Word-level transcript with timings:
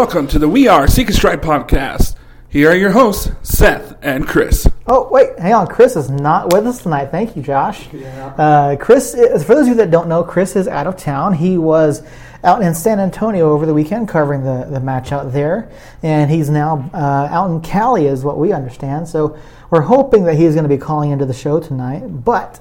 Welcome 0.00 0.28
to 0.28 0.38
the 0.38 0.48
We 0.48 0.66
Are 0.66 0.88
Seek 0.88 1.08
and 1.08 1.14
Stripe 1.14 1.42
podcast. 1.42 2.16
Here 2.48 2.70
are 2.70 2.74
your 2.74 2.92
hosts, 2.92 3.32
Seth 3.42 3.98
and 4.00 4.26
Chris. 4.26 4.66
Oh, 4.86 5.06
wait, 5.10 5.38
hang 5.38 5.52
on. 5.52 5.66
Chris 5.66 5.94
is 5.94 6.08
not 6.08 6.54
with 6.54 6.66
us 6.66 6.82
tonight. 6.82 7.10
Thank 7.10 7.36
you, 7.36 7.42
Josh. 7.42 7.86
Uh, 7.92 8.76
Chris, 8.80 9.12
is, 9.12 9.44
for 9.44 9.54
those 9.54 9.64
of 9.64 9.68
you 9.68 9.74
that 9.74 9.90
don't 9.90 10.08
know, 10.08 10.24
Chris 10.24 10.56
is 10.56 10.66
out 10.66 10.86
of 10.86 10.96
town. 10.96 11.34
He 11.34 11.58
was 11.58 12.02
out 12.42 12.62
in 12.62 12.74
San 12.74 12.98
Antonio 12.98 13.52
over 13.52 13.66
the 13.66 13.74
weekend 13.74 14.08
covering 14.08 14.42
the, 14.42 14.66
the 14.70 14.80
match 14.80 15.12
out 15.12 15.34
there, 15.34 15.70
and 16.02 16.30
he's 16.30 16.48
now 16.48 16.88
uh, 16.94 17.28
out 17.30 17.50
in 17.50 17.60
Cali, 17.60 18.06
is 18.06 18.24
what 18.24 18.38
we 18.38 18.54
understand. 18.54 19.06
So 19.06 19.38
we're 19.68 19.82
hoping 19.82 20.24
that 20.24 20.36
he's 20.36 20.54
going 20.54 20.64
to 20.64 20.74
be 20.74 20.78
calling 20.78 21.10
into 21.10 21.26
the 21.26 21.34
show 21.34 21.60
tonight. 21.60 22.24
But 22.24 22.58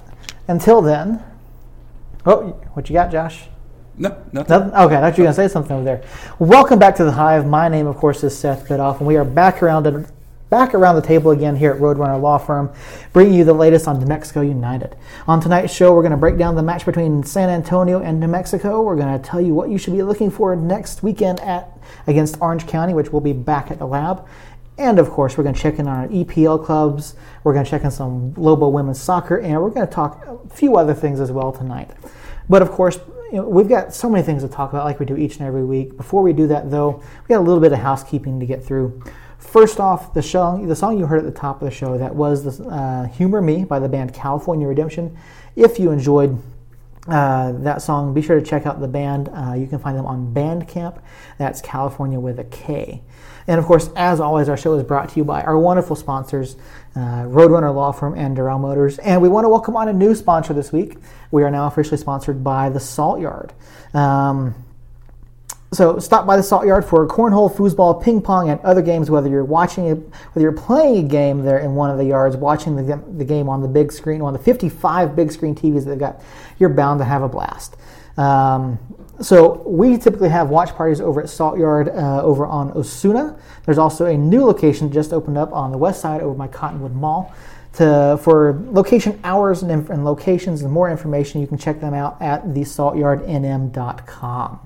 until 0.49 0.81
then, 0.81 1.23
oh, 2.25 2.49
what 2.73 2.89
you 2.89 2.93
got, 2.95 3.13
Josh? 3.13 3.45
No, 3.99 4.15
nothing. 4.31 4.49
Nothing? 4.49 4.73
Okay, 4.73 4.95
I 4.95 5.01
thought 5.01 5.17
you 5.17 5.23
were 5.23 5.25
going 5.25 5.27
to 5.27 5.33
say 5.33 5.47
something 5.49 5.75
over 5.75 5.83
there. 5.83 6.03
Welcome 6.39 6.79
back 6.79 6.95
to 6.95 7.03
the 7.03 7.11
Hive. 7.11 7.45
My 7.45 7.67
name, 7.67 7.85
of 7.85 7.97
course, 7.97 8.23
is 8.23 8.37
Seth 8.37 8.65
Bidoff, 8.65 8.99
and 8.99 9.05
we 9.05 9.17
are 9.17 9.25
back 9.25 9.61
around 9.61 9.83
the, 9.83 10.09
back 10.49 10.73
around 10.73 10.95
the 10.95 11.01
table 11.01 11.31
again 11.31 11.53
here 11.53 11.73
at 11.73 11.81
Roadrunner 11.81 12.21
Law 12.21 12.37
Firm, 12.37 12.71
bringing 13.11 13.33
you 13.33 13.43
the 13.43 13.51
latest 13.51 13.89
on 13.89 13.99
New 13.99 14.05
Mexico 14.05 14.39
United. 14.39 14.95
On 15.27 15.41
tonight's 15.41 15.73
show, 15.73 15.93
we're 15.93 16.01
going 16.01 16.11
to 16.11 16.17
break 16.17 16.37
down 16.37 16.55
the 16.55 16.63
match 16.63 16.85
between 16.85 17.23
San 17.23 17.49
Antonio 17.49 18.01
and 18.01 18.21
New 18.21 18.29
Mexico. 18.29 18.81
We're 18.83 18.95
going 18.95 19.21
to 19.21 19.29
tell 19.29 19.41
you 19.41 19.53
what 19.53 19.69
you 19.69 19.77
should 19.77 19.91
be 19.91 20.01
looking 20.01 20.31
for 20.31 20.55
next 20.55 21.03
weekend 21.03 21.41
at 21.41 21.77
against 22.07 22.39
Orange 22.39 22.67
County, 22.67 22.93
which 22.93 23.11
will 23.11 23.19
be 23.19 23.33
back 23.33 23.69
at 23.69 23.79
the 23.79 23.85
lab. 23.85 24.25
And 24.77 24.97
of 24.97 25.09
course, 25.09 25.37
we're 25.37 25.43
going 25.43 25.55
to 25.55 25.61
check 25.61 25.77
in 25.77 25.89
on 25.89 26.03
our 26.03 26.07
EPL 26.07 26.63
clubs. 26.63 27.15
We're 27.43 27.51
going 27.51 27.65
to 27.65 27.69
check 27.69 27.83
in 27.83 27.91
some 27.91 28.33
Lobo 28.35 28.69
women's 28.69 29.01
soccer, 29.01 29.39
and 29.41 29.61
we're 29.61 29.71
going 29.71 29.85
to 29.85 29.93
talk 29.93 30.25
a 30.25 30.55
few 30.55 30.77
other 30.77 30.93
things 30.93 31.19
as 31.19 31.33
well 31.33 31.51
tonight. 31.51 31.91
But 32.47 32.61
of 32.61 32.71
course, 32.71 32.97
you 33.31 33.37
know, 33.37 33.47
we've 33.47 33.69
got 33.69 33.93
so 33.93 34.09
many 34.09 34.23
things 34.23 34.41
to 34.43 34.49
talk 34.49 34.71
about, 34.71 34.85
like 34.85 34.99
we 34.99 35.05
do 35.05 35.15
each 35.15 35.37
and 35.37 35.47
every 35.47 35.63
week. 35.63 35.95
Before 35.95 36.23
we 36.23 36.33
do 36.33 36.47
that, 36.47 36.71
though, 36.71 36.91
we 36.93 37.27
got 37.27 37.39
a 37.39 37.45
little 37.45 37.59
bit 37.59 37.71
of 37.71 37.79
housekeeping 37.79 38.39
to 38.39 38.45
get 38.45 38.63
through. 38.63 39.03
First 39.37 39.79
off, 39.79 40.13
the 40.13 40.21
song, 40.21 40.67
the 40.67 40.75
song 40.75 40.99
you 40.99 41.05
heard 41.05 41.19
at 41.19 41.25
the 41.25 41.39
top 41.39 41.61
of 41.61 41.69
the 41.69 41.73
show, 41.73 41.97
that 41.97 42.13
was 42.13 42.57
the, 42.57 42.63
uh, 42.67 43.05
"Humor 43.07 43.41
Me" 43.41 43.63
by 43.63 43.79
the 43.79 43.89
band 43.89 44.13
Kalifornia 44.13 44.67
Redemption. 44.67 45.17
If 45.55 45.79
you 45.79 45.91
enjoyed 45.91 46.37
uh, 47.07 47.53
that 47.53 47.81
song, 47.81 48.13
be 48.13 48.21
sure 48.21 48.39
to 48.39 48.45
check 48.45 48.65
out 48.65 48.81
the 48.81 48.87
band. 48.87 49.29
Uh, 49.33 49.53
you 49.53 49.67
can 49.67 49.79
find 49.79 49.97
them 49.97 50.05
on 50.05 50.33
Bandcamp. 50.33 50.99
That's 51.37 51.61
California 51.61 52.19
with 52.19 52.39
a 52.39 52.43
K. 52.43 53.01
And 53.47 53.59
of 53.59 53.65
course, 53.65 53.89
as 53.95 54.19
always, 54.19 54.47
our 54.49 54.57
show 54.57 54.73
is 54.75 54.83
brought 54.83 55.09
to 55.09 55.15
you 55.17 55.23
by 55.23 55.41
our 55.41 55.57
wonderful 55.57 55.95
sponsors, 55.95 56.55
uh, 56.95 57.23
Roadrunner 57.23 57.73
Law 57.73 57.91
Firm 57.91 58.15
and 58.15 58.35
Doral 58.35 58.59
Motors. 58.59 58.97
And 58.99 59.21
we 59.21 59.29
want 59.29 59.45
to 59.45 59.49
welcome 59.49 59.75
on 59.75 59.87
a 59.87 59.93
new 59.93 60.15
sponsor 60.15 60.53
this 60.53 60.71
week. 60.71 60.97
We 61.31 61.43
are 61.43 61.51
now 61.51 61.67
officially 61.67 61.97
sponsored 61.97 62.43
by 62.43 62.69
the 62.69 62.79
Salt 62.79 63.19
Yard. 63.19 63.53
Um, 63.93 64.55
so 65.71 65.99
stop 65.99 66.25
by 66.25 66.35
the 66.35 66.41
Salt 66.41 66.65
Yard 66.65 66.83
for 66.83 67.07
cornhole, 67.07 67.53
foosball, 67.53 68.01
ping 68.01 68.21
pong, 68.21 68.49
and 68.49 68.59
other 68.61 68.81
games. 68.81 69.11
Whether 69.11 69.29
you're 69.29 69.45
watching, 69.45 69.85
it, 69.85 69.97
whether 70.33 70.41
you're 70.41 70.51
playing 70.51 71.05
a 71.05 71.07
game 71.07 71.43
there 71.43 71.59
in 71.59 71.75
one 71.75 71.91
of 71.91 71.99
the 71.99 72.05
yards, 72.05 72.35
watching 72.35 72.75
the, 72.75 73.03
the 73.17 73.25
game 73.25 73.47
on 73.47 73.61
the 73.61 73.67
big 73.67 73.91
screen, 73.91 74.21
on 74.21 74.33
the 74.33 74.39
55 74.39 75.15
big 75.15 75.31
screen 75.31 75.53
TVs 75.53 75.83
that 75.83 75.91
they've 75.91 75.99
got, 75.99 76.21
you're 76.57 76.69
bound 76.69 76.99
to 76.99 77.05
have 77.05 77.21
a 77.21 77.29
blast. 77.29 77.77
Um, 78.17 78.79
so 79.21 79.61
we 79.67 79.97
typically 79.97 80.29
have 80.29 80.49
watch 80.49 80.73
parties 80.75 81.01
over 81.01 81.21
at 81.21 81.29
Salt 81.29 81.59
Yard 81.59 81.89
uh, 81.89 82.23
over 82.23 82.45
on 82.45 82.71
Osuna. 82.71 83.37
There's 83.65 83.77
also 83.77 84.05
a 84.05 84.17
new 84.17 84.45
location 84.45 84.89
just 84.91 85.13
opened 85.13 85.37
up 85.37 85.51
on 85.51 85.71
the 85.71 85.77
west 85.77 86.01
side 86.01 86.21
over 86.21 86.35
by 86.35 86.47
Cottonwood 86.47 86.95
Mall. 86.95 87.33
To, 87.73 88.19
for 88.23 88.63
location 88.71 89.19
hours 89.23 89.61
and, 89.61 89.87
and 89.89 90.03
locations 90.03 90.63
and 90.63 90.71
more 90.71 90.89
information, 90.89 91.39
you 91.39 91.47
can 91.47 91.57
check 91.57 91.79
them 91.79 91.93
out 91.93 92.21
at 92.21 92.43
thesaltyardnm.com. 92.45 94.59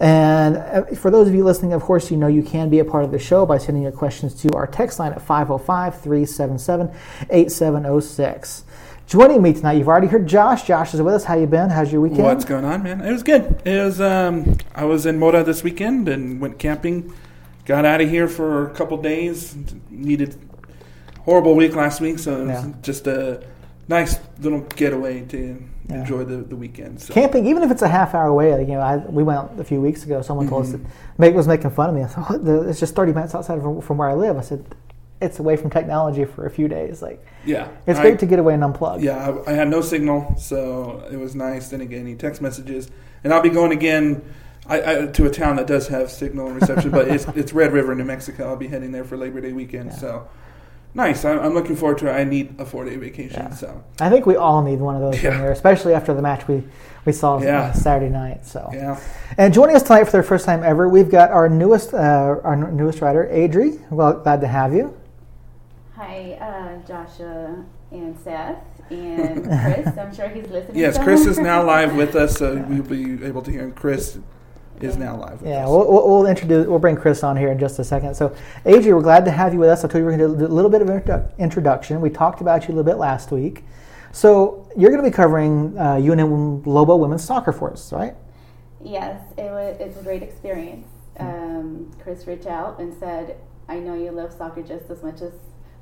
And 0.00 0.56
uh, 0.56 0.84
for 0.94 1.10
those 1.10 1.28
of 1.28 1.34
you 1.34 1.44
listening, 1.44 1.74
of 1.74 1.82
course, 1.82 2.10
you 2.10 2.16
know 2.16 2.26
you 2.26 2.42
can 2.42 2.70
be 2.70 2.78
a 2.78 2.84
part 2.84 3.04
of 3.04 3.10
the 3.10 3.18
show 3.18 3.44
by 3.44 3.58
sending 3.58 3.82
your 3.82 3.92
questions 3.92 4.34
to 4.42 4.48
our 4.54 4.66
text 4.66 4.98
line 4.98 5.12
at 5.12 5.20
505 5.20 6.00
377 6.00 6.90
8706. 7.28 8.64
Joining 9.10 9.42
me 9.42 9.52
tonight, 9.52 9.72
you've 9.72 9.88
already 9.88 10.06
heard 10.06 10.28
Josh. 10.28 10.62
Josh 10.62 10.94
is 10.94 11.02
with 11.02 11.14
us. 11.14 11.24
How 11.24 11.34
you 11.36 11.48
been? 11.48 11.68
How's 11.68 11.90
your 11.90 12.00
weekend? 12.00 12.22
What's 12.22 12.44
going 12.44 12.64
on, 12.64 12.84
man? 12.84 13.00
It 13.00 13.10
was 13.10 13.24
good. 13.24 13.60
It 13.64 13.84
was. 13.84 14.00
Um, 14.00 14.56
I 14.72 14.84
was 14.84 15.04
in 15.04 15.18
Mora 15.18 15.42
this 15.42 15.64
weekend 15.64 16.08
and 16.08 16.40
went 16.40 16.60
camping. 16.60 17.12
Got 17.64 17.84
out 17.84 18.00
of 18.00 18.08
here 18.08 18.28
for 18.28 18.70
a 18.70 18.70
couple 18.72 18.96
days. 18.98 19.56
Needed 19.90 20.38
horrible 21.24 21.56
week 21.56 21.74
last 21.74 22.00
week, 22.00 22.20
so 22.20 22.40
it 22.42 22.46
was 22.46 22.64
Yeah. 22.64 22.72
just 22.82 23.08
a 23.08 23.42
nice 23.88 24.20
little 24.38 24.60
getaway 24.76 25.22
to 25.22 25.60
Yeah. 25.88 25.96
enjoy 25.96 26.22
the, 26.22 26.36
the 26.36 26.54
weekend. 26.54 27.00
So. 27.00 27.12
Camping, 27.12 27.46
even 27.46 27.64
if 27.64 27.72
it's 27.72 27.82
a 27.82 27.88
half 27.88 28.14
hour 28.14 28.28
away, 28.28 28.56
like, 28.56 28.68
you 28.68 28.74
know, 28.74 28.80
I, 28.80 28.98
we 28.98 29.24
went 29.24 29.40
out 29.40 29.58
a 29.58 29.64
few 29.64 29.80
weeks 29.80 30.04
ago. 30.04 30.22
Someone 30.22 30.48
told 30.48 30.66
us 30.66 30.70
that 30.70 30.80
Meg 31.18 31.34
was 31.34 31.48
making 31.48 31.70
fun 31.70 31.88
of 31.88 31.96
me. 31.96 32.04
I 32.04 32.06
thought, 32.06 32.30
what 32.30 32.44
the, 32.44 32.68
it's 32.68 32.78
just 32.78 32.94
30 32.94 33.12
minutes 33.12 33.34
outside 33.34 33.60
from, 33.60 33.80
from 33.80 33.98
where 33.98 34.08
I 34.08 34.14
live. 34.14 34.36
I 34.36 34.42
said, 34.42 34.64
it's 35.20 35.38
away 35.38 35.56
from 35.56 35.70
technology 35.70 36.24
for 36.24 36.46
a 36.46 36.50
few 36.50 36.66
days. 36.68 37.02
Like, 37.02 37.24
Yeah, 37.44 37.68
it's 37.86 37.98
I- 37.98 38.02
great 38.02 38.18
to 38.20 38.26
get 38.26 38.38
away 38.38 38.54
and 38.54 38.62
unplug. 38.62 39.02
Yeah, 39.02 39.34
I, 39.46 39.50
I 39.50 39.54
had 39.54 39.68
no 39.68 39.80
signal, 39.80 40.34
so 40.38 41.06
it 41.10 41.16
was 41.16 41.34
nice. 41.34 41.68
Then 41.68 41.80
again, 41.80 42.00
any 42.00 42.14
text 42.14 42.40
messages, 42.40 42.90
and 43.24 43.32
I'll 43.34 43.42
be 43.42 43.50
going 43.50 43.72
again 43.72 44.22
I, 44.66 45.06
to 45.06 45.26
a 45.26 45.30
town 45.30 45.56
that 45.56 45.66
does 45.66 45.88
have 45.88 46.10
signal 46.12 46.46
and 46.46 46.54
reception, 46.60 46.90
but 46.90 47.08
it's 47.08 47.26
it's 47.34 47.52
Red 47.52 47.72
River, 47.72 47.94
New 47.94 48.04
Mexico. 48.04 48.48
I'll 48.48 48.56
be 48.56 48.68
heading 48.68 48.92
there 48.92 49.04
for 49.04 49.16
Labor 49.16 49.40
Day 49.40 49.52
weekend, 49.52 49.90
Yeah. 49.90 49.96
so 49.96 50.28
nice. 50.94 51.24
I, 51.24 51.32
I'm 51.38 51.54
looking 51.54 51.74
forward 51.76 51.98
to 51.98 52.08
it. 52.08 52.12
I 52.12 52.22
need 52.24 52.54
a 52.60 52.64
four 52.64 52.84
day 52.84 52.96
vacation, 52.96 53.42
Yeah. 53.42 53.54
so 53.54 53.82
I 54.00 54.10
think 54.10 54.26
we 54.26 54.36
all 54.36 54.62
need 54.62 54.78
one 54.78 54.94
of 54.94 55.00
those 55.00 55.20
Yeah. 55.22 55.36
here, 55.38 55.50
especially 55.50 55.92
after 55.94 56.14
the 56.14 56.22
match 56.22 56.46
we, 56.46 56.62
we 57.04 57.12
saw 57.12 57.40
Yeah. 57.42 57.62
uh, 57.62 57.72
Saturday 57.72 58.10
night. 58.12 58.46
So, 58.46 58.68
yeah. 58.72 59.00
and 59.38 59.52
joining 59.52 59.74
us 59.74 59.82
tonight 59.82 60.04
for 60.04 60.12
their 60.12 60.22
first 60.22 60.44
time 60.44 60.62
ever, 60.62 60.88
we've 60.88 61.10
got 61.10 61.30
our 61.32 61.48
newest 61.48 61.92
uh, 61.92 62.36
our 62.44 62.54
newest 62.56 63.00
writer, 63.00 63.28
Adri. 63.32 63.80
Well, 63.90 64.12
glad 64.20 64.40
to 64.42 64.46
have 64.46 64.72
you. 64.72 64.96
Hi, 66.00 66.32
uh, 66.40 66.86
Joshua 66.88 67.62
and 67.90 68.18
Seth 68.20 68.56
and 68.90 69.44
Chris. 69.84 69.98
I'm 69.98 70.14
sure 70.14 70.28
he's 70.28 70.48
listening. 70.48 70.78
Yes, 70.78 70.94
somewhere. 70.96 71.14
Chris 71.14 71.26
is 71.26 71.38
now 71.38 71.62
live 71.62 71.94
with 71.94 72.16
us, 72.16 72.38
so 72.38 72.56
we'll 72.56 72.82
be 72.82 73.22
able 73.22 73.42
to 73.42 73.50
hear 73.50 73.64
him. 73.64 73.72
Chris 73.72 74.18
is 74.80 74.96
now 74.96 75.14
live. 75.18 75.42
With 75.42 75.50
Yeah, 75.50 75.64
us. 75.64 75.68
we'll, 75.68 75.92
we'll, 75.92 76.08
we'll 76.08 76.26
introduce. 76.26 76.66
We'll 76.66 76.78
bring 76.78 76.96
Chris 76.96 77.22
on 77.22 77.36
here 77.36 77.52
in 77.52 77.58
just 77.58 77.78
a 77.78 77.84
second. 77.84 78.14
So, 78.14 78.34
Adri, 78.64 78.94
we're 78.94 79.02
glad 79.02 79.26
to 79.26 79.30
have 79.30 79.52
you 79.52 79.58
with 79.58 79.68
us. 79.68 79.84
I 79.84 79.88
told 79.88 79.96
you 79.96 80.06
we're 80.06 80.16
going 80.16 80.32
to 80.32 80.38
do 80.38 80.46
a 80.46 80.48
little 80.48 80.70
bit 80.70 80.80
of 80.80 80.88
introdu- 80.88 81.36
introduction. 81.36 82.00
We 82.00 82.08
talked 82.08 82.40
about 82.40 82.62
you 82.66 82.68
a 82.68 82.76
little 82.76 82.90
bit 82.90 82.96
last 82.96 83.30
week. 83.30 83.62
So, 84.10 84.70
you're 84.78 84.90
going 84.90 85.04
to 85.04 85.10
be 85.10 85.14
covering 85.14 85.76
uh, 85.76 85.96
UNM 85.96 86.64
Lobo 86.64 86.96
women's 86.96 87.24
soccer 87.24 87.52
for 87.52 87.70
us, 87.70 87.92
right? 87.92 88.14
Yes, 88.82 89.20
it 89.36 89.50
was. 89.50 89.76
It's 89.78 89.98
a 90.00 90.02
great 90.02 90.22
experience. 90.22 90.88
Um, 91.18 91.90
Chris 92.02 92.26
reached 92.26 92.46
out 92.46 92.80
and 92.80 92.94
said, 92.98 93.36
"I 93.68 93.78
know 93.80 93.92
you 93.92 94.12
love 94.12 94.32
soccer 94.32 94.62
just 94.62 94.88
as 94.90 95.02
much 95.02 95.20
as 95.20 95.34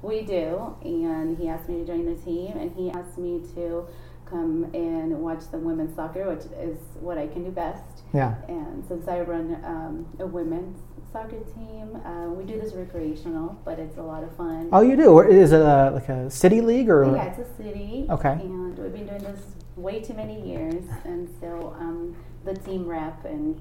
we 0.02 0.22
do," 0.22 0.76
and 0.82 1.36
he 1.36 1.48
asked 1.48 1.68
me 1.68 1.78
to 1.78 1.86
join 1.86 2.06
the 2.06 2.20
team, 2.20 2.56
and 2.56 2.70
he 2.74 2.90
asked 2.90 3.18
me 3.18 3.40
to 3.54 3.86
come 4.28 4.64
and 4.74 5.18
watch 5.20 5.50
the 5.50 5.58
women's 5.58 5.94
soccer, 5.96 6.28
which 6.28 6.44
is 6.60 6.78
what 7.00 7.18
I 7.18 7.26
can 7.26 7.44
do 7.44 7.50
best. 7.50 8.02
Yeah. 8.12 8.34
And 8.46 8.84
since 8.86 9.08
I 9.08 9.20
run 9.20 9.60
um, 9.64 10.06
a 10.18 10.26
women's 10.26 10.78
soccer 11.12 11.40
team, 11.54 11.96
uh, 12.04 12.28
we 12.28 12.44
do 12.44 12.60
this 12.60 12.74
recreational, 12.74 13.58
but 13.64 13.78
it's 13.78 13.96
a 13.96 14.02
lot 14.02 14.22
of 14.22 14.34
fun. 14.36 14.68
Oh, 14.72 14.82
you 14.82 14.96
do. 14.96 15.20
Is 15.20 15.52
it 15.52 15.60
a, 15.60 15.90
like 15.94 16.08
a 16.08 16.30
city 16.30 16.60
league 16.60 16.90
or? 16.90 17.04
Yeah, 17.04 17.24
it's 17.24 17.38
a 17.38 17.56
city. 17.56 18.06
Okay. 18.10 18.32
And 18.32 18.76
we've 18.76 18.92
been 18.92 19.06
doing 19.06 19.22
this 19.22 19.40
way 19.76 20.00
too 20.00 20.14
many 20.14 20.46
years, 20.46 20.84
and 21.04 21.28
so 21.40 21.74
um, 21.78 22.16
the 22.44 22.54
team 22.54 22.86
rep 22.86 23.24
and 23.24 23.58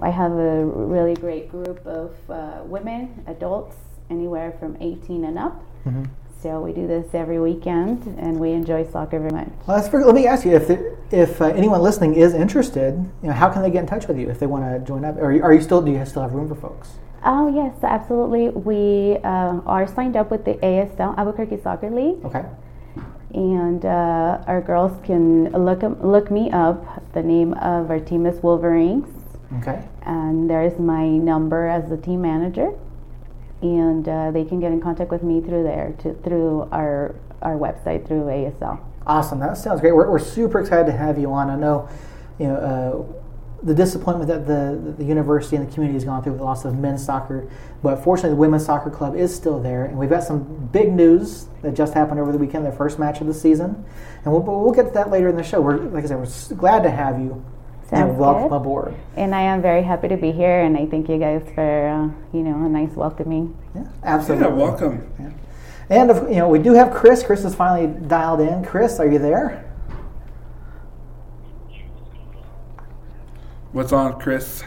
I 0.00 0.10
have 0.10 0.32
a 0.32 0.64
really 0.64 1.14
great 1.14 1.50
group 1.50 1.84
of 1.84 2.14
uh, 2.30 2.62
women, 2.64 3.24
adults, 3.26 3.76
anywhere 4.10 4.56
from 4.60 4.76
18 4.80 5.24
and 5.24 5.38
up. 5.38 5.60
Mhm. 5.86 6.06
So 6.42 6.60
we 6.60 6.72
do 6.72 6.86
this 6.86 7.06
every 7.14 7.40
weekend, 7.40 8.14
and 8.18 8.38
we 8.38 8.52
enjoy 8.52 8.84
soccer 8.92 9.18
very 9.18 9.32
much. 9.32 9.48
Well, 9.66 9.76
that's 9.76 9.88
pretty, 9.88 10.06
let 10.06 10.14
me 10.14 10.26
ask 10.28 10.44
you 10.46 10.52
if 10.52 10.68
the, 10.68 10.94
if 11.10 11.42
uh, 11.42 11.46
anyone 11.46 11.82
listening 11.82 12.14
is 12.14 12.32
interested, 12.32 12.94
you 13.22 13.28
know, 13.28 13.34
how 13.34 13.48
can 13.48 13.62
they 13.62 13.70
get 13.70 13.80
in 13.80 13.86
touch 13.88 14.06
with 14.06 14.16
you 14.18 14.30
if 14.30 14.38
they 14.38 14.46
want 14.46 14.62
to 14.64 14.78
join 14.86 15.04
up? 15.04 15.16
Or 15.16 15.32
are 15.42 15.52
you 15.52 15.60
still 15.60 15.82
do 15.82 15.90
you 15.90 16.04
still 16.06 16.22
have 16.22 16.32
room 16.34 16.48
for 16.48 16.54
folks? 16.54 16.90
Oh 17.24 17.48
yes, 17.52 17.74
absolutely. 17.82 18.50
We 18.50 19.16
uh, 19.24 19.60
are 19.66 19.88
signed 19.88 20.16
up 20.16 20.30
with 20.30 20.44
the 20.44 20.54
ASL 20.54 21.16
Albuquerque 21.18 21.60
Soccer 21.60 21.90
League. 21.90 22.24
Okay. 22.24 22.44
and 23.34 23.84
uh, 23.84 24.38
our 24.46 24.60
girls 24.60 24.92
can 25.04 25.50
look 25.50 25.82
look 26.02 26.30
me 26.30 26.50
up. 26.52 27.02
The 27.14 27.22
name 27.22 27.52
of 27.54 27.90
our 27.90 27.98
team 28.00 28.26
is 28.26 28.40
Wolverines, 28.42 29.08
Okay. 29.58 29.82
and 30.02 30.48
there 30.48 30.62
is 30.62 30.78
my 30.78 31.08
number 31.08 31.66
as 31.66 31.88
the 31.90 31.96
team 31.96 32.22
manager, 32.22 32.70
and 33.62 34.08
uh, 34.08 34.30
they 34.30 34.44
can 34.44 34.60
get 34.60 34.72
in 34.72 34.80
contact 34.80 35.10
with 35.10 35.22
me 35.22 35.40
through 35.40 35.64
there, 35.64 35.94
to, 35.98 36.14
through 36.14 36.68
our 36.72 37.14
our 37.42 37.56
website 37.56 38.06
through 38.06 38.24
ASL. 38.24 38.80
Awesome. 39.06 39.38
That 39.38 39.56
sounds 39.56 39.80
great. 39.80 39.94
We're, 39.94 40.10
we're 40.10 40.18
super 40.18 40.60
excited 40.60 40.86
to 40.86 40.92
have 40.92 41.18
you 41.18 41.32
on. 41.32 41.50
I 41.50 41.56
know, 41.56 41.88
you 42.38 42.48
know, 42.48 42.56
uh, 42.56 43.22
the 43.62 43.74
disappointment 43.74 44.28
that 44.28 44.46
the, 44.46 44.94
the 44.98 45.04
university 45.04 45.56
and 45.56 45.68
the 45.68 45.72
community 45.72 45.96
has 45.96 46.04
gone 46.04 46.22
through 46.22 46.32
with 46.32 46.40
the 46.40 46.44
loss 46.44 46.64
of 46.64 46.78
men's 46.78 47.04
soccer, 47.04 47.48
but 47.82 47.96
fortunately, 47.96 48.30
the 48.30 48.36
women's 48.36 48.64
soccer 48.64 48.90
club 48.90 49.16
is 49.16 49.34
still 49.34 49.60
there, 49.60 49.84
and 49.84 49.98
we've 49.98 50.10
got 50.10 50.22
some 50.22 50.68
big 50.72 50.92
news 50.92 51.46
that 51.62 51.74
just 51.74 51.94
happened 51.94 52.20
over 52.20 52.30
the 52.30 52.38
weekend, 52.38 52.64
their 52.64 52.72
first 52.72 53.00
match 53.00 53.20
of 53.20 53.26
the 53.26 53.34
season, 53.34 53.84
and 54.24 54.32
we'll, 54.32 54.42
we'll 54.42 54.72
get 54.72 54.86
to 54.86 54.92
that 54.92 55.10
later 55.10 55.28
in 55.28 55.36
the 55.36 55.42
show. 55.42 55.60
We're 55.60 55.78
like 55.78 56.04
I 56.04 56.08
said, 56.08 56.18
we're 56.18 56.56
glad 56.56 56.84
to 56.84 56.90
have 56.90 57.18
you 57.20 57.44
Sounds 57.90 58.10
and 58.10 58.18
welcome 58.18 58.48
good. 58.50 58.56
aboard. 58.56 58.94
And 59.16 59.34
I 59.34 59.40
am 59.40 59.62
very 59.62 59.82
happy 59.82 60.08
to 60.08 60.16
be 60.18 60.30
here, 60.30 60.60
and 60.60 60.76
I 60.76 60.84
thank 60.84 61.08
you 61.08 61.16
guys 61.16 61.42
for 61.54 61.88
uh, 61.88 62.36
you 62.36 62.42
know 62.42 62.66
a 62.66 62.68
nice 62.68 62.90
welcoming. 62.90 63.56
Yeah, 63.74 63.84
absolutely. 64.04 64.46
Yeah, 64.46 64.52
welcome. 64.52 65.34
And 65.88 66.10
if, 66.10 66.16
you 66.28 66.36
know, 66.36 66.50
we 66.50 66.58
do 66.58 66.74
have 66.74 66.92
Chris. 66.92 67.22
Chris 67.22 67.46
is 67.46 67.54
finally 67.54 67.86
dialed 68.06 68.40
in. 68.40 68.62
Chris, 68.62 69.00
are 69.00 69.10
you 69.10 69.18
there? 69.18 69.64
What's 73.72 73.92
on, 73.92 74.20
Chris? 74.20 74.62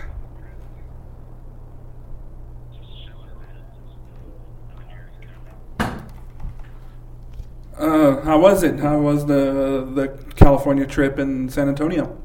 Uh, 7.78 8.22
how 8.22 8.40
was 8.40 8.64
it? 8.64 8.80
How 8.80 9.00
was 9.00 9.26
the 9.26 9.88
the 9.94 10.08
California 10.36 10.86
trip 10.86 11.20
in 11.20 11.50
San 11.50 11.68
Antonio? 11.68 12.21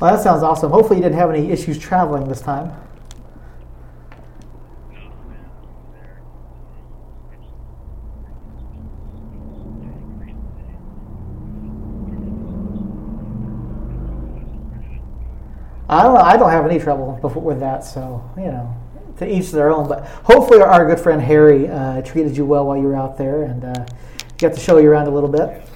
Well, 0.00 0.14
that 0.14 0.22
sounds 0.22 0.44
awesome. 0.44 0.70
Hopefully, 0.70 0.98
you 0.98 1.02
didn't 1.02 1.18
have 1.18 1.30
any 1.30 1.50
issues 1.50 1.76
traveling 1.76 2.28
this 2.28 2.40
time. 2.40 2.72
I 15.88 16.02
don't 16.02 16.14
know. 16.14 16.20
I 16.20 16.36
don't 16.36 16.50
have 16.50 16.66
any 16.66 16.78
trouble 16.78 17.18
before, 17.20 17.42
with 17.42 17.60
that, 17.60 17.82
so 17.82 18.22
you 18.36 18.44
know, 18.44 18.76
to 19.16 19.26
each 19.26 19.50
their 19.50 19.70
own. 19.70 19.88
But 19.88 20.04
hopefully, 20.06 20.60
our, 20.60 20.86
good 20.86 21.00
friend 21.00 21.20
Harry 21.20 21.68
uh, 21.68 22.02
treated 22.02 22.36
you 22.36 22.44
well 22.44 22.66
while 22.66 22.76
you 22.76 22.84
were 22.84 22.94
out 22.94 23.18
there, 23.18 23.44
and 23.44 23.64
uh, 23.64 23.86
got 24.36 24.52
to 24.52 24.60
show 24.60 24.78
you 24.78 24.90
around 24.90 25.08
a 25.08 25.10
little 25.10 25.30
bit. 25.30 25.66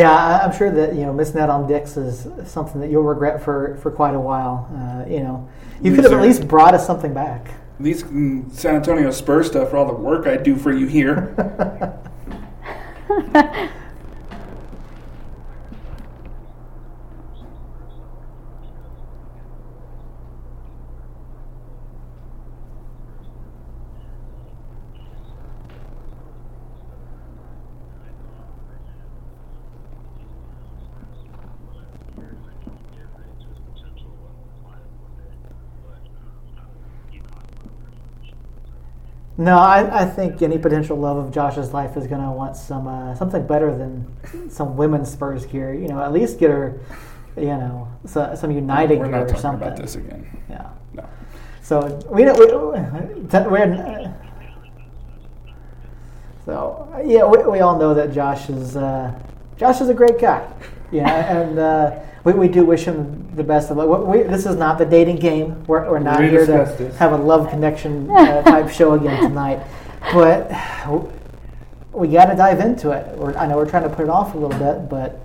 Yeah, 0.00 0.38
I'm 0.42 0.56
sure 0.56 0.70
that 0.70 0.94
you 0.94 1.02
know 1.02 1.12
missing 1.12 1.38
out 1.40 1.50
on 1.50 1.66
Dix 1.66 1.98
is 1.98 2.26
something 2.50 2.80
that 2.80 2.90
you'll 2.90 3.02
regret 3.02 3.42
for, 3.42 3.76
for 3.82 3.90
quite 3.90 4.14
a 4.14 4.20
while. 4.20 4.66
Uh, 4.74 5.04
you 5.06 5.20
know, 5.20 5.46
you 5.82 5.94
could 5.94 6.04
have 6.04 6.14
at 6.14 6.22
least 6.22 6.48
brought 6.48 6.72
us 6.72 6.86
something 6.86 7.12
back. 7.12 7.48
At 7.78 7.84
least 7.84 8.06
San 8.06 8.76
Antonio 8.76 9.10
Spurs 9.10 9.48
stuff 9.48 9.68
for 9.68 9.76
all 9.76 9.86
the 9.86 9.92
work 9.92 10.26
I 10.26 10.38
do 10.38 10.56
for 10.56 10.72
you 10.72 10.86
here. 10.86 11.34
No, 39.40 39.56
I, 39.56 40.02
I 40.02 40.04
think 40.04 40.42
any 40.42 40.58
potential 40.58 40.98
love 40.98 41.16
of 41.16 41.32
Josh's 41.32 41.72
life 41.72 41.96
is 41.96 42.06
going 42.06 42.20
to 42.20 42.30
want 42.30 42.56
some 42.56 42.86
uh, 42.86 43.14
something 43.14 43.46
better 43.46 43.74
than 43.74 44.06
some 44.50 44.76
women's 44.76 45.10
Spurs 45.10 45.46
gear. 45.46 45.72
You 45.72 45.88
know, 45.88 46.02
at 46.02 46.12
least 46.12 46.38
get 46.38 46.50
her, 46.50 46.78
you 47.38 47.46
know, 47.46 47.88
so, 48.04 48.34
some 48.34 48.50
United 48.50 48.98
We're 48.98 49.06
gear 49.06 49.12
not 49.12 49.22
or 49.22 49.26
talking 49.28 49.40
something. 49.40 49.68
about 49.68 49.78
this 49.78 49.94
again. 49.94 50.42
Yeah. 50.50 50.68
No. 50.92 51.08
So 51.62 51.80
we 52.10 52.24
don't. 52.24 52.38
We, 52.38 52.44
we're, 52.48 54.14
so 56.44 57.02
yeah, 57.02 57.24
we, 57.24 57.38
we 57.44 57.60
all 57.60 57.78
know 57.78 57.94
that 57.94 58.12
Josh 58.12 58.50
is 58.50 58.76
uh, 58.76 59.18
Josh 59.56 59.80
is 59.80 59.88
a 59.88 59.94
great 59.94 60.20
guy. 60.20 60.46
Yeah, 60.92 61.40
and 61.40 61.58
uh, 61.58 61.98
we, 62.24 62.32
we 62.32 62.48
do 62.48 62.64
wish 62.64 62.84
him 62.84 63.34
the 63.34 63.44
best 63.44 63.70
of 63.70 63.76
luck. 63.76 64.06
We, 64.06 64.22
this 64.22 64.46
is 64.46 64.56
not 64.56 64.78
the 64.78 64.84
dating 64.84 65.16
game. 65.16 65.64
We're, 65.66 65.90
we're 65.90 65.98
not 65.98 66.20
We 66.20 66.28
here 66.28 66.46
to 66.46 66.52
this. 66.52 66.96
have 66.98 67.12
a 67.12 67.16
love 67.16 67.48
connection 67.48 68.10
uh, 68.16 68.42
type 68.42 68.70
show 68.70 68.92
again 68.94 69.22
tonight, 69.22 69.66
but 70.12 70.50
we 71.92 72.08
got 72.08 72.26
to 72.26 72.36
dive 72.36 72.60
into 72.60 72.90
it. 72.90 73.16
We're, 73.16 73.34
I 73.36 73.46
know 73.46 73.56
we're 73.56 73.68
trying 73.68 73.84
to 73.84 73.88
put 73.94 74.04
it 74.04 74.10
off 74.10 74.34
a 74.34 74.38
little 74.38 74.58
bit, 74.58 74.88
but. 74.88 75.20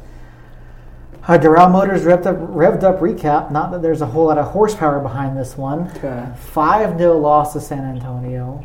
Our 1.27 1.39
Doral 1.39 1.71
Motors 1.71 2.03
revved 2.03 2.27
up, 2.27 2.37
revved 2.37 2.83
up 2.83 2.99
recap. 2.99 3.49
Not 3.49 3.71
that 3.71 3.81
there's 3.81 4.01
a 4.01 4.05
whole 4.05 4.27
lot 4.27 4.37
of 4.37 4.51
horsepower 4.51 4.99
behind 4.99 5.35
this 5.35 5.57
one. 5.57 5.89
Okay. 5.95 6.31
5 6.37 6.99
0 6.99 7.17
loss 7.17 7.53
to 7.53 7.59
San 7.61 7.83
Antonio. 7.83 8.63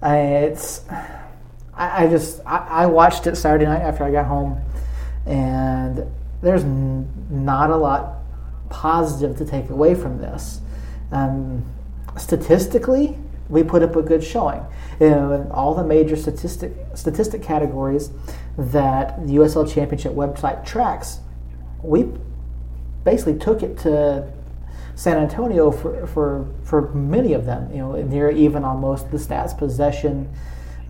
I, 0.00 0.18
it's, 0.18 0.82
I, 1.76 2.04
I 2.04 2.08
just, 2.08 2.40
I, 2.46 2.58
I 2.58 2.86
watched 2.86 3.26
it 3.26 3.34
Saturday 3.34 3.64
night 3.64 3.82
after 3.82 4.04
I 4.04 4.12
got 4.12 4.26
home, 4.26 4.62
and 5.26 6.06
there's 6.44 6.64
not 6.64 7.70
a 7.70 7.76
lot 7.76 8.18
positive 8.68 9.36
to 9.38 9.44
take 9.44 9.70
away 9.70 9.94
from 9.94 10.18
this. 10.18 10.60
Um, 11.10 11.64
statistically, 12.16 13.18
we 13.48 13.62
put 13.62 13.82
up 13.82 13.96
a 13.96 14.02
good 14.02 14.22
showing. 14.22 14.64
You 15.00 15.10
know, 15.10 15.32
in 15.32 15.50
all 15.50 15.74
the 15.74 15.84
major 15.84 16.16
statistic 16.16 16.72
statistic 16.94 17.42
categories 17.42 18.10
that 18.56 19.26
the 19.26 19.34
USL 19.34 19.72
Championship 19.72 20.12
website 20.12 20.64
tracks, 20.64 21.18
we 21.82 22.06
basically 23.04 23.38
took 23.38 23.62
it 23.62 23.78
to 23.78 24.30
San 24.94 25.18
Antonio 25.18 25.70
for, 25.70 26.06
for, 26.06 26.48
for 26.62 26.92
many 26.94 27.32
of 27.32 27.44
them. 27.44 27.70
You 27.70 27.78
know, 27.78 28.02
near 28.02 28.30
even 28.30 28.64
on 28.64 28.80
most 28.80 29.06
of 29.06 29.10
the 29.10 29.18
stats, 29.18 29.56
possession. 29.56 30.32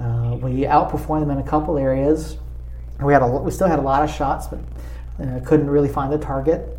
Uh, 0.01 0.37
we 0.41 0.63
outperformed 0.63 1.21
them 1.21 1.31
in 1.31 1.39
a 1.39 1.49
couple 1.49 1.79
areas. 1.79 2.37
We 3.01 3.13
had 3.13 3.23
a, 3.23 3.27
we 3.27 3.51
still 3.51 3.69
had 3.69 3.79
a 3.79 3.83
lot 3.83 4.03
of 4.03 4.11
shots, 4.11 4.49
but 4.49 4.61
uh, 5.21 5.41
couldn't 5.45 5.71
really 5.71 5.89
find 5.89 6.13
the 6.13 6.19
target. 6.19 6.79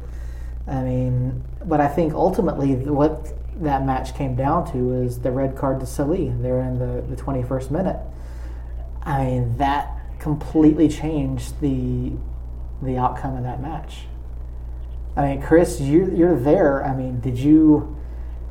I 0.68 0.82
mean, 0.82 1.44
but 1.66 1.80
I 1.80 1.88
think 1.88 2.14
ultimately 2.14 2.76
what 2.76 3.28
that 3.62 3.86
match 3.86 4.16
came 4.16 4.36
down 4.36 4.72
to 4.74 4.94
is 4.94 5.20
the 5.20 5.32
red 5.32 5.56
card 5.56 5.80
to 5.80 5.86
Salih 5.86 6.34
there 6.42 6.62
in 6.62 6.78
the, 6.80 7.02
the 7.16 7.22
21st 7.22 7.72
minute. 7.72 8.00
I 9.04 9.24
mean, 9.24 9.58
that 9.58 9.92
completely 10.20 10.90
changed 10.90 11.60
the 11.62 12.14
the 12.82 12.98
outcome 12.98 13.38
of 13.38 13.44
that 13.44 13.62
match. 13.62 14.02
I 15.16 15.28
mean, 15.28 15.42
Chris, 15.42 15.80
you're, 15.80 16.14
you're 16.14 16.38
there. 16.38 16.84
I 16.84 16.94
mean, 16.94 17.22
did 17.22 17.38
you 17.38 17.96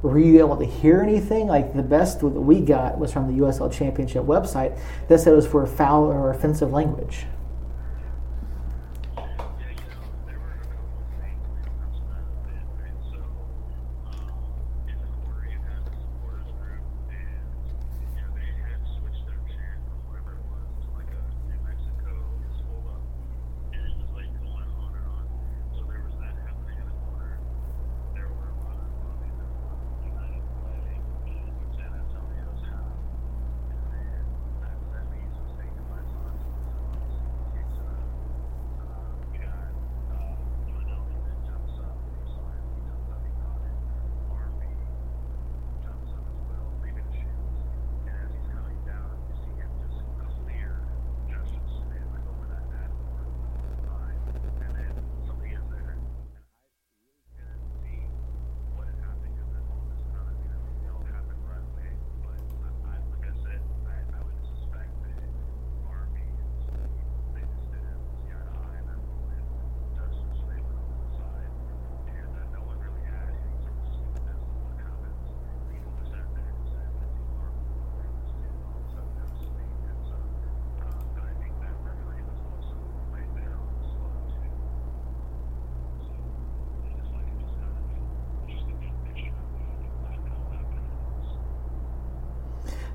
were 0.02 0.18
you 0.18 0.38
able 0.38 0.56
to 0.58 0.66
hear 0.66 1.00
anything? 1.00 1.46
Like 1.46 1.74
the 1.74 1.82
best 1.82 2.20
that 2.20 2.28
we 2.28 2.60
got 2.60 2.98
was 2.98 3.12
from 3.12 3.26
the 3.26 3.42
USL 3.42 3.72
Championship 3.72 4.24
website 4.24 4.78
that 5.08 5.18
said 5.18 5.32
it 5.32 5.36
was 5.36 5.46
for 5.46 5.66
foul 5.66 6.04
or 6.04 6.30
offensive 6.30 6.72
language. 6.72 7.26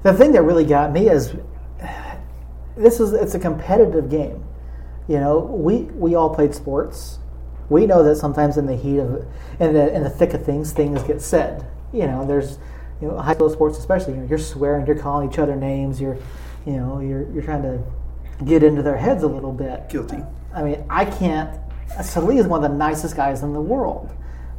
The 0.03 0.13
thing 0.13 0.32
that 0.32 0.44
really 0.44 0.65
got 0.65 0.91
me 0.91 1.10
is 1.10 1.34
this 2.77 3.00
is 3.00 3.13
it's 3.13 3.36
a 3.36 3.39
competitive 3.39 4.10
game. 4.10 4.44
You 5.08 5.20
know, 5.20 5.39
we 5.39 5.84
we 5.84 6.15
all 6.15 6.34
played 6.34 6.53
sports. 6.56 7.20
We 7.70 7.86
know 7.86 8.03
that 8.03 8.15
sometimes 8.15 8.58
in 8.58 8.65
the 8.65 8.75
heat 8.75 9.00
of 9.00 9.27
in 9.60 9.74
the 9.74 9.94
in 9.94 10.03
the 10.03 10.10
thick 10.10 10.34
of 10.34 10.46
things, 10.46 10.72
things 10.72 11.03
get 11.03 11.22
said. 11.22 11.65
You 11.91 12.08
know, 12.08 12.25
there's 12.25 12.58
you 13.01 13.08
know 13.08 13.18
high 13.18 13.34
school 13.34 13.50
sports 13.50 13.77
especially. 13.77 14.13
You 14.13 14.22
know, 14.22 14.27
you're 14.27 14.38
swearing, 14.38 14.86
you're 14.86 14.98
calling 14.98 15.29
each 15.29 15.39
other 15.39 15.56
names. 15.56 16.00
You're 16.00 16.18
you 16.65 16.74
know 16.74 17.00
you're 17.00 17.29
you're 17.32 17.44
trying 17.44 17.63
to 17.63 17.84
get 18.46 18.63
into 18.63 18.82
their 18.82 18.98
heads 18.98 19.24
a 19.24 19.27
little 19.27 19.51
bit. 19.51 19.89
Guilty. 19.89 20.24
I 20.53 20.63
mean, 20.63 20.86
I 20.89 21.06
can't. 21.06 21.60
Salih 22.03 22.38
is 22.38 22.48
one 22.48 22.63
of 22.63 22.72
the 22.72 22.77
nicest 22.77 23.15
guys 23.15 23.44
in 23.44 23.53
the 23.53 23.62
world. 23.62 24.10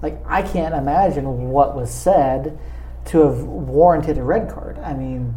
Like, 0.03 0.19
I 0.27 0.43
can't 0.43 0.75
imagine 0.75 1.51
what 1.51 1.77
was 1.77 1.93
said 1.93 2.59
to 3.11 3.23
have 3.27 3.43
warranted 3.43 4.19
a 4.19 4.23
red 4.23 4.49
card. 4.49 4.79
I 4.79 4.95
mean, 4.95 5.35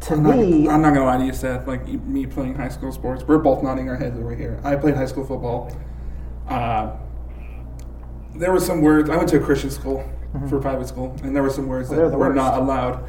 to 0.00 0.14
I'm 0.14 0.24
me, 0.24 0.62
not, 0.64 0.74
I'm 0.74 0.82
not 0.82 0.92
gonna 0.92 1.04
lie 1.06 1.18
to 1.18 1.24
you, 1.24 1.32
Seth. 1.32 1.68
Like 1.68 1.86
me 1.86 2.26
playing 2.26 2.56
high 2.56 2.68
school 2.68 2.90
sports, 2.90 3.22
we're 3.22 3.38
both 3.38 3.62
nodding 3.62 3.88
our 3.88 3.96
heads 3.96 4.18
over 4.18 4.34
here. 4.34 4.60
I 4.64 4.74
played 4.74 4.96
high 4.96 5.06
school 5.06 5.24
football. 5.24 5.70
Uh, 6.48 6.96
there 8.34 8.50
were 8.50 8.58
some 8.58 8.80
words. 8.80 9.08
I 9.08 9.16
went 9.16 9.28
to 9.28 9.36
a 9.36 9.40
Christian 9.40 9.70
school 9.70 10.04
for 10.48 10.60
private 10.60 10.88
school, 10.88 11.16
and 11.22 11.34
there 11.34 11.44
were 11.44 11.50
some 11.50 11.68
words 11.68 11.90
Well, 11.90 12.00
that 12.00 12.10
the 12.10 12.18
were 12.18 12.26
worst. 12.26 12.36
not 12.36 12.58
allowed 12.58 13.04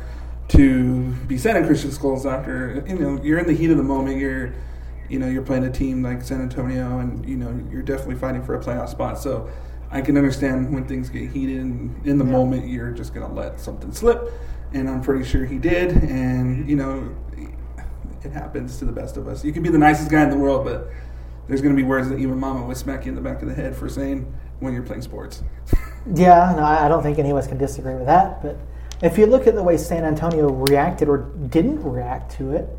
to 0.50 1.12
be 1.28 1.38
said 1.40 1.56
in 1.56 1.66
Christian 1.66 1.92
schools. 1.92 2.26
After 2.28 2.84
you 2.88 3.00
know, 3.00 3.20
you're 3.24 3.40
in 3.40 3.48
the 3.48 3.54
heat 3.54 3.72
of 3.72 3.78
the 3.78 3.84
moment. 3.84 4.20
You're, 4.20 4.54
you 5.10 5.18
know, 5.18 5.28
you're 5.28 5.42
playing 5.42 5.64
a 5.64 5.72
team 5.72 6.04
like 6.04 6.22
San 6.22 6.40
Antonio, 6.40 7.00
and 7.00 7.28
you 7.28 7.38
know, 7.38 7.68
you're 7.72 7.82
definitely 7.82 8.16
fighting 8.16 8.44
for 8.44 8.54
a 8.54 8.60
playoff 8.64 8.90
spot. 8.90 9.18
So. 9.18 9.50
I 9.92 10.02
can 10.02 10.18
understand 10.18 10.74
when 10.74 10.86
things 10.86 11.10
get 11.10 11.30
heated, 11.30 11.58
and 11.58 11.96
in 12.06 12.18
the 12.18 12.26
Yeah. 12.26 12.32
moment, 12.32 12.68
you're 12.68 12.92
just 12.92 13.14
gonna 13.14 13.34
let 13.34 13.60
something 13.60 13.92
slip, 13.92 14.32
and 14.74 14.90
I'm 14.90 15.02
pretty 15.02 15.26
sure 15.26 15.46
he 15.46 15.58
did. 15.58 15.92
And 15.92 16.58
mm-hmm. 16.58 16.70
you 16.70 16.76
know, 16.76 17.10
it 18.24 18.32
happens 18.32 18.78
to 18.80 18.86
the 18.86 18.92
best 18.92 19.18
of 19.18 19.28
us. 19.28 19.44
You 19.44 19.52
can 19.52 19.64
be 19.64 19.70
the 19.70 19.78
nicest 19.78 20.10
guy 20.10 20.24
in 20.24 20.30
the 20.30 20.38
world, 20.38 20.66
but 20.66 20.90
there's 21.48 21.62
going 21.62 21.76
to 21.76 21.82
be 21.82 21.88
words 21.88 22.10
that 22.10 22.20
even 22.20 22.40
mama 22.40 22.66
would 22.66 22.78
smack 22.78 23.06
you 23.06 23.10
in 23.10 23.16
the 23.16 23.22
back 23.22 23.42
of 23.42 23.48
the 23.48 23.54
head 23.54 23.76
for 23.76 23.90
saying 23.90 24.32
when 24.60 24.74
you're 24.74 24.84
playing 24.84 25.02
sports. 25.02 25.44
yeah, 26.16 26.54
no, 26.56 26.64
I 26.64 26.88
don't 26.88 27.04
think 27.04 27.20
any 27.20 27.32
of 27.32 27.38
us 27.38 27.48
can 27.48 27.58
disagree 27.58 27.96
with 27.96 28.06
that. 28.06 28.42
But 28.42 28.58
if 29.02 29.18
you 29.18 29.26
look 29.26 29.48
at 29.48 29.56
the 29.56 29.64
way 29.64 29.78
San 29.78 30.04
Antonio 30.04 30.50
reacted 30.50 31.10
or 31.10 31.32
didn't 31.50 31.84
react 31.84 32.32
to 32.34 32.54
it, 32.54 32.70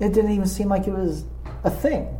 it 0.00 0.12
didn't 0.12 0.30
even 0.30 0.46
seem 0.46 0.68
like 0.68 0.86
it 0.86 0.92
was 0.92 1.24
a 1.64 1.70
thing. 1.70 2.16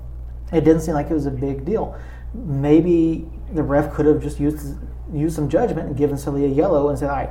It 0.52 0.64
didn't 0.64 0.82
seem 0.82 0.94
like 0.94 1.11
it 1.11 1.14
was 1.14 1.26
a 1.26 1.30
big 1.30 1.64
deal. 1.64 1.99
Maybe 2.35 3.28
the 3.52 3.62
ref 3.62 3.92
could 3.92 4.06
have 4.06 4.23
just 4.23 4.40
used 4.40 4.76
used 5.12 5.35
some 5.35 5.49
judgment 5.49 5.88
and 5.88 5.97
given 5.97 6.16
Celia 6.16 6.47
a 6.47 6.50
yellow 6.50 6.88
and 6.88 6.99
said, 6.99 7.11
"All 7.11 7.16
right, 7.16 7.30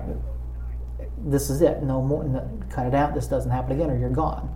this 1.17 1.49
is 1.49 1.61
it. 1.61 1.83
No 1.83 2.01
more. 2.01 2.23
No, 2.23 2.47
cut 2.69 2.87
it 2.87 2.93
out. 2.93 3.13
This 3.13 3.27
doesn't 3.27 3.51
happen 3.51 3.73
again, 3.73 3.89
or 3.89 3.97
you're 3.97 4.09
gone." 4.09 4.55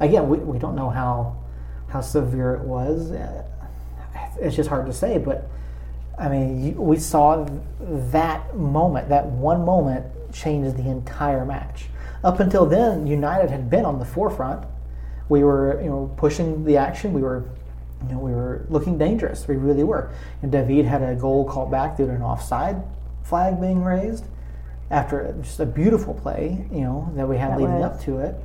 Again, 0.00 0.28
we, 0.28 0.38
we 0.38 0.58
don't 0.58 0.76
know 0.76 0.90
how 0.90 1.36
how 1.88 2.00
severe 2.00 2.54
it 2.54 2.64
was. 2.64 3.12
It's 4.40 4.56
just 4.56 4.68
hard 4.68 4.86
to 4.86 4.92
say, 4.92 5.18
but 5.18 5.48
I 6.18 6.28
mean, 6.28 6.76
we 6.76 6.96
saw 6.98 7.46
that 7.80 8.56
moment, 8.56 9.08
that 9.10 9.26
one 9.26 9.64
moment, 9.64 10.06
changed 10.32 10.76
the 10.76 10.88
entire 10.88 11.44
match. 11.44 11.86
Up 12.24 12.40
until 12.40 12.66
then, 12.66 13.06
United 13.06 13.50
had 13.50 13.70
been 13.70 13.84
on 13.84 13.98
the 13.98 14.04
forefront. 14.04 14.66
We 15.28 15.44
were, 15.44 15.80
you 15.82 15.88
know, 15.88 16.12
pushing 16.16 16.64
the 16.64 16.76
action. 16.76 17.12
We 17.12 17.22
were, 17.22 17.44
you 18.02 18.14
know, 18.14 18.18
we 18.18 18.32
were 18.32 18.66
looking 18.68 18.98
dangerous. 18.98 19.48
We 19.48 19.56
really 19.56 19.84
were. 19.84 20.12
And 20.42 20.52
David 20.52 20.84
had 20.86 21.02
a 21.02 21.14
goal 21.14 21.44
called 21.44 21.70
back 21.70 21.96
due 21.96 22.06
to 22.06 22.12
an 22.12 22.22
offside 22.22 22.82
flag 23.22 23.60
being 23.60 23.82
raised 23.82 24.26
after 24.90 25.34
just 25.42 25.58
a 25.60 25.66
beautiful 25.66 26.14
play, 26.14 26.66
you 26.70 26.82
know, 26.82 27.10
that 27.16 27.28
we 27.28 27.36
had 27.36 27.52
That 27.52 27.58
leading 27.58 27.80
was. 27.80 27.94
up 27.96 28.00
to 28.02 28.18
it. 28.18 28.36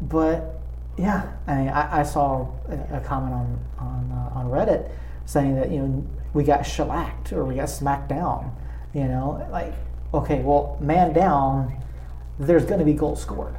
But 0.00 0.60
yeah, 0.96 1.32
I 1.46 1.54
mean, 1.56 1.68
I, 1.68 2.00
I 2.00 2.02
saw 2.02 2.48
a, 2.68 2.96
a 2.96 3.00
comment 3.00 3.34
on 3.34 3.64
on 3.78 4.12
uh, 4.12 4.38
on 4.38 4.46
Reddit 4.46 4.90
saying 5.24 5.56
that 5.56 5.70
you 5.70 5.78
know 5.78 6.06
we 6.34 6.44
got 6.44 6.66
shellacked 6.66 7.32
or 7.32 7.44
we 7.44 7.54
got 7.56 7.68
smacked 7.70 8.08
down. 8.08 8.54
You 8.94 9.04
know, 9.04 9.46
like 9.50 9.72
okay, 10.12 10.42
well, 10.42 10.76
man 10.80 11.12
down, 11.12 11.82
there's 12.38 12.64
going 12.64 12.78
to 12.78 12.84
be 12.84 12.92
goals 12.92 13.22
scored. 13.22 13.56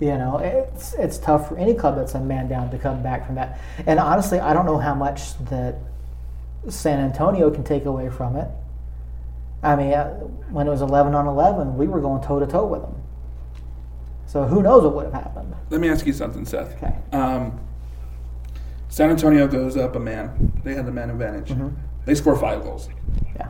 You 0.00 0.16
know, 0.16 0.38
it's 0.38 0.94
it's 0.94 1.18
tough 1.18 1.48
for 1.48 1.58
any 1.58 1.74
club 1.74 1.96
that's 1.96 2.14
a 2.14 2.20
man 2.20 2.48
down 2.48 2.70
to 2.70 2.78
come 2.78 3.02
back 3.02 3.26
from 3.26 3.34
that. 3.34 3.60
And 3.86 4.00
honestly, 4.00 4.40
I 4.40 4.54
don't 4.54 4.64
know 4.64 4.78
how 4.78 4.94
much 4.94 5.36
that 5.50 5.76
San 6.68 7.00
Antonio 7.00 7.50
can 7.50 7.64
take 7.64 7.84
away 7.84 8.08
from 8.08 8.36
it. 8.36 8.48
I 9.62 9.76
mean, 9.76 9.92
uh, 9.92 10.08
when 10.50 10.66
it 10.66 10.70
was 10.70 10.80
11 10.80 11.14
on 11.14 11.26
11, 11.26 11.76
we 11.76 11.86
were 11.86 12.00
going 12.00 12.22
toe 12.22 12.40
to 12.40 12.46
toe 12.46 12.66
with 12.66 12.80
them. 12.80 12.94
So 14.26 14.44
who 14.44 14.62
knows 14.62 14.84
what 14.84 14.94
would 14.94 15.04
have 15.12 15.12
happened? 15.12 15.54
Let 15.68 15.82
me 15.82 15.90
ask 15.90 16.06
you 16.06 16.14
something, 16.14 16.46
Seth. 16.46 16.82
Okay. 16.82 16.94
Um, 17.12 17.60
San 18.88 19.10
Antonio 19.10 19.46
goes 19.46 19.76
up 19.76 19.96
a 19.96 20.00
man. 20.00 20.60
They 20.64 20.74
had 20.74 20.86
the 20.86 20.92
man 20.92 21.10
advantage. 21.10 21.50
Mhm. 21.50 21.74
They 22.06 22.14
score 22.14 22.36
five 22.36 22.62
goals. 22.62 22.88
Yeah. 23.36 23.48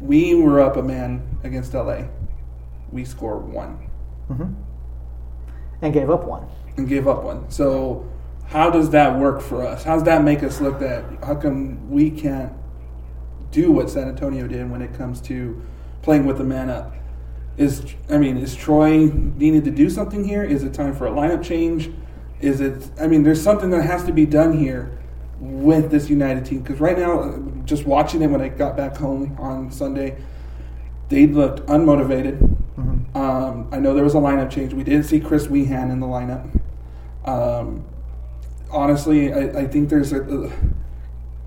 We 0.00 0.34
were 0.34 0.60
up 0.60 0.76
a 0.76 0.82
man 0.82 1.22
against 1.44 1.74
LA. 1.74 2.04
We 2.90 3.04
score 3.04 3.36
one 3.38 3.78
hmm 4.28 4.44
And 5.82 5.92
gave 5.92 6.10
up 6.10 6.24
one. 6.24 6.46
and 6.76 6.88
gave 6.88 7.06
up 7.08 7.22
one. 7.22 7.50
So 7.50 8.06
how 8.46 8.70
does 8.70 8.90
that 8.90 9.18
work 9.18 9.40
for 9.40 9.66
us? 9.66 9.82
How 9.84 9.94
does 9.94 10.04
that 10.04 10.22
make 10.22 10.42
us 10.42 10.60
look 10.60 10.78
that? 10.80 11.04
How 11.24 11.34
come 11.34 11.90
we 11.90 12.10
can't 12.10 12.52
do 13.50 13.72
what 13.72 13.90
San 13.90 14.08
Antonio 14.08 14.46
did 14.46 14.70
when 14.70 14.82
it 14.82 14.94
comes 14.94 15.20
to 15.22 15.60
playing 16.02 16.26
with 16.26 16.38
the 16.38 16.44
man 16.44 16.70
up? 16.70 16.94
Is 17.56 17.94
I 18.10 18.18
mean, 18.18 18.36
is 18.36 18.54
Troy 18.54 19.06
needed 19.06 19.64
to 19.64 19.70
do 19.70 19.88
something 19.88 20.22
here? 20.24 20.44
Is 20.44 20.62
it 20.62 20.74
time 20.74 20.94
for 20.94 21.06
a 21.06 21.10
lineup 21.10 21.42
change? 21.42 21.90
Is 22.40 22.60
it? 22.60 22.90
I 23.00 23.06
mean, 23.06 23.22
there's 23.22 23.42
something 23.42 23.70
that 23.70 23.82
has 23.82 24.04
to 24.04 24.12
be 24.12 24.26
done 24.26 24.58
here 24.58 24.98
with 25.40 25.90
this 25.90 26.08
United 26.10 26.44
team 26.44 26.60
because 26.60 26.80
right 26.80 26.98
now, 26.98 27.42
just 27.64 27.86
watching 27.86 28.22
it 28.22 28.26
when 28.28 28.40
I 28.40 28.48
got 28.48 28.76
back 28.76 28.96
home 28.96 29.36
on 29.38 29.70
Sunday, 29.70 30.18
they 31.08 31.26
looked 31.26 31.66
unmotivated. 31.66 32.56
Mm-hmm. 32.78 33.16
Um, 33.16 33.68
I 33.72 33.78
know 33.78 33.94
there 33.94 34.04
was 34.04 34.14
a 34.14 34.18
lineup 34.18 34.50
change. 34.50 34.74
We 34.74 34.84
didn't 34.84 35.04
see 35.04 35.20
Chris 35.20 35.46
Wehan 35.46 35.90
in 35.90 36.00
the 36.00 36.06
lineup. 36.06 36.48
Um, 37.24 37.84
honestly, 38.70 39.32
I, 39.32 39.60
I 39.62 39.66
think 39.66 39.88
there's 39.88 40.12
a, 40.12 40.22
a- 40.22 40.52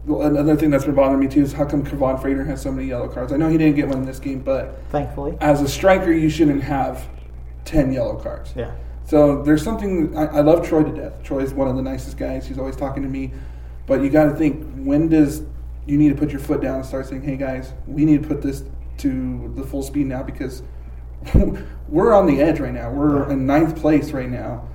another 0.07 0.55
thing 0.55 0.69
that's 0.71 0.85
been 0.85 0.95
bothering 0.95 1.19
me 1.19 1.27
too 1.27 1.41
is 1.41 1.53
how 1.53 1.65
come 1.65 1.83
Kevaughn 1.85 2.19
Frater 2.19 2.43
has 2.45 2.61
so 2.61 2.71
many 2.71 2.87
yellow 2.87 3.07
cards. 3.07 3.31
I 3.31 3.37
know 3.37 3.47
he 3.49 3.57
didn't 3.57 3.75
get 3.75 3.87
one 3.87 3.97
in 3.99 4.05
this 4.05 4.19
game, 4.19 4.39
but 4.39 4.79
Thankfully. 4.89 5.37
as 5.39 5.61
a 5.61 5.67
striker, 5.67 6.11
you 6.11 6.29
shouldn't 6.29 6.63
have 6.63 7.07
ten 7.65 7.93
yellow 7.93 8.15
cards. 8.19 8.53
Yeah. 8.55 8.71
So 9.05 9.41
there's 9.43 9.63
something 9.63 10.15
I, 10.17 10.25
I 10.37 10.41
love 10.41 10.67
Troy 10.67 10.83
to 10.83 10.91
death. 10.91 11.21
Troy 11.23 11.39
is 11.39 11.53
one 11.53 11.67
of 11.67 11.75
the 11.75 11.81
nicest 11.81 12.17
guys. 12.17 12.47
He's 12.47 12.57
always 12.59 12.75
talking 12.75 13.03
to 13.03 13.09
me, 13.09 13.31
but 13.85 14.01
you 14.01 14.09
got 14.09 14.25
to 14.25 14.35
think 14.35 14.65
when 14.77 15.09
does 15.09 15.43
you 15.85 15.97
need 15.97 16.09
to 16.09 16.15
put 16.15 16.29
your 16.31 16.39
foot 16.39 16.61
down 16.61 16.77
and 16.77 16.85
start 16.85 17.05
saying, 17.07 17.21
"Hey 17.23 17.35
guys, 17.37 17.73
we 17.87 18.05
need 18.05 18.21
to 18.23 18.27
put 18.27 18.41
this 18.41 18.63
to 18.97 19.51
the 19.55 19.63
full 19.63 19.81
speed 19.81 20.07
now 20.07 20.21
because 20.23 20.61
we're 21.89 22.13
on 22.13 22.25
the 22.25 22.41
edge 22.41 22.59
right 22.59 22.73
now. 22.73 22.91
We're 22.91 23.29
in 23.31 23.45
ninth 23.45 23.79
place 23.79 24.11
right 24.11 24.29
now, 24.29 24.67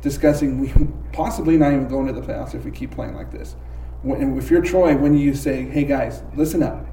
discussing 0.00 0.58
we 0.58 0.72
possibly 1.12 1.56
not 1.56 1.72
even 1.72 1.88
going 1.88 2.06
to 2.06 2.12
the 2.12 2.22
playoffs 2.22 2.54
if 2.54 2.64
we 2.64 2.70
keep 2.70 2.90
playing 2.90 3.14
like 3.14 3.30
this. 3.30 3.56
When, 4.02 4.36
if 4.36 4.50
you're 4.50 4.62
Troy, 4.62 4.96
when 4.96 5.16
you 5.16 5.34
say, 5.34 5.64
"Hey 5.64 5.84
guys, 5.84 6.22
listen 6.34 6.62
up," 6.62 6.86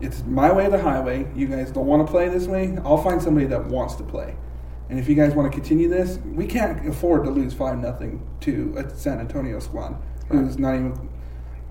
it's 0.00 0.24
my 0.24 0.52
way 0.52 0.66
or 0.66 0.70
the 0.70 0.82
highway. 0.82 1.30
You 1.34 1.46
guys 1.46 1.70
don't 1.70 1.86
want 1.86 2.06
to 2.06 2.10
play 2.10 2.28
this 2.28 2.46
way. 2.46 2.78
I'll 2.84 3.02
find 3.02 3.20
somebody 3.20 3.46
that 3.46 3.66
wants 3.66 3.96
to 3.96 4.02
play. 4.02 4.36
And 4.90 4.98
if 4.98 5.08
you 5.08 5.14
guys 5.14 5.34
want 5.34 5.52
to 5.52 5.58
continue 5.58 5.88
this, 5.88 6.18
we 6.24 6.46
can't 6.46 6.88
afford 6.88 7.24
to 7.24 7.30
lose 7.30 7.52
five 7.52 7.78
nothing 7.78 8.26
to 8.40 8.74
a 8.78 8.96
San 8.96 9.20
Antonio 9.20 9.58
squad 9.58 10.00
who's 10.30 10.58
not 10.58 10.74
even 10.74 11.10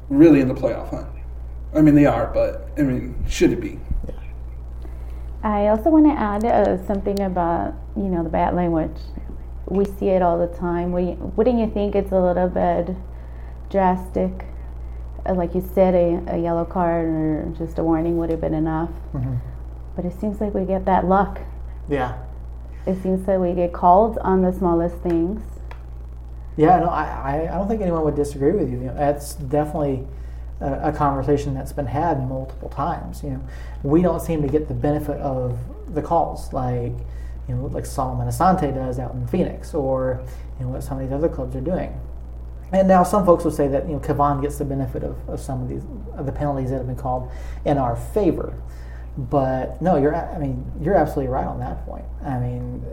really 0.10 0.40
in 0.40 0.48
the 0.48 0.54
playoff 0.54 0.90
hunt. 0.90 1.08
I 1.74 1.82
mean, 1.82 1.96
they 1.96 2.06
are, 2.06 2.28
but 2.28 2.70
I 2.78 2.82
mean, 2.82 3.26
should 3.28 3.52
it 3.52 3.60
be? 3.60 3.80
I 5.44 5.68
also 5.68 5.90
want 5.90 6.06
to 6.06 6.14
add 6.14 6.44
uh, 6.46 6.86
something 6.88 7.20
about 7.22 7.74
you 7.96 8.04
know 8.04 8.24
the 8.24 8.30
bad 8.30 8.56
language. 8.56 8.98
We 9.68 9.86
see 9.86 10.10
it 10.10 10.22
all 10.22 10.38
the 10.40 10.54
time. 10.58 10.92
We, 10.94 11.16
wouldn't 11.36 11.60
you 11.60 11.70
think 11.70 11.96
it's 11.96 12.12
a 12.12 12.20
little 12.20 12.48
bit 12.48 12.96
drastic? 13.70 14.46
Uh, 15.26 15.34
like 15.34 15.54
you 15.54 15.62
said, 15.74 15.94
a, 15.94 16.36
a 16.36 16.38
yellow 16.38 16.64
card 16.64 17.06
or 17.06 17.54
just 17.58 17.78
a 17.78 17.84
warning 17.84 18.18
would 18.18 18.30
have 18.30 18.40
been 18.40 18.54
enough. 18.54 18.90
hmm 19.12 19.36
But 19.96 20.06
it 20.06 20.18
seems 20.20 20.40
like 20.40 20.54
we 20.54 20.64
get 20.64 20.86
that 20.86 21.06
luck. 21.06 21.42
Yeah. 21.90 22.18
It 22.86 23.02
seems 23.04 23.28
like 23.28 23.40
we 23.40 23.54
get 23.54 23.74
called 23.74 24.18
on 24.20 24.42
the 24.42 24.54
smallest 24.54 24.96
things. 24.98 25.42
Yeah, 26.56 26.80
no, 26.80 26.88
I, 26.88 27.04
I, 27.04 27.54
I 27.54 27.58
don't 27.58 27.68
think 27.68 27.82
anyone 27.82 28.04
would 28.06 28.16
disagree 28.16 28.54
with 28.54 28.70
you. 28.72 28.78
you 28.80 28.86
know, 28.86 28.96
that's 28.96 29.36
definitely 29.36 30.08
a, 30.62 30.90
a 30.90 30.92
conversation 30.92 31.54
that's 31.54 31.74
been 31.74 31.88
had 31.88 32.28
multiple 32.28 32.70
times. 32.70 33.24
You 33.24 33.32
know, 33.32 33.44
we 33.84 34.02
don't 34.02 34.22
seem 34.22 34.42
to 34.42 34.48
get 34.48 34.68
the 34.68 34.74
benefit 34.74 35.18
of 35.18 35.58
the 35.94 36.02
calls 36.02 36.52
like 36.52 36.94
you 37.48 37.56
know 37.56 37.66
like 37.68 37.86
Solomon 37.86 38.28
Asante 38.28 38.74
does 38.74 39.00
out 39.00 39.14
in 39.14 39.28
Phoenix, 39.28 39.74
or 39.74 40.22
you 40.60 40.66
know 40.66 40.72
what 40.72 40.84
some 40.84 41.00
of 41.00 41.04
these 41.04 41.14
other 41.14 41.30
clubs 41.30 41.56
are 41.56 41.62
doing. 41.62 42.00
And 42.74 42.88
now 42.88 43.04
some 43.04 43.26
folks 43.26 43.46
will 43.46 43.52
say 43.52 43.68
that 43.70 43.88
you 43.88 43.94
know 43.94 44.00
Kavan 44.00 44.42
gets 44.42 44.58
the 44.58 44.66
benefit 44.66 45.04
of, 45.04 45.18
of 45.30 45.40
some 45.40 45.62
of 45.62 45.70
these 45.70 45.84
of 46.18 46.26
the 46.26 46.32
penalties 46.32 46.70
that 46.70 46.78
have 46.78 46.88
been 46.88 46.96
called 46.96 47.32
in 47.66 47.78
our 47.78 47.96
favor. 47.96 48.54
But 49.18 49.82
no, 49.82 49.98
you're 49.98 50.16
I 50.16 50.38
mean 50.38 50.70
you're 50.82 50.96
absolutely 50.96 51.32
right 51.32 51.46
on 51.46 51.60
that 51.60 51.86
point. 51.86 52.06
I 52.24 52.40
mean 52.40 52.86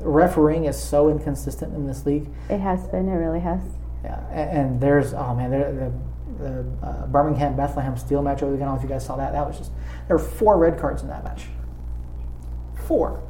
refereeing 0.00 0.64
is 0.66 0.80
so 0.80 1.08
inconsistent 1.08 1.74
in 1.74 1.86
this 1.86 2.06
league. 2.06 2.28
It 2.48 2.58
has 2.58 2.86
been. 2.88 3.08
It 3.08 3.14
really 3.14 3.40
has. 3.40 3.60
Yeah, 4.04 4.20
and, 4.30 4.50
and 4.50 4.80
there's 4.80 5.14
oh 5.14 5.34
man, 5.34 5.50
there, 5.50 5.72
the 5.72 5.92
the 6.38 6.64
uh, 6.86 7.06
Birmingham 7.06 7.56
Bethlehem 7.56 7.96
Steel 7.96 8.22
match 8.22 8.42
over 8.42 8.46
the 8.46 8.52
weekend. 8.56 8.64
I 8.70 8.72
don't 8.72 8.74
know 8.76 8.84
if 8.84 8.88
you 8.88 8.94
guys 8.94 9.04
saw 9.06 9.16
that. 9.16 9.32
That 9.32 9.46
was 9.46 9.58
just 9.58 9.70
there 10.08 10.16
were 10.16 10.22
four 10.22 10.58
red 10.58 10.78
cards 10.78 11.02
in 11.02 11.08
that 11.08 11.24
match. 11.24 11.44
Four. 12.86 13.22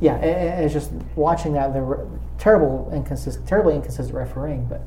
Yeah, 0.00 0.16
it, 0.16 0.24
it- 0.28 0.64
it's 0.64 0.72
just 0.74 0.92
watching 1.16 1.52
that 1.54 1.72
the 1.72 2.06
terrible 2.38 2.90
inconsistent, 2.92 3.46
terribly 3.46 3.74
inconsistent 3.74 4.14
refereeing. 4.16 4.66
But 4.66 4.82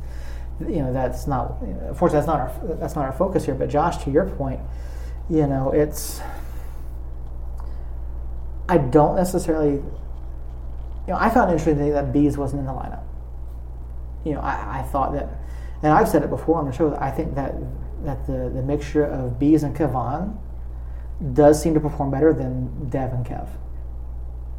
you 0.60 0.82
know 0.82 0.94
that's 0.94 1.28
not. 1.28 1.62
Unfortunately, 1.62 2.26
that's 2.26 2.28
not 2.28 2.40
our 2.40 2.76
that's 2.78 2.96
not 2.96 3.06
our 3.06 3.14
focus 3.14 3.46
here. 3.46 3.56
But 3.56 3.70
Josh, 3.70 4.04
to 4.04 4.12
your 4.12 4.26
point, 4.30 4.60
you 5.30 5.48
know 5.48 5.72
it's. 5.72 6.22
I 8.70 8.78
don't 8.78 9.16
necessarily. 9.16 9.74
You 9.74 11.10
know, 11.12 11.18
I 11.20 11.30
found 11.30 11.50
it 11.52 11.56
interesting 11.56 11.92
that 11.92 12.14
Bees 12.14 12.38
wasn't 12.38 12.62
in 12.62 12.66
the 12.66 12.72
lineup 12.72 13.04
you 14.24 14.34
know, 14.34 14.40
I, 14.40 14.80
I 14.80 14.82
thought 14.84 15.12
that, 15.16 15.28
and 15.84 15.92
I've 15.92 16.08
said 16.08 16.24
it 16.24 16.30
before 16.30 16.58
on 16.58 16.66
the 16.66 16.72
show, 16.72 16.90
that 16.90 17.02
I 17.02 17.12
think 17.12 17.36
that 17.36 17.56
that 18.04 18.26
the, 18.26 18.50
the 18.50 18.62
mixture 18.62 19.06
of 19.06 19.40
Bees 19.40 19.64
and 19.64 19.76
Kavan 19.76 20.38
does 21.34 21.62
seem 21.62 21.74
to 21.74 21.80
perform 21.80 22.12
better 22.12 22.34
than 22.34 22.90
Dev 22.90 23.14
and 23.14 23.26
Kev. 23.26 23.48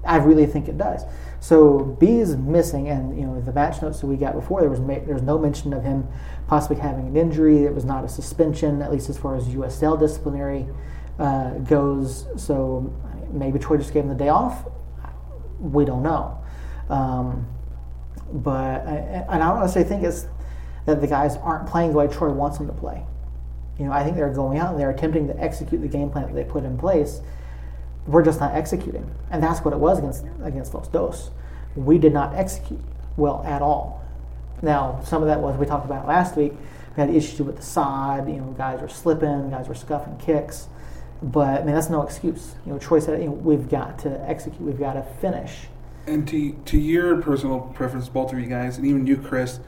I 0.07 0.17
really 0.17 0.47
think 0.47 0.69
it 0.69 0.77
does. 0.77 1.03
So 1.41 1.79
Bees 1.79 2.37
missing, 2.37 2.89
and 2.89 3.19
you 3.19 3.27
know 3.27 3.41
the 3.41 3.53
match 3.53 3.81
notes 3.81 4.01
that 4.01 4.07
we 4.07 4.17
got 4.17 4.35
before 4.35 4.61
there 4.61 4.71
was 4.71 4.81
ma- 4.81 5.01
there 5.05 5.15
was 5.15 5.23
no 5.23 5.39
mention 5.39 5.73
of 5.73 5.83
him 5.83 6.07
possibly 6.47 6.77
having 6.77 7.07
an 7.07 7.17
injury. 7.17 7.65
It 7.65 7.75
was 7.75 7.85
not 7.85 8.05
a 8.05 8.09
suspension, 8.09 8.83
at 8.83 8.93
least 8.93 9.09
as 9.09 9.19
far 9.19 9.35
as 9.35 9.49
USL 9.49 9.99
disciplinary 9.99 10.67
uh, 11.19 11.51
goes. 11.59 12.27
So 12.37 12.93
maybe 13.33 13.59
Troy 13.59 13.79
just 13.79 13.95
gave 13.95 14.05
him 14.05 14.11
the 14.11 14.15
day 14.15 14.29
off. 14.29 14.67
We 15.59 15.85
don't 15.87 16.03
know. 16.03 16.39
Um, 16.91 17.47
but 18.31 18.87
and 18.87 19.43
I 19.43 19.51
don't 19.51 19.61
necessarily 19.61 19.89
think 19.89 20.03
it's 20.03 20.27
that 20.87 21.01
the 21.01 21.07
guys 21.07 21.37
aren't 21.37 21.69
playing 21.69 21.93
the 21.93 21.99
way 21.99 22.09
Troy 22.09 22.31
wants 22.31 22.59
them 22.59 22.67
to 22.67 22.73
play. 22.73 23.03
You 23.79 23.87
know, 23.87 23.93
I 23.93 24.05
think 24.05 24.17
they're 24.17 24.33
going 24.33 24.59
out 24.59 24.73
and 24.73 24.81
they're 24.81 24.91
attempting 24.91 25.27
to 25.29 25.41
execute 25.41 25.81
the 25.81 25.89
game 25.89 26.11
plan 26.11 26.27
that 26.27 26.35
they 26.35 26.45
put 26.45 26.65
in 26.65 26.79
place. 26.79 27.21
We're 28.07 28.23
just 28.23 28.39
not 28.39 28.55
executing, 28.55 29.11
and 29.31 29.43
that's 29.43 29.65
what 29.65 29.73
it 29.73 29.79
was 29.79 29.99
against 29.99 30.25
against 30.43 30.75
Los 30.75 30.89
Dos. 30.89 31.31
We 31.75 31.99
did 31.99 32.13
not 32.13 32.35
execute 32.35 32.81
well 33.17 33.43
at 33.45 33.63
all. 33.63 34.05
Now, 34.63 35.01
some 35.05 35.23
of 35.23 35.29
that 35.29 35.41
was 35.41 35.57
we 35.57 35.67
talked 35.67 35.87
about 35.87 36.07
last 36.07 36.37
week. 36.37 36.53
We 36.97 37.01
had 37.01 37.11
issues 37.11 37.41
with 37.41 37.57
the 37.57 37.63
sod. 37.63 38.29
You 38.29 38.37
know, 38.37 38.55
guys 38.57 38.81
were 38.81 38.89
slipping, 38.89 39.51
guys 39.51 39.69
were 39.69 39.75
scuffing 39.75 40.19
kicks. 40.19 40.69
But 41.23 41.63
I 41.63 41.65
mean, 41.65 41.75
that's 41.75 41.89
no 41.89 42.03
excuse. 42.03 42.55
You 42.67 42.73
know, 42.73 42.79
Troy 42.79 42.99
said 42.99 43.21
you 43.21 43.29
know, 43.29 43.33
we've 43.33 43.69
got 43.69 43.99
to 44.01 44.29
execute. 44.29 44.61
We've 44.61 44.79
got 44.79 44.93
to 44.95 45.03
finish. 45.03 45.67
And 46.07 46.29
to 46.29 46.53
to 46.53 46.79
your 46.79 47.23
personal 47.23 47.61
preference, 47.75 48.09
both 48.09 48.33
of 48.33 48.39
you 48.39 48.47
guys, 48.47 48.77
and 48.77 48.87
even 48.87 49.07
you, 49.07 49.17
Chris, 49.17 49.61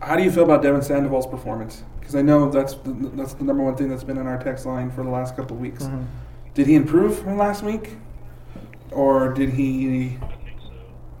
how 0.00 0.16
do 0.16 0.22
you 0.22 0.30
feel 0.30 0.44
about 0.44 0.62
Devon 0.62 0.82
Sandoval's 0.82 1.26
performance? 1.26 1.82
Because 1.98 2.14
I 2.14 2.22
know 2.22 2.50
that's 2.50 2.74
the, 2.74 2.92
that's 3.14 3.34
the 3.34 3.44
number 3.44 3.64
one 3.64 3.76
thing 3.76 3.88
that's 3.88 4.04
been 4.04 4.18
on 4.18 4.26
our 4.26 4.38
text 4.42 4.66
line 4.66 4.90
for 4.90 5.02
the 5.02 5.10
last 5.10 5.36
couple 5.36 5.56
of 5.56 5.60
weeks. 5.60 5.84
Mm-hmm. 5.84 6.04
Did 6.54 6.66
he 6.66 6.74
improve 6.74 7.18
from 7.18 7.36
last 7.36 7.62
week, 7.62 7.96
or 8.92 9.32
did 9.32 9.50
he? 9.50 10.18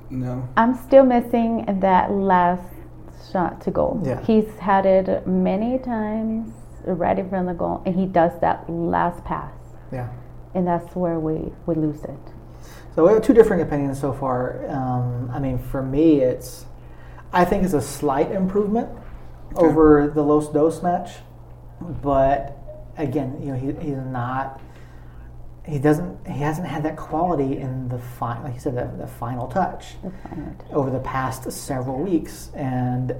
No. 0.08 0.48
I'm 0.56 0.74
still 0.86 1.04
missing 1.04 1.64
that 1.80 2.12
last 2.12 2.62
shot 3.32 3.60
to 3.62 3.70
goal. 3.70 4.00
Yeah. 4.04 4.22
He's 4.24 4.48
had 4.58 4.86
it 4.86 5.26
many 5.26 5.78
times 5.78 6.52
right 6.84 7.18
in 7.18 7.28
front 7.28 7.48
of 7.48 7.54
the 7.54 7.58
goal, 7.58 7.82
and 7.84 7.94
he 7.94 8.06
does 8.06 8.38
that 8.40 8.70
last 8.70 9.24
pass, 9.24 9.52
Yeah. 9.92 10.08
and 10.54 10.66
that's 10.66 10.94
where 10.94 11.18
we, 11.18 11.52
we 11.66 11.74
lose 11.74 12.04
it. 12.04 12.18
So 12.94 13.06
we 13.06 13.12
have 13.12 13.22
two 13.22 13.34
different 13.34 13.62
opinions 13.62 14.00
so 14.00 14.12
far. 14.12 14.64
Um, 14.70 15.30
I 15.34 15.38
mean, 15.38 15.58
for 15.58 15.82
me, 15.82 16.20
it's 16.20 16.64
I 17.36 17.44
think 17.44 17.64
it's 17.64 17.74
a 17.74 17.80
slight 17.82 18.32
improvement 18.32 18.88
Okay. 19.52 19.66
over 19.68 20.08
the 20.14 20.22
Los 20.22 20.48
Dos 20.52 20.82
match, 20.82 21.10
but 22.02 22.58
again, 22.96 23.38
you 23.40 23.52
know, 23.52 23.58
he, 23.58 23.72
he's 23.88 23.96
not. 23.98 24.60
He 25.64 25.78
doesn't. 25.78 26.26
He 26.26 26.38
hasn't 26.40 26.68
had 26.68 26.82
that 26.84 26.96
quality 26.96 27.58
in 27.58 27.88
the 27.88 27.98
final, 27.98 28.44
like 28.44 28.54
you 28.54 28.60
said, 28.60 28.76
the, 28.76 28.86
the 28.98 29.06
final 29.06 29.48
touch 29.48 29.96
The 30.02 30.10
final 30.10 30.54
over 30.72 30.90
the 30.90 31.00
past 31.00 31.50
several 31.52 31.98
weeks, 32.00 32.50
and 32.54 33.10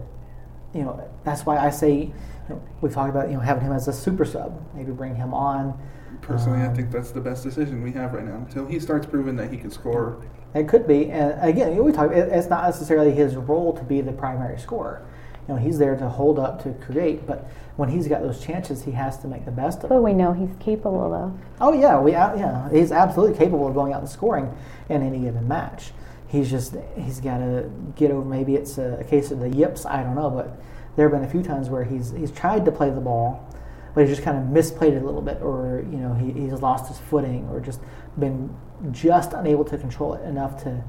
you 0.75 0.83
know 0.83 1.09
that's 1.25 1.47
why 1.47 1.59
I 1.59 1.71
say 1.71 1.93
you 2.03 2.15
know, 2.49 2.63
we've 2.81 2.93
talked 2.93 3.11
about 3.11 3.29
you 3.29 3.35
know 3.35 3.41
having 3.41 3.65
him 3.65 3.73
as 3.73 3.89
a 3.89 3.93
super 3.93 4.25
sub, 4.25 4.63
maybe 4.75 4.93
bring 4.93 5.17
him 5.17 5.35
on. 5.35 5.79
Personally, 6.23 6.63
I 6.63 6.67
Um, 6.67 6.75
think 6.75 6.91
that's 6.91 7.11
the 7.13 7.21
best 7.21 7.43
decision 7.45 7.83
we 7.83 7.93
have 7.93 8.13
right 8.15 8.25
now 8.25 8.37
until 8.37 8.67
he 8.67 8.81
starts 8.81 9.07
proving 9.07 9.37
that 9.37 9.51
he 9.53 9.59
can 9.59 9.71
score. 9.71 10.19
It 10.57 10.69
could 10.69 10.87
be, 10.87 11.11
and 11.11 11.39
again, 11.47 11.77
we 11.77 11.93
talk. 11.93 12.11
It, 12.13 12.29
it's 12.33 12.49
not 12.49 12.65
necessarily 12.65 13.13
his 13.13 13.37
role 13.37 13.77
to 13.77 13.85
be 13.85 14.01
the 14.01 14.13
primary 14.13 14.59
scorer. 14.59 15.07
You 15.47 15.55
know, 15.55 15.61
he's 15.61 15.79
there 15.79 15.97
to 15.97 16.09
hold 16.09 16.39
up, 16.39 16.63
to 16.65 16.73
create. 16.85 17.27
But 17.27 17.49
when 17.77 17.91
he's 17.91 18.09
got 18.09 18.23
those 18.23 18.41
chances, 18.41 18.83
he 18.83 18.91
has 18.93 19.19
to 19.19 19.29
make 19.29 19.45
the 19.45 19.51
best 19.51 19.79
of 19.79 19.85
it. 19.85 19.89
But 19.91 20.03
we 20.03 20.15
know 20.15 20.33
he's 20.33 20.49
capable 20.59 21.15
of. 21.15 21.39
Oh 21.61 21.75
yeah, 21.75 22.01
we 22.01 22.15
uh, 22.15 22.35
yeah, 22.37 22.71
he's 22.71 22.91
absolutely 22.91 23.37
capable 23.37 23.69
of 23.69 23.75
going 23.75 23.93
out 23.93 24.01
and 24.01 24.09
scoring 24.09 24.57
in 24.89 25.03
any 25.03 25.19
given 25.19 25.47
match. 25.47 25.93
He's 26.29 26.51
just 26.51 26.75
he's 26.97 27.21
got 27.21 27.39
to 27.39 27.71
get 27.95 28.11
over. 28.11 28.25
Maybe 28.25 28.55
it's 28.57 28.79
a, 28.79 28.99
a 29.01 29.05
case 29.05 29.31
of 29.31 29.41
the 29.41 29.51
yips. 29.51 29.85
I 29.85 30.03
don't 30.03 30.15
know, 30.15 30.31
but 30.31 30.59
there 30.97 31.09
have 31.09 31.21
been 31.21 31.29
a 31.29 31.31
few 31.31 31.43
times 31.43 31.69
where 31.69 31.85
he's 31.85 32.13
he's 32.13 32.31
tried 32.31 32.65
to 32.65 32.73
play 32.73 32.89
the 32.89 33.01
ball, 33.01 33.47
but 33.95 34.07
he's 34.07 34.17
just 34.17 34.25
kind 34.25 34.39
of 34.39 34.45
misplayed 34.45 34.97
it 34.97 35.03
a 35.03 35.07
little 35.07 35.23
bit, 35.23 35.43
or 35.43 35.85
you 35.91 35.99
know 35.99 36.15
he, 36.15 36.33
he's 36.33 36.55
lost 36.55 36.89
his 36.89 36.99
footing, 36.99 37.47
or 37.51 37.61
just 37.61 37.81
been 38.19 38.55
just 38.93 39.33
unable 39.33 39.65
to 39.65 39.79
control 39.79 40.15
it 40.15 40.23
enough 40.25 40.63
to 40.65 40.83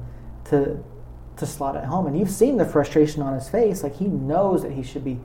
to 0.46 0.82
to 1.36 1.46
slot 1.46 1.76
it 1.76 1.84
home. 1.84 2.06
And 2.06 2.18
you've 2.18 2.30
seen 2.30 2.56
the 2.56 2.64
frustration 2.64 3.22
on 3.22 3.32
his 3.34 3.48
face. 3.48 3.82
Like 3.82 3.96
he 3.96 4.06
knows 4.06 4.62
that 4.62 4.72
he 4.72 4.82
should 4.82 5.04
be 5.04 5.20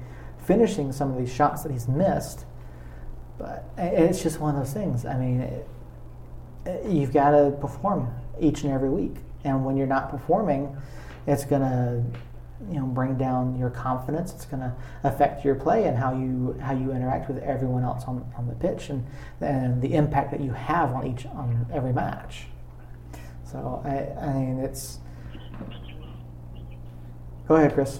finishing 0.45 0.91
some 0.91 1.11
of 1.11 1.17
these 1.17 1.33
shots 1.33 1.63
that 1.63 1.71
he's 1.71 1.87
missed, 1.87 2.45
but 3.37 3.65
it's 3.77 4.21
just 4.21 4.39
one 4.39 4.55
of 4.55 4.61
those 4.61 4.73
things. 4.73 5.05
I 5.05 5.17
mean, 5.17 5.41
it, 5.41 5.67
it- 6.65 6.85
you've 6.91 7.13
got 7.13 7.31
to 7.31 7.51
perform 7.59 8.13
each 8.39 8.63
and 8.63 8.71
every 8.73 8.89
week, 8.89 9.15
and 9.43 9.65
when 9.65 9.75
you're 9.77 9.87
not 9.87 10.09
performing, 10.09 10.75
it's 11.27 11.45
gonna 11.45 12.03
you 12.69 12.79
know 12.79 12.85
bring 12.85 13.17
down 13.17 13.57
your 13.57 13.69
confidence. 13.69 14.33
It's 14.33 14.45
gonna 14.45 14.75
affect 15.03 15.43
your 15.43 15.55
play 15.55 15.85
and 15.85 15.97
how 15.97 16.13
you 16.13 16.57
how 16.61 16.73
you 16.73 16.91
interact 16.91 17.27
with 17.27 17.41
everyone 17.43 17.83
else 17.83 18.03
on, 18.05 18.29
on 18.37 18.47
the 18.47 18.55
pitch, 18.55 18.89
and 18.89 19.05
and 19.41 19.81
the 19.81 19.93
impact 19.93 20.31
that 20.31 20.41
you 20.41 20.51
have 20.51 20.91
on 20.91 21.07
each 21.07 21.25
on 21.25 21.65
every 21.71 21.93
match. 21.93 22.47
So 23.43 23.81
I, 23.85 24.25
I 24.25 24.33
mean, 24.33 24.59
it's. 24.59 24.99
Go 27.47 27.55
ahead, 27.55 27.73
Chris. 27.73 27.99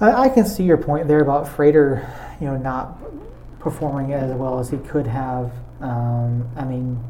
I, 0.00 0.24
I 0.24 0.28
can 0.28 0.44
see 0.44 0.64
your 0.64 0.76
point 0.76 1.08
there 1.08 1.20
about 1.20 1.48
Frater, 1.48 2.06
you 2.40 2.46
know, 2.46 2.56
not 2.56 2.98
performing 3.58 4.12
as 4.12 4.34
well 4.34 4.58
as 4.58 4.70
he 4.70 4.78
could 4.78 5.06
have. 5.06 5.52
Um, 5.80 6.48
I 6.56 6.64
mean, 6.64 7.02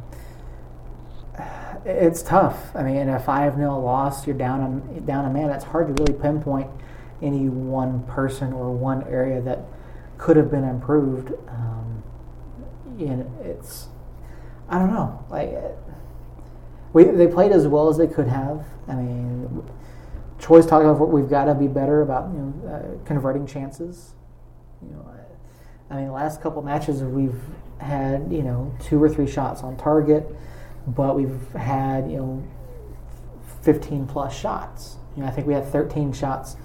it's 1.85 2.23
tough. 2.23 2.75
I 2.75 2.83
mean, 2.83 2.97
in 2.97 3.09
a 3.09 3.21
five 3.21 3.57
0 3.57 3.81
loss, 3.81 4.27
you're 4.27 4.37
down 4.37 4.95
a 4.97 5.01
down 5.01 5.25
a 5.25 5.31
man. 5.31 5.51
It's 5.51 5.65
hard 5.65 5.95
to 5.95 6.03
really 6.03 6.19
pinpoint 6.21 6.71
any 7.23 7.49
one 7.49 8.03
person 8.05 8.53
or 8.53 8.73
one 8.73 9.05
area 9.05 9.41
that 9.43 9.61
could 10.19 10.37
have 10.37 10.51
been 10.51 10.65
improved. 10.65 11.33
Um, 11.49 12.03
and 12.99 13.31
it's, 13.45 13.89
I 14.69 14.79
don't 14.79 14.93
know, 14.93 15.25
like. 15.31 15.55
We, 16.93 17.05
they 17.05 17.27
played 17.27 17.53
as 17.53 17.67
well 17.67 17.91
as 17.91 17.99
they 17.99 18.07
could 18.07 18.29
have. 18.29 18.65
I 18.89 18.95
mean, 18.95 19.63
Troy's 20.39 20.67
talking 20.67 20.89
about 20.89 21.09
we've 21.09 21.31
got 21.31 21.47
to 21.47 21.55
be 21.55 21.67
better 21.67 22.03
about 22.03 22.33
you 22.33 22.39
know 22.39 22.69
uh, 22.69 23.07
converting 23.07 23.47
chances. 23.47 24.15
You 24.83 24.91
know, 24.95 25.11
I, 25.91 25.95
I 25.95 25.97
mean, 25.99 26.07
the 26.07 26.13
last 26.13 26.43
couple 26.43 26.63
matches 26.63 27.03
we've 27.03 27.41
had 27.79 28.31
you 28.31 28.43
know 28.43 28.75
two 28.81 29.03
or 29.03 29.09
three 29.09 29.27
shots 29.27 29.63
on 29.63 29.77
target, 29.77 30.27
but 30.87 31.17
we've 31.17 31.53
had 31.53 32.11
you 32.11 32.19
know 32.19 32.45
fifteen 33.63 34.07
plus 34.07 34.39
shots. 34.39 34.97
You 35.17 35.23
know, 35.23 35.29
I 35.29 35.31
think 35.31 35.47
we 35.47 35.55
had 35.55 35.67
thirteen 35.67 36.13
shots 36.13 36.57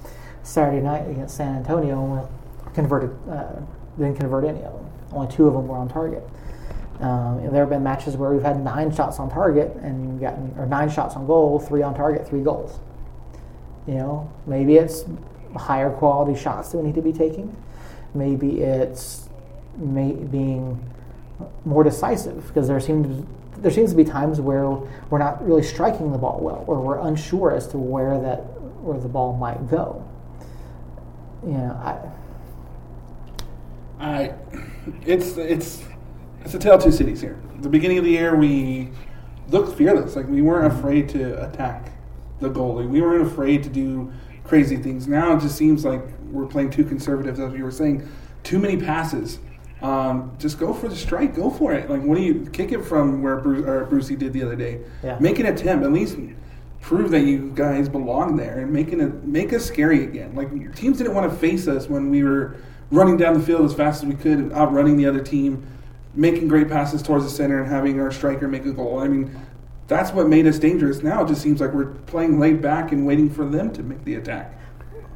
Saturday 0.43 0.81
night 0.81 1.09
against 1.09 1.37
San 1.37 1.55
Antonio, 1.55 2.03
and 2.03 2.21
we 2.21 2.73
converted 2.73 3.11
uh, 3.29 3.61
didn't 3.97 4.17
convert 4.17 4.45
any 4.45 4.63
of 4.63 4.73
them. 4.73 4.89
Only 5.11 5.33
two 5.33 5.47
of 5.47 5.53
them 5.53 5.67
were 5.67 5.77
on 5.77 5.89
target. 5.89 6.23
Um, 6.99 7.41
there 7.51 7.61
have 7.61 7.69
been 7.69 7.83
matches 7.83 8.15
where 8.15 8.31
we've 8.31 8.43
had 8.43 8.63
nine 8.63 8.93
shots 8.93 9.17
on 9.17 9.29
target 9.29 9.75
and 9.77 10.19
gotten, 10.19 10.53
or 10.57 10.67
nine 10.67 10.89
shots 10.89 11.15
on 11.15 11.25
goal, 11.25 11.59
three 11.59 11.81
on 11.81 11.95
target, 11.95 12.27
three 12.27 12.43
goals. 12.43 12.79
You 13.87 13.95
know, 13.95 14.33
maybe 14.45 14.75
it's 14.75 15.05
higher 15.55 15.89
quality 15.89 16.39
shots 16.39 16.69
that 16.69 16.77
we 16.77 16.83
need 16.87 16.95
to 16.95 17.01
be 17.01 17.13
taking. 17.13 17.55
Maybe 18.13 18.61
it's 18.61 19.29
may, 19.77 20.11
being 20.11 20.79
more 21.65 21.83
decisive 21.83 22.47
because 22.47 22.67
there 22.67 22.79
seems 22.79 23.25
there 23.57 23.71
seems 23.71 23.91
to 23.91 23.97
be 23.97 24.03
times 24.03 24.39
where 24.39 24.69
we're 24.69 25.19
not 25.19 25.45
really 25.45 25.63
striking 25.63 26.11
the 26.11 26.17
ball 26.17 26.39
well, 26.39 26.63
or 26.67 26.81
we're 26.81 26.99
unsure 26.99 27.51
as 27.51 27.67
to 27.67 27.77
where 27.77 28.19
that 28.19 28.39
where 28.81 28.99
the 28.99 29.07
ball 29.07 29.35
might 29.37 29.69
go. 29.69 30.07
You 31.45 31.53
know, 31.53 31.71
I. 31.83 32.11
I, 33.99 34.33
it's 35.05 35.37
it's 35.37 35.83
it's 36.43 36.53
a 36.55 36.59
tale 36.59 36.73
of 36.73 36.83
two 36.83 36.91
cities 36.91 37.21
here. 37.21 37.39
At 37.55 37.61
the 37.61 37.69
beginning 37.69 37.99
of 37.99 38.03
the 38.03 38.11
year, 38.11 38.35
we 38.35 38.89
looked 39.49 39.77
fearless. 39.77 40.15
Like 40.15 40.27
we 40.27 40.41
weren't 40.41 40.71
mm-hmm. 40.71 40.79
afraid 40.79 41.09
to 41.09 41.47
attack 41.47 41.91
the 42.41 42.49
goalie. 42.49 42.89
We 42.89 43.01
weren't 43.01 43.25
afraid 43.25 43.63
to 43.63 43.69
do 43.69 44.11
crazy 44.43 44.77
things. 44.77 45.07
Now 45.07 45.37
it 45.37 45.41
just 45.41 45.55
seems 45.55 45.85
like 45.85 46.01
we're 46.31 46.47
playing 46.47 46.71
too 46.71 46.83
conservative, 46.83 47.39
as 47.39 47.53
you 47.53 47.63
were 47.63 47.71
saying. 47.71 48.07
Too 48.43 48.59
many 48.59 48.75
passes. 48.75 49.39
Um, 49.81 50.35
just 50.39 50.59
go 50.59 50.73
for 50.73 50.87
the 50.89 50.95
strike. 50.95 51.35
Go 51.35 51.49
for 51.49 51.73
it. 51.73 51.89
Like, 51.89 52.01
what 52.01 52.15
do 52.15 52.23
you 52.23 52.47
kick 52.51 52.71
it 52.71 52.83
from 52.83 53.21
where 53.21 53.37
Bruce, 53.37 53.65
or 53.65 53.85
Brucey 53.85 54.15
did 54.15 54.33
the 54.33 54.43
other 54.43 54.55
day? 54.55 54.81
Yeah. 55.03 55.17
Make 55.19 55.39
an 55.39 55.45
attempt. 55.45 55.85
At 55.85 55.91
least 55.91 56.17
prove 56.81 57.11
that 57.11 57.21
you 57.21 57.51
guys 57.53 57.87
belong 57.87 58.35
there 58.35 58.59
and 58.59 58.73
making 58.73 58.99
it 58.99 59.23
make 59.23 59.53
us 59.53 59.65
scary 59.65 60.03
again. 60.03 60.35
Like 60.35 60.75
teams 60.75 60.97
didn't 60.97 61.13
want 61.13 61.31
to 61.31 61.37
face 61.37 61.67
us 61.67 61.87
when 61.87 62.09
we 62.09 62.23
were 62.23 62.57
running 62.89 63.17
down 63.17 63.35
the 63.35 63.45
field 63.45 63.63
as 63.65 63.73
fast 63.73 64.03
as 64.03 64.09
we 64.09 64.15
could, 64.15 64.51
outrunning 64.51 64.97
the 64.97 65.05
other 65.05 65.21
team 65.21 65.65
making 66.13 66.47
great 66.47 66.67
passes 66.67 67.01
towards 67.01 67.23
the 67.23 67.29
center 67.29 67.61
and 67.61 67.71
having 67.71 67.99
our 67.99 68.11
striker 68.11 68.47
make 68.47 68.65
a 68.65 68.71
goal. 68.71 68.99
I 68.99 69.07
mean, 69.07 69.33
that's 69.91 70.13
what 70.13 70.29
made 70.29 70.47
us 70.47 70.57
dangerous. 70.57 71.03
Now 71.03 71.25
it 71.25 71.27
just 71.27 71.41
seems 71.41 71.59
like 71.59 71.73
we're 71.73 71.93
playing 72.07 72.39
laid 72.39 72.61
back 72.61 72.93
and 72.93 73.05
waiting 73.05 73.29
for 73.29 73.43
them 73.43 73.73
to 73.73 73.83
make 73.83 74.05
the 74.05 74.15
attack. 74.15 74.57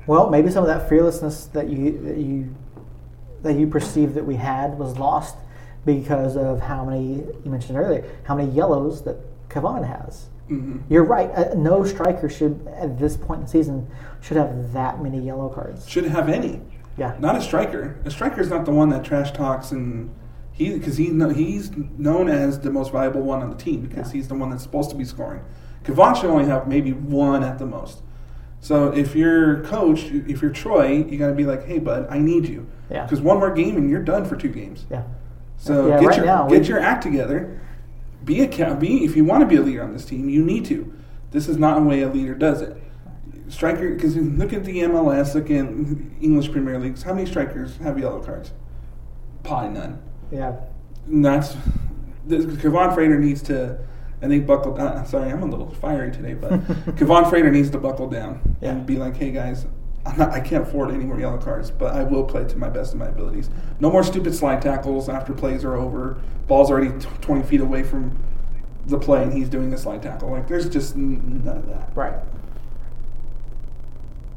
Well, 0.06 0.30
maybe 0.30 0.52
some 0.52 0.66
of 0.66 0.68
that 0.68 0.90
fearlessness 0.90 1.46
that 1.48 1.70
you 1.70 1.98
that 2.02 2.18
you 2.18 2.54
that 3.42 3.54
you 3.54 3.68
perceived 3.68 4.16
that 4.16 4.26
we 4.26 4.36
had 4.36 4.78
was 4.78 4.98
lost 4.98 5.38
because 5.86 6.36
of 6.36 6.60
how 6.60 6.84
many 6.84 7.24
you 7.44 7.50
mentioned 7.50 7.78
earlier, 7.78 8.04
how 8.24 8.36
many 8.36 8.52
yellows 8.52 9.04
that 9.04 9.16
Kavan 9.48 9.88
has. 9.88 10.26
Mm-hmm. 10.50 10.80
You're 10.92 11.06
right. 11.06 11.32
Uh, 11.32 11.54
no 11.56 11.86
striker 11.86 12.28
should 12.28 12.68
at 12.76 13.00
this 13.00 13.16
point 13.16 13.40
in 13.40 13.46
the 13.46 13.52
season 13.52 13.90
should 14.22 14.36
have 14.36 14.74
that 14.74 15.02
many 15.02 15.20
yellow 15.20 15.48
cards. 15.48 15.88
Should 15.88 16.04
have 16.06 16.28
any. 16.28 16.60
Yeah. 16.98 17.16
Not 17.20 17.38
a 17.38 17.42
striker. 17.42 17.96
A 18.04 18.12
striker 18.12 18.42
is 18.42 18.50
not 18.50 18.66
the 18.66 18.72
one 18.72 18.90
that 18.90 19.06
trash 19.06 19.32
talks 19.32 19.72
and 19.72 20.14
he 20.56 20.74
because 20.74 20.96
he 20.98 21.06
he's 21.34 21.70
known 21.98 22.30
as 22.30 22.60
the 22.62 22.72
most 22.72 22.92
valuable 22.94 23.22
one 23.22 23.42
on 23.42 23.50
the 23.50 23.58
team 23.58 23.82
because 23.82 24.08
Yeah. 24.08 24.14
he's 24.20 24.28
the 24.30 24.36
one 24.36 24.50
that's 24.50 24.64
supposed 24.64 24.90
to 24.90 24.96
be 24.96 25.04
scoring. 25.06 25.42
Kavan 25.84 26.16
should 26.16 26.30
only 26.30 26.46
have 26.46 26.68
maybe 26.68 26.94
one 26.94 27.44
at 27.44 27.60
the 27.60 27.66
most. 27.66 28.02
So 28.62 28.88
if 28.88 29.16
you're 29.16 29.62
coach, 29.64 30.06
if 30.06 30.42
you're 30.42 30.52
Troy, 30.52 31.06
you 31.08 31.18
got 31.20 31.28
to 31.28 31.34
be 31.34 31.46
like, 31.46 31.66
hey, 31.66 31.78
bud, 31.78 32.08
I 32.10 32.18
need 32.18 32.48
you. 32.48 32.66
Yeah. 32.90 33.04
Because 33.04 33.22
one 33.22 33.38
more 33.38 33.54
game 33.54 33.76
and 33.76 33.90
you're 33.90 34.02
done 34.02 34.26
for 34.26 34.36
two 34.38 34.48
games. 34.50 34.86
Yeah. 34.90 35.04
So 35.58 35.88
Yeah, 35.88 36.00
get 36.00 36.08
right 36.08 36.18
your 36.18 36.26
now, 36.26 36.48
get 36.48 36.62
we- 36.62 36.68
your 36.70 36.80
act 36.80 37.04
together. 37.04 37.60
Be 38.24 38.42
a 38.44 38.76
be 38.76 39.04
if 39.06 39.16
you 39.16 39.24
want 39.26 39.42
to 39.42 39.46
be 39.46 39.58
a 39.58 39.62
leader 39.62 39.84
on 39.84 39.94
this 39.94 40.06
team, 40.06 40.30
you 40.30 40.44
need 40.44 40.66
to. 40.66 40.92
This 41.32 41.48
is 41.50 41.58
not 41.58 41.78
a 41.78 41.82
way 41.82 42.02
a 42.02 42.08
leader 42.10 42.34
does 42.34 42.62
it. 42.62 42.76
Striker, 43.50 43.94
because 43.94 44.16
look 44.18 44.52
at 44.54 44.64
the 44.64 44.80
MLS, 44.80 45.36
look 45.36 45.52
at 45.52 45.68
English 46.24 46.52
Premier 46.52 46.80
Leagues. 46.80 47.04
How 47.04 47.14
many 47.14 47.28
strikers 47.28 47.78
have 47.78 48.00
yellow 48.00 48.20
cards? 48.20 48.52
Probably 49.44 49.70
none. 49.80 50.00
Yeah. 50.32 50.56
And 51.08 51.24
that's 51.24 51.56
Kevaughn 52.28 52.94
Frater 52.94 53.20
needs 53.20 53.42
to. 53.44 53.78
I 54.22 54.28
think 54.28 54.48
buckle. 54.48 54.80
Uh, 54.80 55.04
sorry, 55.04 55.30
I'm 55.32 55.44
a 55.44 55.46
little 55.46 55.70
fiery 55.70 56.12
today, 56.12 56.34
but 56.34 56.52
Kevaughn 56.98 57.30
Frater 57.30 57.52
needs 57.52 57.70
to 57.72 57.78
buckle 57.78 58.10
down 58.10 58.40
Yeah. 58.62 58.72
and 58.72 58.86
be 58.86 58.98
like, 58.98 59.16
"Hey 59.18 59.30
guys, 59.32 59.66
I'm 60.06 60.18
not, 60.18 60.32
I 60.32 60.40
can't 60.40 60.64
afford 60.64 60.92
any 60.92 61.04
more 61.04 61.20
yellow 61.20 61.38
cards, 61.38 61.70
but 61.70 61.94
I 61.94 62.04
will 62.04 62.24
play 62.24 62.44
to 62.46 62.58
my 62.58 62.70
best 62.70 62.94
of 62.94 63.00
my 63.00 63.08
abilities. 63.08 63.50
No 63.80 63.92
more 63.92 64.04
stupid 64.04 64.34
slide 64.34 64.62
tackles 64.62 65.10
after 65.10 65.34
plays 65.34 65.64
are 65.66 65.76
over. 65.76 66.22
Ball's 66.48 66.72
already 66.72 66.98
t- 67.00 67.08
20 67.22 67.44
feet 67.44 67.62
away 67.62 67.84
from 67.84 68.18
the 68.88 68.98
play, 68.98 69.22
and 69.24 69.34
he's 69.34 69.50
doing 69.50 69.74
a 69.74 69.78
slide 69.78 70.02
tackle. 70.02 70.30
Like, 70.32 70.48
there's 70.48 70.70
just 70.70 70.96
n- 70.96 71.42
none 71.44 71.58
of 71.58 71.68
that. 71.68 71.90
Right. 71.96 72.14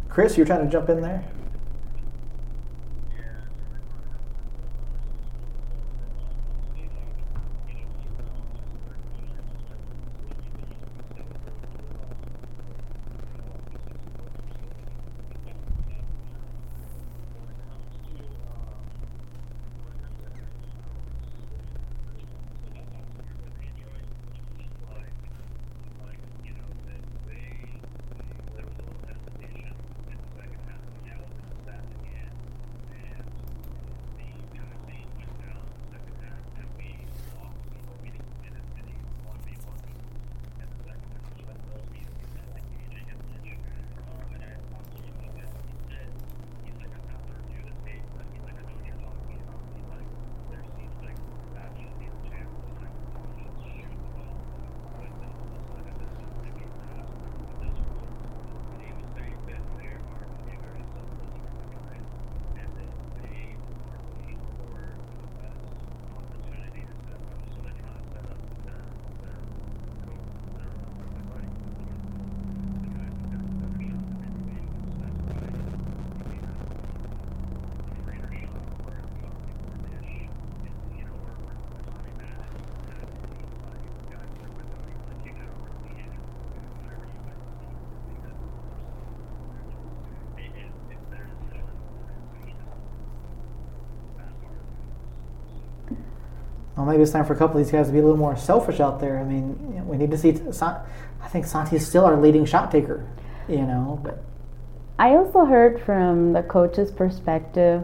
Chris, 0.08 0.36
you're 0.36 0.46
trying 0.46 0.64
to 0.64 0.70
jump 0.70 0.88
in 0.88 1.00
there? 1.00 1.22
Well, 96.78 96.86
maybe 96.86 97.02
it's 97.02 97.10
time 97.10 97.24
for 97.24 97.32
a 97.32 97.36
couple 97.36 97.58
of 97.58 97.66
these 97.66 97.72
guys 97.72 97.88
to 97.88 97.92
be 97.92 97.98
a 97.98 98.02
little 98.02 98.16
more 98.16 98.36
selfish 98.36 98.78
out 98.78 99.00
there. 99.00 99.18
I 99.18 99.24
mean, 99.24 99.84
we 99.88 99.96
need 99.96 100.12
to 100.12 100.16
see. 100.16 100.38
I 100.62 101.26
think 101.28 101.44
Santi's 101.44 101.84
still 101.84 102.04
our 102.04 102.16
leading 102.16 102.44
shot 102.44 102.70
taker, 102.70 103.04
you 103.48 103.62
know, 103.62 103.98
but 104.00 104.22
I 104.96 105.16
also 105.16 105.44
heard 105.44 105.80
from 105.82 106.34
the 106.34 106.42
coach's 106.44 106.92
perspective, 106.92 107.82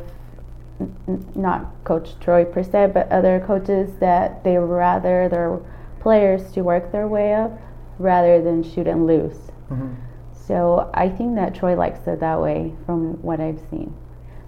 n- 0.80 1.26
not 1.34 1.72
Coach 1.82 2.10
Troy 2.20 2.44
per 2.44 2.62
se, 2.62 2.92
but 2.94 3.10
other 3.10 3.42
coaches 3.44 3.90
that 3.98 4.44
they 4.44 4.58
rather 4.58 5.28
their 5.28 5.58
players 5.98 6.52
to 6.52 6.62
work 6.62 6.92
their 6.92 7.08
way 7.08 7.34
up 7.34 7.50
rather 7.98 8.40
than 8.40 8.62
shoot 8.62 8.86
and 8.86 9.08
lose. 9.08 9.50
Mhm. 9.72 9.94
So 10.32 10.88
I 10.94 11.08
think 11.08 11.34
that 11.34 11.54
Troy 11.56 11.74
likes 11.74 12.06
it 12.06 12.20
that 12.20 12.40
way 12.40 12.74
from 12.86 13.14
what 13.22 13.40
I've 13.40 13.60
seen. 13.70 13.92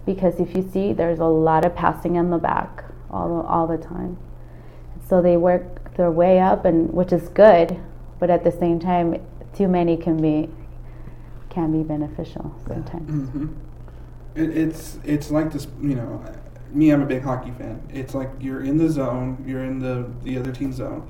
Because 0.04 0.38
if 0.38 0.56
you 0.56 0.62
see, 0.62 0.92
there's 0.92 1.18
a 1.18 1.24
lot 1.24 1.64
of 1.64 1.74
passing 1.74 2.14
in 2.14 2.30
the 2.30 2.38
back 2.38 2.84
all 3.10 3.42
the, 3.42 3.48
all 3.48 3.66
the 3.66 3.78
time. 3.78 4.18
So 5.08 5.22
they 5.22 5.36
work 5.36 5.94
their 5.96 6.10
way 6.10 6.40
up, 6.40 6.64
and 6.64 6.92
which 6.92 7.12
is 7.12 7.28
good, 7.28 7.78
but 8.18 8.30
at 8.30 8.44
the 8.44 8.52
same 8.52 8.78
time, 8.80 9.16
too 9.54 9.68
many 9.68 9.96
can 9.96 10.20
be 10.20 10.50
can 11.48 11.72
be 11.72 11.82
beneficial 11.82 12.54
sometimes. 12.66 13.30
hmm 13.32 13.46
It, 14.34 14.56
it's 14.56 14.98
it's 15.04 15.30
like 15.30 15.52
this, 15.52 15.66
you 15.80 15.94
know. 15.94 16.22
Me, 16.72 16.90
I'm 16.90 17.02
a 17.02 17.06
big 17.06 17.22
hockey 17.22 17.52
fan. 17.52 17.80
It's 17.92 18.14
like 18.14 18.30
you're 18.40 18.62
in 18.62 18.76
the 18.78 18.90
zone, 18.90 19.42
you're 19.46 19.64
in 19.64 19.78
the 19.78 20.10
the 20.24 20.38
other 20.38 20.52
team's 20.52 20.76
zone, 20.76 21.08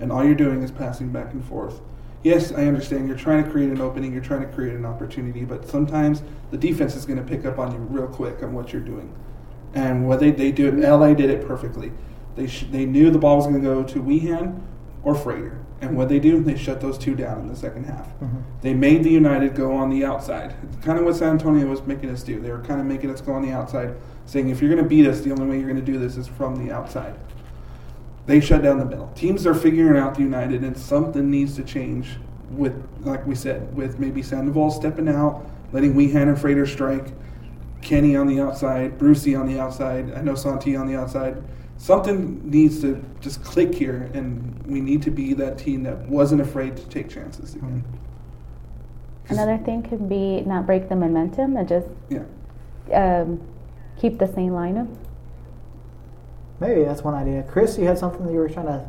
and 0.00 0.12
all 0.12 0.24
you're 0.24 0.34
doing 0.34 0.62
is 0.62 0.70
passing 0.70 1.10
back 1.10 1.32
and 1.32 1.44
forth. 1.44 1.80
Yes, 2.24 2.52
I 2.52 2.66
understand. 2.66 3.08
You're 3.08 3.16
trying 3.16 3.44
to 3.44 3.50
create 3.50 3.70
an 3.70 3.80
opening, 3.80 4.12
you're 4.12 4.22
trying 4.22 4.40
to 4.42 4.48
create 4.52 4.74
an 4.74 4.84
opportunity, 4.84 5.44
but 5.44 5.68
sometimes 5.68 6.22
the 6.50 6.58
defense 6.58 6.96
is 6.96 7.06
going 7.06 7.18
to 7.18 7.24
pick 7.24 7.44
up 7.46 7.58
on 7.58 7.72
you 7.72 7.78
real 7.78 8.08
quick 8.08 8.42
on 8.42 8.52
what 8.52 8.72
you're 8.72 8.82
doing. 8.82 9.12
And 9.74 10.08
what 10.08 10.20
they 10.20 10.30
they 10.32 10.50
do 10.52 10.70
LA 10.72 11.14
did 11.14 11.30
it 11.30 11.46
perfectly. 11.46 11.92
They 12.38 12.46
sh- 12.46 12.66
they 12.70 12.86
knew 12.86 13.10
the 13.10 13.18
ball 13.18 13.36
was 13.36 13.46
going 13.46 13.60
to 13.60 13.66
go 13.66 13.82
to 13.82 14.00
Wehan 14.00 14.60
or 15.02 15.14
Frater, 15.16 15.58
and 15.80 15.96
what 15.96 16.08
they 16.08 16.20
do, 16.20 16.40
they 16.40 16.56
shut 16.56 16.80
those 16.80 16.96
two 16.96 17.16
down 17.16 17.40
in 17.40 17.48
the 17.48 17.56
second 17.56 17.84
half. 17.84 18.06
Mm-hmm. 18.20 18.38
They 18.60 18.74
made 18.74 19.02
the 19.02 19.10
United 19.10 19.56
go 19.56 19.72
on 19.72 19.90
the 19.90 20.04
outside. 20.04 20.54
It's 20.62 20.84
kind 20.84 20.98
of 21.00 21.04
what 21.04 21.16
San 21.16 21.30
Antonio 21.30 21.66
was 21.66 21.82
making 21.82 22.10
us 22.10 22.22
do. 22.22 22.40
They 22.40 22.50
were 22.50 22.62
kind 22.62 22.80
of 22.80 22.86
making 22.86 23.10
us 23.10 23.20
go 23.20 23.32
on 23.32 23.42
the 23.42 23.50
outside, 23.50 23.96
saying 24.24 24.50
if 24.50 24.60
you're 24.60 24.70
going 24.70 24.82
to 24.82 24.88
beat 24.88 25.06
us, 25.06 25.20
the 25.20 25.32
only 25.32 25.46
way 25.46 25.58
you're 25.58 25.68
going 25.68 25.84
to 25.84 25.92
do 25.92 25.98
this 25.98 26.16
is 26.16 26.28
from 26.28 26.64
the 26.64 26.72
outside. 26.72 27.18
They 28.26 28.38
shut 28.40 28.62
down 28.62 28.78
the 28.78 28.84
middle. 28.84 29.08
Teams 29.16 29.44
are 29.44 29.54
figuring 29.54 30.00
out 30.00 30.14
the 30.14 30.22
United, 30.22 30.62
and 30.62 30.76
something 30.76 31.28
needs 31.28 31.56
to 31.56 31.64
change 31.64 32.18
with, 32.50 32.86
like 33.00 33.26
we 33.26 33.34
said, 33.34 33.74
with 33.74 33.98
maybe 33.98 34.22
Sandoval 34.22 34.70
stepping 34.70 35.08
out, 35.08 35.44
letting 35.72 35.94
Wehan 35.94 36.28
and 36.28 36.40
Frater 36.40 36.66
strike, 36.66 37.08
Kenny 37.82 38.14
on 38.16 38.28
the 38.28 38.40
outside, 38.40 38.96
Brucey 38.96 39.34
on 39.34 39.46
the 39.46 39.58
outside. 39.58 40.12
I 40.14 40.20
know 40.20 40.34
Santi 40.36 40.76
on 40.76 40.86
the 40.86 40.96
outside. 40.96 41.42
Something 41.78 42.48
needs 42.50 42.80
to 42.80 43.02
just 43.20 43.42
click 43.44 43.72
here, 43.74 44.10
and 44.12 44.60
we 44.66 44.80
need 44.80 45.00
to 45.02 45.10
be 45.10 45.32
that 45.34 45.58
team 45.58 45.84
that 45.84 46.08
wasn't 46.08 46.40
afraid 46.40 46.76
to 46.76 46.84
take 46.88 47.08
chances 47.08 47.54
again. 47.54 47.84
Another 49.28 49.58
thing 49.58 49.82
could 49.82 50.08
be 50.08 50.40
not 50.40 50.66
break 50.66 50.88
the 50.88 50.96
momentum 50.96 51.56
and 51.56 51.68
just 51.68 51.86
Yeah. 52.08 52.24
um, 52.92 53.40
keep 53.96 54.18
the 54.18 54.26
same 54.26 54.52
lineup. 54.52 54.88
Maybe 56.60 56.82
that's 56.82 57.04
one 57.04 57.14
idea. 57.14 57.44
Chris, 57.44 57.78
you 57.78 57.86
had 57.86 57.98
something 57.98 58.26
that 58.26 58.32
you 58.32 58.38
were 58.40 58.48
trying 58.48 58.66
to. 58.66 58.84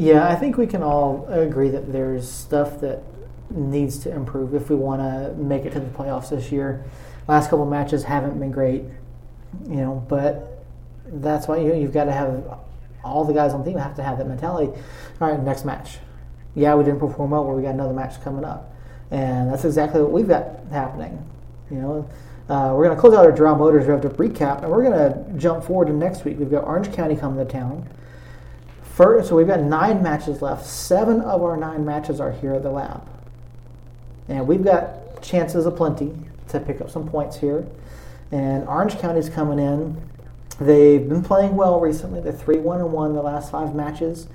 Yeah, 0.00 0.26
I 0.26 0.34
think 0.34 0.56
we 0.56 0.66
can 0.66 0.82
all 0.82 1.26
agree 1.28 1.68
that 1.68 1.92
there's 1.92 2.26
stuff 2.26 2.80
that 2.80 3.02
needs 3.50 3.98
to 3.98 4.10
improve 4.10 4.54
if 4.54 4.70
we 4.70 4.76
want 4.76 5.02
to 5.02 5.34
make 5.34 5.66
it 5.66 5.74
to 5.74 5.80
the 5.80 5.90
playoffs 5.90 6.30
this 6.30 6.50
year. 6.50 6.86
Last 7.28 7.50
couple 7.50 7.66
matches 7.66 8.02
haven't 8.02 8.38
been 8.40 8.50
great, 8.50 8.84
you 9.68 9.76
know, 9.76 10.02
but 10.08 10.64
that's 11.04 11.46
why 11.46 11.58
you 11.58 11.74
you've 11.74 11.92
got 11.92 12.04
to 12.04 12.12
have 12.12 12.60
all 13.04 13.26
the 13.26 13.34
guys 13.34 13.52
on 13.52 13.62
the 13.62 13.70
team 13.70 13.78
have 13.78 13.94
to 13.96 14.02
have 14.02 14.16
that 14.16 14.26
mentality. 14.26 14.72
All 15.20 15.30
right, 15.30 15.38
next 15.38 15.66
match. 15.66 15.98
Yeah, 16.54 16.76
we 16.76 16.84
didn't 16.84 17.00
perform 17.00 17.32
well, 17.32 17.44
but 17.44 17.52
we 17.52 17.62
got 17.62 17.74
another 17.74 17.92
match 17.92 18.22
coming 18.24 18.42
up, 18.42 18.74
and 19.10 19.52
that's 19.52 19.66
exactly 19.66 20.00
what 20.00 20.12
we've 20.12 20.28
got 20.28 20.60
happening. 20.70 21.22
You 21.70 21.76
know, 21.76 22.10
uh, 22.48 22.72
we're 22.74 22.84
going 22.84 22.96
to 22.96 23.00
close 23.00 23.12
out 23.12 23.26
our 23.26 23.32
Doral 23.32 23.58
Motors 23.58 23.84
to 23.84 24.08
recap, 24.08 24.62
and 24.62 24.70
we're 24.70 24.82
going 24.82 25.12
to 25.12 25.38
jump 25.38 25.62
forward 25.62 25.88
to 25.88 25.92
next 25.92 26.24
week. 26.24 26.38
We've 26.38 26.50
got 26.50 26.64
Orange 26.64 26.90
County 26.90 27.16
coming 27.16 27.44
to 27.46 27.52
town. 27.52 27.86
First, 28.94 29.28
so 29.28 29.36
we've 29.36 29.46
got 29.46 29.60
nine 29.60 30.02
matches 30.02 30.42
left. 30.42 30.66
Seven 30.66 31.20
of 31.20 31.42
our 31.42 31.56
nine 31.56 31.84
matches 31.84 32.20
are 32.20 32.32
here 32.32 32.54
at 32.54 32.62
the 32.62 32.70
lab. 32.70 33.06
And 34.28 34.46
we've 34.46 34.64
got 34.64 35.22
chances 35.22 35.66
aplenty 35.66 36.12
to 36.48 36.60
pick 36.60 36.80
up 36.80 36.90
some 36.90 37.08
points 37.08 37.38
here. 37.38 37.66
And 38.32 38.66
Orange 38.68 38.98
County's 38.98 39.28
coming 39.28 39.58
in. 39.58 40.00
They've 40.60 41.08
been 41.08 41.22
playing 41.22 41.56
well 41.56 41.80
recently. 41.80 42.20
They're 42.20 42.32
3 42.32 42.58
1 42.58 42.80
and 42.80 42.92
1 42.92 43.14
the 43.14 43.22
last 43.22 43.50
five 43.50 43.74
matches. 43.74 44.28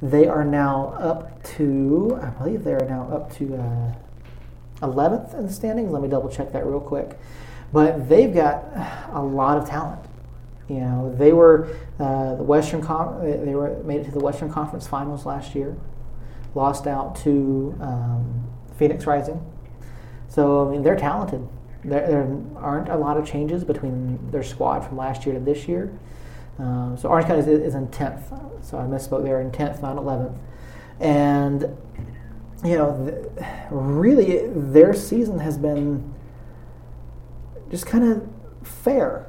They 0.00 0.26
are 0.26 0.44
now 0.44 0.94
up 0.98 1.42
to, 1.56 2.18
I 2.22 2.26
believe 2.30 2.64
they're 2.64 2.86
now 2.88 3.08
up 3.12 3.32
to 3.36 3.56
uh, 3.56 4.86
11th 4.86 5.34
in 5.34 5.46
the 5.46 5.52
standings. 5.52 5.92
Let 5.92 6.02
me 6.02 6.08
double 6.08 6.28
check 6.28 6.52
that 6.52 6.66
real 6.66 6.80
quick. 6.80 7.18
But 7.72 8.08
they've 8.08 8.32
got 8.32 8.64
a 9.12 9.22
lot 9.22 9.58
of 9.58 9.68
talent. 9.68 10.00
You 10.68 10.80
know, 10.80 11.14
they 11.18 11.32
were 11.32 11.68
uh, 11.98 12.36
the 12.36 12.42
Western 12.42 12.82
Con- 12.82 13.20
they 13.22 13.54
were 13.54 13.82
made 13.82 14.00
it 14.00 14.04
to 14.04 14.10
the 14.10 14.20
Western 14.20 14.50
Conference 14.50 14.86
Finals 14.86 15.26
last 15.26 15.54
year, 15.54 15.76
lost 16.54 16.86
out 16.86 17.16
to 17.16 17.76
um, 17.80 18.46
Phoenix 18.76 19.06
Rising. 19.06 19.44
So 20.28 20.66
I 20.66 20.70
mean, 20.70 20.82
they're 20.82 20.96
talented. 20.96 21.46
There, 21.84 22.06
there 22.06 22.38
aren't 22.56 22.88
a 22.88 22.96
lot 22.96 23.16
of 23.16 23.26
changes 23.26 23.64
between 23.64 24.30
their 24.30 24.42
squad 24.42 24.80
from 24.80 24.96
last 24.96 25.26
year 25.26 25.34
to 25.34 25.40
this 25.40 25.66
year. 25.66 25.92
Um, 26.58 26.96
so 26.96 27.08
Orange 27.08 27.26
County 27.26 27.40
is, 27.40 27.48
is 27.48 27.74
in 27.74 27.88
tenth. 27.88 28.32
So 28.62 28.78
I 28.78 28.82
misspoke. 28.82 29.24
They're 29.24 29.40
in 29.40 29.50
tenth, 29.50 29.82
not 29.82 29.96
eleventh. 29.96 30.38
And 31.00 31.62
you 32.64 32.78
know, 32.78 33.26
th- 33.36 33.46
really, 33.70 34.46
their 34.46 34.94
season 34.94 35.40
has 35.40 35.58
been 35.58 36.14
just 37.70 37.86
kind 37.86 38.04
of 38.04 38.28
fair. 38.66 39.26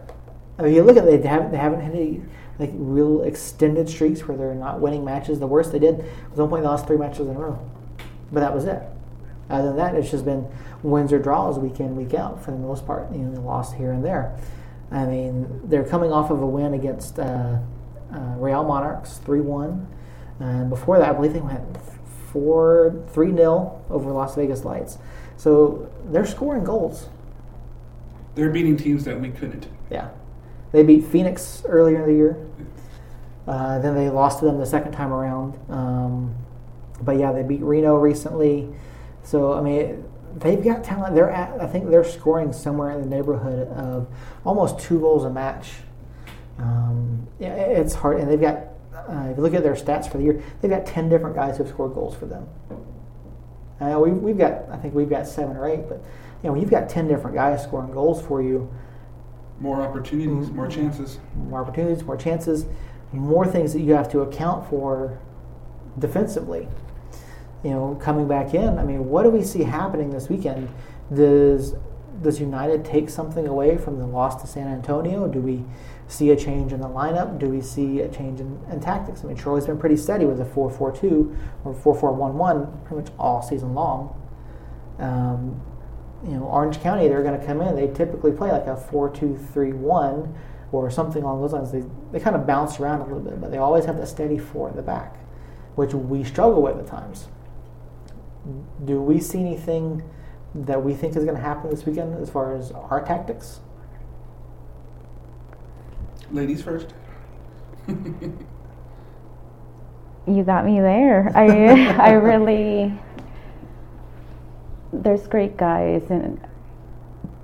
I 0.57 0.63
mean, 0.63 0.73
you 0.73 0.83
look 0.83 0.97
at 0.97 1.07
it, 1.07 1.21
they 1.21 1.27
haven't 1.27 1.51
they 1.51 1.57
haven't 1.57 1.81
had 1.81 1.93
any 1.93 2.21
like 2.59 2.71
real 2.73 3.21
extended 3.23 3.89
streaks 3.89 4.27
where 4.27 4.37
they're 4.37 4.53
not 4.53 4.79
winning 4.79 5.03
matches. 5.03 5.39
The 5.39 5.47
worst 5.47 5.71
they 5.71 5.79
did 5.79 5.97
was 6.29 6.39
one 6.39 6.49
point 6.49 6.63
they 6.63 6.67
lost 6.67 6.85
three 6.87 6.97
matches 6.97 7.27
in 7.27 7.35
a 7.35 7.39
row, 7.39 7.59
but 8.31 8.41
that 8.41 8.53
was 8.53 8.65
it. 8.65 8.81
Other 9.49 9.69
than 9.69 9.77
that, 9.77 9.95
it's 9.95 10.11
just 10.11 10.25
been 10.25 10.47
wins 10.83 11.11
or 11.11 11.19
draws 11.19 11.57
week 11.57 11.79
in 11.79 11.95
week 11.95 12.13
out 12.13 12.43
for 12.43 12.51
the 12.51 12.57
most 12.57 12.85
part. 12.85 13.11
You 13.11 13.19
know, 13.19 13.31
they 13.31 13.39
lost 13.39 13.75
here 13.75 13.91
and 13.91 14.03
there. 14.05 14.37
I 14.91 15.05
mean, 15.05 15.61
they're 15.63 15.83
coming 15.83 16.11
off 16.11 16.29
of 16.29 16.41
a 16.41 16.45
win 16.45 16.73
against 16.73 17.17
uh, 17.17 17.57
uh, 18.13 18.17
Real 18.37 18.63
Monarchs, 18.63 19.17
three 19.17 19.41
one. 19.41 19.87
And 20.39 20.69
before 20.69 20.99
that, 20.99 21.09
I 21.09 21.13
believe 21.13 21.33
they 21.33 21.41
went 21.41 21.77
four 22.31 23.03
three 23.09 23.31
nil 23.31 23.83
over 23.89 24.11
Las 24.11 24.35
Vegas 24.35 24.63
Lights. 24.63 24.97
So 25.37 25.89
they're 26.05 26.25
scoring 26.25 26.63
goals. 26.63 27.09
They're 28.35 28.49
beating 28.49 28.77
teams 28.77 29.03
that 29.05 29.19
we 29.19 29.29
couldn't. 29.29 29.67
Yeah. 29.91 30.09
They 30.73 30.83
beat 30.83 31.05
Phoenix 31.05 31.63
earlier 31.65 32.01
in 32.01 32.07
the 32.07 32.13
year. 32.13 32.45
Uh, 33.47 33.79
then 33.79 33.95
they 33.95 34.09
lost 34.09 34.39
to 34.39 34.45
them 34.45 34.57
the 34.57 34.65
second 34.65 34.91
time 34.91 35.13
around. 35.13 35.57
Um, 35.69 36.35
but 37.01 37.17
yeah, 37.17 37.31
they 37.31 37.43
beat 37.43 37.61
Reno 37.61 37.95
recently. 37.95 38.69
So 39.23 39.53
I 39.53 39.61
mean, 39.61 40.03
they've 40.35 40.63
got 40.63 40.83
talent. 40.83 41.15
They're 41.15 41.29
at. 41.29 41.61
I 41.61 41.67
think 41.67 41.89
they're 41.89 42.03
scoring 42.03 42.51
somewhere 42.51 42.91
in 42.91 43.01
the 43.01 43.07
neighborhood 43.07 43.69
of 43.69 44.07
almost 44.43 44.79
two 44.79 44.99
goals 44.99 45.23
a 45.23 45.29
match. 45.29 45.71
Um, 46.57 47.27
yeah, 47.39 47.53
it's 47.53 47.93
hard, 47.93 48.19
and 48.19 48.29
they've 48.29 48.41
got. 48.41 48.67
Uh, 48.93 49.27
if 49.31 49.37
you 49.37 49.43
look 49.43 49.53
at 49.53 49.63
their 49.63 49.73
stats 49.73 50.09
for 50.09 50.17
the 50.17 50.23
year, 50.23 50.43
they've 50.61 50.71
got 50.71 50.85
ten 50.85 51.09
different 51.09 51.35
guys 51.35 51.57
who've 51.57 51.67
scored 51.67 51.93
goals 51.93 52.15
for 52.15 52.25
them. 52.25 52.47
Uh, 53.81 53.99
we, 53.99 54.11
we've 54.11 54.37
got, 54.37 54.69
I 54.71 54.77
think 54.77 54.93
we've 54.93 55.09
got 55.09 55.27
seven 55.27 55.57
or 55.57 55.67
eight, 55.67 55.89
but 55.89 56.01
you 56.41 56.49
know, 56.49 56.55
you've 56.55 56.69
got 56.69 56.87
ten 56.87 57.07
different 57.07 57.35
guys 57.35 57.63
scoring 57.63 57.91
goals 57.91 58.21
for 58.21 58.41
you, 58.41 58.71
More 59.63 59.81
opportunities, 59.81 60.51
more 60.51 60.67
chances. 60.67 61.19
more 61.35 61.61
opportunities, 61.61 62.03
more 62.03 62.17
chances, 62.17 62.65
more 63.13 63.47
things 63.47 63.71
that 63.71 63.79
you 63.79 63.93
have 63.93 64.11
to 64.11 64.19
account 64.19 64.69
for 64.69 65.17
defensively. 65.97 66.67
You 67.63 67.69
know, 67.69 67.97
coming 68.01 68.27
back 68.27 68.53
in, 68.53 68.77
I 68.77 68.83
mean, 68.83 69.07
what 69.09 69.23
do 69.23 69.29
we 69.29 69.41
see 69.41 69.63
happening 69.63 70.09
this 70.09 70.27
weekend? 70.27 70.67
Does 71.13 71.75
does 72.21 72.41
United 72.41 72.83
take 72.83 73.09
something 73.09 73.47
away 73.47 73.77
from 73.77 73.99
the 73.99 74.05
loss 74.05 74.41
to 74.41 74.47
San 74.47 74.67
Antonio? 74.67 75.27
Do 75.29 75.39
we 75.39 75.63
see 76.07 76.31
a 76.31 76.35
change 76.35 76.73
in 76.73 76.81
the 76.81 76.89
lineup? 76.89 77.39
Do 77.39 77.47
we 77.47 77.61
see 77.61 78.01
a 78.01 78.09
change 78.09 78.41
in, 78.41 78.59
in 78.69 78.81
tactics? 78.81 79.23
I 79.23 79.27
mean, 79.27 79.37
Troy's 79.37 79.65
been 79.65 79.77
pretty 79.77 79.97
steady 79.97 80.25
with 80.25 80.41
a 80.41 80.45
4 80.45 80.69
4 80.69 80.91
2 80.91 81.37
or 81.63 81.73
4 81.73 81.95
4 81.95 82.11
1 82.11 82.37
1 82.37 82.81
pretty 82.83 83.03
much 83.03 83.13
all 83.17 83.41
season 83.41 83.73
long. 83.73 84.13
Um, 84.99 85.61
you 86.23 86.31
know, 86.31 86.43
Orange 86.43 86.79
County, 86.81 87.07
they're 87.07 87.23
going 87.23 87.39
to 87.39 87.45
come 87.45 87.61
in. 87.61 87.75
They 87.75 87.87
typically 87.87 88.31
play 88.31 88.51
like 88.51 88.67
a 88.67 88.75
4 88.75 89.09
2 89.09 89.37
3 89.53 89.73
1 89.73 90.35
or 90.71 90.89
something 90.89 91.23
along 91.23 91.41
those 91.41 91.53
lines. 91.53 91.71
They, 91.71 91.83
they 92.11 92.19
kind 92.19 92.35
of 92.35 92.47
bounce 92.47 92.79
around 92.79 93.01
a 93.01 93.03
little 93.05 93.19
bit, 93.19 93.39
but 93.39 93.51
they 93.51 93.57
always 93.57 93.85
have 93.85 93.97
that 93.97 94.07
steady 94.07 94.39
four 94.39 94.69
in 94.69 94.75
the 94.75 94.81
back, 94.81 95.15
which 95.75 95.93
we 95.93 96.23
struggle 96.23 96.61
with 96.61 96.77
at 96.77 96.87
times. 96.87 97.27
Do 98.83 98.99
we 98.99 99.19
see 99.19 99.39
anything 99.39 100.03
that 100.55 100.83
we 100.83 100.93
think 100.93 101.15
is 101.15 101.23
going 101.23 101.37
to 101.37 101.41
happen 101.41 101.69
this 101.69 101.85
weekend 101.85 102.15
as 102.21 102.29
far 102.29 102.55
as 102.55 102.71
our 102.71 103.05
tactics? 103.05 103.59
Ladies 106.31 106.61
first. 106.61 106.93
You 110.25 110.43
got 110.43 110.65
me 110.65 110.79
there. 110.79 111.31
I 111.35 111.91
I 111.99 112.11
really 112.13 112.97
there's 114.93 115.27
great 115.27 115.57
guys 115.57 116.03
and 116.09 116.39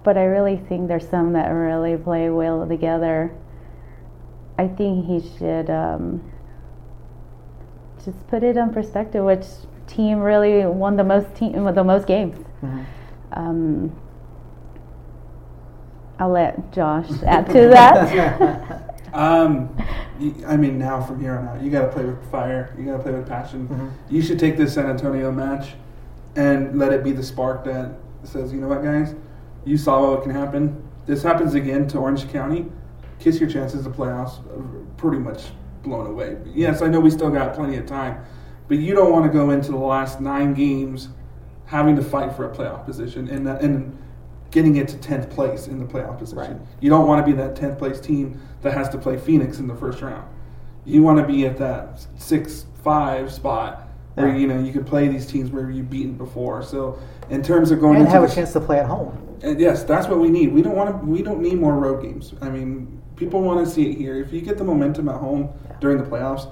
but 0.03 0.17
I 0.17 0.23
really 0.23 0.57
think 0.57 0.87
there's 0.87 1.07
some 1.07 1.33
that 1.33 1.47
really 1.49 1.97
play 1.97 2.29
well 2.29 2.65
together. 2.67 3.31
I 4.57 4.67
think 4.67 5.05
he 5.05 5.19
should 5.37 5.69
um, 5.69 6.31
just 8.03 8.25
put 8.27 8.43
it 8.43 8.55
in 8.55 8.69
perspective. 8.71 9.23
Which 9.25 9.45
team 9.87 10.19
really 10.19 10.65
won 10.65 10.95
the 10.95 11.03
most 11.03 11.35
team 11.35 11.63
the 11.73 11.83
most 11.83 12.07
games? 12.07 12.37
Um, 13.33 13.93
I'll 16.17 16.29
let 16.29 16.71
Josh 16.71 17.09
add 17.25 17.47
to 17.47 17.67
that. 17.67 18.85
Um, 19.11 19.75
y- 20.19 20.33
I 20.45 20.55
mean, 20.55 20.77
now 20.77 21.01
from 21.01 21.19
here 21.19 21.35
on 21.35 21.47
out, 21.47 21.63
you 21.63 21.71
got 21.71 21.81
to 21.81 21.87
play 21.87 22.05
with 22.05 22.23
fire. 22.29 22.75
You 22.77 22.85
got 22.85 22.97
to 22.97 23.03
play 23.03 23.11
with 23.11 23.27
passion. 23.27 23.67
Mhm. 23.67 23.91
You 24.07 24.21
should 24.21 24.37
take 24.37 24.55
this 24.55 24.75
San 24.75 24.85
Antonio 24.85 25.31
match 25.31 25.73
and 26.39 26.79
let 26.79 26.93
it 26.93 27.03
be 27.03 27.11
the 27.11 27.21
spark 27.21 27.65
that 27.65 27.91
says, 28.23 28.53
you 28.53 28.61
know 28.61 28.69
what, 28.69 28.81
guys, 28.81 29.13
you 29.65 29.77
saw 29.77 30.11
what 30.11 30.23
can 30.23 30.31
happen. 30.31 30.81
This 31.05 31.21
happens 31.21 31.53
again 31.53 31.85
to 31.89 31.97
Orange 31.97 32.29
County. 32.31 32.65
Kiss 33.19 33.41
your 33.41 33.49
chances 33.49 33.85
of 33.85 33.93
playoffs 33.93 34.39
pretty 34.95 35.17
much 35.17 35.47
blown 35.83 36.07
away. 36.07 36.37
Yes, 36.45 36.81
I 36.81 36.87
know 36.87 37.01
we 37.01 37.09
still 37.09 37.29
got 37.29 37.53
plenty 37.53 37.75
of 37.75 37.85
time, 37.85 38.23
but 38.69 38.77
you 38.77 38.93
don't 38.93 39.11
want 39.11 39.25
to 39.25 39.31
go 39.31 39.49
into 39.49 39.71
the 39.71 39.77
last 39.77 40.21
nine 40.21 40.53
games 40.53 41.09
having 41.65 41.97
to 41.97 42.01
fight 42.01 42.33
for 42.33 42.49
a 42.49 42.55
playoff 42.55 42.85
position 42.85 43.27
and 43.27 43.47
uh, 43.47 43.57
and 43.57 43.97
getting 44.51 44.77
it 44.77 44.87
to 44.87 44.97
tenth 44.97 45.29
place 45.29 45.67
in 45.67 45.77
the 45.77 45.85
playoff 45.85 46.17
position. 46.17 46.39
Right. 46.39 46.57
You 46.79 46.89
don't 46.89 47.05
want 47.05 47.25
to 47.25 47.29
be 47.29 47.37
that 47.37 47.55
tenth 47.55 47.77
place 47.77 47.99
team 47.99 48.41
that 48.61 48.73
has 48.73 48.87
to 48.89 48.97
play 48.97 49.17
Phoenix 49.17 49.59
in 49.59 49.67
the 49.67 49.75
first 49.75 50.01
round. 50.01 50.27
You 50.85 51.03
want 51.03 51.19
to 51.19 51.27
be 51.27 51.45
at 51.45 51.57
that 51.57 52.05
six 52.17 52.65
five 52.81 53.31
spot 53.31 53.88
where 54.19 54.29
Yeah. 54.29 54.35
you 54.37 54.47
know 54.47 54.59
you 54.59 54.71
can 54.71 54.83
play 54.83 55.07
these 55.07 55.25
teams 55.25 55.49
where 55.49 55.69
you've 55.71 55.89
beaten 55.89 56.13
before. 56.13 56.61
So 56.63 56.99
in 57.29 57.41
terms 57.41 57.71
of 57.71 57.79
going 57.79 57.95
and 57.97 58.05
into 58.05 58.19
have 58.19 58.29
a 58.29 58.33
chance 58.33 58.51
to 58.53 58.59
play 58.59 58.79
at 58.79 58.85
home. 58.85 59.17
and 59.41 59.59
yes, 59.59 59.83
that's 59.83 60.07
what 60.07 60.19
we 60.19 60.29
need. 60.29 60.53
We 60.53 60.61
don't 60.61 60.75
want 60.75 60.89
to. 61.01 61.05
We 61.05 61.21
don't 61.21 61.41
need 61.41 61.59
more 61.59 61.75
road 61.75 62.01
games. 62.03 62.33
I 62.41 62.49
mean, 62.49 63.01
people 63.15 63.41
want 63.41 63.65
to 63.65 63.71
see 63.71 63.89
it 63.89 63.97
here. 63.97 64.15
If 64.19 64.31
you 64.33 64.41
get 64.41 64.57
the 64.57 64.63
momentum 64.63 65.07
at 65.09 65.15
home 65.15 65.49
during 65.79 65.97
the 65.97 66.03
playoffs, 66.03 66.47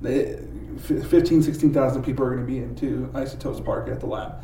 the 0.00 0.38
f- 0.76 1.06
15, 1.08 1.42
16,000 1.42 2.02
people 2.02 2.24
are 2.24 2.30
going 2.34 2.46
to 2.46 2.50
be 2.50 2.58
into 2.58 3.10
Isotopes 3.14 3.60
Park 3.60 3.88
at 3.88 4.00
the 4.00 4.06
lab. 4.06 4.34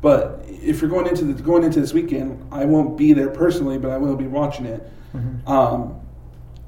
But 0.00 0.44
if 0.48 0.80
you're 0.80 0.90
going 0.90 1.06
into 1.06 1.24
the, 1.26 1.40
going 1.42 1.62
into 1.64 1.80
this 1.80 1.92
weekend, 1.92 2.44
I 2.50 2.64
won't 2.64 2.96
be 2.96 3.12
there 3.12 3.28
personally, 3.28 3.78
but 3.78 3.90
I 3.90 3.98
will 3.98 4.16
be 4.16 4.26
watching 4.26 4.66
it. 4.66 4.88
Um, 5.46 6.00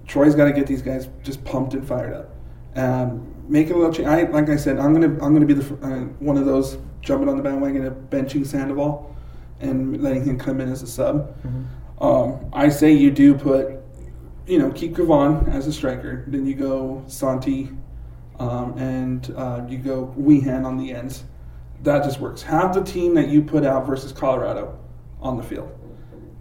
Troy's 0.06 0.34
got 0.34 0.44
to 0.44 0.52
get 0.52 0.66
these 0.66 0.82
guys 0.82 1.08
just 1.22 1.42
pumped 1.44 1.72
and 1.74 1.86
fired 1.86 2.12
up. 2.12 2.30
Um, 2.76 3.33
make 3.48 3.70
a 3.70 3.74
little 3.74 3.92
change. 3.92 4.08
I, 4.08 4.22
like 4.22 4.48
I 4.48 4.56
said, 4.56 4.78
I'm 4.78 4.92
gonna 4.92 5.12
I'm 5.24 5.32
gonna 5.32 5.46
be 5.46 5.54
the 5.54 5.74
uh, 5.86 6.04
one 6.20 6.36
of 6.36 6.46
those 6.46 6.78
jumping 7.00 7.28
on 7.28 7.36
the 7.36 7.42
bandwagon 7.42 7.84
of 7.84 7.94
benching 8.10 8.46
Sandoval 8.46 9.14
and 9.60 10.02
letting 10.02 10.24
him 10.24 10.38
come 10.38 10.60
in 10.60 10.70
as 10.70 10.82
a 10.82 10.86
sub. 10.86 11.36
Um, 12.00 12.50
I 12.52 12.68
say 12.68 12.92
you 12.92 13.10
do 13.10 13.34
put, 13.34 13.80
you 14.46 14.58
know, 14.58 14.70
keep 14.72 14.96
Kevaughn 14.96 15.48
as 15.48 15.66
a 15.66 15.72
striker. 15.72 16.24
Then 16.26 16.44
you 16.44 16.54
go 16.54 17.04
Santi, 17.06 17.70
um, 18.38 18.76
and 18.78 19.32
uh, 19.36 19.64
you 19.68 19.78
go 19.78 20.14
Wehan 20.18 20.64
on 20.64 20.76
the 20.76 20.92
ends. 20.92 21.24
That 21.82 22.02
just 22.02 22.20
works. 22.20 22.42
Have 22.42 22.74
the 22.74 22.82
team 22.82 23.14
that 23.14 23.28
you 23.28 23.42
put 23.42 23.64
out 23.64 23.86
versus 23.86 24.12
Colorado 24.12 24.78
on 25.20 25.36
the 25.36 25.42
field. 25.42 25.70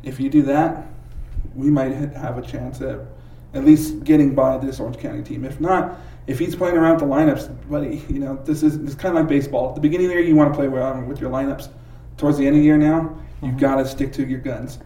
If 0.01 0.20
you 0.20 0.30
do 0.30 0.41
that, 0.43 0.88
we 1.54 1.70
might 1.70 1.91
have 1.91 2.38
a 2.38 2.41
chance 2.41 2.82
at 2.82 2.99
at 3.54 3.66
least 3.66 4.04
getting 4.04 4.34
by 4.34 4.58
this 4.58 4.80
Orange 4.80 4.97
County 4.97 5.22
team. 5.22 5.45
If 5.45 5.60
not, 5.60 5.99
if 6.28 6.39
he's 6.39 6.55
playing 6.55 6.78
around 6.78 6.93
with 6.95 7.01
the 7.01 7.05
lineups, 7.15 7.69
buddy, 7.69 8.03
you 8.09 8.19
know 8.19 8.39
this 8.45 8.63
is 8.63 8.76
it's 8.76 8.95
kind 8.95 9.15
of 9.17 9.21
like 9.24 9.30
baseball. 9.30 9.69
At 9.69 9.76
the 9.76 9.82
beginning 9.82 10.05
of 10.07 10.11
the 10.11 10.17
year, 10.19 10.26
you 10.28 10.36
want 10.36 10.53
to 10.53 10.57
play 10.57 10.67
well 10.67 10.99
with 11.01 11.19
your 11.19 11.30
lineups. 11.32 11.69
Towards 12.17 12.38
the 12.38 12.45
end 12.47 12.55
of 12.55 12.59
the 12.61 12.65
year, 12.65 12.78
now 12.78 13.15
you 13.41 13.51
Mhm. 13.51 13.59
got 13.59 13.76
to 13.76 13.86
stick 13.86 14.13
to 14.13 14.26
your 14.26 14.39
guns. 14.39 14.80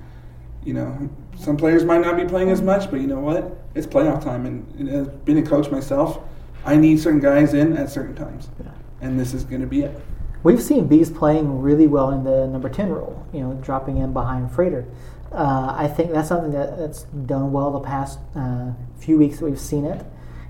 You 0.64 0.74
know, 0.74 1.10
some 1.38 1.56
players 1.58 1.84
might 1.86 2.02
not 2.02 2.18
be 2.18 2.26
playing 2.26 2.50
as 2.50 2.62
much, 2.62 2.90
but 2.90 3.00
you 3.02 3.08
know 3.08 3.20
what? 3.20 3.56
It's 3.76 3.86
playoff 3.88 4.22
time, 4.24 4.46
and, 4.46 4.66
and 4.80 4.90
as 4.90 5.08
being 5.26 5.38
a 5.38 5.44
coach 5.44 5.70
myself, 5.72 6.20
I 6.66 6.76
need 6.76 7.00
certain 7.00 7.20
guys 7.20 7.54
in 7.54 7.78
at 7.78 7.90
certain 7.90 8.16
times, 8.16 8.50
Yeah. 8.60 8.72
and 9.02 9.20
this 9.20 9.34
is 9.34 9.44
going 9.44 9.62
to 9.62 9.68
be 9.68 9.84
it. 9.84 9.98
We've 10.44 10.62
seen 10.62 10.88
Bees 10.88 11.10
playing 11.10 11.62
really 11.62 11.88
well 11.88 12.12
in 12.12 12.24
the 12.24 12.48
number 12.48 12.70
10 12.70 12.90
role, 12.92 13.24
you 13.34 13.42
know, 13.42 13.54
dropping 13.62 13.98
in 13.98 14.12
behind 14.14 14.52
Frater. 14.52 14.86
Uh, 15.32 15.74
I 15.78 15.88
think 15.88 16.12
that's 16.12 16.30
something 16.30 16.52
that, 16.52 16.78
that's 16.78 17.04
done 17.04 17.52
well 17.52 17.72
the 17.72 17.80
past 17.82 18.20
uh, 18.36 18.72
few 18.98 19.18
weeks 19.18 19.40
that 19.40 19.46
we've 19.46 19.60
seen 19.60 19.86
it. 19.86 20.06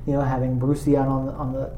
You 0.07 0.13
know, 0.13 0.21
having 0.21 0.57
Brucey 0.57 0.97
out 0.97 1.07
on 1.07 1.29
on 1.29 1.53
the 1.53 1.71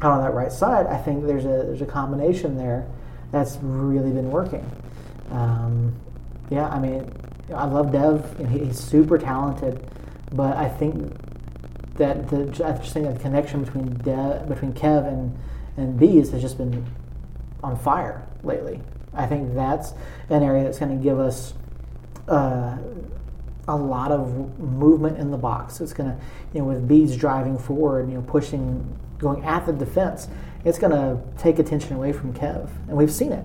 out 0.00 0.12
on 0.12 0.22
that 0.22 0.34
right 0.34 0.52
side, 0.52 0.86
I 0.86 0.98
think 0.98 1.26
there's 1.26 1.44
a 1.44 1.64
there's 1.66 1.82
a 1.82 1.86
combination 1.86 2.56
there 2.56 2.86
that's 3.32 3.58
really 3.62 4.12
been 4.12 4.30
working. 4.30 4.70
Um, 5.30 5.96
yeah, 6.50 6.68
I 6.68 6.78
mean, 6.78 7.10
I 7.52 7.64
love 7.64 7.90
Dev. 7.90 8.38
And 8.38 8.48
he, 8.48 8.66
he's 8.66 8.78
super 8.78 9.18
talented, 9.18 9.90
but 10.32 10.56
I 10.56 10.68
think 10.68 11.12
that 11.96 12.28
the 12.28 12.42
I 12.64 12.72
just 12.78 12.92
think 12.92 13.12
the 13.12 13.18
connection 13.18 13.64
between 13.64 13.94
Dev, 13.94 14.48
between 14.48 14.72
Kev 14.72 15.08
and 15.08 15.36
and 15.76 15.98
Bees 15.98 16.30
has 16.30 16.42
just 16.42 16.58
been 16.58 16.84
on 17.62 17.76
fire 17.76 18.26
lately. 18.42 18.80
I 19.14 19.26
think 19.26 19.54
that's 19.54 19.92
an 20.28 20.42
area 20.42 20.64
that's 20.64 20.78
going 20.78 20.96
to 20.96 21.02
give 21.02 21.18
us 21.18 21.54
uh, 22.28 22.78
a 23.68 23.76
lot 23.76 24.10
of 24.10 24.58
movement 24.58 25.18
in 25.18 25.30
the 25.30 25.36
box. 25.36 25.80
It's 25.80 25.92
going 25.92 26.10
to, 26.10 26.16
you 26.52 26.60
know, 26.60 26.66
with 26.66 26.88
Bees 26.88 27.16
driving 27.16 27.58
forward, 27.58 28.08
you 28.08 28.16
know, 28.16 28.22
pushing, 28.22 28.98
going 29.18 29.44
at 29.44 29.66
the 29.66 29.72
defense, 29.72 30.28
it's 30.64 30.78
going 30.78 30.92
to 30.92 31.20
take 31.40 31.58
attention 31.58 31.94
away 31.94 32.12
from 32.12 32.32
Kev, 32.34 32.68
and 32.88 32.96
we've 32.96 33.12
seen 33.12 33.32
it. 33.32 33.44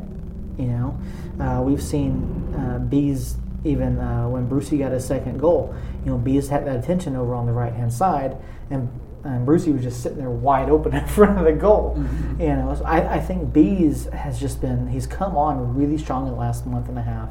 You 0.57 0.67
know, 0.67 0.99
uh, 1.39 1.61
we've 1.61 1.81
seen 1.81 2.53
uh, 2.55 2.79
Bees 2.79 3.37
even 3.63 3.99
uh, 3.99 4.27
when 4.27 4.47
Brucey 4.47 4.79
got 4.79 4.91
his 4.91 5.05
second 5.05 5.39
goal. 5.39 5.75
You 6.03 6.11
know, 6.11 6.17
Bees 6.17 6.49
had 6.49 6.65
that 6.65 6.77
attention 6.77 7.15
over 7.15 7.35
on 7.35 7.45
the 7.45 7.51
right 7.51 7.73
hand 7.73 7.93
side, 7.93 8.37
and 8.69 8.89
and 9.23 9.45
Brucey 9.45 9.71
was 9.71 9.83
just 9.83 10.01
sitting 10.01 10.17
there 10.19 10.29
wide 10.29 10.69
open 10.69 10.93
in 10.95 11.05
front 11.07 11.37
of 11.37 11.45
the 11.45 11.53
goal. 11.53 11.95
Mm-hmm. 11.97 12.41
You 12.41 12.47
know, 12.55 12.75
so 12.75 12.85
I, 12.85 13.15
I 13.15 13.19
think 13.19 13.53
Bees 13.53 14.05
has 14.05 14.39
just 14.39 14.61
been 14.61 14.87
he's 14.87 15.05
come 15.07 15.35
on 15.35 15.75
really 15.75 15.97
strong 15.97 16.27
in 16.27 16.33
the 16.33 16.39
last 16.39 16.65
month 16.65 16.87
and 16.89 16.97
a 16.97 17.03
half, 17.03 17.29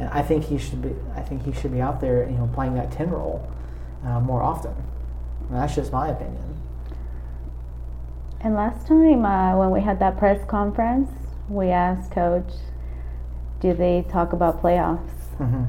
and 0.00 0.08
I 0.08 0.22
think 0.22 0.44
he 0.44 0.58
should 0.58 0.80
be 0.82 0.94
I 1.14 1.20
think 1.20 1.44
he 1.44 1.52
should 1.52 1.72
be 1.72 1.80
out 1.80 2.00
there 2.00 2.24
you 2.28 2.36
know 2.36 2.48
playing 2.54 2.74
that 2.74 2.90
ten 2.90 3.10
role 3.10 3.46
uh, 4.04 4.18
more 4.20 4.42
often. 4.42 4.74
And 5.48 5.58
that's 5.58 5.74
just 5.74 5.92
my 5.92 6.08
opinion. 6.08 6.56
And 8.40 8.54
last 8.54 8.86
time 8.86 9.24
uh, 9.26 9.56
when 9.56 9.70
we 9.70 9.80
had 9.82 9.98
that 10.00 10.16
press 10.18 10.42
conference, 10.48 11.10
we 11.48 11.68
asked 11.68 12.10
Coach, 12.10 12.50
"Do 13.60 13.74
they 13.74 14.06
talk 14.10 14.32
about 14.32 14.62
playoffs?" 14.62 15.10
Mm-hmm. 15.38 15.64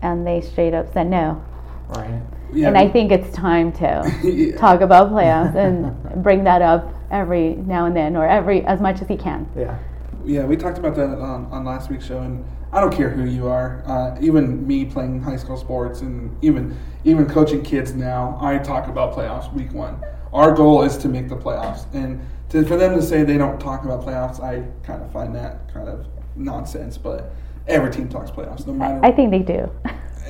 And 0.00 0.26
they 0.26 0.40
straight 0.40 0.72
up 0.74 0.92
said 0.94 1.08
no. 1.08 1.44
Right. 1.88 2.22
Yeah, 2.52 2.68
and 2.68 2.78
I 2.78 2.84
we- 2.84 2.92
think 2.92 3.12
it's 3.12 3.30
time 3.36 3.72
to 3.72 4.10
Yeah. 4.24 4.56
talk 4.56 4.80
about 4.80 5.10
playoffs 5.10 5.54
and 5.54 6.22
bring 6.22 6.44
that 6.44 6.62
up 6.62 6.94
every 7.10 7.56
now 7.56 7.84
and 7.84 7.94
then, 7.94 8.16
or 8.16 8.26
every 8.26 8.64
as 8.64 8.80
much 8.80 9.02
as 9.02 9.08
he 9.08 9.16
can. 9.16 9.46
Yeah. 9.54 9.76
Yeah, 10.24 10.44
we 10.44 10.56
talked 10.56 10.78
about 10.78 10.94
that 10.96 11.08
on, 11.18 11.46
on 11.50 11.64
last 11.64 11.90
week's 11.90 12.06
show, 12.06 12.20
and 12.20 12.44
I 12.72 12.80
don't 12.80 12.94
care 12.94 13.10
who 13.10 13.24
you 13.24 13.48
are. 13.48 13.82
Uh, 13.86 14.16
even 14.20 14.66
me 14.66 14.84
playing 14.84 15.22
high 15.22 15.36
school 15.36 15.56
sports, 15.56 16.00
and 16.00 16.36
even 16.42 16.76
even 17.04 17.26
coaching 17.26 17.62
kids 17.62 17.94
now, 17.94 18.38
I 18.40 18.58
talk 18.58 18.88
about 18.88 19.14
playoffs 19.14 19.52
week 19.52 19.72
one. 19.72 19.98
Our 20.32 20.52
goal 20.54 20.82
is 20.82 20.96
to 20.98 21.08
make 21.08 21.28
the 21.28 21.36
playoffs, 21.36 21.86
and 21.94 22.20
to, 22.50 22.64
for 22.66 22.76
them 22.76 22.94
to 22.94 23.02
say 23.02 23.22
they 23.22 23.38
don't 23.38 23.58
talk 23.58 23.84
about 23.84 24.04
playoffs, 24.04 24.42
I 24.42 24.64
kind 24.84 25.02
of 25.02 25.10
find 25.12 25.34
that 25.34 25.72
kind 25.72 25.88
of 25.88 26.06
nonsense. 26.36 26.98
But 26.98 27.32
every 27.66 27.90
team 27.90 28.08
talks 28.08 28.30
playoffs, 28.30 28.66
no 28.66 28.74
matter. 28.74 29.00
I 29.02 29.12
think 29.12 29.30
they 29.30 29.38
do 29.40 29.70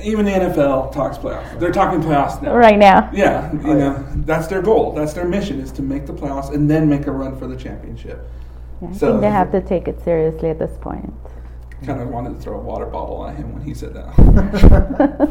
even 0.03 0.25
the 0.25 0.31
NFL 0.31 0.91
talks 0.91 1.17
playoffs. 1.17 1.59
They're 1.59 1.71
talking 1.71 2.01
playoffs 2.01 2.41
now. 2.41 2.55
right 2.55 2.77
now. 2.77 3.09
Yeah, 3.13 3.51
you 3.51 3.59
know 3.75 4.05
that's 4.25 4.47
their 4.47 4.61
goal. 4.61 4.93
That's 4.93 5.13
their 5.13 5.27
mission 5.27 5.59
is 5.59 5.71
to 5.73 5.81
make 5.81 6.05
the 6.05 6.13
playoffs 6.13 6.53
and 6.53 6.69
then 6.69 6.89
make 6.89 7.07
a 7.07 7.11
run 7.11 7.37
for 7.37 7.47
the 7.47 7.55
championship. 7.55 8.25
Yeah, 8.81 8.89
I 8.89 8.93
So- 8.93 9.11
think 9.11 9.21
they 9.21 9.29
have 9.29 9.51
to 9.51 9.61
take 9.61 9.87
it 9.87 10.01
seriously 10.03 10.49
at 10.49 10.59
this 10.59 10.77
point. 10.79 11.13
Kind 11.85 12.01
of 12.01 12.09
wanted 12.09 12.35
to 12.35 12.41
throw 12.41 12.55
a 12.59 12.61
water 12.61 12.85
bottle 12.85 13.25
at 13.27 13.35
him 13.37 13.53
when 13.53 13.63
he 13.63 13.73
said 13.73 13.93
that. 13.93 14.13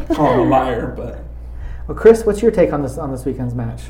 Call 0.15 0.33
him 0.35 0.41
a 0.41 0.45
liar, 0.45 0.95
but 0.97 1.19
Well, 1.87 1.97
Chris, 1.97 2.25
what's 2.25 2.41
your 2.41 2.51
take 2.51 2.73
on 2.73 2.83
this 2.83 2.97
on 2.97 3.11
this 3.11 3.25
weekend's 3.25 3.55
match? 3.55 3.83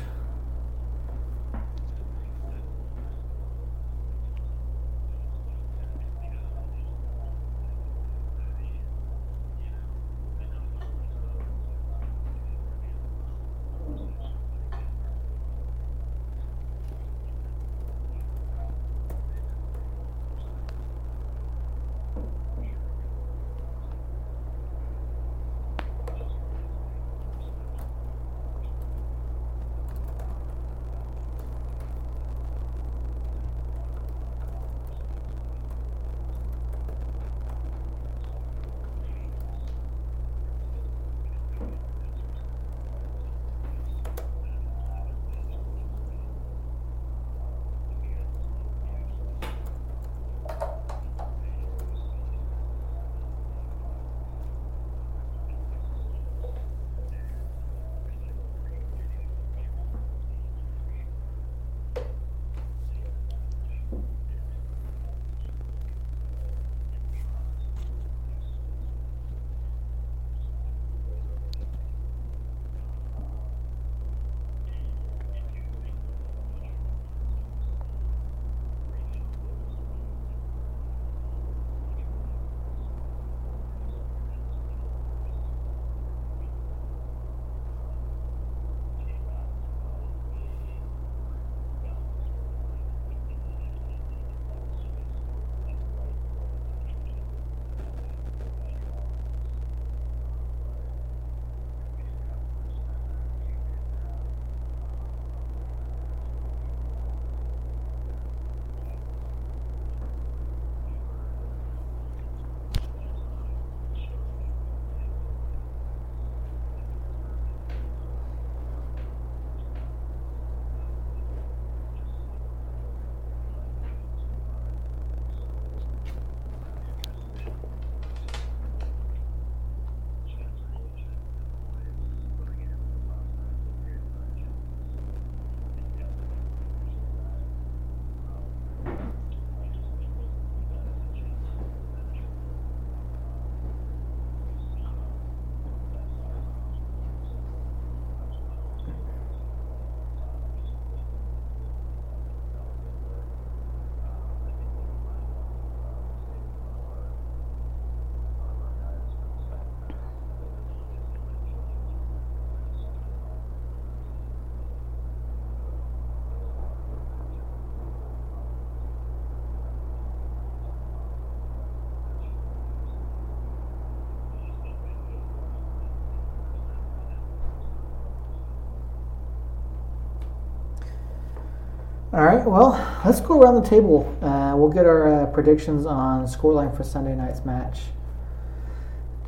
All 182.19 182.25
right. 182.25 182.45
Well, 182.45 183.01
let's 183.05 183.21
go 183.21 183.39
around 183.39 183.63
the 183.63 183.69
table 183.69 184.13
uh, 184.21 184.53
we'll 184.53 184.67
get 184.67 184.85
our 184.85 185.23
uh, 185.23 185.25
predictions 185.27 185.85
on 185.85 186.25
scoreline 186.25 186.75
for 186.75 186.83
Sunday 186.83 187.15
night's 187.15 187.45
match. 187.45 187.79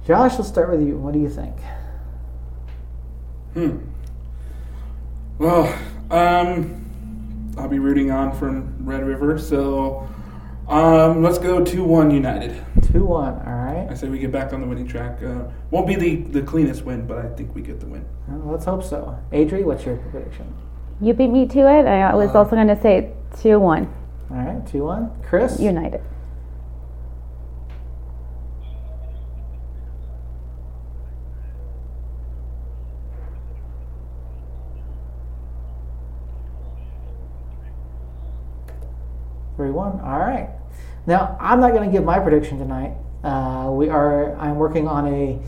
Josh, 0.06 0.38
let's 0.38 0.50
start 0.50 0.70
with 0.70 0.86
you. 0.86 0.98
What 0.98 1.14
do 1.14 1.20
you 1.22 1.30
think? 1.30 1.56
Hmm. 3.54 3.78
Well, 5.38 5.74
um, 6.12 7.54
I'll 7.58 7.70
be 7.70 7.80
rooting 7.80 8.12
on 8.12 8.38
from 8.38 8.86
Red 8.86 9.08
River, 9.08 9.40
so 9.40 10.10
um, 10.68 11.24
let's 11.24 11.38
go 11.38 11.64
2 11.64 11.86
1 11.86 12.12
United. 12.12 12.62
2 12.92 13.06
1, 13.06 13.34
all 13.48 13.54
right. 13.54 13.88
I 13.90 13.94
say 13.94 14.10
we 14.10 14.20
get 14.20 14.34
back 14.34 14.52
on 14.52 14.60
the 14.60 14.68
winning 14.68 14.86
track. 14.86 15.24
Uh, 15.24 15.46
won't 15.70 15.88
be 15.88 15.96
the, 15.96 16.16
the 16.18 16.42
cleanest 16.42 16.84
win, 16.84 17.08
but 17.08 17.20
I 17.20 17.30
think 17.36 17.56
we 17.56 17.62
get 17.62 17.80
the 17.80 17.86
win. 17.86 18.06
Well, 18.28 18.52
let's 18.52 18.66
hope 18.66 18.84
so. 18.84 19.18
Adri, 19.32 19.64
what's 19.64 19.86
your 19.86 19.96
prediction? 19.96 20.54
You 21.02 21.14
beat 21.14 21.30
me 21.30 21.48
to 21.48 21.60
it. 21.62 21.86
I 21.88 22.14
was 22.16 22.30
Uh, 22.36 22.40
also 22.40 22.52
going 22.56 22.68
to 22.68 22.80
say 22.80 23.12
2 23.42 23.60
1 23.60 23.88
All 24.32 24.38
right, 24.38 24.66
2 24.68 24.84
1. 24.84 25.12
Chris? 25.24 25.60
United. 25.60 26.02
Three 39.56 39.72
one. 39.72 40.00
All 40.02 40.20
right. 40.20 40.50
Now 41.06 41.38
I'm 41.40 41.60
not 41.60 41.72
going 41.74 41.88
to 41.90 41.92
give 41.92 42.04
my 42.04 42.20
prediction 42.20 42.58
tonight. 42.58 42.94
Uh, 43.24 43.70
we 43.72 43.90
are. 43.90 44.36
I'm 44.38 44.56
working 44.56 44.88
on 44.88 45.08
a. 45.08 45.40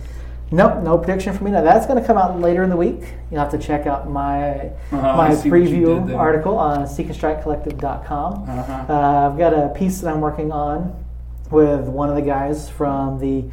Nope, 0.54 0.84
no 0.84 1.00
prediction 1.00 1.36
for 1.36 1.44
me. 1.44 1.50
Now 1.50 1.62
that's 1.64 1.88
going 1.88 2.00
to 2.00 2.06
come 2.06 2.16
out 2.16 2.40
later 2.40 2.62
in 2.64 2.70
the 2.70 2.78
week. 2.78 3.02
You'll 3.32 3.40
have 3.40 3.50
to 3.52 3.58
check 3.58 3.88
out 3.88 4.08
my 4.08 4.68
Uh-huh, 4.92 4.98
my 5.18 5.30
I 5.30 5.34
see 5.34 5.50
what 5.50 5.62
you 5.62 5.66
did 5.68 5.78
preview 6.04 6.16
article 6.16 6.60
on 6.60 6.86
seekandstrikecollective.com. 6.86 8.50
Uh-huh. 8.50 8.86
Uh, 8.88 9.30
I've 9.32 9.38
got 9.40 9.54
a 9.54 9.70
piece 9.70 10.02
that 10.02 10.14
I'm 10.14 10.22
working 10.22 10.52
on 10.52 11.04
with 11.50 11.88
one 11.88 12.10
of 12.10 12.16
the 12.16 12.22
guys 12.22 12.70
from 12.70 13.18
the 13.20 13.46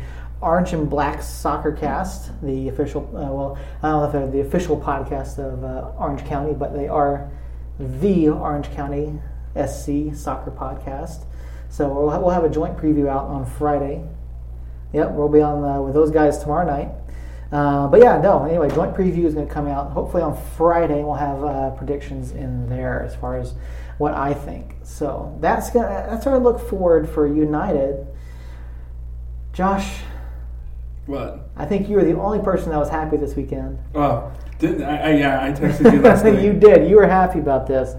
Orange 0.43 0.75
and 0.75 0.91
Black 0.91 1.23
Soccer 1.23 1.73
Cast, 1.73 2.33
the 2.43 2.69
official. 2.69 3.09
Uh, 3.17 3.33
well, 3.33 3.59
I 3.83 3.89
don't 3.89 4.01
know 4.01 4.07
if 4.07 4.13
they're 4.13 4.31
the 4.31 4.47
official 4.47 4.79
podcast 4.79 5.39
of 5.39 5.65
uh, 5.65 5.93
Orange 5.99 6.25
County, 6.27 6.53
but 6.53 6.75
they 6.75 6.87
are 6.89 7.31
the 7.79 8.29
Orange 8.29 8.71
County 8.75 9.19
SC 9.57 10.15
Soccer 10.15 10.51
Podcast. 10.51 11.25
So 11.71 11.89
we'll 11.89 12.31
have 12.31 12.45
a 12.45 12.51
joint 12.51 12.77
preview 12.77 13.09
out 13.09 13.25
on 13.25 13.47
Friday. 13.47 14.05
Yep, 14.93 15.11
we'll 15.13 15.29
be 15.29 15.41
on 15.41 15.65
uh, 15.65 15.81
with 15.81 15.95
those 15.95 16.11
guys 16.11 16.39
tomorrow 16.39 16.67
night. 16.67 16.89
Uh, 17.53 17.89
but 17.89 18.01
yeah, 18.01 18.21
no. 18.21 18.45
Anyway, 18.45 18.69
joint 18.71 18.95
preview 18.95 19.25
is 19.25 19.35
going 19.35 19.47
to 19.47 19.53
come 19.53 19.67
out 19.67 19.91
hopefully 19.93 20.23
on 20.23 20.41
Friday. 20.57 21.03
We'll 21.03 21.15
have 21.15 21.43
uh, 21.43 21.71
predictions 21.71 22.31
in 22.33 22.69
there 22.69 23.03
as 23.03 23.15
far 23.17 23.39
as 23.39 23.55
what 23.99 24.15
I 24.15 24.35
think. 24.35 24.77
So 24.85 25.37
that's 25.41 25.71
gonna 25.71 26.07
that's 26.09 26.27
our 26.27 26.39
look 26.39 26.61
forward 26.69 27.09
for 27.09 27.27
United. 27.27 28.07
Josh, 29.53 29.99
What? 31.07 31.51
I 31.57 31.65
think 31.67 31.89
you 31.89 31.97
were 31.97 32.05
the 32.05 32.19
only 32.19 32.39
person 32.39 32.71
that 32.71 32.79
was 32.79 32.89
happy 32.89 33.17
this 33.17 33.35
weekend. 33.35 33.79
Oh, 33.95 34.31
didn't 34.59 34.85
I, 34.85 35.11
I? 35.11 35.11
Yeah, 35.17 35.45
I 35.45 35.51
texted 35.53 35.93
you 35.93 36.01
last 36.01 36.25
night. 36.25 36.41
you 36.43 36.53
did. 36.53 36.89
You 36.89 36.97
were 36.97 37.07
happy 37.07 37.41
about 37.41 37.67
this. 37.67 37.95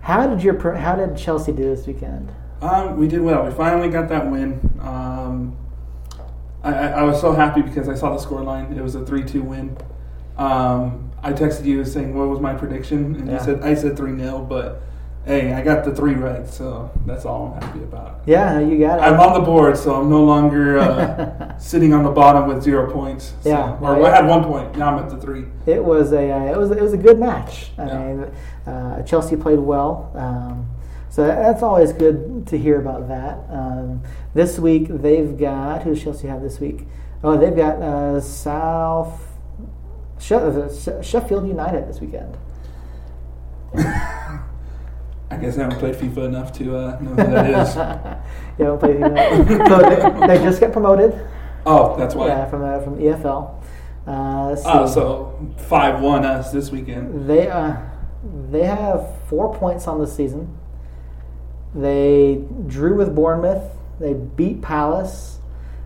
How 0.00 0.26
did 0.26 0.42
your 0.42 0.58
How 0.76 0.96
did 0.96 1.16
Chelsea 1.16 1.52
do 1.52 1.62
this 1.64 1.86
weekend? 1.86 2.32
Um, 2.62 2.96
we 2.98 3.06
did 3.06 3.20
well. 3.20 3.44
We 3.44 3.50
finally 3.52 3.90
got 3.90 4.08
that 4.08 4.30
win. 4.30 4.58
Um, 4.80 5.56
I, 6.64 6.72
I, 6.88 7.02
was 7.02 7.20
so 7.20 7.32
happy 7.32 7.60
because 7.62 7.88
I 7.88 7.94
saw 7.94 8.16
the 8.16 8.24
scoreline. 8.24 8.76
It 8.76 8.82
was 8.82 8.94
a 8.94 9.04
three-two 9.04 9.42
win. 9.42 9.76
Um, 10.38 11.12
I 11.22 11.32
texted 11.32 11.64
you 11.66 11.84
saying 11.84 12.14
what 12.14 12.28
was 12.28 12.40
my 12.40 12.54
prediction, 12.54 13.14
and 13.16 13.26
Yeah. 13.26 13.34
you 13.34 13.44
said 13.44 13.62
I 13.62 13.74
said 13.74 13.96
three 13.96 14.16
0 14.18 14.40
But 14.48 14.82
hey, 15.26 15.52
I 15.52 15.62
got 15.62 15.84
the 15.84 15.94
three 15.94 16.14
right, 16.14 16.46
so 16.48 16.90
that's 17.06 17.24
all 17.24 17.54
I'm 17.54 17.62
happy 17.62 17.82
about. 17.82 18.20
Yeah, 18.26 18.60
you 18.60 18.78
got 18.78 18.98
it. 18.98 19.02
I'm 19.02 19.20
on 19.20 19.34
the 19.34 19.40
board, 19.40 19.76
so 19.76 19.94
I'm 19.94 20.10
no 20.10 20.24
longer 20.24 20.78
uh, 20.78 21.58
sitting 21.58 21.92
on 21.94 22.02
the 22.02 22.10
bottom 22.10 22.46
with 22.48 22.62
zero 22.62 22.90
points. 22.90 23.34
So, 23.42 23.50
Yeah, 23.50 23.78
or 23.80 23.98
yeah. 24.00 24.06
I 24.06 24.10
had 24.10 24.26
one 24.26 24.44
point. 24.44 24.76
Now 24.76 24.88
I'm 24.96 25.02
at 25.04 25.10
the 25.10 25.18
three. 25.18 25.44
It 25.66 25.82
was 25.84 26.12
a 26.12 26.30
uh, 26.30 26.52
it 26.52 26.56
was 26.56 26.70
it 26.70 26.80
was 26.80 26.94
a 26.94 26.98
good 26.98 27.18
match. 27.18 27.70
I 27.78 27.86
Yeah. 27.86 27.98
mean, 28.04 28.30
uh, 28.66 29.02
Chelsea 29.02 29.36
played 29.36 29.58
well, 29.60 30.10
um, 30.14 30.66
so 31.14 31.24
that's 31.24 31.62
always 31.62 31.92
good 31.92 32.44
to 32.48 32.58
hear 32.58 32.80
about 32.80 33.06
that. 33.06 33.38
Um, 33.48 34.02
this 34.34 34.58
week 34.58 34.88
they've 34.88 35.38
got 35.38 35.84
who 35.84 35.94
does 35.94 36.24
you 36.24 36.28
have 36.28 36.42
this 36.42 36.58
week? 36.58 36.88
Oh, 37.22 37.36
they've 37.36 37.54
got 37.54 37.80
uh, 37.80 38.20
South 38.20 39.22
uh, 40.28 40.68
She- 40.74 41.02
Sheffield 41.08 41.46
United 41.46 41.86
this 41.88 42.00
weekend. 42.00 42.36
I 43.76 45.36
guess 45.40 45.56
I 45.56 45.62
haven't 45.62 45.78
played 45.78 45.94
FIFA 45.94 46.24
enough 46.26 46.52
to 46.54 46.76
uh, 46.76 46.98
know 46.98 47.10
who 47.10 47.14
that 47.14 47.46
is. 47.46 47.76
you 48.58 48.64
haven't 48.64 48.80
played 48.80 48.96
United. 48.96 49.68
so 49.68 49.78
they, 49.78 50.26
they 50.26 50.42
just 50.42 50.60
got 50.60 50.72
promoted. 50.72 51.12
Oh, 51.64 51.96
that's 51.96 52.16
why. 52.16 52.26
Yeah, 52.26 52.50
from 52.50 52.62
the 52.62 52.80
from 52.82 52.98
EFL. 52.98 53.62
Uh, 54.04 54.48
let's 54.48 54.62
Oh, 54.64 54.88
so 54.88 55.54
five 55.68 56.00
one 56.00 56.24
us 56.24 56.50
this 56.50 56.72
weekend. 56.72 57.30
They 57.30 57.46
uh, 57.46 57.76
they 58.50 58.64
have 58.64 59.22
four 59.28 59.54
points 59.54 59.86
on 59.86 60.00
the 60.00 60.08
season. 60.08 60.58
They 61.74 62.44
drew 62.66 62.96
with 62.96 63.14
Bournemouth. 63.14 63.70
They 63.98 64.14
beat 64.14 64.62
Palace, 64.62 65.38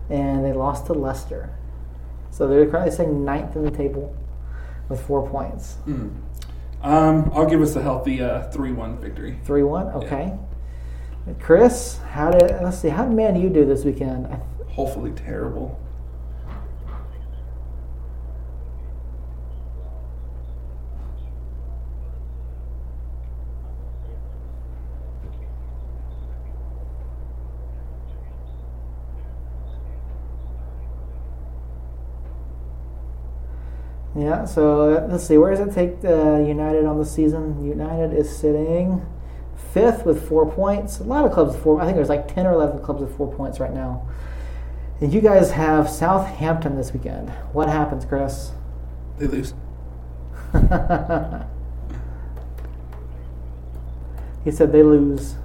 and 0.09 0.45
they 0.45 0.53
lost 0.53 0.85
to 0.87 0.93
Leicester. 0.93 1.49
So 2.31 2.47
they're 2.47 2.65
currently 2.67 2.91
sitting 2.91 3.25
ninth 3.25 3.55
in 3.55 3.63
the 3.63 3.71
table 3.71 4.15
with 4.87 5.01
four 5.01 5.27
points. 5.27 5.75
Hmm. 5.85 6.09
Um, 6.81 7.31
I'll 7.33 7.45
give 7.45 7.61
us 7.61 7.75
a 7.75 7.81
healthy 7.81 8.21
uh, 8.21 8.49
three 8.51 8.71
one 8.71 8.97
victory. 8.99 9.39
Three 9.43 9.63
one. 9.63 9.87
Okay. 9.87 10.37
Chris, 11.39 11.99
how 12.09 12.31
did 12.31 12.49
let's 12.63 12.79
see? 12.79 12.89
How 12.89 13.05
did 13.05 13.13
Man 13.13 13.35
U 13.35 13.49
do 13.49 13.65
this 13.65 13.83
weekend? 13.83 14.27
Hopefully 14.69 15.11
terrible. 15.11 15.79
Yeah. 34.21 34.45
So 34.45 35.05
let's 35.09 35.25
see. 35.25 35.37
Where 35.37 35.51
does 35.55 35.67
it 35.67 35.73
take 35.73 36.03
uh, 36.03 36.37
United 36.39 36.85
on 36.85 36.97
the 36.97 37.05
season? 37.05 37.63
United 37.63 38.13
is 38.13 38.35
sitting 38.35 39.05
fifth 39.73 40.05
with 40.05 40.27
four 40.27 40.49
points. 40.51 40.99
A 40.99 41.03
lot 41.03 41.25
of 41.25 41.31
clubs 41.31 41.53
with 41.53 41.63
four. 41.63 41.81
I 41.81 41.85
think 41.85 41.95
there's 41.95 42.09
like 42.09 42.33
ten 42.33 42.45
or 42.45 42.53
eleven 42.53 42.81
clubs 42.81 43.01
with 43.01 43.15
four 43.15 43.33
points 43.33 43.59
right 43.59 43.73
now. 43.73 44.07
And 45.01 45.13
you 45.13 45.21
guys 45.21 45.51
have 45.51 45.89
Southampton 45.89 46.75
this 46.75 46.91
weekend. 46.91 47.29
What 47.53 47.69
happens, 47.69 48.03
Chris? 48.05 48.51
They 49.17 49.27
lose. 49.27 49.53
he 54.43 54.51
said 54.51 54.71
they 54.71 54.83
lose. 54.83 55.35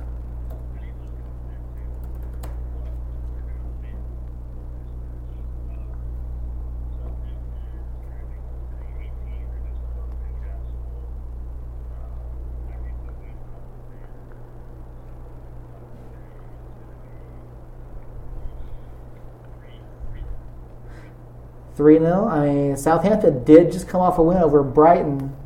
Three 21.85 21.99
0 21.99 22.29
I 22.29 22.47
mean, 22.47 22.77
Southampton 22.79 23.45
did 23.45 23.71
just 23.71 23.89
come 23.89 24.01
off 24.01 24.17
a 24.17 24.23
win 24.23 24.39
over 24.39 24.63
Brighton, 24.63 25.37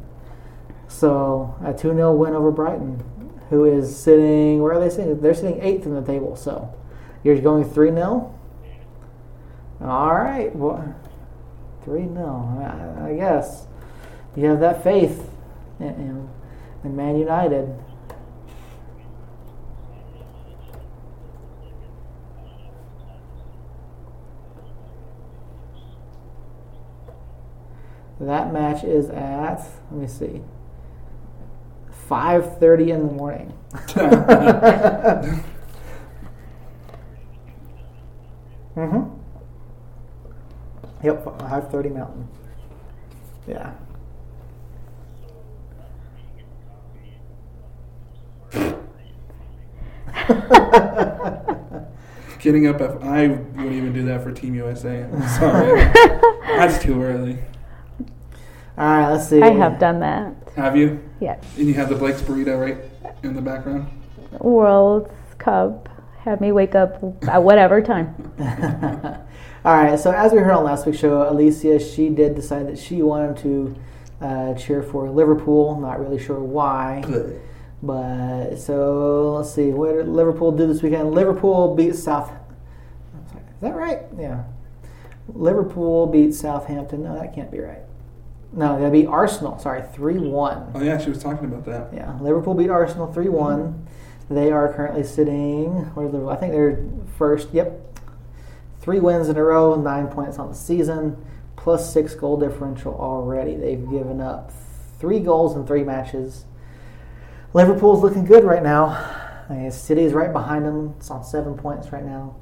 so 0.87 1.57
a 1.65 1.73
two 1.73 1.93
0 1.93 2.15
win 2.15 2.33
over 2.33 2.53
Brighton, 2.53 3.03
who 3.51 3.65
is 3.65 3.99
sitting. 3.99 4.63
Where 4.63 4.75
are 4.75 4.79
they 4.79 4.89
sitting? 4.89 5.21
They're 5.21 5.35
sitting 5.35 5.61
eighth 5.61 5.85
in 5.85 5.97
the 5.97 6.01
table. 6.01 6.37
So 6.37 6.73
you're 7.25 7.41
going 7.41 7.69
three 7.69 7.91
0 7.91 8.33
All 9.81 10.15
right, 10.15 10.55
well, 10.55 10.95
three 11.85 12.07
0 12.07 13.03
I, 13.05 13.15
guess 13.15 13.67
you 14.37 14.45
have 14.45 14.61
that 14.61 14.85
faith 14.85 15.29
in, 15.81 16.31
in 16.85 16.95
Man 16.95 17.19
United. 17.19 17.77
That 28.21 28.53
match 28.53 28.83
is 28.83 29.11
at 29.11 29.65
let 29.91 30.01
me 30.01 30.09
see, 30.09 30.43
five 32.09 32.59
thirty 32.59 32.91
in 32.91 33.07
the 33.07 33.13
morning. 33.13 33.53
mm-hmm. 38.75 39.05
Yep, 41.05 41.41
five 41.41 41.71
thirty 41.71 41.91
Mountain. 41.91 42.29
Yeah. 43.47 43.73
Getting 52.41 52.67
up, 52.67 52.81
I 52.81 53.27
wouldn't 53.29 53.73
even 53.73 53.93
do 53.93 54.05
that 54.07 54.23
for 54.23 54.33
Team 54.33 54.55
USA. 54.55 55.03
I'm 55.05 55.29
sorry, 55.29 55.81
that's 56.47 56.83
too 56.83 57.03
early. 57.03 57.39
All 58.79 58.87
right, 58.87 59.11
let's 59.11 59.29
see. 59.29 59.43
I 59.43 59.51
have 59.51 59.81
done 59.81 59.99
that. 60.01 60.35
Have 60.55 60.77
you? 60.77 61.03
Yes. 61.21 61.45
And 61.57 61.67
you 61.67 61.75
have 61.75 61.89
the 61.89 61.97
Blake's 61.97 62.23
burrito 62.23 62.61
right 62.61 62.79
in 63.25 63.35
the 63.35 63.43
background. 63.43 63.89
World 64.39 65.13
Cup 65.39 65.89
had 66.21 66.41
me 66.41 66.53
wake 66.53 66.77
up 66.77 67.03
at 67.29 67.43
whatever 67.43 67.83
time. 67.83 68.15
All 69.65 69.75
right, 69.75 69.99
so 69.99 70.13
as 70.13 70.33
we 70.33 70.39
heard 70.39 70.53
on 70.53 70.63
last 70.63 70.87
week's 70.87 70.99
show, 70.99 71.29
Alicia, 71.29 71.81
she 71.81 72.09
did 72.09 72.37
decide 72.37 72.69
that 72.69 72.79
she 72.79 73.03
wanted 73.03 73.37
to 73.39 73.77
uh, 74.21 74.55
cheer 74.55 74.85
for 74.85 75.11
Liverpool. 75.11 75.81
Not 75.81 75.99
really 75.99 76.23
sure 76.23 76.39
why. 76.39 77.03
But 77.83 78.59
so 78.59 79.35
let's 79.39 79.53
see, 79.53 79.71
what 79.71 79.97
did 79.97 80.07
Liverpool 80.07 80.53
do 80.53 80.69
this 80.69 80.83
weekend? 80.83 81.11
Liverpool 81.11 81.75
beat 81.75 81.97
South. 81.97 82.31
Is 83.35 83.63
that 83.63 83.75
right? 83.75 84.03
Yeah. 84.17 84.45
Liverpool 85.27 86.07
beat 86.07 86.33
Southampton. 86.33 87.03
No, 87.03 87.19
that 87.19 87.35
can't 87.35 87.51
be 87.51 87.59
right. 87.59 87.81
No, 88.53 88.81
they 88.81 89.03
beat 89.03 89.07
Arsenal. 89.07 89.59
Sorry, 89.59 89.83
three 89.93 90.19
one. 90.19 90.71
Oh 90.75 90.83
yeah, 90.83 90.99
she 90.99 91.11
was 91.11 91.23
talking 91.23 91.45
about 91.45 91.65
that. 91.67 91.93
Yeah, 91.93 92.17
Liverpool 92.21 92.55
beat 92.55 92.71
Arsenal 92.71 93.13
three 93.13 93.29
one. 93.29 93.87
They 94.31 94.51
are 94.51 94.73
currently 94.73 95.05
sitting. 95.05 95.71
Where 95.95 96.07
is 96.07 96.13
Liverpool? 96.13 96.31
I 96.31 96.37
think 96.37 96.53
they're 96.53 96.85
first. 97.17 97.49
Yep, 97.53 98.01
three 98.81 99.01
wins 99.01 99.29
in 99.29 99.37
a 99.37 99.43
row, 99.43 99.75
nine 99.75 100.09
points 100.09 100.39
on 100.39 100.49
the 100.49 100.55
season, 100.55 101.23
plus 101.57 101.93
six 101.93 102.15
goal 102.15 102.39
differential 102.39 102.95
already. 102.95 103.55
They've 103.55 103.89
given 103.91 104.21
up 104.21 104.51
three 104.99 105.21
goals 105.21 105.55
in 105.57 105.67
three 105.67 105.85
matches. 105.85 106.47
Liverpool's 107.55 108.03
looking 108.03 108.25
good 108.25 108.45
right 108.45 108.63
now. 108.63 108.87
Uh, 109.49 109.71
City's 109.71 110.13
right 110.13 110.33
behind 110.33 110.67
them. 110.67 110.95
It's 110.99 111.11
on 111.11 111.25
seven 111.25 111.55
points 111.57 111.93
right 111.93 112.05
now. 112.05 112.37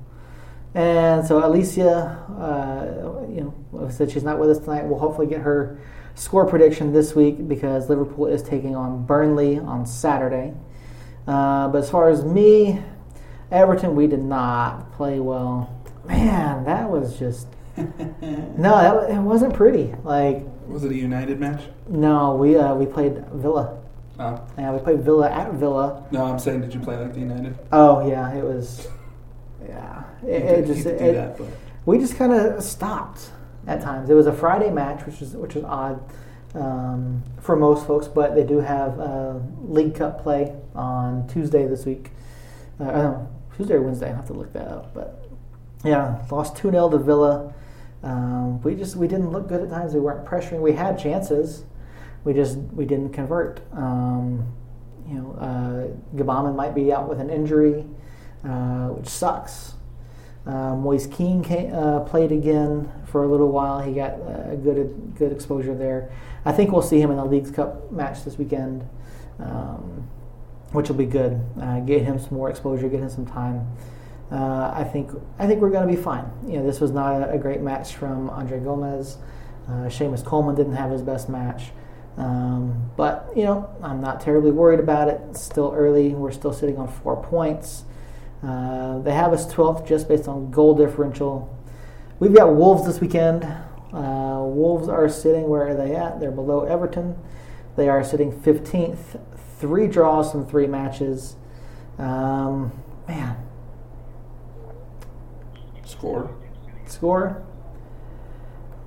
And 0.76 1.26
so 1.26 1.42
Alicia, 1.42 2.22
uh, 2.38 3.26
you 3.32 3.54
know, 3.72 3.88
said 3.88 4.10
she's 4.10 4.22
not 4.22 4.38
with 4.38 4.50
us 4.50 4.58
tonight. 4.58 4.84
We'll 4.84 4.98
hopefully 4.98 5.26
get 5.26 5.40
her 5.40 5.80
score 6.14 6.44
prediction 6.46 6.92
this 6.92 7.14
week 7.14 7.48
because 7.48 7.88
Liverpool 7.88 8.26
is 8.26 8.42
taking 8.42 8.76
on 8.76 9.06
Burnley 9.06 9.58
on 9.58 9.86
Saturday. 9.86 10.52
Uh, 11.26 11.68
but 11.68 11.78
as 11.78 11.88
far 11.88 12.10
as 12.10 12.26
me, 12.26 12.82
Everton, 13.50 13.96
we 13.96 14.06
did 14.06 14.22
not 14.22 14.92
play 14.92 15.18
well. 15.18 15.82
Man, 16.04 16.64
that 16.64 16.90
was 16.90 17.18
just 17.18 17.48
no, 17.76 17.86
that 18.58 19.10
it 19.10 19.18
wasn't 19.18 19.54
pretty. 19.54 19.94
Like 20.04 20.44
Was 20.66 20.84
it 20.84 20.92
a 20.92 20.94
United 20.94 21.40
match? 21.40 21.62
no, 21.88 22.34
we 22.36 22.54
uh, 22.56 22.74
we 22.74 22.84
played 22.84 23.24
Villa. 23.32 23.78
Oh. 24.18 24.46
Yeah, 24.58 24.72
we 24.72 24.78
played 24.80 25.00
Villa 25.00 25.30
at 25.30 25.54
Villa. 25.54 26.06
No, 26.10 26.24
I'm 26.24 26.38
saying, 26.38 26.60
did 26.60 26.74
you 26.74 26.80
play 26.80 26.96
like 26.96 27.14
the 27.14 27.20
United? 27.20 27.58
Oh 27.72 28.06
yeah, 28.06 28.30
it 28.34 28.44
was. 28.44 28.88
Yeah, 29.68 30.04
it, 30.26 30.42
it 30.42 30.66
just 30.66 30.78
you 30.78 30.84
could 30.84 30.98
do 30.98 31.04
it- 31.04 31.38
that, 31.38 31.40
we 31.84 31.98
just 31.98 32.16
kind 32.16 32.32
of 32.32 32.62
stopped 32.62 33.30
at 33.66 33.80
times. 33.80 34.10
It 34.10 34.14
was 34.14 34.26
a 34.26 34.32
Friday 34.32 34.70
match, 34.70 35.06
which 35.06 35.22
is 35.22 35.34
which 35.34 35.56
is 35.56 35.64
odd 35.64 36.00
um, 36.54 37.22
for 37.40 37.56
most 37.56 37.86
folks, 37.86 38.08
but 38.08 38.34
they 38.34 38.44
do 38.44 38.58
have 38.60 38.98
uh, 38.98 39.34
League 39.62 39.94
Cup 39.94 40.22
play 40.22 40.54
on 40.74 41.26
Tuesday 41.28 41.66
this 41.66 41.84
week. 41.84 42.10
Uh, 42.80 42.84
I 42.84 42.86
don't 42.86 43.02
know, 43.02 43.28
Tuesday 43.56 43.74
or 43.74 43.82
Wednesday. 43.82 44.10
I 44.10 44.14
have 44.14 44.26
to 44.26 44.32
look 44.32 44.52
that 44.52 44.68
up, 44.68 44.94
but 44.94 45.26
yeah, 45.84 46.22
lost 46.30 46.56
two 46.56 46.70
0 46.70 46.90
to 46.90 46.98
Villa. 46.98 47.54
Um, 48.02 48.60
we 48.62 48.74
just 48.74 48.96
we 48.96 49.08
didn't 49.08 49.30
look 49.30 49.48
good 49.48 49.62
at 49.62 49.70
times. 49.70 49.94
We 49.94 50.00
weren't 50.00 50.24
pressuring. 50.26 50.60
We 50.60 50.72
had 50.72 50.98
chances. 50.98 51.64
We 52.24 52.34
just 52.34 52.58
we 52.58 52.84
didn't 52.84 53.10
convert. 53.10 53.60
Um, 53.72 54.52
you 55.08 55.14
know, 55.14 55.32
uh, 55.40 56.16
Gbamin 56.16 56.56
might 56.56 56.74
be 56.74 56.92
out 56.92 57.08
with 57.08 57.20
an 57.20 57.30
injury, 57.30 57.84
uh, 58.46 58.88
which 58.88 59.08
sucks. 59.08 59.74
Uh, 60.46 60.76
Moise 60.76 61.08
Kean 61.08 61.42
came, 61.42 61.74
uh, 61.74 62.00
played 62.00 62.30
again 62.30 62.90
for 63.06 63.24
a 63.24 63.26
little 63.26 63.50
while. 63.50 63.80
He 63.80 63.92
got 63.92 64.12
uh, 64.12 64.54
good 64.56 65.14
good 65.18 65.32
exposure 65.32 65.74
there. 65.74 66.10
I 66.44 66.52
think 66.52 66.70
we'll 66.70 66.82
see 66.82 67.00
him 67.00 67.10
in 67.10 67.16
the 67.16 67.24
Leagues 67.24 67.50
Cup 67.50 67.90
match 67.90 68.24
this 68.24 68.38
weekend, 68.38 68.88
um, 69.40 70.08
which 70.70 70.88
will 70.88 70.96
be 70.96 71.06
good. 71.06 71.40
Uh, 71.60 71.80
get 71.80 72.02
him 72.02 72.18
some 72.20 72.34
more 72.34 72.48
exposure, 72.48 72.88
get 72.88 73.00
him 73.00 73.10
some 73.10 73.26
time. 73.26 73.66
I 74.30 74.84
think 74.84 75.10
I 75.38 75.46
think 75.46 75.60
we're 75.60 75.70
going 75.70 75.88
to 75.88 75.92
be 75.94 76.00
fine. 76.00 76.30
You 76.46 76.58
know, 76.58 76.66
this 76.66 76.80
was 76.80 76.90
not 76.90 77.20
a, 77.20 77.32
a 77.32 77.38
great 77.38 77.60
match 77.60 77.94
from 77.94 78.30
Andre 78.30 78.60
Gomes. 78.60 79.18
Uh, 79.68 79.88
Seamus 79.88 80.24
Coleman 80.24 80.54
didn't 80.54 80.74
have 80.74 80.90
his 80.90 81.02
best 81.02 81.28
match. 81.28 81.70
Um, 82.16 82.90
but, 82.96 83.30
you 83.36 83.44
know, 83.44 83.68
I'm 83.82 84.00
not 84.00 84.20
terribly 84.20 84.50
worried 84.50 84.80
about 84.80 85.08
it. 85.08 85.20
It's 85.30 85.42
still 85.42 85.72
early. 85.76 86.10
We're 86.10 86.32
still 86.32 86.52
sitting 86.52 86.78
on 86.78 86.88
four 86.88 87.22
points. 87.22 87.84
Uh, 88.42 88.98
they 89.00 89.12
have 89.12 89.32
us 89.32 89.52
12th 89.52 89.86
just 89.86 90.08
based 90.08 90.28
on 90.28 90.50
goal 90.50 90.74
differential. 90.74 91.52
We've 92.18 92.34
got 92.34 92.54
Wolves 92.54 92.86
this 92.86 93.00
weekend. 93.00 93.44
Uh, 93.44 94.42
Wolves 94.42 94.88
are 94.88 95.08
sitting, 95.08 95.48
where 95.48 95.66
are 95.68 95.74
they 95.74 95.94
at? 95.94 96.20
They're 96.20 96.30
below 96.30 96.64
Everton. 96.64 97.16
They 97.76 97.88
are 97.88 98.02
sitting 98.02 98.32
15th. 98.32 99.20
Three 99.58 99.86
draws 99.86 100.30
from 100.32 100.46
three 100.46 100.66
matches. 100.66 101.36
Um, 101.98 102.72
man, 103.08 103.36
score. 105.84 106.30
score? 106.86 107.42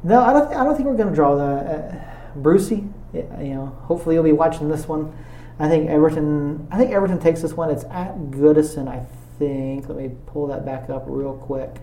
No, 0.04 0.22
I 0.22 0.32
don't. 0.32 0.48
Th- 0.48 0.60
I 0.60 0.64
don't 0.64 0.76
think 0.76 0.88
we're 0.88 0.96
going 0.96 1.10
to 1.10 1.16
draw 1.16 1.36
the 1.36 1.44
uh, 1.44 2.02
Brucey. 2.36 2.88
You 3.14 3.24
know, 3.24 3.78
hopefully 3.82 4.16
you'll 4.16 4.24
be 4.24 4.32
watching 4.32 4.70
this 4.70 4.88
one. 4.88 5.14
I 5.58 5.68
think 5.68 5.90
Everton. 5.90 6.68
I 6.72 6.78
think 6.78 6.92
Everton 6.92 7.20
takes 7.20 7.42
this 7.42 7.54
one. 7.54 7.70
It's 7.70 7.84
at 7.86 8.16
Goodison, 8.32 8.88
I 8.88 9.06
think. 9.40 9.90
Let 9.90 9.98
me 9.98 10.12
pull 10.28 10.48
that 10.48 10.66
back 10.66 10.90
up 10.90 11.06
real 11.08 11.34
quick. 11.34 11.78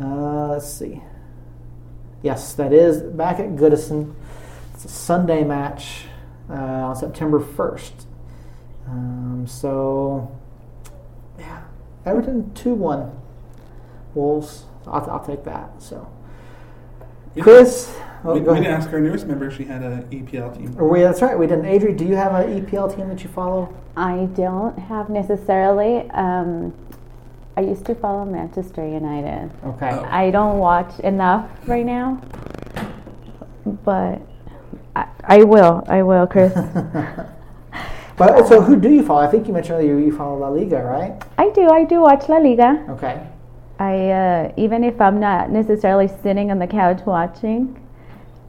Uh, 0.00 0.48
let's 0.48 0.72
see. 0.72 1.02
Yes, 2.22 2.54
that 2.54 2.72
is 2.72 3.02
back 3.02 3.40
at 3.40 3.56
Goodison. 3.56 4.14
It's 4.74 4.84
a 4.84 4.88
Sunday 4.88 5.42
match 5.42 6.04
uh, 6.48 6.52
on 6.52 6.96
September 6.96 7.40
first. 7.40 8.06
Um, 8.86 9.46
so, 9.48 10.30
yeah, 11.38 11.62
Everton 12.06 12.54
two 12.54 12.74
one. 12.74 13.10
Wolves. 14.14 14.64
I'll, 14.86 15.08
I'll 15.10 15.24
take 15.24 15.44
that. 15.44 15.82
So, 15.82 16.10
Chris. 17.40 17.94
Oh, 18.24 18.34
we, 18.34 18.40
go 18.40 18.46
we 18.46 18.52
ahead. 18.52 18.64
didn't 18.64 18.80
ask 18.80 18.92
our 18.92 19.00
newest 19.00 19.26
member 19.26 19.48
if 19.48 19.56
she 19.56 19.64
had 19.64 19.82
an 19.82 20.02
EPL 20.10 20.56
team. 20.56 20.74
Or 20.78 20.88
we, 20.88 21.00
that's 21.00 21.22
right, 21.22 21.38
we 21.38 21.46
didn't. 21.46 21.64
Adri, 21.64 21.96
do 21.96 22.04
you 22.04 22.16
have 22.16 22.34
an 22.34 22.64
EPL 22.64 22.94
team 22.94 23.08
that 23.08 23.22
you 23.22 23.30
follow? 23.30 23.74
I 23.96 24.28
don't 24.34 24.78
have 24.78 25.08
necessarily. 25.08 26.08
Um, 26.10 26.74
I 27.56 27.62
used 27.62 27.84
to 27.86 27.94
follow 27.94 28.24
Manchester 28.24 28.86
United. 28.86 29.50
Okay. 29.64 29.90
Oh. 29.92 30.06
I 30.08 30.30
don't 30.30 30.58
watch 30.58 30.98
enough 31.00 31.50
right 31.66 31.84
now, 31.84 32.20
but 33.84 34.20
I, 34.94 35.06
I 35.24 35.42
will. 35.42 35.84
I 35.88 36.02
will, 36.02 36.26
Chris. 36.26 36.52
but 38.16 38.46
so 38.48 38.60
who 38.60 38.78
do 38.78 38.90
you 38.90 39.04
follow? 39.04 39.20
I 39.20 39.26
think 39.26 39.46
you 39.46 39.52
mentioned 39.52 39.78
earlier 39.78 39.98
you 39.98 40.16
follow 40.16 40.38
La 40.38 40.48
Liga, 40.48 40.82
right? 40.82 41.22
I 41.38 41.50
do. 41.50 41.68
I 41.68 41.84
do 41.84 42.00
watch 42.00 42.28
La 42.28 42.36
Liga. 42.36 42.84
Okay. 42.90 43.26
I 43.78 44.10
uh, 44.10 44.52
even 44.56 44.84
if 44.84 45.00
I'm 45.00 45.18
not 45.18 45.50
necessarily 45.50 46.08
sitting 46.22 46.50
on 46.50 46.58
the 46.58 46.66
couch 46.66 47.00
watching, 47.06 47.80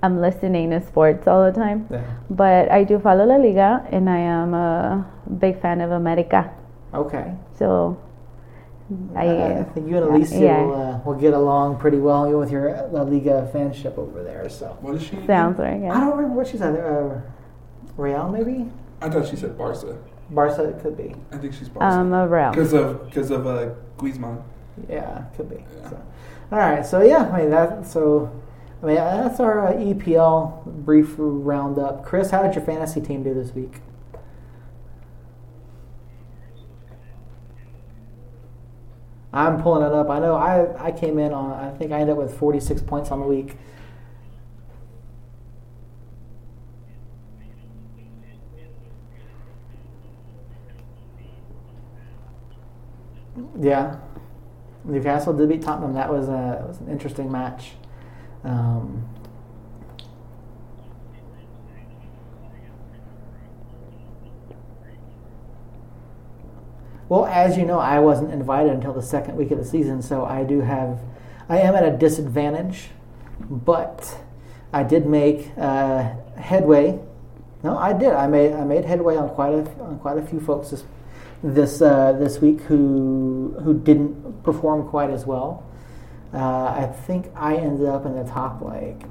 I'm 0.04 0.20
listening 0.20 0.72
to 0.72 0.82
sports 0.82 1.28
all 1.28 1.46
the 1.46 1.52
time. 1.52 1.88
Yeah. 1.92 2.04
But 2.30 2.72
I 2.72 2.84
do 2.84 3.00
follow 3.00 3.26
La 3.26 3.36
Liga, 3.36 3.86
and 3.92 4.10
I 4.10 4.18
am 4.18 4.54
a 4.54 5.06
big 5.38 5.62
fan 5.62 5.82
of 5.82 5.92
America. 5.92 6.52
Okay. 6.94 7.34
So 7.58 8.02
I, 9.16 9.28
I, 9.28 9.60
I 9.60 9.64
think 9.64 9.88
you 9.88 9.98
and 9.98 10.06
yeah, 10.06 10.12
Alicia 10.12 10.40
yeah. 10.40 10.62
will, 10.64 10.76
uh, 10.76 11.00
will 11.06 11.16
get 11.16 11.34
along 11.34 11.78
pretty 11.80 11.98
well 11.98 12.30
with 12.32 12.52
your 12.52 12.90
La 12.92 13.04
Liga 13.04 13.50
fanship 13.54 13.98
over 13.98 14.24
there. 14.24 14.50
So 14.50 14.78
What 14.82 14.96
is 14.96 15.04
she? 15.04 15.16
sounds 15.28 15.60
right. 15.60 15.84
I 15.84 16.00
don't 16.00 16.18
remember 16.18 16.36
what 16.36 16.48
she 16.48 16.58
said. 16.58 16.80
Uh, 16.80 17.22
Real, 17.98 18.30
maybe 18.30 18.68
I 19.02 19.10
thought 19.10 19.28
she 19.28 19.36
said 19.36 19.58
Barca. 19.58 19.98
Barca. 20.30 20.64
It 20.64 20.82
could 20.82 20.98
be. 20.98 21.14
I 21.32 21.38
think 21.38 21.54
she's 21.54 21.70
Barca. 21.70 21.94
Um, 21.96 22.14
a 22.14 22.28
Real. 22.28 22.52
Because 22.52 22.74
of 22.74 23.06
because 23.06 23.32
of 23.32 23.46
uh, 23.46 23.70
Griezmann. 23.98 24.42
Yeah, 24.90 25.26
could 25.36 25.50
be. 25.50 25.64
Yeah. 25.82 25.90
So, 25.90 26.04
all 26.52 26.58
right. 26.58 26.86
So 26.86 27.02
yeah, 27.02 27.30
I 27.32 27.42
mean 27.42 27.52
that. 27.52 27.86
So 27.86 28.32
I 28.82 28.86
mean 28.86 28.96
that's 28.96 29.40
our 29.40 29.68
uh, 29.68 29.74
EPL 29.74 30.66
brief 30.66 31.14
roundup. 31.18 32.04
Chris, 32.04 32.32
how 32.32 32.42
did 32.42 32.56
your 32.56 32.64
fantasy 32.66 33.00
team 33.00 33.24
do 33.24 33.34
this 33.34 33.54
week? 33.54 33.76
I'm 39.34 39.62
pulling 39.62 39.86
it 39.86 39.94
up. 39.94 40.10
I 40.10 40.20
know 40.20 40.36
I, 40.36 40.88
I 40.88 40.92
came 40.92 41.18
in 41.20 41.32
on 41.32 41.52
I 41.52 41.76
think 41.78 41.92
I 41.92 42.00
ended 42.00 42.14
up 42.14 42.18
with 42.18 42.38
46 42.38 42.82
points 42.82 43.12
on 43.12 43.20
the 43.20 43.28
week. 43.28 43.56
Yeah, 53.60 54.00
Newcastle 54.84 55.34
did 55.34 55.48
beat 55.50 55.62
Tottenham. 55.62 55.94
That 55.94 56.12
was 56.12 56.28
a 56.28 56.66
was 56.68 56.80
an 56.80 56.90
interesting 56.90 57.32
match. 57.32 57.74
Um, 58.44 59.08
Well, 67.12 67.26
as 67.26 67.58
you 67.58 67.66
know, 67.66 67.78
I 67.78 68.00
wasn't 68.00 68.32
invited 68.32 68.72
until 68.72 68.94
the 68.94 69.02
second 69.02 69.36
week 69.36 69.52
of 69.52 69.58
the 69.58 69.66
season, 69.66 70.02
so 70.02 70.24
I 70.24 70.46
do 70.46 70.62
have, 70.62 71.02
I 71.50 71.58
am 71.60 71.76
at 71.76 71.84
a 71.84 71.92
disadvantage, 71.92 72.88
but 73.50 74.18
I 74.72 74.84
did 74.84 75.06
make 75.06 75.52
uh, 75.58 76.14
headway. 76.38 76.98
No, 77.64 77.78
I 77.78 77.92
did. 77.92 78.14
I 78.14 78.28
made 78.28 78.54
I 78.54 78.64
made 78.64 78.86
headway 78.86 79.18
on 79.18 79.28
quite 79.28 79.54
a 79.54 79.70
on 79.82 80.00
quite 80.00 80.20
a 80.20 80.22
few 80.22 80.40
folks 80.40 80.70
this 80.70 80.86
this 81.44 81.82
uh, 81.82 82.14
this 82.14 82.40
week 82.40 82.62
who 82.62 83.58
who 83.62 83.74
didn't 83.78 84.44
perform 84.44 84.88
quite 84.88 85.10
as 85.10 85.26
well. 85.26 85.66
Uh, 86.34 86.38
I 86.38 86.86
think 87.06 87.30
I 87.36 87.56
ended 87.58 87.88
up 87.88 88.06
in 88.06 88.16
the 88.16 88.24
top 88.24 88.62
like 88.62 89.04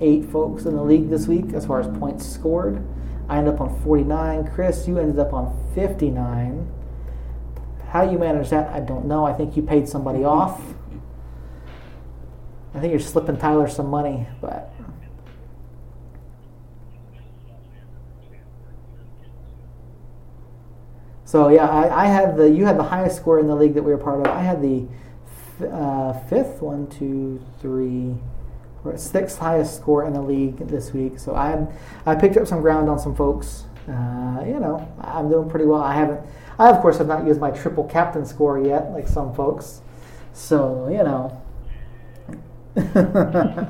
eight 0.00 0.24
folks 0.26 0.64
in 0.64 0.74
the 0.74 0.82
league 0.82 1.08
this 1.08 1.26
week 1.26 1.52
as 1.52 1.66
far 1.66 1.80
as 1.80 1.98
points 1.98 2.26
scored. 2.26 2.84
I 3.28 3.38
ended 3.38 3.54
up 3.54 3.60
on 3.60 3.80
49. 3.82 4.50
Chris, 4.54 4.88
you 4.88 4.98
ended 4.98 5.18
up 5.18 5.32
on 5.32 5.56
59. 5.74 6.72
How 7.88 8.10
you 8.10 8.18
managed 8.18 8.50
that, 8.50 8.72
I 8.72 8.80
don't 8.80 9.06
know. 9.06 9.24
I 9.24 9.32
think 9.32 9.56
you 9.56 9.62
paid 9.62 9.88
somebody 9.88 10.24
off. 10.24 10.60
I 12.74 12.80
think 12.80 12.90
you're 12.90 13.00
slipping 13.00 13.36
Tyler 13.36 13.68
some 13.68 13.88
money, 13.88 14.26
but 14.40 14.72
so 21.24 21.48
yeah, 21.48 21.66
I, 21.66 22.04
I 22.04 22.06
had 22.06 22.36
the 22.36 22.48
you 22.48 22.66
had 22.66 22.78
the 22.78 22.84
highest 22.84 23.16
score 23.16 23.40
in 23.40 23.46
the 23.46 23.56
league 23.56 23.74
that 23.74 23.82
we 23.82 23.90
were 23.90 23.98
part 23.98 24.20
of. 24.20 24.26
I 24.26 24.42
had 24.42 24.60
the 24.60 24.86
uh, 25.62 26.12
fifth, 26.28 26.62
one, 26.62 26.86
two, 26.88 27.40
three, 27.60 28.14
sixth 28.96 29.38
highest 29.38 29.76
score 29.76 30.04
in 30.06 30.12
the 30.12 30.22
league 30.22 30.58
this 30.68 30.92
week. 30.92 31.18
So 31.18 31.34
I 31.34 31.66
I 32.06 32.14
picked 32.14 32.36
up 32.36 32.46
some 32.46 32.60
ground 32.60 32.88
on 32.88 32.98
some 32.98 33.14
folks. 33.14 33.64
Uh, 33.88 34.44
you 34.46 34.60
know, 34.60 34.86
I'm 35.00 35.30
doing 35.30 35.48
pretty 35.48 35.64
well. 35.64 35.80
I 35.80 35.94
haven't, 35.94 36.20
I 36.58 36.68
of 36.68 36.80
course 36.80 36.98
have 36.98 37.06
not 37.06 37.26
used 37.26 37.40
my 37.40 37.50
triple 37.50 37.84
captain 37.84 38.26
score 38.26 38.58
yet, 38.58 38.90
like 38.92 39.08
some 39.08 39.34
folks. 39.34 39.80
So 40.32 40.88
you 40.88 41.02
know. 41.04 41.42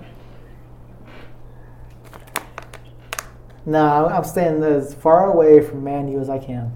no, 3.65 4.09
I'm 4.09 4.25
staying 4.25 4.63
as 4.63 4.95
far 4.95 5.33
away 5.33 5.61
from 5.61 5.85
Man 5.85 6.09
U 6.09 6.21
as 6.21 6.29
I 6.29 6.39
can. 6.39 6.73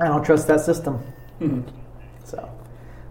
I 0.00 0.06
don't 0.06 0.24
trust 0.24 0.46
that 0.48 0.60
system. 0.60 1.00
Mhm. 1.40 1.64
So 2.24 2.48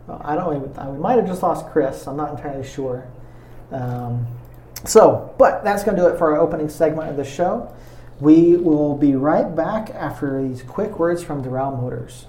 I 0.09 0.35
don't. 0.35 0.77
I, 0.77 0.89
we 0.89 0.97
might 0.97 1.17
have 1.17 1.27
just 1.27 1.43
lost 1.43 1.67
Chris. 1.67 2.07
I'm 2.07 2.17
not 2.17 2.31
entirely 2.31 2.67
sure. 2.67 3.07
Um, 3.71 4.25
so, 4.85 5.33
but 5.37 5.63
that's 5.63 5.83
going 5.83 5.97
to 5.97 6.03
do 6.03 6.07
it 6.07 6.17
for 6.17 6.31
our 6.31 6.39
opening 6.39 6.69
segment 6.69 7.09
of 7.09 7.17
the 7.17 7.25
show. 7.25 7.73
We 8.19 8.57
will 8.57 8.95
be 8.95 9.15
right 9.15 9.53
back 9.55 9.89
after 9.91 10.41
these 10.41 10.63
quick 10.63 10.97
words 10.97 11.23
from 11.23 11.43
Doral 11.43 11.79
Motors. 11.79 12.25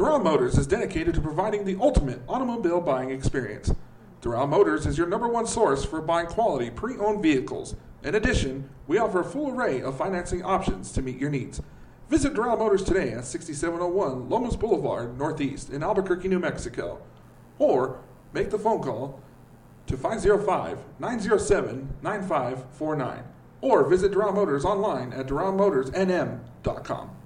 Doral 0.00 0.24
Motors 0.24 0.56
is 0.56 0.66
dedicated 0.66 1.14
to 1.14 1.20
providing 1.20 1.66
the 1.66 1.76
ultimate 1.78 2.22
automobile 2.26 2.80
buying 2.80 3.10
experience. 3.10 3.74
Doral 4.22 4.48
Motors 4.48 4.86
is 4.86 4.96
your 4.96 5.06
number 5.06 5.28
one 5.28 5.46
source 5.46 5.84
for 5.84 6.00
buying 6.00 6.26
quality 6.26 6.70
pre 6.70 6.96
owned 6.96 7.22
vehicles. 7.22 7.76
In 8.02 8.14
addition, 8.14 8.70
we 8.86 8.96
offer 8.96 9.20
a 9.20 9.24
full 9.24 9.50
array 9.50 9.82
of 9.82 9.98
financing 9.98 10.42
options 10.42 10.90
to 10.92 11.02
meet 11.02 11.18
your 11.18 11.28
needs. 11.28 11.60
Visit 12.08 12.32
Doral 12.32 12.58
Motors 12.58 12.82
today 12.82 13.12
at 13.12 13.26
6701 13.26 14.30
Lomas 14.30 14.56
Boulevard, 14.56 15.18
Northeast, 15.18 15.68
in 15.68 15.82
Albuquerque, 15.82 16.28
New 16.28 16.38
Mexico. 16.38 17.02
Or 17.58 18.00
make 18.32 18.48
the 18.48 18.58
phone 18.58 18.82
call 18.82 19.20
to 19.86 19.98
505 19.98 20.78
907 20.98 21.96
9549. 22.00 23.24
Or 23.60 23.86
visit 23.86 24.12
Doral 24.12 24.34
Motors 24.34 24.64
online 24.64 25.12
at 25.12 25.26
DoralMotorsNM.com. 25.26 27.19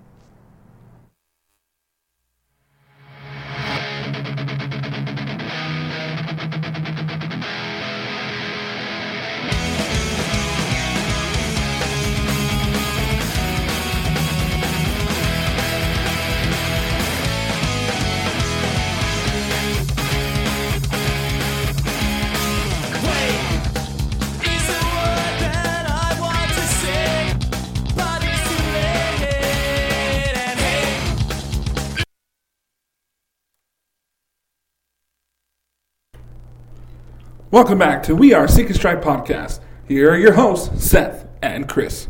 Welcome 37.54 37.78
back 37.78 38.02
to 38.02 38.16
We 38.16 38.34
Are 38.34 38.48
Seek 38.48 38.66
and 38.66 38.74
Strike 38.74 39.00
podcast. 39.00 39.60
Here 39.86 40.10
are 40.10 40.18
your 40.18 40.32
hosts, 40.32 40.84
Seth 40.84 41.28
and 41.40 41.68
Chris. 41.68 42.08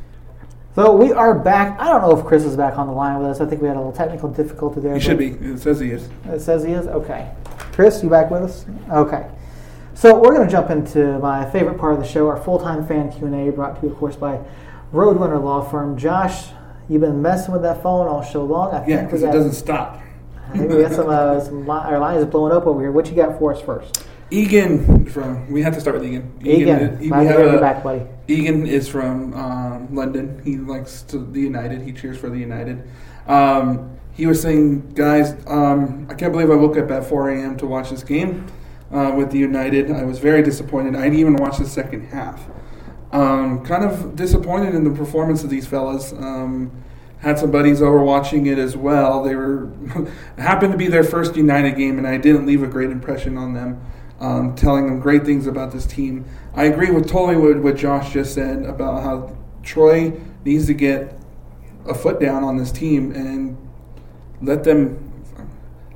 So 0.74 0.96
we 0.96 1.12
are 1.12 1.38
back. 1.38 1.78
I 1.78 1.88
don't 1.88 2.00
know 2.00 2.18
if 2.18 2.24
Chris 2.24 2.44
is 2.44 2.56
back 2.56 2.78
on 2.78 2.86
the 2.86 2.94
line 2.94 3.18
with 3.18 3.28
us. 3.28 3.42
I 3.42 3.44
think 3.44 3.60
we 3.60 3.68
had 3.68 3.76
a 3.76 3.78
little 3.78 3.92
technical 3.92 4.30
difficulty 4.30 4.80
there. 4.80 4.94
He 4.94 5.00
should 5.00 5.18
be. 5.18 5.32
It 5.32 5.58
says 5.58 5.80
he 5.80 5.90
is. 5.90 6.08
It 6.24 6.40
says 6.40 6.64
he 6.64 6.72
is? 6.72 6.86
Okay. 6.86 7.30
Chris, 7.72 8.02
you 8.02 8.08
back 8.08 8.30
with 8.30 8.40
us? 8.40 8.64
Okay. 8.90 9.30
So 9.92 10.18
we're 10.18 10.34
going 10.34 10.48
to 10.48 10.50
jump 10.50 10.70
into 10.70 11.18
my 11.18 11.44
favorite 11.50 11.76
part 11.76 11.92
of 11.92 12.00
the 12.00 12.08
show, 12.08 12.26
our 12.26 12.42
full-time 12.42 12.86
fan 12.86 13.12
Q&A, 13.12 13.52
brought 13.52 13.78
to 13.80 13.86
you, 13.86 13.92
of 13.92 13.98
course, 13.98 14.16
by 14.16 14.40
Roadrunner 14.94 15.44
Law 15.44 15.60
Firm. 15.60 15.98
Josh, 15.98 16.52
you've 16.88 17.02
been 17.02 17.20
messing 17.20 17.52
with 17.52 17.60
that 17.60 17.82
phone 17.82 18.08
all 18.08 18.22
show 18.22 18.42
long. 18.42 18.72
I 18.72 18.86
Yeah, 18.86 19.04
because 19.04 19.22
it 19.22 19.30
doesn't 19.30 19.52
stop. 19.52 20.00
I 20.48 20.56
think 20.56 20.70
we 20.70 20.80
got 20.80 20.92
some, 20.92 21.10
uh, 21.10 21.38
some 21.44 21.66
li- 21.66 21.68
our 21.68 21.98
lines 21.98 22.22
are 22.22 22.26
blowing 22.26 22.54
up 22.54 22.66
over 22.66 22.80
here. 22.80 22.92
What 22.92 23.10
you 23.10 23.14
got 23.14 23.38
for 23.38 23.52
us 23.52 23.60
first? 23.60 24.06
Egan 24.30 25.06
from. 25.06 25.50
We 25.50 25.62
have 25.62 25.74
to 25.74 25.80
start 25.80 25.96
with 25.96 26.06
Egan. 26.06 26.32
Egan, 26.42 26.98
we 26.98 27.08
glad 27.08 27.26
have 27.26 27.38
have 27.40 27.54
a- 27.54 27.60
back, 27.60 27.82
buddy. 27.82 28.06
Egan 28.26 28.66
is 28.66 28.88
from 28.88 29.34
um, 29.34 29.94
London. 29.94 30.40
He 30.44 30.56
likes 30.56 31.02
to, 31.02 31.18
the 31.18 31.40
United. 31.40 31.82
He 31.82 31.92
cheers 31.92 32.16
for 32.18 32.30
the 32.30 32.38
United. 32.38 32.88
Um, 33.26 33.98
he 34.12 34.26
was 34.26 34.40
saying, 34.40 34.92
guys, 34.94 35.34
um, 35.46 36.06
I 36.08 36.14
can't 36.14 36.32
believe 36.32 36.50
I 36.50 36.54
woke 36.54 36.76
up 36.76 36.90
at 36.90 37.04
4 37.04 37.30
a.m. 37.30 37.56
to 37.58 37.66
watch 37.66 37.90
this 37.90 38.02
game 38.04 38.46
uh, 38.92 39.12
with 39.16 39.30
the 39.30 39.38
United. 39.38 39.90
I 39.90 40.04
was 40.04 40.18
very 40.18 40.42
disappointed. 40.42 40.94
I 40.96 41.02
didn't 41.04 41.18
even 41.18 41.36
watch 41.36 41.58
the 41.58 41.66
second 41.66 42.06
half. 42.08 42.46
Um, 43.12 43.64
kind 43.64 43.84
of 43.84 44.16
disappointed 44.16 44.74
in 44.74 44.84
the 44.84 44.90
performance 44.90 45.44
of 45.44 45.50
these 45.50 45.66
fellas. 45.66 46.12
Um, 46.12 46.70
had 47.18 47.38
some 47.38 47.50
buddies 47.50 47.80
over 47.80 48.02
watching 48.02 48.46
it 48.46 48.58
as 48.58 48.76
well. 48.76 49.22
They 49.22 49.34
were 49.34 49.70
happened 50.38 50.72
to 50.72 50.78
be 50.78 50.88
their 50.88 51.04
first 51.04 51.36
United 51.36 51.76
game, 51.76 51.98
and 51.98 52.06
I 52.06 52.16
didn't 52.16 52.46
leave 52.46 52.62
a 52.62 52.66
great 52.66 52.90
impression 52.90 53.36
on 53.38 53.54
them. 53.54 53.80
Um, 54.24 54.54
telling 54.54 54.86
them 54.86 55.00
great 55.00 55.24
things 55.26 55.46
about 55.46 55.70
this 55.70 55.84
team. 55.84 56.24
I 56.54 56.64
agree 56.64 56.90
with 56.90 57.06
totally 57.10 57.36
with 57.36 57.58
what 57.62 57.76
Josh 57.76 58.12
just 58.14 58.32
said 58.34 58.62
about 58.64 59.02
how 59.02 59.36
Troy 59.62 60.18
needs 60.46 60.66
to 60.68 60.72
get 60.74 61.18
a 61.86 61.92
foot 61.94 62.20
down 62.20 62.42
on 62.42 62.56
this 62.56 62.72
team 62.72 63.12
and 63.12 63.58
let 64.40 64.64
them 64.64 65.12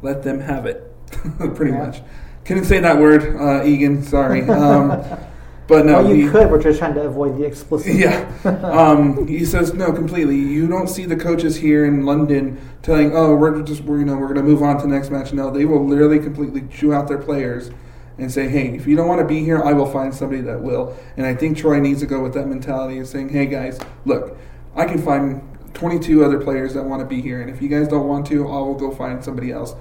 let 0.03 0.22
them 0.22 0.41
have 0.41 0.66
it. 0.66 0.93
Pretty 1.55 1.72
Yeah. 1.72 1.87
much. 1.87 2.03
Couldn't 2.45 2.64
say 2.66 2.81
that 2.81 2.99
word, 2.99 3.35
uh, 3.41 3.64
Egan. 3.64 4.03
Sorry. 4.03 4.43
Um, 4.49 5.03
but 5.66 5.85
no, 5.85 5.97
oh, 5.97 6.12
you 6.12 6.31
could. 6.31 6.51
We're 6.51 6.62
just 6.62 6.79
trying 6.79 6.95
to 6.95 7.03
avoid 7.03 7.37
the 7.39 7.45
explicit. 7.45 7.95
yeah. 7.95 8.31
Um, 8.64 9.26
he 9.26 9.45
says 9.45 9.72
no 9.74 9.93
completely. 9.93 10.37
You 10.37 10.66
don't 10.66 10.89
see 10.89 11.05
the 11.07 11.16
coaches 11.16 11.57
here 11.57 11.85
in 11.87 12.05
London 12.07 12.59
telling, 12.83 13.14
"Oh, 13.14 13.35
we're 13.35 13.62
just 13.62 13.83
we're 13.85 13.99
you 14.01 14.05
know 14.07 14.16
we're 14.16 14.33
going 14.33 14.37
to 14.37 14.51
move 14.53 14.62
on 14.62 14.76
to 14.76 14.83
the 14.83 14.89
next 14.89 15.11
match." 15.11 15.33
No, 15.33 15.51
they 15.51 15.64
will 15.66 15.85
literally 15.87 16.18
completely 16.18 16.62
chew 16.70 16.93
out 16.95 17.07
their 17.09 17.18
players 17.18 17.70
and 18.19 18.31
say, 18.31 18.49
"Hey, 18.49 18.75
if 18.75 18.87
you 18.87 18.97
don't 18.97 19.09
want 19.09 19.21
to 19.21 19.27
be 19.27 19.43
here, 19.45 19.62
I 19.62 19.73
will 19.73 19.87
find 19.87 20.14
somebody 20.14 20.43
that 20.43 20.61
will." 20.61 20.95
And 21.16 21.27
I 21.27 21.35
think 21.35 21.57
Troy 21.57 21.79
needs 21.81 22.01
to 22.01 22.07
go 22.07 22.21
with 22.23 22.35
that 22.35 22.49
mentality 22.49 22.99
of 22.99 23.07
saying, 23.07 23.31
"Hey, 23.31 23.47
guys, 23.47 23.79
look, 24.05 24.37
I 24.75 24.85
can 24.85 24.99
find 24.99 25.43
22 25.75 26.25
other 26.25 26.39
players 26.39 26.75
that 26.75 26.85
want 26.85 27.01
to 27.01 27.07
be 27.07 27.21
here, 27.21 27.41
and 27.41 27.49
if 27.49 27.62
you 27.62 27.69
guys 27.69 27.89
don't 27.89 28.09
want 28.09 28.27
to, 28.27 28.49
I 28.49 28.59
will 28.59 28.75
go 28.75 28.91
find 28.91 29.25
somebody 29.25 29.53
else." 29.53 29.75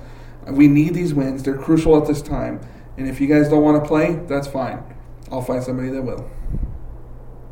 We 0.49 0.67
need 0.67 0.93
these 0.93 1.13
wins; 1.13 1.43
they're 1.43 1.57
crucial 1.57 1.97
at 1.97 2.07
this 2.07 2.21
time. 2.21 2.61
And 2.97 3.07
if 3.07 3.19
you 3.19 3.27
guys 3.27 3.49
don't 3.49 3.63
want 3.63 3.83
to 3.83 3.87
play, 3.87 4.19
that's 4.27 4.47
fine. 4.47 4.83
I'll 5.31 5.41
find 5.41 5.63
somebody 5.63 5.89
that 5.89 6.01
will. 6.01 6.29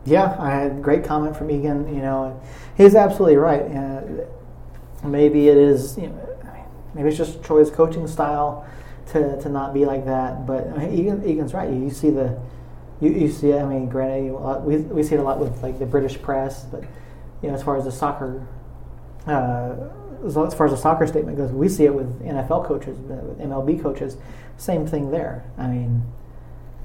Yeah, 0.05 0.35
I 0.39 0.51
had 0.51 0.81
great 0.81 1.03
comment 1.03 1.35
from 1.35 1.49
Egan. 1.51 1.93
You 1.93 2.01
know, 2.01 2.41
he's 2.77 2.95
absolutely 2.95 3.37
right. 3.37 3.61
Uh, 3.61 4.01
maybe 5.03 5.49
it 5.49 5.57
is, 5.57 5.97
you 5.97 6.07
know, 6.07 6.37
maybe 6.93 7.09
it's 7.09 7.17
just 7.17 7.43
Troy's 7.43 7.69
coaching 7.69 8.07
style 8.07 8.65
to, 9.07 9.41
to 9.41 9.49
not 9.49 9.73
be 9.73 9.85
like 9.85 10.05
that. 10.05 10.45
But 10.45 10.67
I 10.67 10.77
mean, 10.87 10.99
Egan, 10.99 11.27
Egan's 11.27 11.53
right. 11.53 11.71
You, 11.71 11.89
see 11.89 12.09
the, 12.09 12.37
you, 13.01 13.11
you 13.11 13.31
see. 13.31 13.53
I 13.53 13.65
mean, 13.65 13.89
granted, 13.89 14.25
you- 14.25 14.37
uh, 14.37 14.59
we 14.59 14.77
we 14.77 15.03
see 15.03 15.15
it 15.15 15.19
a 15.19 15.23
lot 15.23 15.39
with 15.39 15.61
like 15.63 15.79
the 15.79 15.85
British 15.85 16.21
press, 16.21 16.63
but 16.65 16.81
you 17.41 17.49
know, 17.49 17.53
as 17.55 17.63
far 17.63 17.77
as 17.77 17.85
the 17.85 17.91
soccer. 17.91 18.47
Uh, 19.27 19.75
as 20.25 20.37
as 20.37 20.53
far 20.53 20.65
as 20.65 20.71
the 20.71 20.77
soccer 20.77 21.05
statement 21.05 21.37
goes, 21.37 21.51
we 21.51 21.69
see 21.69 21.85
it 21.85 21.93
with 21.93 22.21
NFL 22.23 22.65
coaches, 22.65 22.97
uh, 23.11 23.15
with 23.15 23.39
MLB 23.39 23.81
coaches. 23.81 24.17
Same 24.57 24.87
thing 24.87 25.11
there. 25.11 25.45
I 25.57 25.67
mean, 25.67 26.03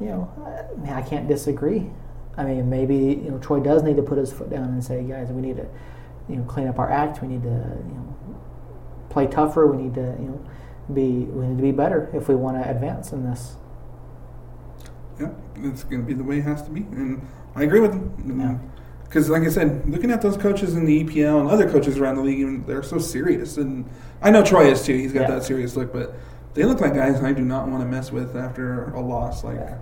you 0.00 0.08
know, 0.08 0.30
I, 0.76 0.80
mean, 0.80 0.92
I 0.92 1.02
can't 1.02 1.28
disagree. 1.28 1.90
I 2.36 2.44
mean, 2.44 2.68
maybe 2.68 2.96
you 2.96 3.30
know 3.30 3.38
Troy 3.38 3.60
does 3.60 3.82
need 3.82 3.96
to 3.96 4.02
put 4.02 4.18
his 4.18 4.32
foot 4.32 4.50
down 4.50 4.64
and 4.64 4.82
say, 4.84 5.02
guys, 5.02 5.28
we 5.30 5.42
need 5.42 5.56
to, 5.56 5.66
you 6.28 6.36
know, 6.36 6.44
clean 6.44 6.68
up 6.68 6.78
our 6.78 6.90
act. 6.90 7.22
We 7.22 7.28
need 7.28 7.42
to, 7.42 7.48
you 7.48 7.94
know, 7.94 8.16
play 9.10 9.26
tougher. 9.26 9.66
We 9.66 9.82
need 9.82 9.94
to, 9.94 10.16
you 10.20 10.28
know, 10.28 10.49
be 10.90 11.24
we 11.24 11.46
need 11.46 11.56
to 11.56 11.62
be 11.62 11.72
better 11.72 12.10
if 12.12 12.28
we 12.28 12.34
want 12.34 12.62
to 12.62 12.68
advance 12.68 13.12
in 13.12 13.24
this. 13.28 13.56
Yeah, 15.20 15.30
it's 15.56 15.84
going 15.84 16.00
to 16.00 16.06
be 16.06 16.14
the 16.14 16.24
way 16.24 16.38
it 16.38 16.44
has 16.44 16.62
to 16.62 16.70
be, 16.70 16.80
and 16.92 17.20
I 17.54 17.62
agree 17.64 17.80
with 17.80 17.92
Yeah. 17.94 18.32
him. 18.34 18.60
Because, 19.04 19.28
like 19.28 19.42
I 19.42 19.48
said, 19.48 19.82
looking 19.90 20.10
at 20.12 20.22
those 20.22 20.36
coaches 20.36 20.76
in 20.76 20.84
the 20.84 21.00
EPL 21.04 21.40
and 21.40 21.50
other 21.50 21.68
coaches 21.68 21.98
around 21.98 22.14
the 22.14 22.22
league, 22.22 22.38
even, 22.38 22.64
they're 22.66 22.82
so 22.82 22.98
serious. 22.98 23.56
And 23.58 23.84
I 24.22 24.30
know 24.30 24.42
Troy 24.44 24.70
is 24.70 24.82
too; 24.84 24.94
he's 24.96 25.12
got 25.12 25.22
Yeah. 25.22 25.30
that 25.36 25.42
serious 25.42 25.76
look. 25.76 25.92
But 25.92 26.14
they 26.54 26.62
look 26.64 26.80
like 26.80 26.94
guys 26.94 27.20
I 27.22 27.32
do 27.32 27.42
not 27.42 27.68
want 27.68 27.82
to 27.82 27.88
mess 27.88 28.12
with 28.12 28.36
after 28.36 28.90
a 28.94 29.00
loss. 29.00 29.42
Like, 29.42 29.56
Yeah. 29.56 29.74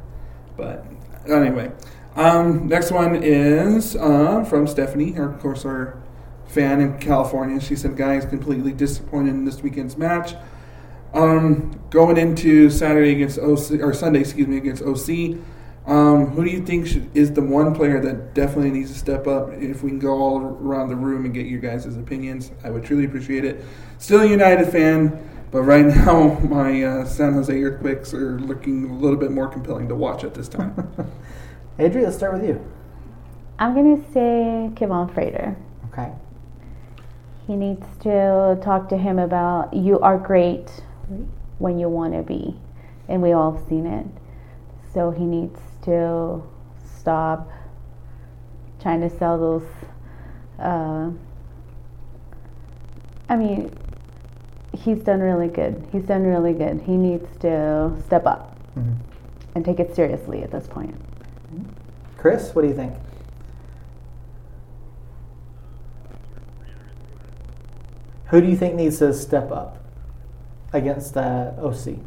but 0.57 0.87
anyway, 1.29 1.71
um, 2.17 2.67
next 2.69 2.91
one 2.91 3.17
is 3.23 3.95
uh, 3.97 4.45
from 4.45 4.67
Stephanie, 4.67 5.15
our, 5.19 5.27
of 5.29 5.39
course, 5.41 5.65
our 5.67 5.99
fan 6.47 6.81
in 6.81 6.99
California. 6.99 7.61
She 7.61 7.77
said, 7.77 7.97
"Guys, 7.99 8.25
completely 8.25 8.73
disappointed 8.73 9.35
in 9.35 9.45
this 9.45 9.63
weekend's 9.63 9.99
match." 9.99 10.35
Um, 11.15 11.81
going 11.91 12.19
into 12.19 12.71
Saturday 12.71 13.13
against 13.13 13.39
OC 13.39 13.81
or 13.81 13.95
Sunday, 13.95 14.21
excuse 14.21 14.47
me, 14.47 14.59
against 14.59 14.83
OC, 14.83 15.39
um, 15.89 16.27
who 16.27 16.45
do 16.45 16.51
you 16.51 16.61
think 16.61 16.87
should, 16.87 17.17
is 17.17 17.33
the 17.33 17.41
one 17.41 17.75
player 17.75 17.99
that 18.01 18.35
definitely 18.35 18.71
needs 18.71 18.93
to 18.93 18.99
step 18.99 19.27
up? 19.27 19.51
If 19.53 19.83
we 19.83 19.89
can 19.89 19.99
go 19.99 20.21
all 20.21 20.39
around 20.39 20.91
the 20.91 20.97
room 20.97 21.25
and 21.25 21.33
get 21.33 21.47
your 21.47 21.61
guys' 21.61 21.87
opinions, 21.97 22.53
I 22.63 22.69
would 22.69 22.85
truly 22.85 23.07
appreciate 23.07 23.47
it. 23.47 23.65
Still 23.97 24.21
a 24.21 24.27
United 24.27 24.71
fan, 24.71 25.19
but 25.51 25.63
right 25.63 25.87
now 25.87 26.39
my 26.41 26.83
uh, 26.83 27.05
San 27.07 27.33
Jose 27.33 27.63
Earthquakes 27.63 28.13
are 28.13 28.39
looking 28.39 28.91
a 28.91 28.95
little 28.99 29.17
bit 29.19 29.31
more 29.31 29.49
compelling 29.49 29.89
to 29.89 29.95
watch 29.95 30.25
at 30.25 30.35
this 30.35 30.47
time. 30.47 30.75
Adri, 31.79 32.03
let's 32.03 32.17
start 32.17 32.35
with 32.35 32.45
you. 32.45 32.63
I'm 33.59 33.75
gonna 33.75 34.03
say 34.13 34.71
Kevaughn 34.75 35.13
Frater. 35.15 35.57
Okay. 35.91 36.13
He 37.47 37.57
needs 37.57 37.87
to 38.03 38.61
talk 38.63 38.91
to 38.91 38.99
him 38.99 39.19
about 39.19 39.73
you 39.73 39.99
are 40.01 40.19
great 40.19 40.69
when 41.59 41.79
you 41.79 41.89
want 41.89 42.15
to 42.15 42.23
be, 42.23 42.55
and 43.09 43.23
we 43.23 43.33
all 43.33 43.53
have 43.53 43.69
seen 43.69 43.87
it. 43.87 44.07
So 44.95 45.11
he 45.11 45.25
needs 45.25 45.59
to 45.83 46.43
stop 46.99 47.51
trying 48.81 49.01
to 49.01 49.11
sell 49.11 49.39
those. 49.39 49.67
Uh, 50.59 51.11
I 53.29 53.37
mean, 53.37 53.71
he's 54.73 54.99
done 54.99 55.21
really 55.21 55.49
good. 55.49 55.87
He's 55.93 56.05
done 56.05 56.25
really 56.25 56.53
good. 56.55 56.81
He 56.83 56.97
needs 56.97 57.29
to 57.41 57.93
step 58.07 58.27
up 58.27 58.57
Mhm. 58.77 58.95
and 59.55 59.65
take 59.65 59.81
it 59.81 59.95
seriously 59.95 60.43
at 60.43 60.51
this 60.51 60.67
point. 60.67 60.95
Chris, 62.17 62.55
what 62.55 62.63
do 62.63 62.69
you 62.69 62.75
think? 62.75 62.93
Who 68.27 68.41
do 68.41 68.47
you 68.47 68.57
think 68.57 68.75
needs 68.75 68.99
to 68.99 69.13
step 69.15 69.51
up 69.51 69.79
against 70.73 71.17
uh, 71.17 71.53
OC? 71.61 71.99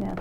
Yeah. 0.00 0.14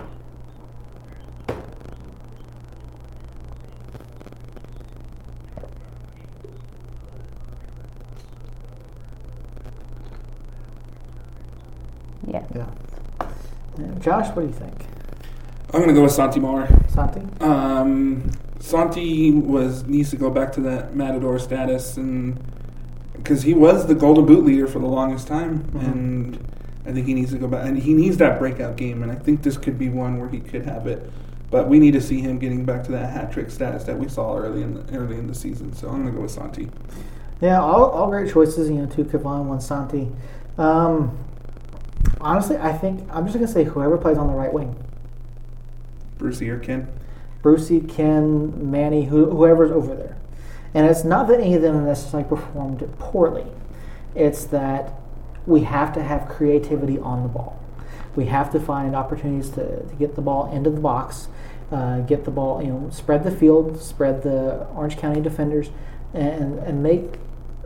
Yeah. 12.27 12.45
Yeah. 12.55 12.65
Uh, 13.79 13.99
Josh, 14.13 14.27
what 14.35 14.43
do 14.43 14.47
you 14.47 14.53
think? 14.53 14.85
I'm 15.73 15.79
going 15.79 15.87
to 15.87 15.93
go 15.95 16.03
with 16.03 16.11
Santi 16.11 16.39
Moar. 16.39 16.67
Santi? 16.89 17.21
Um, 17.43 18.29
Santi 18.59 19.31
was 19.31 19.85
needs 19.85 20.11
to 20.11 20.17
go 20.17 20.29
back 20.29 20.51
to 20.53 20.61
that 20.61 20.95
Matador 20.95 21.39
status, 21.39 21.97
and 21.97 22.39
because 23.13 23.41
he 23.41 23.55
was 23.55 23.87
the 23.87 23.95
Golden 23.95 24.27
Boot 24.27 24.45
leader 24.45 24.67
for 24.67 24.77
the 24.77 24.85
longest 24.85 25.27
time, 25.27 25.63
Mhm. 25.73 25.81
and 25.81 26.39
I 26.85 26.91
think 26.91 27.07
he 27.07 27.15
needs 27.15 27.31
to 27.31 27.39
go 27.39 27.47
back, 27.47 27.65
and 27.65 27.75
he 27.75 27.95
needs 27.95 28.17
that 28.17 28.37
breakout 28.37 28.75
game, 28.75 29.01
and 29.01 29.11
I 29.11 29.15
think 29.15 29.41
this 29.41 29.57
could 29.57 29.79
be 29.79 29.89
one 29.89 30.19
where 30.19 30.29
he 30.29 30.39
could 30.41 30.65
have 30.65 30.85
it. 30.85 31.09
But 31.49 31.67
we 31.67 31.79
need 31.79 31.93
to 31.93 32.01
see 32.01 32.21
him 32.21 32.37
getting 32.37 32.65
back 32.65 32.83
to 32.83 32.91
that 32.91 33.11
hat 33.11 33.31
trick 33.31 33.49
status 33.49 33.83
that 33.85 33.97
we 33.97 34.07
saw 34.09 34.37
early 34.37 34.61
in 34.61 34.75
the 34.75 34.95
early 34.95 35.17
in 35.17 35.25
the 35.25 35.33
season. 35.35 35.73
So 35.73 35.87
I'm 35.87 36.01
going 36.03 36.05
to 36.07 36.11
go 36.11 36.21
with 36.21 36.31
Santi. 36.31 36.69
Yeah, 37.41 37.59
all, 37.59 37.85
all 37.85 38.09
great 38.11 38.31
choices. 38.31 38.69
You 38.69 38.75
know, 38.75 38.85
two 38.85 39.05
Kevaughn, 39.05 39.45
one 39.47 39.59
Santi. 39.59 40.11
Um, 40.59 41.17
honestly, 42.23 42.57
I 42.57 42.73
think 42.73 43.07
I'm 43.11 43.25
just 43.25 43.35
gonna 43.35 43.47
say 43.47 43.63
whoever 43.63 43.97
plays 43.97 44.17
on 44.17 44.27
the 44.27 44.33
right 44.33 44.51
wing, 44.51 44.75
Brucey 46.17 46.49
or 46.49 46.59
Ken. 46.59 46.87
Brucey, 47.41 47.81
Ken, 47.81 48.71
Manny, 48.71 49.05
who, 49.05 49.29
whoever's 49.29 49.69
over 49.69 49.93
there. 49.93 50.17
And 50.73 50.87
it's 50.87 51.03
not 51.03 51.27
that 51.27 51.41
any 51.41 51.53
of 51.55 51.61
them 51.61 51.85
necessarily 51.85 52.27
performed 52.27 52.87
poorly. 52.97 53.45
It's 54.15 54.45
that 54.45 54.93
we 55.45 55.63
have 55.63 55.93
to 55.93 56.01
have 56.01 56.29
creativity 56.29 56.97
on 56.97 57.23
the 57.23 57.29
ball. 57.29 57.59
We 58.15 58.25
have 58.27 58.51
to 58.53 58.59
find 58.59 58.95
opportunities 58.95 59.49
to, 59.51 59.83
to 59.83 59.95
get 59.95 60.15
the 60.15 60.21
ball 60.21 60.51
into 60.51 60.69
the 60.69 60.79
box, 60.79 61.27
uh, 61.71 61.99
get 61.99 62.23
the 62.23 62.31
ball, 62.31 62.63
you 62.63 62.69
know, 62.69 62.89
spread 62.91 63.25
the 63.25 63.31
field, 63.31 63.81
spread 63.81 64.23
the 64.23 64.65
Orange 64.73 64.97
County 64.97 65.19
defenders, 65.19 65.69
and, 66.13 66.59
and 66.59 66.81
make 66.81 67.19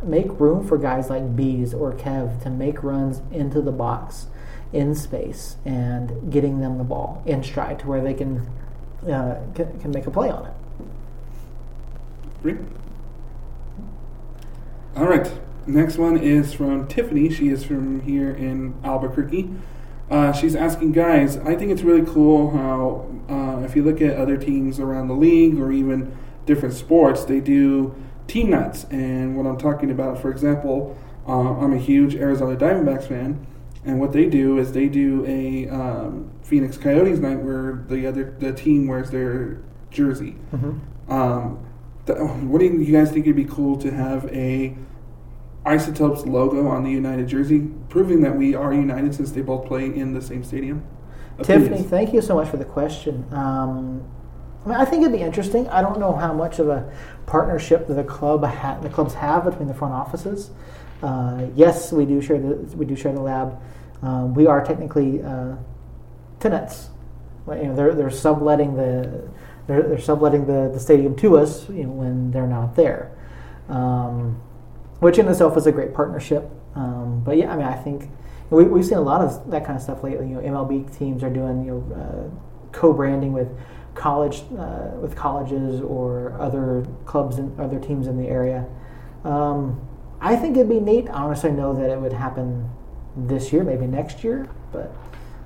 make 0.03 0.39
room 0.39 0.65
for 0.65 0.77
guys 0.77 1.09
like 1.09 1.35
Bees 1.35 1.73
or 1.73 1.91
Kev 1.91 2.41
to 2.43 2.49
make 2.49 2.83
runs 2.83 3.21
into 3.31 3.61
the 3.61 3.71
box 3.71 4.27
in 4.73 4.95
space 4.95 5.57
and 5.65 6.31
getting 6.31 6.59
them 6.59 6.77
the 6.77 6.83
ball 6.83 7.23
in 7.25 7.43
stride 7.43 7.79
to 7.79 7.87
where 7.87 8.01
they 8.01 8.13
can 8.13 8.45
uh, 9.07 9.39
can, 9.55 9.79
can 9.79 9.91
make 9.91 10.07
a 10.07 10.11
play 10.11 10.29
on 10.29 10.45
it. 10.45 10.53
Great. 12.41 12.57
All 14.95 15.05
right. 15.07 15.31
Next 15.67 15.97
one 15.97 16.17
is 16.17 16.53
from 16.53 16.87
Tiffany. 16.87 17.29
She 17.29 17.49
is 17.49 17.63
from 17.63 18.01
here 18.01 18.31
in 18.31 18.73
Albuquerque. 18.83 19.49
Uh, 20.09 20.31
she's 20.31 20.55
asking, 20.55 20.93
guys, 20.93 21.37
I 21.37 21.55
think 21.55 21.71
it's 21.71 21.81
really 21.81 22.05
cool 22.05 22.51
how, 22.51 23.05
uh, 23.29 23.65
if 23.65 23.75
you 23.75 23.83
look 23.83 24.01
at 24.01 24.15
other 24.15 24.37
teams 24.37 24.79
around 24.79 25.09
the 25.09 25.13
league 25.13 25.59
or 25.59 25.71
even 25.71 26.15
different 26.45 26.73
sports, 26.73 27.25
they 27.25 27.41
do 27.41 27.93
team 28.27 28.49
nights. 28.49 28.85
And 28.85 29.35
what 29.35 29.45
I'm 29.45 29.57
talking 29.57 29.91
about, 29.91 30.21
for 30.21 30.31
example, 30.31 30.97
uh, 31.27 31.59
I'm 31.59 31.73
a 31.73 31.77
huge 31.77 32.15
Arizona 32.15 32.55
Diamondbacks 32.55 33.07
fan. 33.07 33.45
And 33.87 34.01
what 34.01 34.11
they 34.11 34.25
do 34.25 34.57
is 34.57 34.73
they 34.73 34.89
do 34.89 35.25
a 35.25 35.69
um, 35.69 36.29
Phoenix 36.43 36.77
Coyotes 36.77 37.19
night 37.19 37.39
where 37.39 37.85
the 37.87 38.05
other 38.05 38.35
the 38.37 38.51
team 38.51 38.87
wears 38.87 39.09
their 39.09 39.61
jersey. 39.91 40.35
Um, 41.07 41.65
the, 42.05 42.15
what 42.15 42.59
do 42.59 42.65
you 42.65 42.91
guys 42.91 43.11
think 43.11 43.25
it'd 43.25 43.35
be 43.37 43.45
cool 43.45 43.77
to 43.77 43.89
have 43.91 44.25
a 44.25 44.75
Isotopes 45.65 46.25
logo 46.25 46.67
on 46.67 46.83
the 46.83 46.91
United 46.91 47.27
jersey, 47.27 47.69
proving 47.89 48.21
that 48.21 48.35
we 48.35 48.55
are 48.55 48.73
united 48.73 49.13
since 49.13 49.31
they 49.31 49.41
both 49.41 49.65
play 49.67 49.85
in 49.85 50.13
the 50.13 50.21
same 50.21 50.43
stadium? 50.43 50.85
Tiffany, 51.43 51.83
thank 51.83 52.13
you 52.13 52.21
so 52.21 52.35
much 52.35 52.49
for 52.49 52.57
the 52.57 52.65
question. 52.65 53.25
Um, 53.31 54.09
I 54.65 54.69
mean, 54.69 54.77
I 54.77 54.85
think 54.85 55.01
it'd 55.03 55.13
be 55.13 55.23
interesting. 55.23 55.67
I 55.69 55.81
don't 55.81 55.99
know 55.99 56.13
how 56.13 56.33
much 56.33 56.59
of 56.59 56.67
a 56.67 56.91
partnership 57.25 57.87
the 57.87 58.03
club 58.03 58.43
ha- 58.43 58.79
the 58.81 58.89
clubs 58.89 59.13
have 59.13 59.45
between 59.45 59.67
the 59.67 59.73
front 59.73 59.93
offices. 59.93 60.51
Uh, 61.01 61.45
yes, 61.55 61.91
we 61.91 62.05
do 62.05 62.21
share 62.21 62.39
the 62.39 62.55
we 62.75 62.85
do 62.85 62.95
share 62.95 63.13
the 63.13 63.21
lab. 63.21 63.59
Um, 64.01 64.33
we 64.33 64.47
are 64.47 64.63
technically 64.63 65.21
uh, 65.23 65.55
tenants. 66.39 66.89
You 67.47 67.63
know, 67.63 67.75
they're 67.75 67.95
they're 67.95 68.09
subletting 68.09 68.75
the 68.75 69.29
they're, 69.67 69.83
they're 69.83 69.99
subletting 69.99 70.45
the, 70.45 70.69
the 70.73 70.79
stadium 70.79 71.15
to 71.17 71.37
us. 71.37 71.69
You 71.69 71.83
know, 71.83 71.91
when 71.91 72.31
they're 72.31 72.47
not 72.47 72.75
there, 72.75 73.11
um, 73.69 74.41
which 74.99 75.17
in 75.17 75.27
itself 75.27 75.57
is 75.57 75.65
a 75.65 75.71
great 75.71 75.93
partnership. 75.93 76.49
Um, 76.75 77.21
but 77.23 77.37
yeah, 77.37 77.51
I 77.51 77.55
mean, 77.55 77.65
I 77.65 77.75
think 77.75 78.09
we, 78.49 78.65
we've 78.65 78.85
seen 78.85 78.97
a 78.97 79.01
lot 79.01 79.21
of 79.21 79.49
that 79.49 79.65
kind 79.65 79.77
of 79.77 79.81
stuff 79.81 80.03
lately. 80.03 80.29
You 80.29 80.35
know, 80.35 80.41
MLB 80.41 80.95
teams 80.97 81.23
are 81.23 81.29
doing 81.29 81.65
you 81.65 81.71
know 81.71 81.95
uh, 81.95 82.71
co-branding 82.71 83.33
with 83.33 83.49
college 83.95 84.43
uh, 84.57 84.91
with 85.01 85.15
colleges 85.15 85.81
or 85.81 86.37
other 86.39 86.85
clubs 87.05 87.37
and 87.37 87.59
other 87.59 87.79
teams 87.79 88.07
in 88.07 88.17
the 88.17 88.27
area. 88.27 88.65
Um, 89.23 89.81
I 90.19 90.35
think 90.35 90.55
it'd 90.55 90.69
be 90.69 90.79
neat. 90.79 91.09
I 91.09 91.23
honestly 91.23 91.51
know 91.51 91.73
that 91.75 91.89
it 91.89 91.99
would 91.99 92.13
happen 92.13 92.69
this 93.17 93.51
year, 93.51 93.63
maybe 93.63 93.87
next 93.87 94.23
year, 94.23 94.47
but 94.71 94.93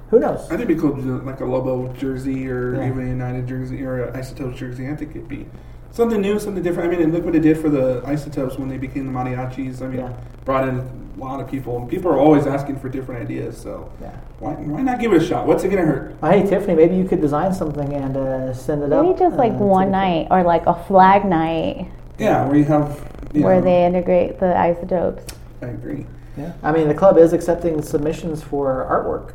who 0.09 0.19
knows? 0.19 0.39
I 0.45 0.57
think 0.57 0.61
it'd 0.61 0.67
be 0.67 0.75
cool 0.75 0.95
to 0.95 1.01
do 1.01 1.17
like 1.19 1.39
a 1.39 1.45
Lobo 1.45 1.91
jersey 1.93 2.49
or 2.49 2.75
Yeah. 2.75 2.87
even 2.89 3.05
a 3.05 3.09
United 3.09 3.47
jersey 3.47 3.83
or 3.85 4.03
an 4.03 4.15
Isotopes 4.15 4.57
jersey. 4.59 4.89
I 4.89 4.95
think 4.95 5.11
it'd 5.11 5.27
be 5.29 5.45
something 5.91 6.19
new, 6.19 6.37
something 6.39 6.63
different. 6.63 6.89
I 6.91 6.95
mean, 6.95 7.03
and 7.03 7.13
look 7.13 7.23
what 7.23 7.35
it 7.35 7.41
did 7.41 7.57
for 7.57 7.69
the 7.69 8.01
Isotopes 8.05 8.57
when 8.59 8.67
they 8.69 8.77
became 8.77 9.05
the 9.05 9.11
Mariachis. 9.17 9.81
I 9.81 9.87
mean, 9.87 9.99
Yeah. 10.01 10.09
brought 10.43 10.67
in 10.67 10.79
a 10.79 11.23
lot 11.23 11.39
of 11.39 11.47
people, 11.47 11.77
and 11.77 11.87
people 11.87 12.11
are 12.11 12.17
always 12.17 12.45
asking 12.47 12.77
for 12.77 12.89
different 12.89 13.21
ideas. 13.21 13.55
So 13.57 13.89
Yeah. 14.01 14.09
why, 14.39 14.53
why 14.53 14.81
not 14.81 14.99
give 14.99 15.13
it 15.13 15.21
a 15.21 15.25
shot? 15.25 15.47
What's 15.47 15.63
it 15.63 15.69
gonna 15.69 15.83
hurt? 15.85 16.15
Hey 16.21 16.43
Tiffany, 16.45 16.75
maybe 16.75 16.95
you 16.95 17.05
could 17.05 17.21
design 17.21 17.53
something 17.53 17.93
and 17.93 18.17
uh, 18.17 18.53
send 18.53 18.83
it 18.83 18.91
up. 18.91 19.05
Maybe 19.05 19.17
just 19.19 19.37
like 19.37 19.53
uh, 19.53 19.57
one 19.63 19.91
night 19.91 20.27
or 20.31 20.43
like 20.43 20.65
a 20.67 20.73
flag 20.73 21.23
night 21.25 21.87
Yeah, 22.17 22.45
where 22.47 22.57
you 22.57 22.65
have 22.65 22.99
you 23.33 23.43
where 23.43 23.55
know, 23.55 23.61
they 23.61 23.85
integrate 23.85 24.39
the 24.39 24.57
isotopes. 24.57 25.23
I 25.61 25.67
agree. 25.67 26.05
Yeah, 26.41 26.53
I 26.63 26.71
mean 26.71 26.87
the 26.87 26.93
club 26.93 27.17
is 27.17 27.33
accepting 27.33 27.81
submissions 27.81 28.43
for 28.43 28.85
artwork 28.89 29.33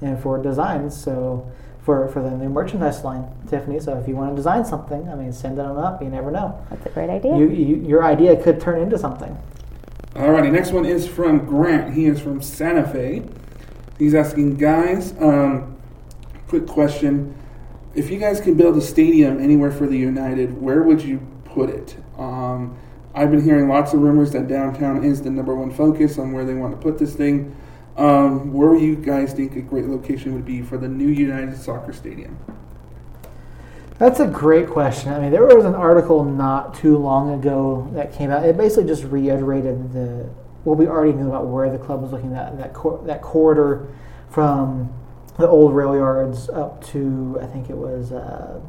and 0.00 0.20
for 0.22 0.42
designs. 0.42 0.96
So 1.00 1.50
for 1.84 2.08
for 2.08 2.22
the 2.22 2.30
new 2.30 2.48
merchandise 2.48 3.04
line, 3.04 3.26
Tiffany. 3.48 3.78
So 3.78 3.98
if 3.98 4.08
you 4.08 4.16
want 4.16 4.30
to 4.30 4.36
design 4.36 4.64
something, 4.64 5.08
I 5.08 5.14
mean, 5.14 5.32
send 5.32 5.58
it 5.58 5.62
on 5.62 5.76
up. 5.76 6.02
You 6.02 6.08
never 6.08 6.30
know. 6.30 6.58
That's 6.70 6.86
a 6.86 6.88
great 6.88 7.10
idea. 7.10 7.36
You, 7.36 7.48
you, 7.48 7.76
your 7.76 8.04
idea 8.04 8.42
could 8.42 8.60
turn 8.60 8.80
into 8.80 8.98
something. 8.98 9.36
All 10.16 10.30
righty. 10.30 10.50
next 10.50 10.70
one 10.70 10.86
is 10.86 11.06
from 11.06 11.44
Grant. 11.44 11.92
He 11.92 12.06
is 12.06 12.20
from 12.20 12.40
Santa 12.40 12.86
Fe. 12.86 13.22
He's 13.98 14.14
asking, 14.14 14.56
guys, 14.56 15.12
um, 15.20 15.76
quick 16.46 16.66
question. 16.66 17.34
If 17.94 18.10
you 18.10 18.18
guys 18.18 18.40
could 18.40 18.56
build 18.56 18.76
a 18.76 18.80
stadium 18.80 19.40
anywhere 19.40 19.70
for 19.70 19.86
the 19.86 19.98
United, 19.98 20.60
where 20.60 20.82
would 20.82 21.02
you 21.02 21.26
put 21.44 21.68
it? 21.68 21.96
Um, 22.16 22.76
I've 23.14 23.30
been 23.30 23.44
hearing 23.44 23.68
lots 23.68 23.94
of 23.94 24.00
rumors 24.00 24.32
that 24.32 24.48
downtown 24.48 25.04
is 25.04 25.22
the 25.22 25.30
number 25.30 25.54
one 25.54 25.70
focus 25.70 26.18
on 26.18 26.32
where 26.32 26.44
they 26.44 26.54
want 26.54 26.74
to 26.74 26.82
put 26.82 26.98
this 26.98 27.14
thing. 27.14 27.54
Um, 27.96 28.52
where 28.52 28.74
do 28.74 28.84
you 28.84 28.96
guys 28.96 29.32
think 29.32 29.54
a 29.54 29.60
great 29.60 29.86
location 29.86 30.34
would 30.34 30.44
be 30.44 30.62
for 30.62 30.76
the 30.76 30.88
new 30.88 31.06
United 31.08 31.56
Soccer 31.56 31.92
Stadium? 31.92 32.36
That's 33.98 34.18
a 34.18 34.26
great 34.26 34.68
question. 34.68 35.12
I 35.12 35.20
mean, 35.20 35.30
there 35.30 35.46
was 35.46 35.64
an 35.64 35.76
article 35.76 36.24
not 36.24 36.74
too 36.74 36.98
long 36.98 37.32
ago 37.32 37.88
that 37.92 38.12
came 38.12 38.30
out. 38.30 38.44
It 38.44 38.56
basically 38.56 38.86
just 38.86 39.04
reiterated 39.04 39.92
the 39.92 40.28
what 40.64 40.78
we 40.78 40.88
already 40.88 41.12
knew 41.12 41.28
about 41.28 41.46
where 41.46 41.70
the 41.70 41.78
club 41.78 42.02
was 42.02 42.10
looking 42.10 42.34
at 42.34 42.58
that 42.58 42.72
cor- 42.72 43.00
that 43.06 43.22
corridor 43.22 43.86
from 44.30 44.92
the 45.38 45.46
old 45.46 45.74
rail 45.74 45.94
yards 45.94 46.48
up 46.48 46.82
to 46.86 47.38
I 47.40 47.46
think 47.46 47.70
it 47.70 47.76
was 47.76 48.10
uh, 48.10 48.60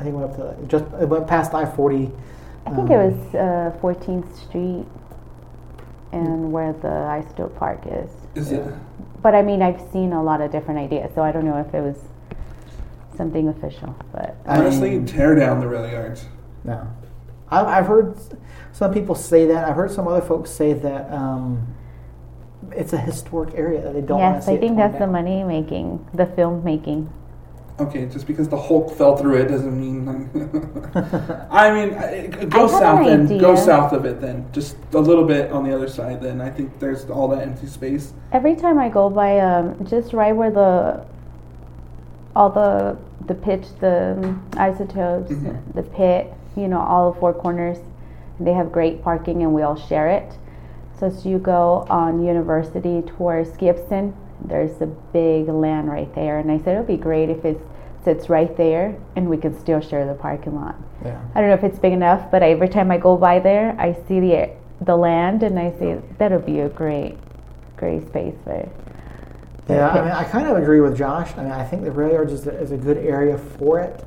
I 0.00 0.02
think 0.02 0.14
it 0.14 0.18
went 0.18 0.30
up 0.32 0.36
to 0.58 0.66
just 0.66 0.84
it 1.00 1.06
went 1.08 1.26
past 1.26 1.52
I 1.52 1.66
forty. 1.66 2.10
I 2.66 2.70
think 2.74 2.90
it 2.90 2.96
was 2.96 3.34
uh, 3.34 3.76
14th 3.80 4.36
Street 4.36 4.86
and 6.12 6.52
where 6.52 6.72
the 6.74 6.88
Isotope 6.88 7.56
Park 7.56 7.80
is. 7.86 8.10
Is 8.34 8.52
it? 8.52 8.64
But 9.22 9.34
I 9.34 9.42
mean, 9.42 9.62
I've 9.62 9.80
seen 9.92 10.12
a 10.12 10.22
lot 10.22 10.40
of 10.40 10.52
different 10.52 10.78
ideas, 10.78 11.10
so 11.14 11.22
I 11.22 11.32
don't 11.32 11.44
know 11.44 11.58
if 11.58 11.74
it 11.74 11.80
was 11.80 11.96
something 13.16 13.48
official. 13.48 13.94
But 14.12 14.36
I 14.46 14.58
Honestly, 14.58 14.90
mean- 14.90 15.06
tear 15.06 15.34
down 15.34 15.60
the 15.60 15.68
rail 15.68 15.88
yards. 15.90 16.26
No, 16.64 16.86
I've, 17.50 17.66
I've 17.66 17.86
heard 17.86 18.16
some 18.72 18.92
people 18.92 19.14
say 19.14 19.46
that. 19.46 19.68
I've 19.68 19.76
heard 19.76 19.90
some 19.90 20.06
other 20.06 20.20
folks 20.24 20.50
say 20.50 20.72
that 20.74 21.10
um, 21.12 21.74
it's 22.72 22.92
a 22.92 22.98
historic 22.98 23.54
area 23.54 23.80
that 23.82 23.94
they 23.94 24.00
don't. 24.02 24.20
want 24.20 24.34
to 24.34 24.36
yes, 24.38 24.46
see 24.46 24.52
I 24.52 24.54
it 24.54 24.60
think 24.60 24.76
torn 24.76 24.90
that's 24.92 25.00
the 25.00 25.06
money 25.06 25.44
making, 25.44 26.06
the 26.14 26.26
film 26.26 26.62
making. 26.62 27.10
Okay, 27.80 28.06
just 28.06 28.26
because 28.26 28.48
the 28.48 28.60
Hulk 28.60 28.94
fell 28.94 29.16
through 29.16 29.36
it 29.36 29.46
doesn't 29.48 29.78
mean. 29.80 30.06
I 31.50 31.72
mean, 31.72 32.48
go 32.50 32.66
I 32.66 32.78
south 32.80 33.06
an 33.06 33.26
then. 33.26 33.38
Go 33.38 33.56
south 33.56 33.92
of 33.92 34.04
it 34.04 34.20
then. 34.20 34.46
Just 34.52 34.76
a 34.92 34.98
little 34.98 35.24
bit 35.24 35.50
on 35.50 35.64
the 35.64 35.74
other 35.74 35.88
side. 35.88 36.20
Then 36.20 36.40
I 36.40 36.50
think 36.50 36.78
there's 36.78 37.08
all 37.08 37.28
that 37.28 37.42
empty 37.42 37.66
space. 37.66 38.12
Every 38.32 38.54
time 38.54 38.78
I 38.78 38.90
go 38.90 39.08
by, 39.08 39.38
um, 39.40 39.84
just 39.86 40.12
right 40.12 40.32
where 40.36 40.50
the 40.50 41.04
all 42.36 42.50
the 42.50 42.98
the 43.26 43.34
pitch, 43.34 43.66
the 43.80 44.16
um, 44.18 44.42
isotopes, 44.56 45.30
Mhm. 45.30 45.56
the 45.74 45.82
pit, 45.82 46.32
you 46.56 46.68
know, 46.68 46.80
all 46.80 47.12
the 47.12 47.18
four 47.20 47.32
corners, 47.32 47.78
they 48.38 48.52
have 48.52 48.72
great 48.72 49.02
parking, 49.02 49.42
and 49.42 49.54
we 49.54 49.62
all 49.62 49.76
share 49.76 50.08
it. 50.08 50.36
So 50.98 51.06
as 51.06 51.24
you 51.24 51.38
go 51.38 51.86
on 51.88 52.22
University 52.24 53.02
towards 53.02 53.56
Gibson, 53.56 54.12
there's 54.44 54.80
a 54.80 54.86
big 54.86 55.48
land 55.48 55.88
right 55.90 56.12
there, 56.14 56.38
and 56.38 56.50
I 56.50 56.58
said 56.58 56.74
it 56.74 56.78
would 56.78 56.86
be 56.86 56.96
great 56.96 57.30
if 57.30 57.44
it 57.44 57.60
sits 58.04 58.28
right 58.28 58.56
there, 58.56 58.96
and 59.16 59.28
we 59.28 59.36
can 59.36 59.58
still 59.58 59.80
share 59.80 60.06
the 60.06 60.14
parking 60.14 60.54
lot. 60.54 60.76
Yeah. 61.04 61.20
I 61.34 61.40
don't 61.40 61.48
know 61.48 61.54
if 61.54 61.64
it's 61.64 61.78
big 61.78 61.92
enough, 61.92 62.30
but 62.30 62.42
every 62.42 62.68
time 62.68 62.90
I 62.90 62.98
go 62.98 63.16
by 63.16 63.38
there, 63.38 63.74
I 63.78 63.96
see 64.08 64.20
the 64.20 64.50
the 64.82 64.96
land, 64.96 65.42
and 65.42 65.58
I 65.58 65.72
say 65.72 66.00
that'll 66.18 66.38
be 66.40 66.60
a 66.60 66.68
great, 66.68 67.18
great 67.76 68.06
space 68.08 68.34
for. 68.44 68.68
for 69.66 69.74
Yeah, 69.74 69.88
I 69.90 70.00
mean, 70.02 70.12
I 70.12 70.24
kind 70.24 70.46
of 70.46 70.56
agree 70.56 70.80
with 70.80 70.96
Josh. 70.96 71.32
I 71.36 71.42
mean, 71.42 71.52
I 71.52 71.64
think 71.64 71.84
the 71.84 71.90
rail 71.90 72.12
yards 72.12 72.32
is 72.32 72.46
a, 72.46 72.58
is 72.58 72.72
a 72.72 72.78
good 72.78 72.96
area 72.96 73.36
for 73.36 73.80
it. 73.80 74.02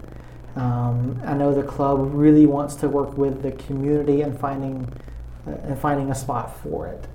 Um, 0.55 1.19
I 1.25 1.33
know 1.33 1.53
the 1.53 1.63
club 1.63 2.11
really 2.13 2.45
wants 2.45 2.75
to 2.75 2.89
work 2.89 3.17
with 3.17 3.41
the 3.41 3.51
community 3.51 4.21
and 4.21 4.39
finding 4.39 4.91
uh, 5.47 5.51
and 5.63 5.77
finding 5.77 6.09
a 6.09 6.15
spot 6.15 6.57
for 6.61 6.87
it. 6.87 7.07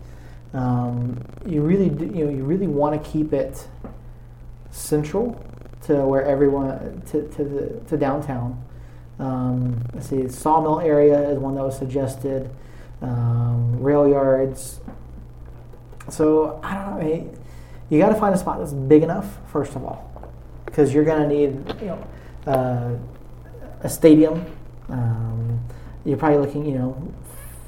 Um, 0.54 1.20
you 1.46 1.62
really, 1.62 1.88
do, 1.88 2.06
you 2.06 2.24
know, 2.24 2.30
you 2.30 2.44
really 2.44 2.66
want 2.66 3.02
to 3.02 3.10
keep 3.10 3.32
it 3.32 3.66
central 4.70 5.42
to 5.88 6.04
where 6.04 6.22
everyone 6.22 7.02
to 7.06 7.26
to 7.28 7.44
the 7.44 7.80
to 7.88 7.96
downtown. 7.96 8.62
Um, 9.18 9.84
let's 9.94 10.08
see, 10.10 10.28
sawmill 10.28 10.80
area 10.80 11.30
is 11.30 11.38
one 11.38 11.54
that 11.56 11.64
was 11.64 11.76
suggested. 11.76 12.48
Um, 13.00 13.82
rail 13.82 14.06
yards. 14.06 14.80
So 16.10 16.60
I 16.62 16.74
don't 16.74 16.90
know. 16.90 17.00
I 17.00 17.04
mean, 17.04 17.38
you 17.88 17.98
got 17.98 18.10
to 18.10 18.14
find 18.16 18.34
a 18.34 18.38
spot 18.38 18.58
that's 18.58 18.72
big 18.72 19.02
enough 19.02 19.38
first 19.50 19.76
of 19.76 19.84
all, 19.84 20.30
because 20.66 20.92
you're 20.92 21.04
going 21.04 21.26
to 21.26 21.34
need 21.34 21.80
you 21.80 21.86
know 21.86 22.06
uh, 22.46 22.94
a 23.82 23.88
stadium. 23.88 24.44
Um, 24.90 25.60
you're 26.04 26.18
probably 26.18 26.38
looking 26.38 26.66
you 26.66 26.78
know 26.78 27.14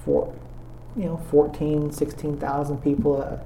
for 0.05 0.33
you 0.95 1.05
know 1.05 1.17
14, 1.31 1.91
16,000 1.91 2.83
people. 2.83 3.23
Uh, 3.23 3.39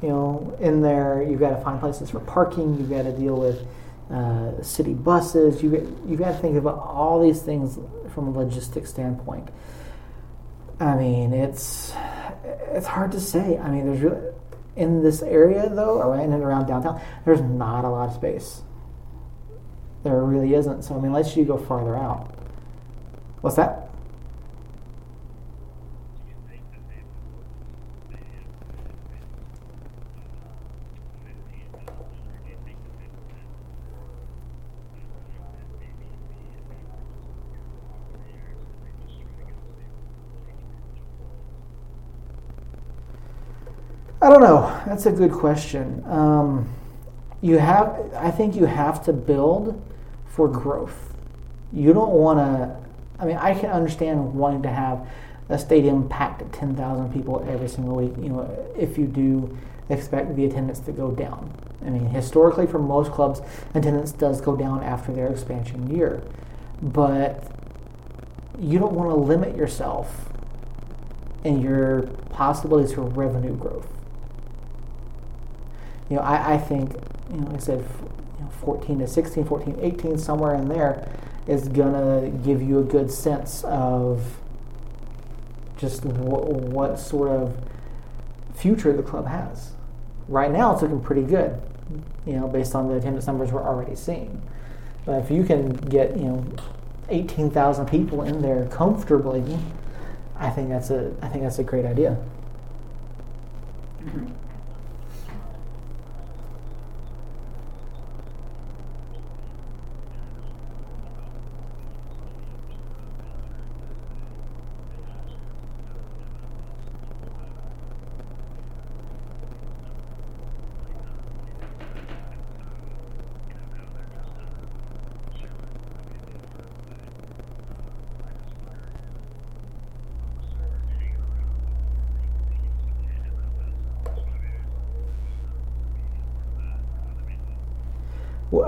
you 0.00 0.08
know, 0.08 0.56
in 0.58 0.82
there, 0.82 1.22
you've 1.22 1.38
got 1.38 1.50
to 1.50 1.62
find 1.62 1.78
places 1.78 2.10
for 2.10 2.18
parking. 2.20 2.76
You've 2.76 2.90
got 2.90 3.02
to 3.02 3.12
deal 3.12 3.36
with 3.36 3.64
uh, 4.10 4.62
city 4.62 4.94
buses. 4.94 5.62
You 5.62 5.70
you've 6.06 6.18
got 6.18 6.32
to 6.32 6.38
think 6.38 6.56
about 6.56 6.78
all 6.78 7.22
these 7.22 7.42
things 7.42 7.78
from 8.12 8.28
a 8.28 8.30
logistics 8.30 8.90
standpoint. 8.90 9.48
I 10.80 10.96
mean, 10.96 11.32
it's 11.32 11.94
it's 12.72 12.86
hard 12.86 13.12
to 13.12 13.20
say. 13.20 13.58
I 13.58 13.70
mean, 13.70 13.86
there's 13.86 14.00
really 14.00 14.32
in 14.76 15.02
this 15.02 15.22
area 15.22 15.68
though, 15.68 16.12
in 16.14 16.32
and 16.32 16.42
around 16.42 16.66
downtown, 16.66 17.00
there's 17.24 17.40
not 17.40 17.84
a 17.84 17.88
lot 17.88 18.08
of 18.08 18.14
space. 18.14 18.62
There 20.02 20.22
really 20.24 20.54
isn't. 20.54 20.82
So 20.82 20.94
I 20.94 20.96
mean, 20.96 21.06
unless 21.06 21.36
you 21.36 21.44
go 21.44 21.58
farther 21.58 21.96
out. 21.96 22.34
What's 23.40 23.56
that? 23.56 23.91
I 44.22 44.28
don't 44.28 44.40
know. 44.40 44.80
That's 44.86 45.06
a 45.06 45.10
good 45.10 45.32
question. 45.32 46.04
Um, 46.06 46.72
you 47.40 47.58
have, 47.58 48.14
I 48.14 48.30
think 48.30 48.54
you 48.54 48.66
have 48.66 49.04
to 49.06 49.12
build 49.12 49.82
for 50.26 50.46
growth. 50.46 51.16
You 51.72 51.92
don't 51.92 52.12
want 52.12 52.38
to. 52.38 52.76
I 53.18 53.26
mean, 53.26 53.36
I 53.36 53.52
can 53.52 53.70
understand 53.70 54.32
wanting 54.34 54.62
to 54.62 54.68
have 54.68 55.08
a 55.48 55.58
stadium 55.58 56.08
packed 56.08 56.40
at 56.40 56.52
ten 56.52 56.76
thousand 56.76 57.12
people 57.12 57.44
every 57.48 57.66
single 57.66 57.96
week. 57.96 58.12
You 58.16 58.28
know, 58.28 58.72
if 58.78 58.96
you 58.96 59.06
do 59.06 59.58
expect 59.88 60.36
the 60.36 60.44
attendance 60.44 60.78
to 60.80 60.92
go 60.92 61.10
down, 61.10 61.52
I 61.84 61.90
mean, 61.90 62.06
historically, 62.06 62.68
for 62.68 62.78
most 62.78 63.10
clubs, 63.10 63.40
attendance 63.74 64.12
does 64.12 64.40
go 64.40 64.54
down 64.54 64.84
after 64.84 65.12
their 65.12 65.26
expansion 65.26 65.92
year, 65.92 66.22
but 66.80 67.50
you 68.56 68.78
don't 68.78 68.92
want 68.92 69.10
to 69.10 69.16
limit 69.16 69.56
yourself 69.56 70.28
in 71.42 71.60
your 71.60 72.02
possibilities 72.30 72.94
for 72.94 73.02
revenue 73.02 73.56
growth. 73.56 73.88
You 76.12 76.18
know, 76.18 76.24
I, 76.24 76.56
I 76.56 76.58
think, 76.58 76.92
you 77.30 77.38
know, 77.38 77.46
like 77.46 77.54
I 77.54 77.58
said, 77.58 77.78
you 78.38 78.44
know, 78.44 78.50
14 78.60 78.98
to 78.98 79.06
16, 79.06 79.46
14, 79.46 79.78
18, 79.80 80.18
somewhere 80.18 80.54
in 80.56 80.68
there 80.68 81.08
is 81.46 81.68
going 81.68 81.94
to 81.94 82.28
give 82.44 82.60
you 82.60 82.80
a 82.80 82.82
good 82.82 83.10
sense 83.10 83.64
of 83.64 84.36
just 85.78 86.02
wh- 86.02 86.50
what 86.70 86.98
sort 86.98 87.30
of 87.30 87.56
future 88.54 88.92
the 88.92 89.02
club 89.02 89.26
has. 89.26 89.70
Right 90.28 90.50
now, 90.50 90.74
it's 90.74 90.82
looking 90.82 91.00
pretty 91.00 91.22
good, 91.22 91.58
you 92.26 92.34
know, 92.34 92.46
based 92.46 92.74
on 92.74 92.88
the 92.88 92.96
attendance 92.96 93.26
numbers 93.26 93.50
we're 93.50 93.66
already 93.66 93.96
seeing. 93.96 94.42
But 95.06 95.12
if 95.24 95.30
you 95.30 95.44
can 95.44 95.72
get, 95.72 96.14
you 96.14 96.24
know, 96.24 96.44
18,000 97.08 97.86
people 97.86 98.20
in 98.20 98.42
there 98.42 98.66
comfortably, 98.66 99.58
I 100.36 100.50
think 100.50 100.68
that's 100.68 100.90
a 100.90 101.14
I 101.22 101.28
think 101.28 101.44
that's 101.44 101.58
a 101.58 101.64
great 101.64 101.86
idea. 101.86 102.18
Well, 104.04 104.26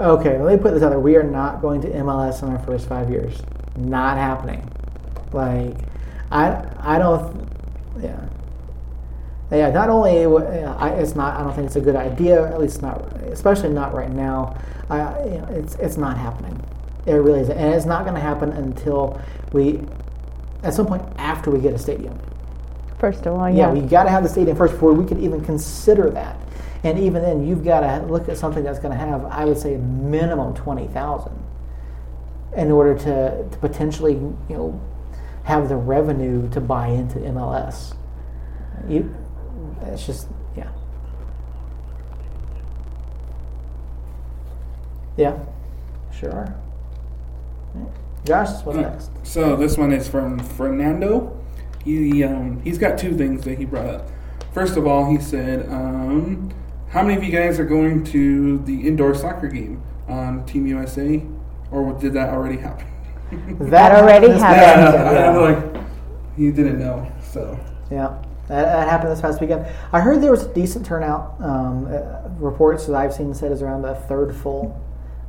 Okay, 0.04 0.38
let 0.38 0.56
me 0.56 0.62
put 0.62 0.74
this 0.74 0.82
out 0.82 0.90
there. 0.90 1.00
We 1.00 1.16
are 1.16 1.22
not 1.22 1.62
going 1.62 1.80
to 1.80 1.88
MLS 1.88 2.42
in 2.42 2.50
our 2.50 2.58
first 2.58 2.86
five 2.88 3.08
years. 3.10 3.40
Not 3.76 4.18
happening. 4.18 4.70
Like, 5.32 5.74
I 6.30 6.62
I 6.78 6.98
don't. 6.98 7.48
Yeah. 8.00 8.20
Yeah. 9.50 9.70
Not 9.70 9.88
only 9.88 10.26
I, 10.66 10.90
it's 10.90 11.14
not. 11.14 11.40
I 11.40 11.42
don't 11.42 11.54
think 11.54 11.66
it's 11.66 11.76
a 11.76 11.80
good 11.80 11.96
idea. 11.96 12.44
At 12.46 12.60
least 12.60 12.82
not, 12.82 13.00
especially 13.32 13.70
not 13.70 13.94
right 13.94 14.10
now. 14.10 14.56
I, 14.90 15.24
you 15.24 15.38
know, 15.38 15.46
it's 15.50 15.74
it's 15.76 15.96
not 15.96 16.18
happening. 16.18 16.60
It 17.06 17.14
really 17.14 17.40
isn't, 17.40 17.56
and 17.56 17.74
it's 17.74 17.86
not 17.86 18.04
going 18.04 18.14
to 18.14 18.20
happen 18.20 18.50
until 18.52 19.20
we, 19.52 19.80
at 20.62 20.72
some 20.74 20.86
point 20.86 21.02
after 21.18 21.50
we 21.50 21.60
get 21.60 21.74
a 21.74 21.78
stadium. 21.78 22.18
First 22.98 23.26
of 23.26 23.34
all, 23.34 23.48
Yeah, 23.50 23.68
yeah. 23.68 23.72
we 23.72 23.80
got 23.82 24.04
to 24.04 24.10
have 24.10 24.22
the 24.22 24.28
stadium 24.28 24.56
first 24.56 24.72
before 24.74 24.92
we 24.94 25.06
could 25.06 25.18
even 25.20 25.44
consider 25.44 26.08
that. 26.10 26.36
And 26.84 26.98
even 26.98 27.22
then, 27.22 27.46
you've 27.46 27.64
got 27.64 27.80
to 27.80 28.06
look 28.06 28.28
at 28.28 28.36
something 28.36 28.62
that's 28.62 28.78
going 28.78 28.92
to 28.92 28.98
have, 28.98 29.24
I 29.24 29.46
would 29.46 29.58
say, 29.58 29.74
a 29.74 29.78
minimum 29.78 30.54
twenty 30.54 30.86
thousand, 30.88 31.42
in 32.56 32.70
order 32.70 32.94
to, 32.94 33.48
to 33.50 33.58
potentially, 33.58 34.12
you 34.12 34.34
know, 34.50 34.80
have 35.44 35.68
the 35.70 35.76
revenue 35.76 36.48
to 36.50 36.60
buy 36.60 36.88
into 36.88 37.18
MLS. 37.20 37.96
You, 38.86 39.14
it's 39.86 40.04
just, 40.04 40.28
yeah, 40.56 40.68
yeah, 45.16 45.38
sure. 46.12 46.54
Josh, 48.24 48.62
what's 48.64 48.78
Uh, 48.78 48.82
next? 48.82 49.10
So 49.22 49.56
this 49.56 49.78
one 49.78 49.92
is 49.92 50.06
from 50.08 50.38
Fernando. 50.38 51.38
He 51.82 52.24
um, 52.24 52.60
he's 52.62 52.78
got 52.78 52.98
two 52.98 53.16
things 53.16 53.44
that 53.44 53.58
he 53.58 53.64
brought 53.64 53.86
up. 53.86 54.08
First 54.52 54.76
of 54.76 54.86
all, 54.86 55.10
he 55.10 55.18
said, 55.18 55.68
um, 55.70 56.50
"How 56.94 57.02
many 57.02 57.16
of 57.16 57.22
you 57.24 57.30
guys 57.32 57.58
are 57.60 57.64
going 57.66 58.04
to 58.04 58.58
the 58.58 58.86
indoor 58.88 59.14
soccer 59.14 59.48
game 59.48 59.82
on 60.08 60.46
Team 60.46 60.66
USA, 60.66 61.22
or 61.70 61.92
did 62.00 62.12
that 62.14 62.30
already 62.32 62.56
happen?" 62.56 62.86
That 63.70 63.92
already 64.00 64.28
happened. 64.28 64.40
past 64.40 64.94
yeah, 64.94 65.32
weekend, 65.32 65.36
I'm 65.36 65.74
like 65.74 65.84
he 66.36 66.50
didn't 66.50 66.78
know. 66.78 67.10
So 67.22 67.58
Yeah, 67.90 68.22
that, 68.48 68.62
that 68.64 68.88
happened 68.88 69.10
this 69.12 69.20
past 69.20 69.40
weekend. 69.40 69.66
I 69.92 70.00
heard 70.00 70.20
there 70.22 70.30
was 70.30 70.44
a 70.44 70.54
decent 70.54 70.86
turnout. 70.86 71.34
Um, 71.40 71.86
uh, 71.86 72.28
reports 72.38 72.86
that 72.86 72.94
I've 72.96 73.12
seen 73.14 73.32
said 73.34 73.52
is 73.52 73.62
around 73.62 73.84
a 73.84 73.94
third 73.94 74.34
full 74.36 74.80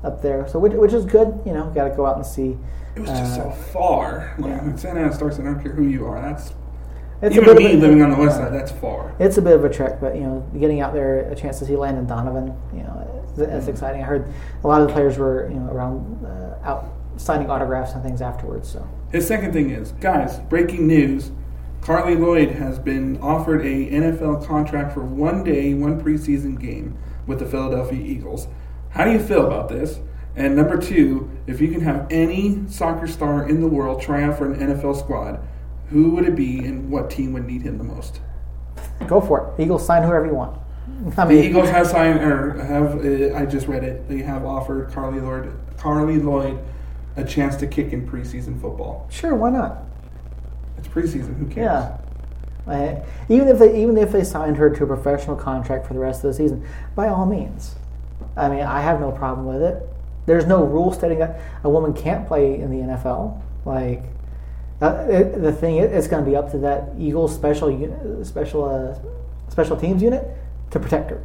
up 0.04 0.22
there, 0.22 0.48
so 0.48 0.60
which, 0.60 0.74
which 0.74 0.94
is 0.94 1.06
good. 1.06 1.40
You 1.46 1.54
know, 1.54 1.72
got 1.74 1.88
to 1.90 1.96
go 1.96 2.06
out 2.06 2.16
and 2.18 2.26
see. 2.26 2.58
it 2.96 3.00
was 3.00 3.10
just 3.10 3.40
Uh, 3.40 3.44
so 3.44 3.52
far. 3.72 4.36
Like 4.38 4.52
yeah. 4.52 4.76
Santa 4.76 5.00
Ana 5.02 5.14
Stars, 5.14 5.40
I 5.40 5.44
don't 5.44 5.62
care 5.62 5.72
who 5.74 5.84
you 5.88 6.06
are. 6.06 6.22
That's 6.22 6.54
It's 7.22 7.36
even 7.36 7.46
bit 7.46 7.58
me 7.58 7.66
of 7.74 7.80
a- 7.80 7.82
living 7.82 8.02
on 8.02 8.12
the 8.12 8.18
west 8.18 8.38
side. 8.38 8.54
That's 8.54 8.72
far. 8.72 9.16
It's 9.20 9.38
a 9.38 9.42
bit 9.42 9.54
of 9.56 9.64
a 9.64 9.70
trek, 9.70 10.00
but 10.02 10.16
you 10.16 10.22
know, 10.22 10.46
getting 10.60 10.82
out 10.82 10.94
there, 10.94 11.30
a 11.32 11.36
chance 11.36 11.60
to 11.60 11.66
see 11.66 11.76
Landon 11.76 12.06
Donovan, 12.06 12.54
you 12.74 12.84
know, 12.84 13.26
it's, 13.30 13.40
it's 13.40 13.68
exciting. 13.68 14.02
I 14.02 14.06
heard 14.06 14.32
a 14.64 14.68
lot 14.68 14.82
of 14.82 14.88
the 14.88 14.94
players 14.94 15.18
were, 15.18 15.50
you 15.50 15.60
know, 15.60 15.72
around 15.72 16.26
uh, 16.26 16.58
out 16.68 16.92
signing 17.18 17.50
autographs 17.50 17.94
and 17.94 18.04
things 18.04 18.22
afterwards. 18.22 18.68
So 18.70 18.88
His 19.12 19.26
second 19.28 19.54
thing 19.54 19.70
is, 19.70 19.94
guys, 19.94 20.40
breaking 20.40 20.88
news. 20.88 21.32
Carly 21.82 22.16
Lloyd 22.16 22.50
has 22.52 22.80
been 22.80 23.18
offered 23.22 23.62
a 23.62 23.90
NFL 23.92 24.46
contract 24.46 24.92
for 24.94 25.02
one 25.06 25.44
day, 25.44 25.74
one 25.76 26.02
preseason 26.02 26.60
game 26.60 26.98
with 27.28 27.40
the 27.40 27.46
Philadelphia 27.46 28.00
Eagles. 28.04 28.48
How 28.90 29.06
do 29.06 29.12
you 29.12 29.20
feel 29.20 29.46
about 29.46 29.70
this? 29.70 30.00
And 30.36 30.56
number 30.56 30.78
two, 30.78 31.30
if 31.48 31.62
you 31.62 31.70
can 31.72 31.82
have 31.82 32.08
any 32.10 32.64
soccer 32.68 33.08
star 33.08 33.48
in 33.48 33.62
the 33.62 33.68
world 33.68 34.02
try 34.02 34.24
out 34.24 34.38
for 34.38 34.52
an 34.52 34.60
NFL 34.60 34.98
squad, 34.98 35.40
who 35.90 36.12
would 36.12 36.26
it 36.26 36.36
be 36.36 36.60
and 36.66 36.90
what 36.90 37.10
team 37.10 37.34
would 37.34 37.45
need 37.45 37.62
him 37.62 37.78
the 37.78 37.84
most? 37.84 38.20
go 39.07 39.20
for 39.22 39.53
it. 39.57 39.62
Eagles 39.64 39.86
sign 39.86 40.03
whoever 40.03 40.26
you 40.26 40.34
want. 40.34 40.57
I 41.18 41.26
The 41.26 41.34
mean, 41.34 41.44
Eagles 41.44 41.70
have 41.70 41.88
signed, 41.88 42.20
or 42.22 42.53
have, 42.64 43.06
uh, 43.06 43.36
I 43.38 43.45
just 43.45 43.68
read 43.68 43.84
it, 43.84 44.07
they 44.07 44.20
have 44.20 44.45
offered 44.45 44.91
Carly 44.91 45.20
Lloyd, 45.20 45.52
Carly 45.78 46.18
Lloyd 46.18 46.57
a 47.18 47.24
chance 47.24 47.56
to 47.57 47.68
kick 47.68 47.91
in 47.94 48.07
preseason 48.07 48.60
football. 48.60 49.07
sure, 49.10 49.36
why 49.36 49.49
not? 49.49 49.84
It's 50.78 50.88
preseason, 50.88 51.38
who 51.38 51.45
cares? 51.48 51.66
Yeah. 51.66 51.98
Uh, 52.68 53.06
even 53.30 53.48
if 53.48 53.60
they 53.60 53.80
even 53.80 53.95
if 53.98 54.12
they 54.12 54.24
signed 54.24 54.57
her 54.57 54.70
to 54.72 54.84
a 54.84 54.88
professional 54.88 55.36
contract 55.36 55.86
for 55.86 55.94
the 55.94 55.99
rest 55.99 56.24
of 56.24 56.32
the 56.32 56.34
season, 56.34 56.66
by 56.95 57.07
all 57.07 57.26
means. 57.26 57.76
I 58.36 58.49
mean, 58.49 58.62
I 58.62 58.82
have 58.82 58.99
no 58.99 59.12
problem 59.12 59.45
with 59.45 59.62
it. 59.62 59.88
There's 60.26 60.48
no 60.48 60.64
rule 60.64 60.91
stating 60.91 61.20
that 61.20 61.40
a 61.64 61.70
woman 61.70 61.94
can't 61.94 62.28
play 62.28 62.60
in 62.60 62.72
the 62.72 62.94
NFL. 62.94 63.40
Like, 63.66 64.03
uh, 64.82 65.06
it, 65.10 65.42
the 65.42 65.52
thing 65.54 65.78
is, 65.78 65.92
it's 65.92 66.08
going 66.08 66.24
to 66.24 66.30
be 66.30 66.36
up 66.36 66.52
to 66.52 66.58
that 66.60 66.90
Eagles 67.00 67.34
special 67.34 67.72
uni- 67.72 68.24
special 68.24 68.66
uh, 68.66 68.98
special 69.50 69.78
teams 69.78 70.02
unit 70.02 70.28
to 70.72 70.80
protect 70.80 71.10
her. 71.12 71.22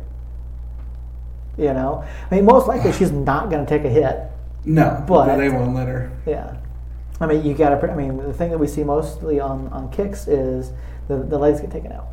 You 1.58 1.74
know, 1.74 2.04
I 2.30 2.34
mean, 2.34 2.44
most 2.44 2.68
likely 2.68 2.92
she's 2.92 3.10
not 3.12 3.50
going 3.50 3.64
to 3.64 3.68
take 3.68 3.84
a 3.84 3.88
hit. 3.90 4.16
No, 4.64 5.04
But- 5.06 5.26
but 5.26 5.36
they 5.36 5.48
won't 5.50 5.74
let 5.74 5.88
her. 5.88 6.10
Yeah. 6.26 6.56
I 7.20 7.26
mean, 7.26 7.44
you 7.44 7.52
got 7.54 7.78
to. 7.78 7.90
I 7.90 7.94
mean, 7.94 8.16
the 8.16 8.32
thing 8.32 8.50
that 8.50 8.58
we 8.58 8.66
see 8.66 8.82
mostly 8.82 9.40
on, 9.40 9.68
on 9.68 9.90
kicks 9.90 10.26
is 10.26 10.72
the, 11.08 11.16
the 11.18 11.36
legs 11.36 11.60
get 11.60 11.70
taken 11.70 11.92
out, 11.92 12.06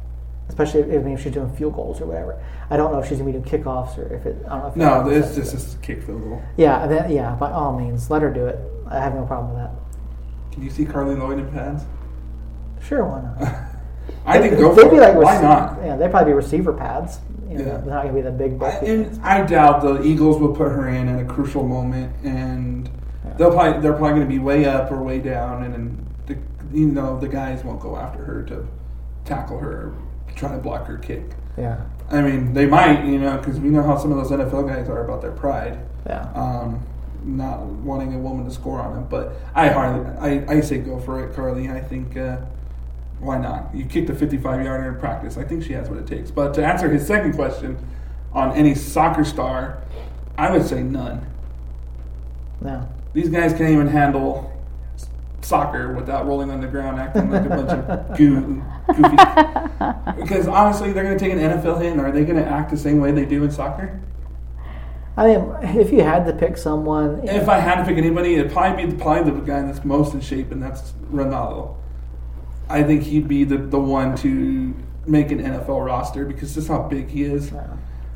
especially 0.50 0.82
if, 0.82 1.06
if 1.06 1.22
she's 1.24 1.32
doing 1.32 1.50
field 1.56 1.76
goals 1.76 2.02
or 2.02 2.08
whatever. 2.08 2.44
I 2.70 2.76
don't 2.76 2.92
know 2.92 3.00
if 3.00 3.08
she's 3.08 3.20
gonna 3.20 3.32
be 3.32 3.40
doing 3.40 3.46
kickoffs 3.46 3.98
or 3.98 4.14
if 4.14 4.26
it. 4.26 4.36
I 4.48 4.50
don't 4.50 4.62
know. 4.64 4.68
If 4.68 4.76
No, 4.76 5.10
it- 5.10 5.18
it's 5.18 5.36
just 5.36 5.76
a 5.78 5.80
kick 5.80 6.04
field 6.04 6.24
goal. 6.24 6.42
Yeah, 6.58 6.88
then, 6.88 7.10
yeah. 7.10 7.36
By 7.36 7.52
all 7.52 7.80
means, 7.80 8.10
let 8.10 8.22
her 8.22 8.30
do 8.34 8.48
it. 8.48 8.60
I 8.90 9.00
have 9.00 9.14
no 9.16 9.26
problem 9.26 9.54
with 9.54 9.64
that. 9.64 9.72
Can 10.58 10.64
you 10.64 10.72
see 10.72 10.86
Carly 10.86 11.14
Lloyd 11.14 11.38
in 11.38 11.52
pads? 11.52 11.84
Sure, 12.82 13.06
why 13.06 13.22
not? 13.22 13.54
I 14.26 14.40
think 14.40 14.58
go 14.58 14.74
They'd 14.74 14.82
for 14.86 14.90
be 14.90 14.96
it. 14.96 15.02
like 15.02 15.16
Why 15.16 15.36
rece- 15.36 15.42
not? 15.44 15.78
Yeah, 15.86 15.96
they'd 15.98 16.10
probably 16.10 16.32
be 16.32 16.36
receiver 16.36 16.74
pads. 16.74 17.20
You 17.48 17.60
know, 17.60 17.66
Yeah. 17.66 17.78
They're 17.78 17.94
not 17.94 18.02
gonna 18.02 18.14
be 18.16 18.22
the 18.22 18.32
big 18.32 18.62
I, 18.64 18.70
and 18.80 19.22
I 19.24 19.46
doubt 19.46 19.84
the 19.84 20.02
Eagles 20.02 20.40
will 20.42 20.56
put 20.56 20.72
her 20.72 20.90
in 20.90 21.08
at 21.10 21.22
a 21.22 21.26
crucial 21.26 21.62
moment, 21.64 22.12
and 22.24 22.90
they'll 23.38 23.52
probably 23.52 23.80
they're 23.82 23.94
probably 23.94 24.16
going 24.16 24.22
to 24.24 24.28
be 24.28 24.40
way 24.40 24.66
up 24.66 24.92
or 24.92 25.04
way 25.04 25.20
down, 25.20 25.62
and 25.64 25.74
then 25.74 26.06
the, 26.26 26.38
you 26.76 26.88
know 26.88 27.20
the 27.20 27.28
guys 27.28 27.64
won't 27.64 27.80
go 27.80 27.96
after 27.98 28.24
her 28.26 28.42
to 28.46 28.68
tackle 29.26 29.60
her, 29.60 29.70
or 29.90 29.96
try 30.36 30.52
to 30.52 30.58
block 30.58 30.88
her 30.88 30.98
kick. 30.98 31.24
yeah, 31.56 31.82
I 32.10 32.22
mean, 32.22 32.54
they 32.54 32.66
might, 32.66 33.06
you 33.06 33.20
know, 33.20 33.38
because 33.38 33.60
we 33.60 33.70
know 33.70 33.84
how 33.84 33.96
some 33.98 34.12
of 34.12 34.18
those 34.18 34.32
NFL 34.32 34.68
guys 34.68 34.90
are 34.90 35.06
about 35.06 35.22
their 35.22 35.32
pride. 35.34 35.78
yeah. 36.08 36.32
um, 36.34 36.82
not 37.24 37.66
wanting 37.66 38.14
a 38.14 38.20
woman 38.20 38.46
to 38.46 38.52
score 38.52 38.80
on 38.80 38.98
him. 38.98 39.08
But 39.10 39.34
I 39.54 39.70
hardly, 39.70 40.10
I, 40.18 40.58
I 40.58 40.62
say 40.62 40.78
go 40.80 41.00
for 41.00 41.28
it, 41.28 41.36
Carly. 41.36 41.70
I 41.70 41.80
think 41.80 42.16
uh, 42.18 42.38
why 43.20 43.38
not? 43.38 43.74
You 43.74 43.86
kicked 43.86 44.10
a 44.10 44.16
55 44.16 44.64
yarder 44.64 44.90
in 44.94 45.00
practice. 45.00 45.38
I 45.38 45.44
think 45.44 45.64
she 45.64 45.74
has 45.74 45.90
what 45.90 46.00
it 46.00 46.08
takes. 46.08 46.32
But 46.32 46.54
to 46.56 46.66
answer 46.66 46.90
his 46.90 47.06
second 47.06 47.34
question 47.34 47.78
on 48.34 48.56
any 48.56 48.76
soccer 48.76 49.24
star, 49.24 49.82
I 50.38 50.52
would 50.52 50.66
say 50.66 50.84
none. 50.84 51.26
No. 52.62 52.88
These 53.14 53.30
guys 53.30 53.54
can't 53.54 53.72
even 53.72 53.88
handle 53.88 54.54
soccer 55.42 55.94
without 55.94 56.28
rolling 56.28 56.52
on 56.52 56.62
the 56.62 56.68
ground, 56.68 57.00
acting 57.00 57.32
like 57.32 57.46
a 57.46 57.50
bunch 57.50 57.70
of 57.70 58.18
goo, 58.18 58.62
goofy. 58.88 60.22
Because 60.22 60.48
honestly, 60.48 60.92
they're 60.92 61.04
going 61.04 61.18
to 61.18 61.24
take 61.24 61.34
an 61.34 61.40
NFL 61.40 61.82
hit, 61.82 61.94
and 61.94 62.02
are 62.02 62.12
they 62.12 62.26
going 62.26 62.38
to 62.44 62.48
act 62.48 62.70
the 62.70 62.78
same 62.78 63.00
way 63.00 63.12
they 63.12 63.26
do 63.26 63.44
in 63.44 63.52
soccer? 63.52 64.00
I 65.18 65.28
mean, 65.28 65.52
if 65.80 65.92
you 65.92 66.02
had 66.04 66.26
to 66.28 66.34
pick 66.34 66.58
someone, 66.58 67.28
If 67.28 67.50
I 67.50 67.60
had 67.60 67.76
to 67.80 67.86
pick 67.86 67.98
anybody, 67.98 68.36
it'd 68.36 68.52
probably 68.52 68.86
be 68.86 68.94
probably 68.96 69.32
the 69.32 69.40
guy 69.40 69.62
that's 69.64 69.84
most 69.84 70.14
in 70.14 70.22
shape, 70.22 70.52
and 70.52 70.62
that's 70.62 70.94
Ronaldo. 71.12 71.76
I 72.70 72.84
think 72.84 73.04
he'd 73.04 73.28
be 73.28 73.44
the, 73.44 73.58
the 73.58 73.80
one 73.80 74.16
to 74.18 74.76
make 75.08 75.32
an 75.32 75.40
NFL 75.40 75.84
roster 75.86 76.26
because 76.26 76.54
just 76.54 76.68
how 76.68 76.84
big 76.84 77.10
he 77.10 77.24
is. 77.24 77.52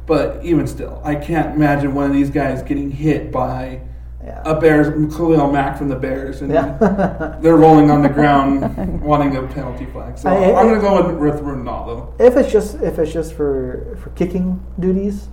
But 0.06 0.44
even 0.44 0.68
still, 0.68 1.02
I 1.04 1.16
can't 1.16 1.56
imagine 1.56 1.94
one 1.96 2.06
of 2.06 2.14
these 2.14 2.30
guys 2.30 2.62
getting 2.62 2.92
hit 2.92 3.32
by 3.32 3.82
yeah. 4.24 4.44
a 4.46 4.60
Bears, 4.60 4.90
Khalil 5.16 5.52
Mack 5.52 5.78
from 5.78 5.88
the 5.90 5.96
Bears, 5.96 6.42
and 6.42 6.52
Yeah. 6.52 7.38
they're 7.42 7.56
rolling 7.56 7.90
on 7.90 8.02
the 8.04 8.10
ground 8.20 9.02
wanting 9.02 9.38
a 9.38 9.44
penalty 9.48 9.86
flag. 9.88 10.18
So 10.18 10.30
I- 10.30 10.60
I'm 10.60 10.68
going 10.68 10.76
to 10.76 10.82
go 10.82 11.08
with, 11.08 11.18
with 11.18 11.42
Ronaldo. 11.44 12.14
if 12.20 12.36
it's 12.36 12.52
just 12.52 12.76
if 12.82 13.00
it's 13.00 13.12
just 13.14 13.34
for 13.34 13.98
for 14.04 14.10
kicking 14.12 14.62
duties, 14.80 15.30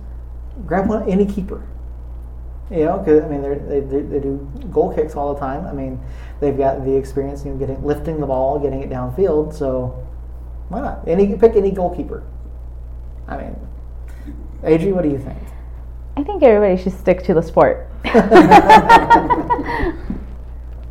grab 0.65 0.87
one 0.87 1.09
any 1.09 1.25
keeper. 1.25 1.65
You 2.69 2.85
know, 2.85 2.99
because 2.99 3.23
I 3.23 3.27
mean 3.27 3.41
they're, 3.41 3.55
they 3.55 3.79
they 3.79 4.01
they 4.01 4.19
do 4.19 4.49
goal 4.71 4.93
kicks 4.93 5.15
all 5.15 5.33
the 5.33 5.39
time. 5.39 5.65
I 5.65 5.73
mean 5.73 5.99
they've 6.39 6.57
got 6.57 6.85
the 6.85 6.95
experience, 6.95 7.43
you 7.43 7.51
know, 7.51 7.57
getting 7.57 7.83
lifting 7.83 8.19
the 8.19 8.27
ball, 8.27 8.59
getting 8.59 8.81
it 8.81 8.89
downfield. 8.89 9.53
So 9.53 10.05
why 10.69 10.81
not? 10.81 11.07
Any 11.07 11.35
pick 11.35 11.55
any 11.55 11.71
goalkeeper. 11.71 12.23
I 13.27 13.37
mean, 13.37 13.55
Adri, 14.63 14.93
what 14.93 15.03
do 15.03 15.09
you 15.09 15.19
think? 15.19 15.37
I 16.17 16.23
think 16.23 16.43
everybody 16.43 16.81
should 16.81 16.93
stick 16.93 17.23
to 17.23 17.33
the 17.33 17.41
sport. 17.41 17.87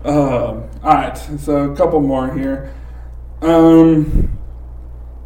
Um, 0.04 0.68
all 0.82 0.94
right, 0.94 1.18
so 1.18 1.70
a 1.70 1.76
couple 1.76 2.00
more 2.00 2.32
here. 2.32 2.72
Um, 3.42 4.38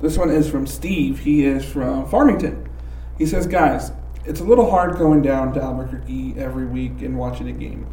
this 0.01 0.17
one 0.17 0.31
is 0.31 0.51
from 0.51 0.67
Steve. 0.67 1.21
He 1.21 1.45
is 1.45 1.65
from 1.65 2.09
Farmington. 2.09 2.69
He 3.19 3.27
says, 3.27 3.47
"Guys, 3.47 3.93
it's 4.25 4.41
a 4.41 4.45
little 4.45 4.71
hard 4.71 4.99
going 4.99 5.23
down 5.23 5.53
to 5.55 5.63
Albuquerque 5.63 6.35
every 6.37 6.67
week 6.67 7.03
and 7.03 7.19
watching 7.19 7.49
a 7.49 7.53
game. 7.53 7.87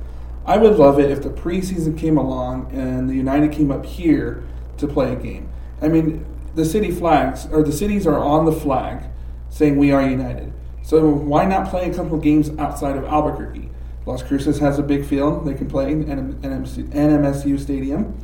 I 0.46 0.58
would 0.58 0.78
love 0.78 1.00
it 1.00 1.12
if 1.12 1.22
the 1.22 1.30
preseason 1.30 1.98
came 1.98 2.18
along 2.18 2.72
and 2.72 3.10
the 3.10 3.16
United 3.16 3.52
came 3.52 3.72
up 3.72 3.86
here 3.86 4.44
to 4.78 4.88
play 4.88 5.14
a 5.14 5.16
game. 5.16 5.50
I 5.82 5.88
mean, 5.88 6.26
the 6.56 6.66
city 6.66 6.92
flags 6.92 7.48
or 7.52 7.64
the 7.64 7.72
cities 7.72 8.08
are 8.08 8.18
on 8.18 8.46
the 8.46 8.52
flag 8.52 9.06
saying 9.50 9.78
we 9.78 9.92
are 9.92 10.08
United. 10.08 10.54
So 10.82 11.08
why 11.08 11.46
not 11.46 11.70
play 11.70 11.90
a 11.90 11.94
couple 11.94 12.18
games 12.18 12.50
outside 12.58 12.98
of 12.98 13.06
Albuquerque? 13.06 13.70
Las 14.06 14.24
Cruces 14.24 14.60
has 14.60 14.80
a 14.80 14.84
big 14.84 15.06
field; 15.06 15.46
they 15.46 15.54
can 15.54 15.68
play 15.68 15.92
in 15.92 16.06
NMSU 16.06 17.60
Stadium. 17.60 18.18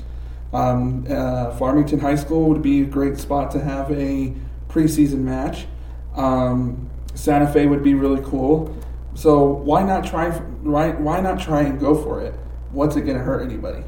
Um, 0.52 1.06
uh, 1.10 1.52
Farmington 1.57 1.99
High 1.99 2.15
School 2.15 2.49
would 2.49 2.61
be 2.61 2.82
a 2.82 2.86
great 2.86 3.18
spot 3.18 3.52
to 3.52 3.60
have 3.61 3.91
a 3.91 4.34
preseason 4.69 5.19
match. 5.19 5.68
Um, 6.15 6.90
Santa 7.15 7.51
Fe 7.51 7.65
would 7.65 7.83
be 7.83 7.95
really 7.95 8.21
cool. 8.23 8.75
So 9.15 9.45
why 9.45 9.83
not 9.83 10.05
try? 10.05 10.29
Why, 10.29 10.91
why 10.91 11.21
not 11.21 11.39
try 11.39 11.61
and 11.61 11.79
go 11.79 11.95
for 11.95 12.21
it? 12.21 12.33
What's 12.71 12.95
it 12.95 13.01
going 13.01 13.17
to 13.17 13.23
hurt 13.23 13.41
anybody? 13.41 13.83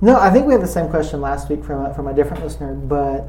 No, 0.00 0.18
I 0.20 0.30
think 0.30 0.46
we 0.46 0.52
had 0.52 0.62
the 0.62 0.66
same 0.68 0.88
question 0.88 1.20
last 1.20 1.48
week 1.48 1.64
from 1.64 1.86
a, 1.86 1.94
from 1.94 2.06
a 2.06 2.14
different 2.14 2.44
listener, 2.44 2.74
but 2.74 3.26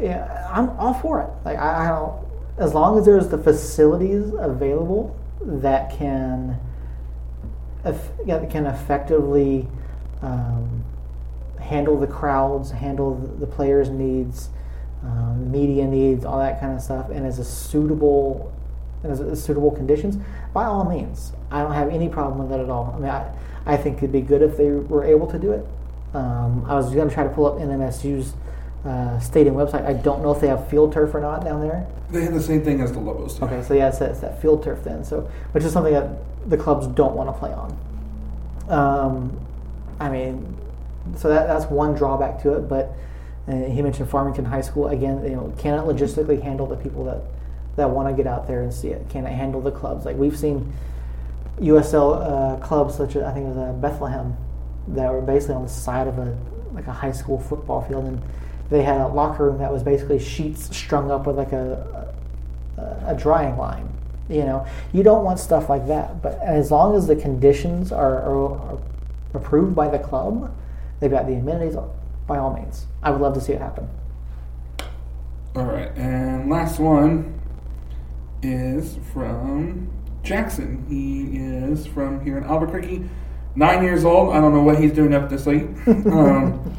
yeah, 0.00 0.48
I'm 0.50 0.70
all 0.70 0.94
for 0.94 1.20
it. 1.20 1.30
Like 1.44 1.58
I, 1.58 1.86
I 1.86 1.88
don't, 1.88 2.26
as 2.58 2.72
long 2.72 2.98
as 2.98 3.04
there's 3.04 3.28
the 3.28 3.36
facilities 3.36 4.32
available 4.38 5.14
that 5.42 5.90
can, 5.90 6.58
can 7.84 8.66
effectively 8.66 9.68
um, 10.22 10.84
handle 11.58 11.98
the 11.98 12.06
crowds, 12.06 12.70
handle 12.70 13.16
the 13.38 13.46
players' 13.46 13.90
needs, 13.90 14.48
um, 15.02 15.50
media 15.50 15.86
needs, 15.86 16.24
all 16.24 16.38
that 16.38 16.60
kind 16.60 16.74
of 16.74 16.82
stuff, 16.82 17.10
and 17.10 17.26
as 17.26 17.38
a 17.38 17.44
suitable, 17.44 18.52
and 19.02 19.12
as 19.12 19.20
a 19.20 19.36
suitable 19.36 19.70
conditions, 19.70 20.16
by 20.52 20.64
all 20.64 20.84
means, 20.84 21.32
I 21.50 21.62
don't 21.62 21.72
have 21.72 21.88
any 21.88 22.08
problem 22.08 22.38
with 22.38 22.50
that 22.50 22.60
at 22.60 22.68
all. 22.68 22.92
I 22.94 22.98
mean, 22.98 23.10
I, 23.10 23.32
I 23.66 23.76
think 23.76 23.98
it'd 23.98 24.12
be 24.12 24.20
good 24.20 24.42
if 24.42 24.56
they 24.56 24.70
were 24.70 25.04
able 25.04 25.26
to 25.28 25.38
do 25.38 25.52
it. 25.52 25.66
Um, 26.14 26.64
I 26.66 26.74
was 26.74 26.92
going 26.92 27.08
to 27.08 27.14
try 27.14 27.24
to 27.24 27.30
pull 27.30 27.46
up 27.46 27.54
NMSU's 27.54 28.34
uh, 28.84 29.18
stadium 29.20 29.54
website. 29.54 29.86
I 29.86 29.92
don't 29.92 30.22
know 30.22 30.32
if 30.32 30.40
they 30.40 30.48
have 30.48 30.68
field 30.68 30.92
turf 30.92 31.14
or 31.14 31.20
not 31.20 31.44
down 31.44 31.60
there. 31.60 31.86
They 32.10 32.22
have 32.24 32.34
the 32.34 32.42
same 32.42 32.62
thing 32.62 32.80
as 32.80 32.92
the 32.92 32.98
Lobos. 32.98 33.34
do. 33.34 33.44
Okay, 33.44 33.62
so 33.62 33.74
yeah, 33.74 33.88
it's 33.88 33.98
that, 33.98 34.10
it's 34.10 34.20
that 34.20 34.40
field 34.42 34.64
turf 34.64 34.82
then. 34.82 35.04
So, 35.04 35.30
which 35.52 35.64
is 35.64 35.72
something 35.72 35.92
that 35.92 36.08
the 36.48 36.56
clubs 36.56 36.86
don't 36.88 37.14
want 37.14 37.28
to 37.28 37.38
play 37.38 37.52
on. 37.52 37.78
Um, 38.68 39.40
I 40.00 40.08
mean, 40.08 40.56
so 41.16 41.28
that, 41.28 41.46
that's 41.46 41.66
one 41.66 41.94
drawback 41.94 42.42
to 42.42 42.54
it. 42.54 42.68
But 42.68 42.92
uh, 43.50 43.68
he 43.70 43.82
mentioned 43.82 44.08
Farmington 44.08 44.44
High 44.44 44.60
School 44.60 44.88
again. 44.88 45.22
You 45.24 45.36
know, 45.36 45.54
can 45.58 45.74
it 45.74 45.82
logistically 45.82 46.42
handle 46.42 46.66
the 46.66 46.76
people 46.76 47.04
that 47.04 47.22
that 47.76 47.88
want 47.88 48.08
to 48.08 48.14
get 48.14 48.26
out 48.26 48.46
there 48.46 48.62
and 48.62 48.72
see 48.72 48.88
it? 48.88 49.08
Can 49.08 49.26
it 49.26 49.32
handle 49.32 49.60
the 49.60 49.70
clubs? 49.70 50.04
Like 50.04 50.16
we've 50.16 50.38
seen 50.38 50.72
USL 51.60 52.20
uh, 52.20 52.64
clubs 52.64 52.96
such 52.96 53.16
as 53.16 53.22
I 53.22 53.32
think 53.32 53.46
it 53.46 53.48
was 53.50 53.58
uh, 53.58 53.72
Bethlehem 53.72 54.36
that 54.88 55.12
were 55.12 55.20
basically 55.20 55.56
on 55.56 55.62
the 55.62 55.68
side 55.68 56.08
of 56.08 56.18
a 56.18 56.36
like 56.72 56.86
a 56.86 56.92
high 56.92 57.12
school 57.12 57.38
football 57.38 57.82
field, 57.82 58.04
and 58.04 58.22
they 58.68 58.82
had 58.82 59.00
a 59.00 59.08
locker 59.08 59.46
room 59.46 59.58
that 59.58 59.72
was 59.72 59.82
basically 59.82 60.18
sheets 60.18 60.74
strung 60.76 61.10
up 61.10 61.26
with 61.26 61.36
like 61.36 61.52
a 61.52 62.14
a, 62.76 63.14
a 63.14 63.16
drying 63.16 63.56
line. 63.56 63.88
You 64.28 64.44
know, 64.44 64.66
you 64.92 65.02
don't 65.02 65.24
want 65.24 65.40
stuff 65.40 65.68
like 65.68 65.88
that. 65.88 66.22
But 66.22 66.38
as 66.38 66.70
long 66.70 66.94
as 66.94 67.08
the 67.08 67.16
conditions 67.16 67.90
are, 67.90 68.22
are, 68.22 68.52
are 68.52 68.78
approved 69.34 69.74
by 69.74 69.88
the 69.88 69.98
club, 69.98 70.54
they've 71.00 71.10
got 71.10 71.26
the 71.26 71.34
amenities. 71.34 71.76
By 72.30 72.38
all 72.38 72.54
means, 72.54 72.86
I 73.02 73.10
would 73.10 73.20
love 73.20 73.34
to 73.34 73.40
see 73.40 73.54
it 73.54 73.60
happen. 73.60 73.88
All 75.56 75.64
right, 75.64 75.90
and 75.96 76.48
last 76.48 76.78
one 76.78 77.40
is 78.40 79.00
from 79.12 79.90
Jackson. 80.22 80.86
He 80.88 81.36
is 81.36 81.88
from 81.88 82.24
here 82.24 82.38
in 82.38 82.44
Albuquerque, 82.44 83.10
nine 83.56 83.82
years 83.82 84.04
old. 84.04 84.32
I 84.32 84.40
don't 84.40 84.54
know 84.54 84.62
what 84.62 84.78
he's 84.78 84.92
doing 84.92 85.12
up 85.12 85.28
this 85.28 85.44
late, 85.44 85.66
um, 85.88 86.78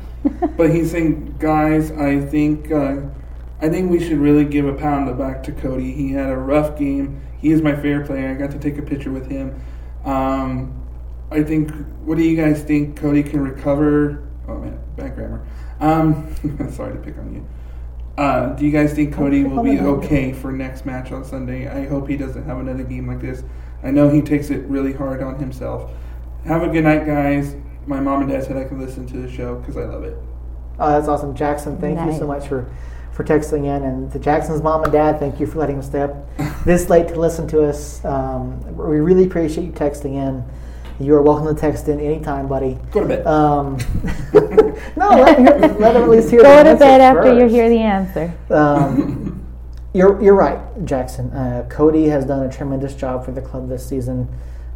but 0.56 0.69
he's 0.69 0.90
saying, 0.90 1.36
guys, 1.38 1.91
I 1.91 2.22
think 2.22 2.72
uh, 2.72 3.02
I 3.60 3.68
think 3.68 3.91
we 3.91 3.99
should 3.99 4.19
really 4.19 4.45
give 4.45 4.65
a 4.65 4.73
pound 4.73 5.18
back 5.18 5.44
to 5.44 5.52
Cody. 5.52 5.91
He 5.91 6.14
had 6.14 6.30
a 6.30 6.38
rough 6.38 6.80
game. 6.80 7.22
He 7.41 7.52
is 7.52 7.61
my 7.61 7.76
favorite 7.76 8.07
player. 8.07 8.30
I 8.30 8.36
got 8.36 8.52
to 8.52 8.57
take 8.57 8.78
a 8.78 8.84
picture 8.84 9.11
with 9.11 9.30
him. 9.30 9.61
Um, 10.06 10.82
I 11.30 11.44
think. 11.44 11.73
What 12.06 12.18
do 12.18 12.23
you 12.23 12.38
guys 12.38 12.64
think? 12.64 12.95
Cody 12.95 13.22
can 13.22 13.44
recover. 13.44 14.30
Oh 14.48 14.57
man, 14.57 14.80
bad 15.02 15.15
grammar. 15.15 15.45
Um, 15.80 16.69
sorry 16.72 16.94
to 16.94 16.99
pick 16.99 17.18
on 17.18 17.34
you. 17.34 17.48
Uh, 18.18 18.49
do 18.56 18.65
you 18.65 18.72
guys 18.72 18.94
think 18.94 19.14
Cody 19.14 19.44
will 19.44 19.64
be 19.64 19.80
okay 19.80 20.34
for 20.34 20.52
next 20.52 20.86
match 20.86 21.11
on 21.11 21.23
Sunday? 21.23 21.68
I 21.68 21.88
hope 21.88 22.07
he 22.07 22.18
doesn't 22.18 22.45
have 22.45 22.60
another 22.60 22.84
game 22.84 23.07
like 23.07 23.22
this. 23.22 23.44
I 23.84 23.91
know 23.91 24.10
he 24.10 24.22
takes 24.22 24.49
it 24.49 24.65
really 24.68 24.94
hard 24.94 25.23
on 25.23 25.40
himself. 25.40 25.91
Have 26.45 26.64
a 26.64 26.68
good 26.68 26.84
night, 26.84 27.06
guys. 27.06 27.56
My 27.88 27.99
mom 27.99 28.22
and 28.22 28.30
dad 28.30 28.44
said 28.44 28.57
I 28.57 28.65
could 28.65 28.78
listen 28.78 29.07
to 29.07 29.18
the 29.18 29.32
show 29.32 29.56
because 29.56 29.78
I 29.78 29.86
love 29.86 30.03
it. 30.03 30.18
Oh, 30.80 30.90
that's 30.90 31.07
awesome, 31.07 31.36
Jackson. 31.36 31.78
Thank 31.78 31.99
you 31.99 32.18
so 32.18 32.28
much 32.28 32.48
for 32.48 32.72
for 33.11 33.26
texting 33.26 33.65
in, 33.65 33.84
and 33.84 34.11
to 34.14 34.19
Jackson's 34.19 34.61
mom 34.61 34.84
and 34.84 34.91
dad, 34.91 35.19
thank 35.19 35.40
you 35.40 35.45
for 35.45 35.60
letting 35.60 35.78
us 35.78 35.88
stay 35.88 36.02
up 36.02 36.15
this 36.64 36.90
late 36.90 37.10
to 37.10 37.19
listen 37.19 37.45
to 37.49 37.68
us. 37.68 38.03
Um, 38.06 38.78
we 38.78 38.99
really 38.99 39.26
appreciate 39.26 39.65
you 39.65 39.72
texting 39.72 40.15
in. 40.15 40.45
You 41.02 41.15
are 41.15 41.22
welcome 41.23 41.48
to 41.53 41.60
text 41.60 41.88
in 41.88 41.99
anytime, 41.99 42.48
buddy. 42.48 42.78
Go 42.91 43.02
to 43.02 43.07
bed. 43.07 43.26
Um, 43.26 43.78
no, 44.95 45.10
let, 45.10 45.40
him 45.40 45.45
hear- 45.48 45.80
let 45.80 45.95
at 45.95 46.07
least 46.07 46.30
hear. 46.30 46.44
Go 46.44 46.57
the 46.57 46.64
to 46.64 46.69
answer 46.69 46.80
bed 46.80 47.02
after 47.02 47.34
you 47.40 47.48
hear 47.48 47.69
the 47.69 47.80
answer. 47.80 48.32
Um, 48.52 49.44
you're 49.94 50.22
you're 50.22 50.36
right, 50.36 50.60
Jackson. 50.86 51.32
Uh, 51.32 51.65
Cody 51.72 52.06
has 52.10 52.26
done 52.26 52.45
a 52.45 52.52
tremendous 52.52 52.94
job 52.94 53.26
for 53.26 53.32
the 53.32 53.41
club 53.41 53.68
this 53.68 53.88
season. 53.88 54.30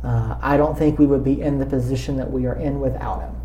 Uh, 0.04 0.36
I 0.42 0.58
don't 0.58 0.76
think 0.76 0.98
we 0.98 1.06
would 1.06 1.24
be 1.24 1.42
in 1.42 1.60
the 1.60 1.66
position 1.66 2.18
that 2.18 2.32
we 2.32 2.48
are 2.48 2.56
in 2.56 2.80
without 2.80 3.22
him. 3.22 3.36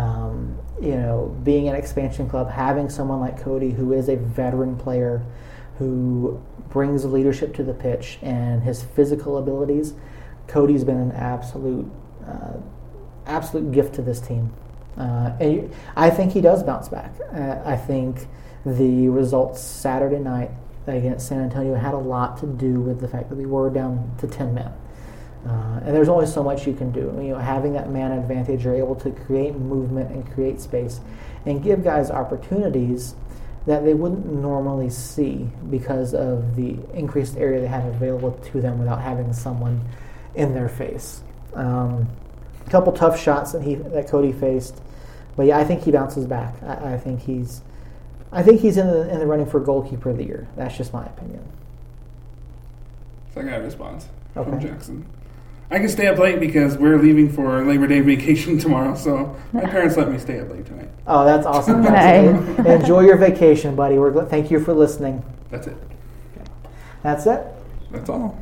Um, 0.00 0.58
you 0.80 0.94
know, 0.94 1.36
being 1.42 1.68
an 1.68 1.74
expansion 1.74 2.28
club, 2.28 2.50
having 2.50 2.88
someone 2.88 3.18
like 3.18 3.40
Cody 3.40 3.70
who 3.72 3.92
is 3.92 4.08
a 4.08 4.14
veteran 4.14 4.76
player, 4.76 5.24
who 5.78 6.40
brings 6.68 7.04
leadership 7.04 7.52
to 7.56 7.64
the 7.64 7.74
pitch 7.74 8.18
and 8.22 8.62
his 8.62 8.84
physical 8.84 9.38
abilities, 9.38 9.94
Cody's 10.48 10.84
been 10.84 10.98
an 10.98 11.12
absolute, 11.12 11.90
uh, 12.26 12.54
absolute 13.26 13.72
gift 13.72 13.94
to 13.96 14.02
this 14.02 14.20
team. 14.20 14.52
Uh, 14.96 15.32
I 15.96 16.10
think 16.10 16.32
he 16.32 16.40
does 16.40 16.62
bounce 16.62 16.88
back. 16.88 17.12
Uh, 17.32 17.60
I 17.64 17.76
think 17.76 18.26
the 18.64 19.08
results 19.08 19.60
Saturday 19.60 20.18
night 20.18 20.50
against 20.86 21.28
San 21.28 21.40
Antonio 21.40 21.74
had 21.74 21.94
a 21.94 21.98
lot 21.98 22.38
to 22.38 22.46
do 22.46 22.80
with 22.80 23.00
the 23.00 23.08
fact 23.08 23.28
that 23.28 23.36
we 23.36 23.46
were 23.46 23.70
down 23.70 24.14
to 24.18 24.26
10 24.26 24.54
men. 24.54 24.72
Uh, 25.46 25.80
and 25.84 25.94
there's 25.94 26.08
only 26.08 26.26
so 26.26 26.42
much 26.42 26.66
you 26.66 26.72
can 26.72 26.90
do. 26.90 27.12
You 27.22 27.34
know, 27.34 27.38
having 27.38 27.72
that 27.74 27.90
man 27.90 28.10
advantage, 28.12 28.64
you're 28.64 28.74
able 28.74 28.96
to 28.96 29.10
create 29.10 29.54
movement 29.54 30.10
and 30.10 30.28
create 30.32 30.60
space, 30.60 31.00
and 31.44 31.62
give 31.62 31.84
guys 31.84 32.10
opportunities 32.10 33.14
that 33.66 33.84
they 33.84 33.94
wouldn't 33.94 34.26
normally 34.26 34.90
see 34.90 35.48
because 35.70 36.14
of 36.14 36.56
the 36.56 36.76
increased 36.94 37.36
area 37.36 37.60
they 37.60 37.66
have 37.66 37.84
available 37.84 38.32
to 38.32 38.60
them 38.60 38.78
without 38.78 39.00
having 39.00 39.32
someone 39.32 39.80
in 40.36 40.54
their 40.54 40.68
face. 40.68 41.22
Um, 41.54 42.08
a 42.66 42.70
couple 42.70 42.92
tough 42.92 43.18
shots 43.20 43.52
that 43.52 43.62
he 43.62 43.74
that 43.76 44.08
Cody 44.08 44.32
faced, 44.32 44.80
but 45.36 45.46
yeah, 45.46 45.58
I 45.58 45.64
think 45.64 45.82
he 45.82 45.90
bounces 45.90 46.26
back. 46.26 46.54
I, 46.62 46.94
I 46.94 46.98
think 46.98 47.20
he's, 47.22 47.62
I 48.32 48.42
think 48.42 48.60
he's 48.60 48.76
in 48.76 48.86
the 48.86 49.10
in 49.10 49.18
the 49.18 49.26
running 49.26 49.46
for 49.46 49.58
goalkeeper 49.60 50.10
of 50.10 50.18
the 50.18 50.24
year. 50.24 50.46
That's 50.56 50.76
just 50.76 50.92
my 50.92 51.04
opinion. 51.06 51.42
So 53.34 53.40
I 53.40 53.44
got 53.44 53.60
a 53.60 53.64
response. 53.64 54.08
from 54.34 54.60
Jackson. 54.60 55.06
I 55.68 55.78
can 55.78 55.88
stay 55.88 56.06
up 56.06 56.18
late 56.18 56.38
because 56.38 56.78
we're 56.78 56.96
leaving 56.98 57.28
for 57.30 57.64
Labor 57.64 57.86
Day 57.88 58.00
vacation 58.00 58.58
tomorrow, 58.60 58.94
so 58.94 59.34
my 59.52 59.62
parents 59.62 59.96
let 59.96 60.10
me 60.10 60.18
stay 60.18 60.38
up 60.40 60.50
late 60.50 60.64
tonight. 60.66 60.88
Oh, 61.06 61.24
that's 61.24 61.46
awesome. 61.46 61.84
Okay. 61.84 62.32
Jackson. 62.32 62.66
Enjoy 62.66 63.00
your 63.00 63.16
vacation, 63.16 63.74
buddy. 63.74 63.98
We're 63.98 64.12
gl- 64.12 64.28
thank 64.30 64.50
you 64.50 64.60
for 64.60 64.74
listening. 64.74 65.24
That's 65.50 65.66
it. 65.66 65.76
That's 67.02 67.26
it. 67.26 67.44
That's 67.90 68.08
all. 68.08 68.38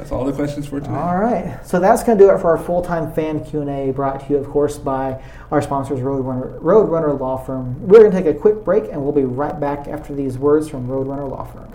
That's 0.00 0.12
all 0.12 0.24
the 0.24 0.32
questions 0.32 0.66
for 0.66 0.80
tonight. 0.80 0.98
All 0.98 1.18
right. 1.18 1.60
So 1.62 1.78
that's 1.78 2.02
going 2.02 2.16
to 2.16 2.24
do 2.24 2.30
it 2.30 2.38
for 2.38 2.56
our 2.56 2.64
full-time 2.64 3.12
fan 3.12 3.44
Q&A 3.44 3.90
brought 3.90 4.26
to 4.26 4.32
you, 4.32 4.38
of 4.38 4.48
course, 4.48 4.78
by 4.78 5.22
our 5.50 5.60
sponsors, 5.60 6.00
Roadrunner, 6.00 6.58
Roadrunner 6.58 7.20
Law 7.20 7.36
Firm. 7.36 7.86
We're 7.86 8.00
going 8.00 8.10
to 8.10 8.22
take 8.22 8.34
a 8.34 8.38
quick 8.38 8.64
break, 8.64 8.84
and 8.84 9.02
we'll 9.02 9.12
be 9.12 9.24
right 9.24 9.60
back 9.60 9.88
after 9.88 10.14
these 10.14 10.38
words 10.38 10.70
from 10.70 10.88
Roadrunner 10.88 11.28
Law 11.28 11.44
Firm. 11.44 11.69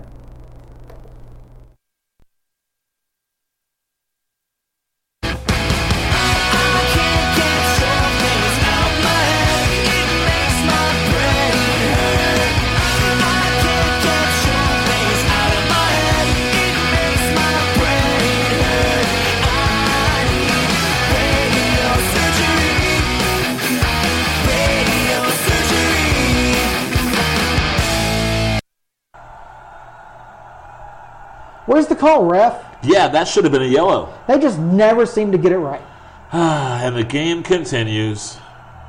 Where's 31.76 31.88
the 31.88 31.94
call, 31.94 32.24
ref? 32.24 32.78
Yeah, 32.82 33.06
that 33.08 33.28
should 33.28 33.44
have 33.44 33.52
been 33.52 33.60
a 33.60 33.66
yellow. 33.66 34.18
They 34.26 34.38
just 34.38 34.58
never 34.58 35.04
seem 35.04 35.30
to 35.32 35.36
get 35.36 35.52
it 35.52 35.58
right. 35.58 35.82
and 36.32 36.96
the 36.96 37.04
game 37.04 37.42
continues. 37.42 38.38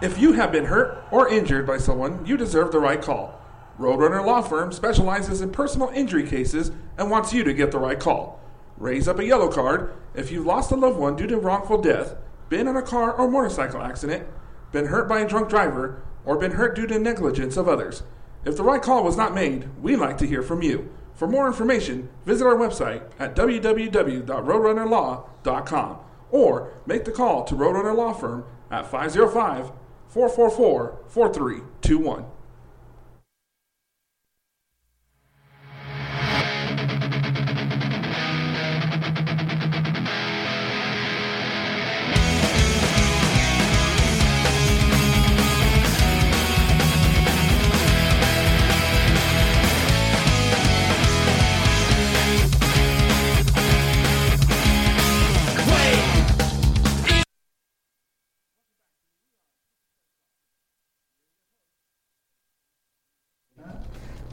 If 0.01 0.17
you 0.17 0.31
have 0.31 0.53
been 0.53 0.63
hurt 0.63 1.03
or 1.11 1.27
injured 1.27 1.67
by 1.67 1.79
someone, 1.79 2.25
you 2.25 2.37
deserve 2.37 2.71
the 2.71 2.79
right 2.79 3.01
call. 3.01 3.41
Roadrunner 3.77 4.25
Law 4.25 4.41
Firm 4.41 4.71
specializes 4.71 5.41
in 5.41 5.51
personal 5.51 5.89
injury 5.89 6.25
cases 6.25 6.71
and 6.97 7.11
wants 7.11 7.33
you 7.33 7.43
to 7.43 7.53
get 7.53 7.73
the 7.73 7.77
right 7.77 7.99
call. 7.99 8.39
Raise 8.77 9.09
up 9.09 9.19
a 9.19 9.25
yellow 9.25 9.51
card 9.51 9.93
if 10.15 10.31
you've 10.31 10.45
lost 10.45 10.71
a 10.71 10.77
loved 10.77 10.97
one 10.97 11.17
due 11.17 11.27
to 11.27 11.37
wrongful 11.37 11.81
death, 11.81 12.15
been 12.47 12.69
in 12.69 12.77
a 12.77 12.81
car 12.81 13.11
or 13.11 13.29
motorcycle 13.29 13.81
accident, 13.81 14.25
been 14.71 14.85
hurt 14.85 15.09
by 15.09 15.19
a 15.19 15.27
drunk 15.27 15.49
driver, 15.49 16.01
or 16.23 16.37
been 16.37 16.51
hurt 16.51 16.73
due 16.73 16.87
to 16.87 16.97
negligence 16.97 17.57
of 17.57 17.67
others. 17.67 18.03
If 18.45 18.55
the 18.55 18.63
right 18.63 18.81
call 18.81 19.03
was 19.03 19.17
not 19.17 19.35
made, 19.35 19.67
we'd 19.83 19.97
like 19.97 20.17
to 20.19 20.25
hear 20.25 20.41
from 20.41 20.61
you. 20.61 20.89
For 21.17 21.27
more 21.27 21.47
information, 21.47 22.09
visit 22.27 22.45
our 22.45 22.55
website 22.55 23.01
at 23.17 23.35
www.roadrunnerlaw.com 23.35 25.97
or 26.29 26.73
make 26.85 27.05
the 27.05 27.11
call 27.11 27.43
to 27.45 27.55
Roadrunner 27.55 27.95
Law 27.95 28.13
Firm 28.13 28.45
at 28.69 28.85
505 28.85 29.71
444 30.09 30.99
4321. 31.07 32.25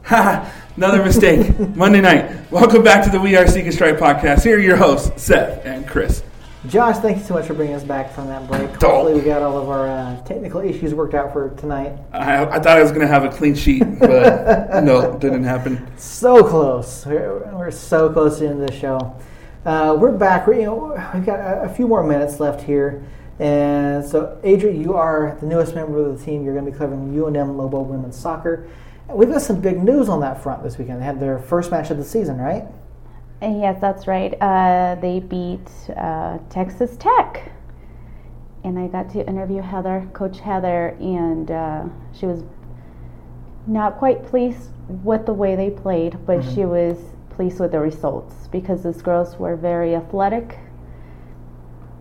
Ha! 0.05 0.53
Another 0.75 1.03
mistake. 1.03 1.57
Monday 1.75 1.99
night. 1.99 2.51
Welcome 2.51 2.83
back 2.83 3.03
to 3.05 3.09
the 3.09 3.19
We 3.19 3.35
Are 3.37 3.47
Seek 3.47 3.65
and 3.65 3.73
Strike 3.73 3.95
podcast. 3.97 4.43
Here 4.43 4.57
are 4.57 4.61
your 4.61 4.75
hosts, 4.75 5.23
Seth 5.23 5.65
and 5.65 5.87
Chris. 5.87 6.21
Josh, 6.67 6.97
thank 6.97 7.17
you 7.17 7.23
so 7.23 7.33
much 7.33 7.47
for 7.47 7.55
bringing 7.55 7.75
us 7.75 7.83
back 7.83 8.13
from 8.13 8.27
that 8.27 8.47
break. 8.47 8.69
Hopefully, 8.69 9.15
we 9.15 9.21
got 9.21 9.41
all 9.41 9.57
of 9.57 9.67
our 9.67 9.87
uh, 9.87 10.21
technical 10.21 10.61
issues 10.61 10.93
worked 10.93 11.15
out 11.15 11.33
for 11.33 11.49
tonight. 11.55 11.97
I, 12.13 12.45
I 12.45 12.59
thought 12.59 12.77
I 12.77 12.83
was 12.83 12.91
going 12.91 13.01
to 13.01 13.07
have 13.07 13.23
a 13.23 13.29
clean 13.29 13.55
sheet, 13.55 13.83
but 13.99 14.83
no, 14.83 15.17
didn't 15.17 15.43
happen. 15.43 15.87
So 15.97 16.43
close. 16.43 17.03
We're, 17.07 17.39
we're 17.55 17.71
so 17.71 18.07
close 18.13 18.37
to 18.37 18.43
the 18.43 18.49
end 18.51 18.61
of 18.61 18.67
the 18.67 18.79
show. 18.79 19.15
Uh, 19.65 19.97
we're 19.99 20.11
back. 20.11 20.45
We're, 20.45 20.59
you 20.59 20.65
know, 20.65 21.11
we've 21.15 21.25
got 21.25 21.39
a, 21.39 21.63
a 21.63 21.69
few 21.69 21.87
more 21.87 22.03
minutes 22.03 22.39
left 22.39 22.61
here. 22.61 23.03
And 23.39 24.05
so, 24.05 24.39
Adria, 24.45 24.71
you 24.71 24.93
are 24.93 25.35
the 25.39 25.47
newest 25.47 25.73
member 25.73 25.97
of 25.97 26.19
the 26.19 26.23
team. 26.23 26.45
You're 26.45 26.53
going 26.53 26.65
to 26.65 26.71
be 26.71 26.77
covering 26.77 27.11
UNM 27.11 27.57
Lobo 27.57 27.81
women's 27.81 28.15
soccer. 28.15 28.67
We've 29.09 29.29
got 29.29 29.41
some 29.41 29.61
big 29.61 29.81
news 29.83 30.09
on 30.09 30.19
that 30.21 30.41
front 30.41 30.63
this 30.63 30.77
weekend. 30.77 31.01
They 31.01 31.05
had 31.05 31.19
their 31.19 31.39
first 31.39 31.71
match 31.71 31.91
of 31.91 31.97
the 31.97 32.03
season, 32.03 32.37
right? 32.39 32.65
Yes, 33.41 33.79
that's 33.79 34.07
right. 34.07 34.33
Uh, 34.41 34.95
they 34.99 35.19
beat 35.19 35.69
uh, 35.95 36.39
Texas 36.49 36.97
Tech. 36.97 37.51
And 38.63 38.79
I 38.79 38.87
got 38.87 39.11
to 39.11 39.27
interview 39.27 39.61
Heather, 39.61 40.09
Coach 40.13 40.39
Heather, 40.39 40.97
and 40.99 41.51
uh, 41.51 41.85
she 42.17 42.25
was 42.25 42.43
not 43.67 43.97
quite 43.97 44.25
pleased 44.25 44.69
with 44.87 45.27
the 45.27 45.33
way 45.33 45.55
they 45.55 45.69
played, 45.69 46.25
but 46.25 46.41
she 46.43 46.65
was 46.65 46.97
pleased 47.29 47.59
with 47.59 47.71
the 47.71 47.79
results 47.79 48.47
because 48.47 48.83
these 48.83 49.01
girls 49.03 49.37
were 49.37 49.55
very 49.55 49.93
athletic, 49.95 50.57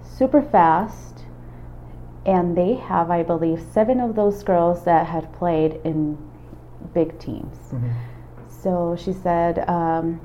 super 0.02 0.40
fast, 0.40 1.24
and 2.24 2.56
they 2.56 2.74
have, 2.74 3.10
I 3.10 3.22
believe, 3.22 3.62
seven 3.72 4.00
of 4.00 4.14
those 4.14 4.42
girls 4.42 4.84
that 4.84 5.06
had 5.06 5.30
played 5.34 5.80
in 5.84 6.16
big 6.94 7.18
teams. 7.18 7.56
So 8.48 8.96
she 8.98 9.12
said, 9.12 9.68
um, 9.68 10.20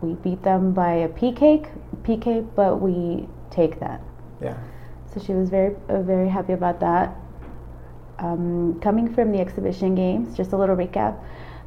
we 0.00 0.14
beat 0.14 0.42
them 0.42 0.72
by 0.72 0.92
a 0.92 1.08
PK, 1.08 1.68
PK, 2.02 2.46
but 2.54 2.80
we 2.80 3.28
take 3.50 3.80
that. 3.80 4.00
Yeah. 4.40 4.56
So 5.12 5.20
she 5.20 5.32
was 5.32 5.50
very, 5.50 5.74
uh, 5.88 6.02
very 6.02 6.28
happy 6.28 6.52
about 6.52 6.80
that. 6.80 7.16
Um, 8.18 8.78
coming 8.80 9.12
from 9.12 9.32
the 9.32 9.40
exhibition 9.40 9.94
games, 9.94 10.36
just 10.36 10.52
a 10.52 10.56
little 10.56 10.76
recap. 10.76 11.18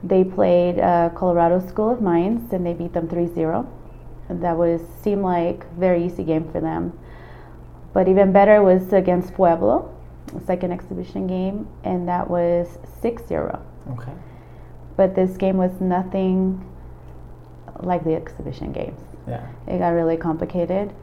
They 0.04 0.24
played 0.24 0.80
uh, 0.80 1.10
Colorado 1.16 1.60
School 1.68 1.90
of 1.90 2.02
Mines 2.02 2.54
and 2.54 2.66
they 2.66 2.74
beat 2.74 2.94
them 2.94 3.08
3-0. 3.08 3.68
That 4.30 4.58
was 4.58 4.82
seemed 5.02 5.22
like 5.24 5.70
very 5.76 6.06
easy 6.06 6.24
game 6.24 6.50
for 6.52 6.62
them. 6.62 6.98
But 7.94 8.08
even 8.08 8.32
better 8.32 8.64
was 8.64 8.92
against 8.94 9.34
Pueblo, 9.34 9.94
second 10.46 10.72
exhibition 10.72 11.28
game, 11.28 11.68
and 11.84 12.08
that 12.08 12.30
was 12.30 12.68
6-0. 13.02 13.62
Okay. 13.92 14.12
But 14.96 15.16
this 15.16 15.38
game 15.38 15.58
was 15.58 15.80
nothing 15.82 16.64
like 17.80 18.04
the 18.04 18.16
exhibition 18.16 18.72
games 18.72 19.00
Yeah. 19.28 19.46
it 19.68 19.80
got 19.80 19.90
really 19.90 20.16
complicated. 20.18 20.94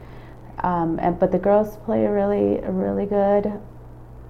Um, 0.59 0.99
and 1.01 1.19
but 1.19 1.31
the 1.31 1.39
girls 1.39 1.77
play 1.85 2.05
really, 2.05 2.59
really 2.63 3.05
good. 3.05 3.51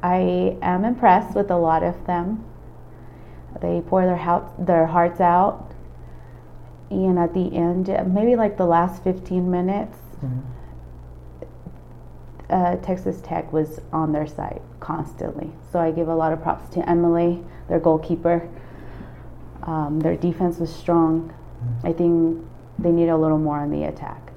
I 0.04 0.58
am 0.62 0.86
impressed 0.86 1.36
with 1.36 1.52
a 1.52 1.58
lot 1.58 1.84
of 1.84 2.06
them. 2.08 2.44
They 3.62 3.82
pour 3.82 4.06
their 4.06 4.42
their 4.58 4.88
hearts 4.88 5.20
out, 5.20 5.72
and 6.90 7.20
at 7.20 7.34
the 7.34 7.56
end, 7.56 7.88
maybe 8.14 8.36
like 8.36 8.58
the 8.58 8.66
last 8.66 9.04
15 9.04 9.52
minutes, 9.52 9.98
uh, 12.50 12.76
Texas 12.78 13.22
Tech 13.22 13.52
was 13.54 13.80
on 13.94 14.12
their 14.12 14.28
side 14.28 14.62
constantly. 14.80 15.52
So 15.72 15.80
I 15.80 15.92
give 15.92 16.08
a 16.08 16.16
lot 16.16 16.34
of 16.34 16.42
props 16.42 16.70
to 16.76 16.90
Emily, 16.90 17.44
their 17.72 17.80
goalkeeper. 17.80 18.50
Um, 19.64 20.02
their 20.02 20.18
defense 20.18 20.58
was 20.60 20.74
strong. 20.76 21.34
I 21.86 21.94
think 21.94 22.46
they 22.78 22.92
need 22.92 23.08
a 23.08 23.16
little 23.16 23.38
more 23.38 23.60
on 23.60 23.72
the 23.72 23.86
attack. 23.86 24.34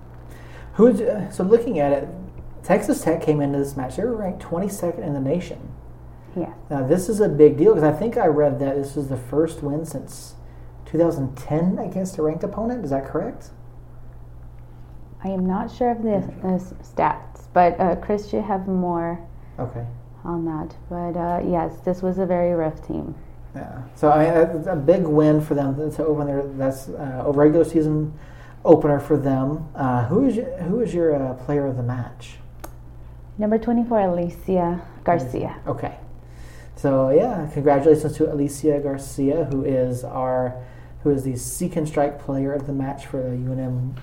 Who's 0.74 1.00
uh, 1.00 1.28
so 1.32 1.42
looking 1.42 1.80
at 1.80 1.92
it? 1.92 2.08
Texas 2.62 3.02
Tech 3.02 3.20
came 3.20 3.40
into 3.40 3.58
this 3.58 3.76
match. 3.76 3.96
They 3.96 4.04
were 4.04 4.14
ranked 4.16 4.40
22nd 4.44 5.04
in 5.04 5.14
the 5.14 5.20
nation. 5.20 5.68
Yeah. 6.36 6.54
Now 6.70 6.86
this 6.86 7.08
is 7.08 7.20
a 7.20 7.28
big 7.28 7.56
deal 7.56 7.74
because 7.74 7.82
I 7.92 7.96
think 7.98 8.16
I 8.16 8.26
read 8.26 8.60
that 8.60 8.76
this 8.76 8.94
was 8.94 9.08
the 9.08 9.16
first 9.16 9.62
win 9.64 9.84
since 9.84 10.34
2010 10.86 11.78
against 11.78 12.16
a 12.18 12.22
ranked 12.22 12.44
opponent. 12.44 12.84
Is 12.84 12.90
that 12.90 13.04
correct? 13.04 13.50
I 15.24 15.28
am 15.28 15.44
not 15.44 15.72
sure 15.74 15.90
of 15.90 16.02
the 16.02 16.16
uh, 16.16 16.58
stats, 16.84 17.48
but 17.52 17.80
uh, 17.80 17.96
Chris 17.96 18.28
should 18.28 18.44
have 18.44 18.68
more 18.68 19.18
Okay. 19.58 19.84
on 20.24 20.44
that. 20.44 20.76
But 20.88 21.18
uh, 21.18 21.40
yes, 21.44 21.80
this 21.84 22.00
was 22.00 22.18
a 22.18 22.26
very 22.26 22.52
rough 22.52 22.86
team. 22.86 23.14
Yeah. 23.54 23.82
So 23.94 24.10
I 24.10 24.24
mean, 24.24 24.34
that's 24.34 24.66
a 24.66 24.76
big 24.76 25.04
win 25.04 25.40
for 25.40 25.54
them 25.54 25.76
to 25.92 26.04
open 26.04 26.26
their 26.26 26.42
that's 26.42 26.88
uh, 26.88 27.24
a 27.26 27.32
regular 27.32 27.64
season 27.64 28.18
opener 28.64 28.98
for 28.98 29.16
them. 29.16 29.68
Uh, 29.74 30.06
who 30.06 30.26
is 30.26 30.36
your, 30.36 30.56
who 30.62 30.80
is 30.80 30.92
your 30.92 31.14
uh, 31.14 31.34
player 31.34 31.66
of 31.66 31.76
the 31.76 31.82
match? 31.82 32.36
Number 33.38 33.58
24, 33.58 34.00
Alicia 34.00 34.82
Garcia. 35.04 35.56
Okay. 35.66 35.96
So 36.76 37.10
yeah, 37.10 37.48
congratulations 37.52 38.16
to 38.16 38.32
Alicia 38.32 38.80
Garcia, 38.80 39.44
who 39.44 39.64
is 39.64 40.04
our 40.04 40.56
who 41.02 41.10
is 41.10 41.22
the 41.22 41.36
Seek 41.36 41.76
and 41.76 41.86
Strike 41.86 42.18
player 42.18 42.52
of 42.52 42.66
the 42.66 42.72
match 42.72 43.06
for 43.06 43.22
the 43.22 43.36
UNM 43.36 43.96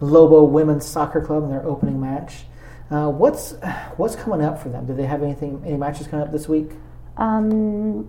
Lobo 0.00 0.44
Women's 0.44 0.86
Soccer 0.86 1.20
Club 1.20 1.44
in 1.44 1.50
their 1.50 1.64
opening 1.64 2.00
match. 2.00 2.44
Uh, 2.90 3.10
what's 3.10 3.54
what's 3.96 4.16
coming 4.16 4.44
up 4.44 4.62
for 4.62 4.68
them? 4.68 4.86
Do 4.86 4.94
they 4.94 5.06
have 5.06 5.22
anything 5.22 5.62
any 5.64 5.76
matches 5.76 6.06
coming 6.06 6.26
up 6.26 6.32
this 6.32 6.48
week? 6.48 6.70
Um, 7.16 8.08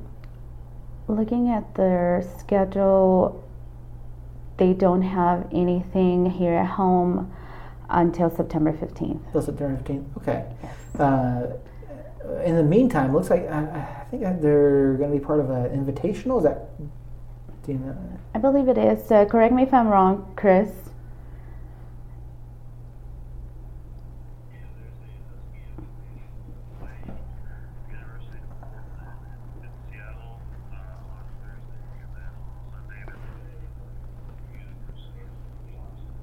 looking 1.07 1.49
at 1.49 1.76
their 1.76 2.23
schedule, 2.40 3.44
they 4.57 4.73
don't 4.73 5.02
have 5.02 5.48
anything 5.52 6.26
here 6.30 6.53
at 6.53 6.68
home 6.72 7.32
until 7.90 8.30
September 8.30 8.72
15th. 8.73 9.32
Till 9.32 9.41
September 9.41 9.77
fifteenth. 9.77 10.07
Okay. 10.18 10.45
Uh, 10.98 11.48
in 12.44 12.56
the 12.56 12.64
meantime, 12.64 13.14
looks 13.14 13.30
like 13.30 13.48
I, 13.49 13.60
I 13.60 14.06
think 14.10 14.23
they're 14.41 14.95
going 14.95 15.11
to 15.11 15.19
be 15.19 15.23
part 15.23 15.40
of 15.40 15.49
an 15.49 15.69
invitational. 15.69 16.38
Is 16.38 16.44
that? 16.45 16.69
Do 17.65 17.72
you 17.72 17.77
know? 17.80 17.95
I 18.34 18.40
believe 18.40 18.68
it 18.68 18.77
is. 18.77 19.11
Uh, 19.11 19.26
correct 19.26 19.53
me 19.53 19.64
if 19.64 19.73
I'm 19.73 19.88
wrong, 19.88 20.32
Chris. 20.36 20.69
University 27.90 28.38
of 28.41 28.49
Portland 28.61 29.36
in 29.61 29.69
Seattle 29.91 30.40
uh, 30.72 30.76
on 30.76 31.26
Thursday, 31.41 31.82
and 32.02 32.10
then 32.15 32.32
Sunday 32.72 33.02
at 33.02 33.14
the 33.14 34.57
University 34.57 35.22
of 35.22 35.34
Boston. 35.73 36.15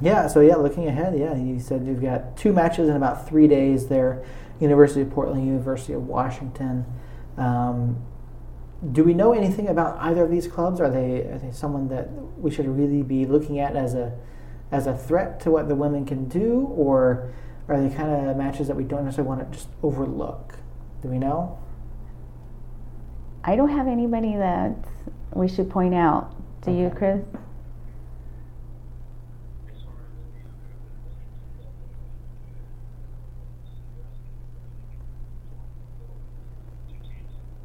Yeah, 0.00 0.26
so 0.26 0.40
yeah, 0.40 0.56
looking 0.56 0.86
ahead, 0.86 1.18
yeah, 1.18 1.34
you 1.34 1.58
said 1.58 1.86
you've 1.86 2.02
got 2.02 2.36
two 2.36 2.52
matches 2.52 2.88
in 2.88 2.96
about 2.96 3.28
three 3.28 3.48
days 3.48 3.88
there 3.88 4.24
University 4.60 5.02
of 5.02 5.10
Portland, 5.10 5.46
University 5.46 5.92
of 5.92 6.06
Washington. 6.06 6.84
Um, 7.36 8.02
do 8.92 9.04
we 9.04 9.14
know 9.14 9.32
anything 9.32 9.68
about 9.68 9.98
either 10.00 10.24
of 10.24 10.30
these 10.30 10.46
clubs? 10.46 10.80
Are 10.80 10.90
they, 10.90 11.22
are 11.22 11.38
they 11.38 11.50
someone 11.50 11.88
that 11.88 12.10
we 12.38 12.50
should 12.50 12.66
really 12.66 13.02
be 13.02 13.26
looking 13.26 13.58
at 13.58 13.76
as 13.76 13.94
a, 13.94 14.16
as 14.70 14.86
a 14.86 14.96
threat 14.96 15.40
to 15.40 15.50
what 15.50 15.68
the 15.68 15.74
women 15.74 16.04
can 16.04 16.28
do, 16.28 16.72
or 16.76 17.30
are 17.68 17.80
they 17.80 17.94
kind 17.94 18.28
of 18.28 18.36
matches 18.36 18.68
that 18.68 18.76
we 18.76 18.84
don't 18.84 19.04
necessarily 19.04 19.28
want 19.28 19.52
to 19.52 19.58
just 19.58 19.68
overlook? 19.82 20.54
Do 21.02 21.08
we 21.08 21.18
know? 21.18 21.58
I 23.44 23.56
don't 23.56 23.70
have 23.70 23.86
anybody 23.86 24.36
that 24.36 24.76
we 25.34 25.48
should 25.48 25.70
point 25.70 25.94
out. 25.94 26.34
Do 26.62 26.72
you, 26.72 26.90
Chris? 26.90 27.22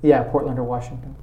Yeah, 0.01 0.23
Portland 0.23 0.57
or 0.57 0.63
Washington. 0.63 1.15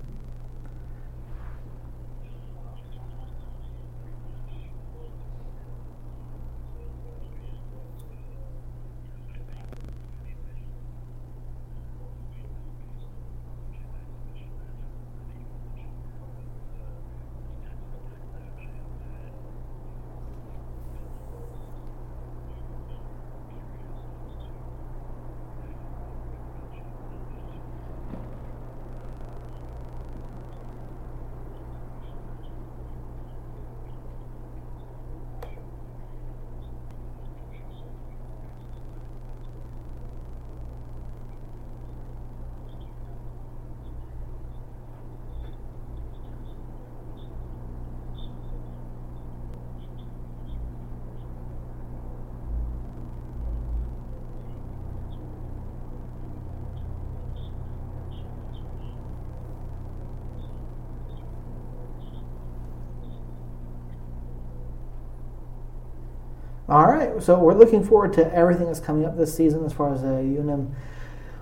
All 66.70 66.84
right, 66.98 67.22
so 67.22 67.38
we're 67.38 67.54
looking 67.54 67.84
forward 67.84 68.12
to 68.14 68.34
everything 68.34 68.66
that's 68.66 68.80
coming 68.80 69.04
up 69.04 69.16
this 69.16 69.34
season 69.34 69.64
as 69.64 69.72
far 69.72 69.92
as 69.92 70.02
the 70.02 70.08
UNM 70.08 70.70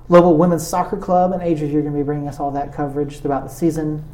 Lobo 0.08 0.30
Women's 0.30 0.66
Soccer 0.66 0.96
Club 0.96 1.32
and 1.32 1.42
Ages. 1.42 1.72
You're 1.72 1.82
going 1.82 1.94
to 1.94 1.98
be 1.98 2.04
bringing 2.04 2.28
us 2.28 2.38
all 2.38 2.50
that 2.52 2.72
coverage 2.72 3.20
throughout 3.20 3.42
the 3.44 3.50
season. 3.52 4.04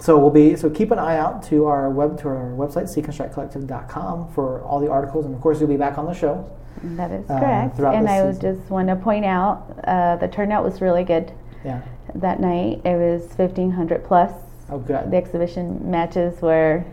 So 0.00 0.16
we'll 0.16 0.30
be 0.30 0.54
so 0.54 0.70
keep 0.70 0.92
an 0.92 0.98
eye 1.00 1.16
out 1.16 1.42
to 1.44 1.66
our 1.66 1.90
web 1.90 2.20
to 2.20 2.28
our 2.28 2.52
website 2.56 2.84
seekonstrikecollective.com 2.94 4.32
for 4.32 4.62
all 4.62 4.78
the 4.78 4.88
articles, 4.90 5.26
and 5.26 5.34
of 5.34 5.40
course 5.40 5.58
you'll 5.58 5.68
be 5.68 5.76
back 5.76 5.98
on 5.98 6.06
the 6.06 6.14
show. 6.14 6.48
That 6.82 7.10
is 7.10 7.28
Uh, 7.28 7.40
correct. 7.40 7.78
And 7.80 8.08
I 8.08 8.30
just 8.32 8.70
want 8.70 8.86
to 8.88 8.94
point 8.96 9.24
out 9.24 9.64
uh, 9.84 10.14
the 10.16 10.28
turnout 10.28 10.62
was 10.62 10.80
really 10.80 11.02
good 11.02 11.32
Yeah. 11.64 11.80
that 12.14 12.38
night. 12.38 12.80
It 12.84 12.96
was 12.96 13.22
1,500 13.36 14.04
plus. 14.04 14.30
Oh, 14.70 14.78
good. 14.78 15.10
The 15.10 15.16
exhibition 15.16 15.90
matches 15.90 16.40
were, 16.40 16.84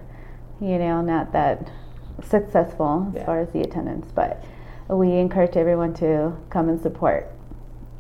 you 0.60 0.80
know, 0.80 1.02
not 1.02 1.32
that 1.34 1.70
successful 2.24 3.08
as 3.10 3.16
Yeah. 3.16 3.26
far 3.26 3.40
as 3.40 3.50
the 3.50 3.62
attendance, 3.62 4.08
but 4.14 4.44
we 4.90 5.14
encourage 5.18 5.58
everyone 5.58 5.94
to 5.96 6.34
come 6.50 6.70
and 6.70 6.80
support 6.80 7.28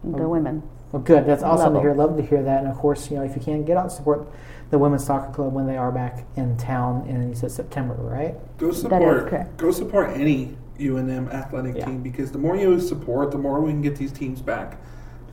the 0.03 0.23
Oh. 0.23 0.29
women. 0.29 0.63
Well, 0.91 1.01
good. 1.01 1.25
That's 1.25 1.43
awesome 1.43 1.73
Level. 1.73 1.81
to 1.81 1.87
hear. 1.87 1.93
Love 1.93 2.15
to 2.17 2.23
hear 2.23 2.43
that. 2.43 2.61
And 2.63 2.71
of 2.71 2.77
course, 2.77 3.09
you 3.11 3.17
know, 3.17 3.23
if 3.23 3.35
you 3.35 3.41
can 3.41 3.63
get 3.65 3.75
out 3.75 3.83
and 3.83 3.91
support 3.91 4.27
the 4.69 4.77
women's 4.79 5.03
soccer 5.03 5.31
club 5.33 5.53
when 5.53 5.67
they 5.67 5.77
are 5.77 5.91
back 5.91 6.23
in 6.35 6.55
town, 6.57 7.05
in 7.07 7.29
you 7.29 7.35
said 7.35 7.51
September, 7.51 7.95
right? 7.99 8.35
Go 8.57 8.71
support. 8.71 9.57
Go 9.57 9.71
support 9.71 10.11
any 10.15 10.55
UNM 10.79 11.29
athletic 11.31 11.77
Yeah. 11.77 11.85
team 11.85 12.01
because 12.01 12.31
the 12.31 12.37
more 12.37 12.55
you 12.55 12.79
support, 12.79 13.31
the 13.31 13.37
more 13.37 13.59
we 13.59 13.71
can 13.71 13.81
get 13.81 13.95
these 13.95 14.11
teams 14.11 14.41
back. 14.41 14.77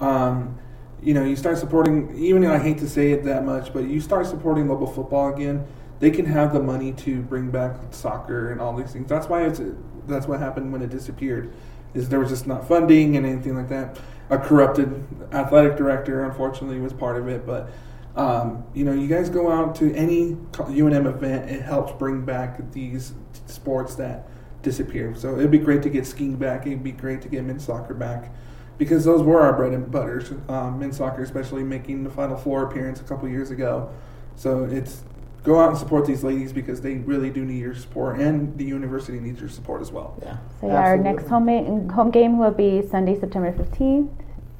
Um, 0.00 0.54
you 1.02 1.14
know, 1.14 1.22
you 1.24 1.36
start 1.36 1.58
supporting. 1.58 2.10
Even 2.14 2.42
though 2.42 2.52
I 2.52 2.58
hate 2.58 2.78
to 2.78 2.88
say 2.88 3.12
it 3.12 3.24
that 3.24 3.44
much, 3.44 3.72
but 3.72 3.84
you 3.84 4.00
start 4.00 4.26
supporting 4.26 4.68
local 4.68 4.86
football 4.86 5.32
again. 5.32 5.64
They 6.02 6.10
can 6.10 6.26
have 6.26 6.52
the 6.52 6.60
money 6.60 6.90
to 6.94 7.22
bring 7.22 7.52
back 7.52 7.76
soccer 7.92 8.50
and 8.50 8.60
all 8.60 8.74
these 8.74 8.92
things. 8.92 9.08
That's 9.08 9.28
why 9.28 9.44
it's. 9.44 9.60
That's 10.08 10.26
what 10.26 10.40
happened 10.40 10.72
when 10.72 10.82
it 10.82 10.90
disappeared. 10.90 11.54
Is 11.94 12.08
there 12.08 12.18
was 12.18 12.28
just 12.28 12.44
not 12.44 12.66
funding 12.66 13.16
and 13.16 13.24
anything 13.24 13.54
like 13.54 13.68
that. 13.68 14.00
A 14.28 14.36
corrupted 14.36 15.06
athletic 15.30 15.76
director, 15.76 16.24
unfortunately, 16.24 16.80
was 16.80 16.92
part 16.92 17.18
of 17.18 17.28
it. 17.28 17.46
But 17.46 17.70
um, 18.16 18.64
you 18.74 18.84
know, 18.84 18.92
you 18.92 19.06
guys 19.06 19.30
go 19.30 19.52
out 19.52 19.76
to 19.76 19.94
any 19.94 20.32
UNM 20.54 21.06
event. 21.06 21.48
It 21.48 21.62
helps 21.62 21.92
bring 21.92 22.24
back 22.24 22.72
these 22.72 23.12
sports 23.46 23.94
that 23.94 24.26
disappear. 24.62 25.14
So 25.14 25.38
it'd 25.38 25.52
be 25.52 25.58
great 25.58 25.82
to 25.82 25.88
get 25.88 26.04
skiing 26.04 26.34
back. 26.34 26.66
It'd 26.66 26.82
be 26.82 26.90
great 26.90 27.22
to 27.22 27.28
get 27.28 27.44
men's 27.44 27.64
soccer 27.64 27.94
back 27.94 28.34
because 28.76 29.04
those 29.04 29.22
were 29.22 29.40
our 29.40 29.52
bread 29.52 29.72
and 29.72 29.88
butters. 29.88 30.32
Um, 30.48 30.80
men's 30.80 30.96
soccer, 30.96 31.22
especially 31.22 31.62
making 31.62 32.02
the 32.02 32.10
Final 32.10 32.36
Four 32.36 32.64
appearance 32.64 33.00
a 33.00 33.04
couple 33.04 33.28
years 33.28 33.52
ago. 33.52 33.88
So 34.34 34.64
it's 34.64 35.04
go 35.42 35.60
out 35.60 35.70
and 35.70 35.78
support 35.78 36.06
these 36.06 36.22
ladies 36.22 36.52
because 36.52 36.80
they 36.80 36.94
really 36.94 37.30
do 37.30 37.44
need 37.44 37.60
your 37.60 37.74
support, 37.74 38.18
and 38.18 38.56
the 38.56 38.64
university 38.64 39.18
needs 39.18 39.40
your 39.40 39.48
support 39.48 39.80
as 39.80 39.90
well. 39.90 40.16
Yeah. 40.22 40.38
So 40.60 40.66
yeah, 40.68 40.74
our 40.74 40.96
next 40.96 41.24
Absolutely. 41.24 41.64
home, 41.64 41.88
home 41.88 42.10
game 42.10 42.38
will 42.38 42.52
be 42.52 42.86
Sunday, 42.86 43.18
September 43.18 43.52
15th 43.52 44.10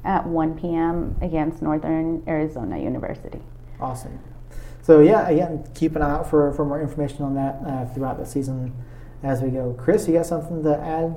at 0.03 0.27
1 0.27 0.59
p.m. 0.59 1.15
against 1.21 1.61
Northern 1.61 2.23
Arizona 2.27 2.77
University. 2.77 3.41
Awesome. 3.79 4.19
So 4.81 4.99
yeah, 4.99 5.29
again, 5.29 5.65
keep 5.73 5.95
an 5.95 6.01
eye 6.01 6.11
out 6.11 6.29
for, 6.29 6.51
for 6.53 6.65
more 6.65 6.81
information 6.81 7.23
on 7.23 7.35
that 7.35 7.61
uh, 7.65 7.85
throughout 7.93 8.17
the 8.17 8.25
season 8.25 8.73
as 9.23 9.41
we 9.41 9.49
go. 9.49 9.73
Chris, 9.79 10.07
you 10.07 10.15
got 10.15 10.25
something 10.25 10.61
to 10.63 10.77
add? 10.77 11.15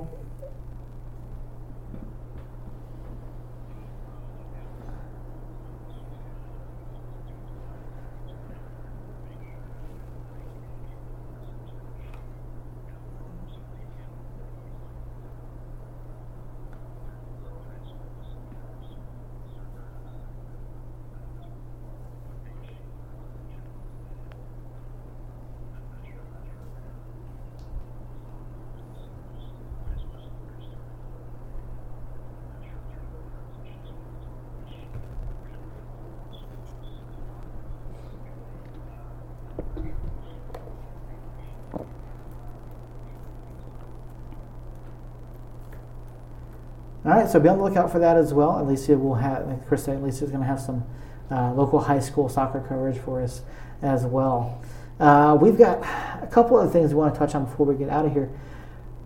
All 47.07 47.13
right, 47.13 47.29
so 47.29 47.39
be 47.39 47.47
on 47.47 47.57
the 47.57 47.63
lookout 47.63 47.89
for 47.89 47.99
that 47.99 48.17
as 48.17 48.33
well. 48.33 48.61
Alicia 48.61 48.97
will 48.97 49.15
have, 49.15 49.61
Chris 49.65 49.85
said, 49.85 49.95
Alicia's 49.95 50.29
going 50.29 50.41
to 50.41 50.45
have 50.45 50.59
some 50.59 50.83
uh, 51.31 51.53
local 51.53 51.79
high 51.79 52.01
school 52.01 52.27
soccer 52.27 52.59
coverage 52.59 52.97
for 52.97 53.23
us 53.23 53.43
as 53.81 54.05
well. 54.05 54.61
Uh, 54.99 55.37
we've 55.39 55.57
got 55.57 55.77
a 56.21 56.27
couple 56.27 56.59
of 56.59 56.69
things 56.73 56.89
we 56.89 56.95
want 56.95 57.13
to 57.13 57.17
touch 57.17 57.33
on 57.33 57.45
before 57.45 57.65
we 57.65 57.75
get 57.75 57.87
out 57.87 58.05
of 58.05 58.11
here. 58.11 58.29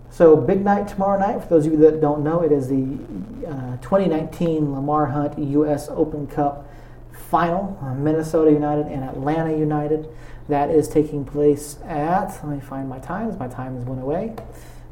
So, 0.10 0.36
big 0.36 0.65
night 0.65 0.88
tomorrow 0.88 1.19
night. 1.19 1.44
For 1.44 1.49
those 1.49 1.68
of 1.68 1.73
you 1.73 1.78
that 1.78 2.02
don't 2.02 2.23
know, 2.23 2.41
it 2.41 2.52
is 2.52 2.69
the 2.69 2.98
uh, 3.48 3.78
2019 3.78 4.73
Lamar 4.73 5.06
Hunt 5.06 5.38
U.S. 5.38 5.88
Open 5.90 6.26
Cup 6.26 6.68
final. 7.30 7.78
uh, 7.84 7.94
Minnesota 7.94 8.52
United 8.52 8.88
and 8.88 9.03
Atlanta 9.03 9.56
United. 9.56 10.10
That 10.49 10.72
is 10.72 10.88
taking 10.88 11.23
place 11.23 11.78
at. 11.86 12.30
Let 12.44 12.45
me 12.45 12.61
find 12.61 12.90
my 12.90 12.98
times. 12.98 13.38
My 13.38 13.48
times 13.48 13.86
went 13.86 14.02
away. 14.02 14.34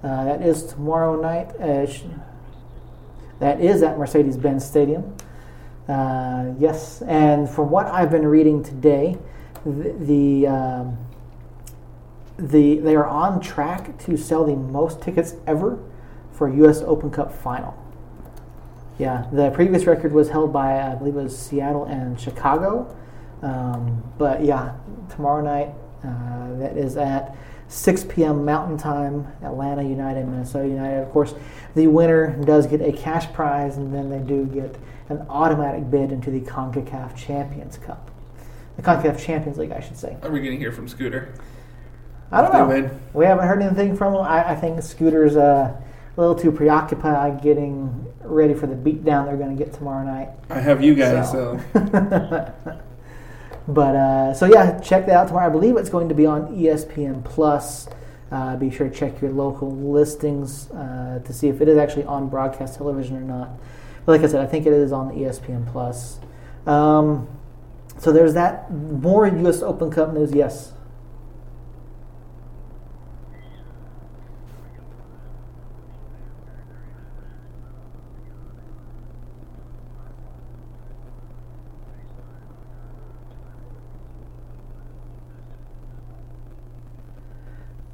Uh, 0.04 0.26
that 0.26 0.44
is 0.44 0.64
tomorrow 0.64 1.20
night. 1.20 1.60
Uh, 1.60 1.88
that 3.40 3.62
is 3.62 3.82
at 3.84 3.98
Mercedes 3.98 4.38
Benz 4.38 4.66
Stadium. 4.66 5.16
Uh, 5.88 6.54
yes, 6.60 7.02
and 7.02 7.50
from 7.50 7.70
what 7.72 7.88
I've 7.88 8.12
been 8.12 8.28
reading 8.28 8.64
today, 8.64 9.18
the, 9.66 9.96
the, 10.00 10.48
um, 10.48 10.98
the 12.38 12.80
they 12.80 12.96
are 12.96 13.08
on 13.08 13.42
track 13.42 13.98
to 14.00 14.16
sell 14.16 14.46
the 14.46 14.56
most 14.56 15.02
tickets 15.02 15.36
ever 15.48 15.80
for 16.32 16.48
a 16.48 16.56
U.S. 16.58 16.82
Open 16.82 17.10
Cup 17.10 17.34
final. 17.34 17.76
Yeah, 19.00 19.28
the 19.32 19.50
previous 19.52 19.86
record 19.86 20.12
was 20.12 20.30
held 20.30 20.54
by 20.54 20.80
I 20.80 20.96
believe 20.96 21.16
it 21.16 21.24
was 21.24 21.38
Seattle 21.38 21.86
and 21.86 22.20
Chicago, 22.20 22.96
um, 23.42 24.04
but 24.18 24.44
yeah, 24.44 24.76
tomorrow 25.10 25.42
night 25.42 25.74
uh, 26.04 26.54
that 26.60 26.78
is 26.78 26.98
at 26.98 27.36
6 27.70 28.06
p.m. 28.06 28.44
Mountain 28.44 28.78
Time. 28.78 29.28
Atlanta 29.44 29.84
United, 29.84 30.28
Minnesota 30.28 30.68
United. 30.68 31.02
Of 31.04 31.12
course, 31.12 31.34
the 31.76 31.88
winner 31.88 32.36
does 32.44 32.68
get 32.68 32.82
a 32.82 32.92
cash 32.92 33.32
prize, 33.32 33.78
and 33.78 33.94
then 33.94 34.10
they 34.10 34.20
do 34.20 34.46
get 34.46 34.76
an 35.10 35.26
automatic 35.30 35.90
bid 35.90 36.12
into 36.12 36.32
the 36.32 36.42
Concacaf 36.42 37.16
Champions 37.16 37.78
Cup, 37.78 38.12
the 38.76 38.82
Concacaf 38.82 39.20
Champions 39.20 39.58
League, 39.58 39.72
I 39.72 39.80
should 39.80 39.98
say. 39.98 40.18
Are 40.24 40.32
we 40.32 40.40
going 40.40 40.52
to 40.52 40.58
hear 40.58 40.72
from 40.72 40.88
Scooter? 40.88 41.34
I 42.32 42.42
don't 42.42 42.54
know. 42.54 43.00
We 43.14 43.26
haven't 43.26 43.48
heard 43.48 43.62
anything 43.62 43.96
from 43.96 44.14
him. 44.14 44.22
I, 44.22 44.52
I 44.52 44.56
think 44.56 44.82
Scooter's 44.84 45.36
uh, 45.36 45.76
a 46.16 46.20
little 46.20 46.36
too 46.36 46.52
preoccupied 46.52 47.42
getting 47.42 48.06
ready 48.22 48.54
for 48.54 48.68
the 48.68 48.76
beatdown 48.76 49.26
they're 49.26 49.38
going 49.38 49.56
to 49.56 49.64
get 49.64 49.74
tomorrow 49.74 50.04
night. 50.04 50.30
I 50.50 50.60
have 50.60 50.84
you 50.84 50.96
guys, 50.96 51.32
So. 51.32 51.60
so. 51.74 52.54
But 53.70 53.96
uh, 53.96 54.34
so 54.34 54.48
yeah, 54.48 54.80
check 54.80 55.06
that 55.06 55.16
out 55.16 55.28
tomorrow. 55.28 55.48
I 55.48 55.52
believe 55.52 55.78
it's 55.78 55.90
going 55.90 56.10
to 56.10 56.16
be 56.16 56.26
on 56.26 56.56
ESPN 56.56 57.24
Plus. 57.24 57.88
Uh, 58.32 58.56
be 58.56 58.72
sure 58.72 58.90
to 58.90 58.96
check 58.96 59.22
your 59.22 59.32
local 59.32 59.72
listings 59.72 60.70
uh, 60.72 61.20
to 61.24 61.34
see 61.34 61.50
if 61.50 61.62
it 61.62 61.68
is 61.68 61.78
actually 61.78 62.04
on 62.06 62.30
broadcast 62.30 62.78
television 62.78 63.16
or 63.18 63.22
not. 63.22 63.50
But 64.06 64.14
like 64.14 64.22
I 64.22 64.32
said, 64.32 64.42
I 64.42 64.48
think 64.48 64.66
it 64.66 64.74
is 64.74 64.92
on 64.92 65.12
ESPN 65.16 65.72
Plus. 65.72 66.20
Um, 66.66 67.28
so 68.00 68.12
there's 68.12 68.34
that. 68.34 68.72
More 68.72 69.28
U.S. 69.28 69.62
Open 69.62 69.92
Cup 69.92 70.14
news. 70.14 70.34
Yes. 70.34 70.74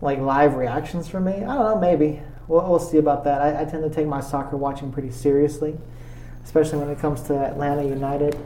Like 0.05 0.19
live 0.19 0.55
reactions 0.55 1.07
from 1.07 1.25
me. 1.25 1.33
I 1.33 1.55
don't 1.55 1.65
know, 1.65 1.79
maybe. 1.79 2.21
We'll, 2.47 2.67
we'll 2.69 2.79
see 2.79 2.97
about 2.97 3.23
that. 3.25 3.41
I, 3.41 3.61
I 3.61 3.65
tend 3.65 3.83
to 3.83 3.89
take 3.89 4.07
my 4.07 4.21
soccer 4.21 4.55
watching 4.55 4.91
pretty 4.91 5.11
seriously, 5.11 5.77
especially 6.43 6.79
when 6.79 6.89
it 6.89 6.99
comes 6.99 7.21
to 7.23 7.35
Atlanta 7.35 7.83
United 7.83 8.37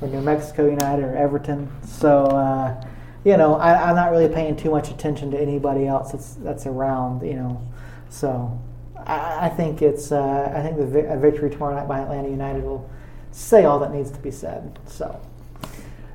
or 0.00 0.08
New 0.08 0.20
Mexico 0.22 0.68
United 0.68 1.04
or 1.04 1.14
Everton. 1.14 1.70
So, 1.86 2.24
uh, 2.24 2.84
you 3.24 3.36
know, 3.36 3.54
I, 3.54 3.90
I'm 3.90 3.94
not 3.94 4.10
really 4.10 4.28
paying 4.28 4.56
too 4.56 4.70
much 4.70 4.90
attention 4.90 5.30
to 5.30 5.40
anybody 5.40 5.86
else 5.86 6.12
that's 6.12 6.34
that's 6.34 6.66
around. 6.66 7.22
You 7.22 7.34
know, 7.34 7.68
so 8.08 8.60
I, 8.96 9.46
I 9.46 9.48
think 9.50 9.82
it's 9.82 10.10
uh, 10.10 10.52
I 10.56 10.62
think 10.62 10.76
the 10.78 10.86
vi- 10.86 11.12
a 11.12 11.16
victory 11.16 11.50
tomorrow 11.50 11.76
night 11.76 11.86
by 11.86 12.00
Atlanta 12.00 12.28
United 12.28 12.64
will 12.64 12.90
say 13.30 13.64
all 13.64 13.78
that 13.78 13.92
needs 13.92 14.10
to 14.10 14.18
be 14.18 14.30
said. 14.30 14.78
So. 14.86 15.20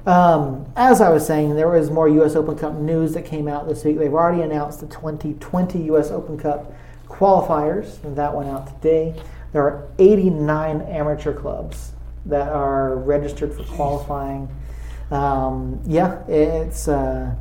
Um, 0.08 0.66
as 0.78 1.02
I 1.02 1.10
was 1.10 1.28
saying, 1.28 1.58
there 1.58 1.68
was 1.68 1.92
more 1.92 2.08
U.S. 2.08 2.38
Open 2.38 2.58
Cup 2.58 2.76
news 2.76 3.14
that 3.14 3.26
came 3.26 3.50
out 3.50 3.68
this 3.68 3.84
week. 3.84 3.98
They've 3.98 4.14
already 4.14 4.42
announced 4.42 4.80
the 4.80 4.88
2020 4.88 5.80
U.S. 5.84 6.12
Open 6.12 6.38
Cup 6.38 6.74
qualifiers. 7.10 8.02
and 8.06 8.16
That 8.16 8.34
went 8.34 8.50
out 8.50 8.68
today. 8.68 9.22
There 9.52 9.62
are 9.64 9.86
89 10.00 10.82
amateur 10.84 11.34
clubs 11.34 11.92
that 12.26 12.48
are 12.48 12.96
registered 12.96 13.54
for 13.54 13.64
qualifying. 13.64 14.48
Um, 15.12 15.82
yeah, 15.86 16.26
it's 16.28 16.88
uh, 16.88 17.36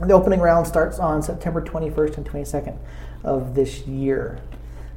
the 0.00 0.14
opening 0.14 0.38
round 0.38 0.68
starts 0.68 1.00
on 1.00 1.20
September 1.20 1.60
21st 1.60 2.18
and 2.18 2.26
22nd 2.26 2.78
of 3.24 3.56
this 3.56 3.88
year. 3.88 4.38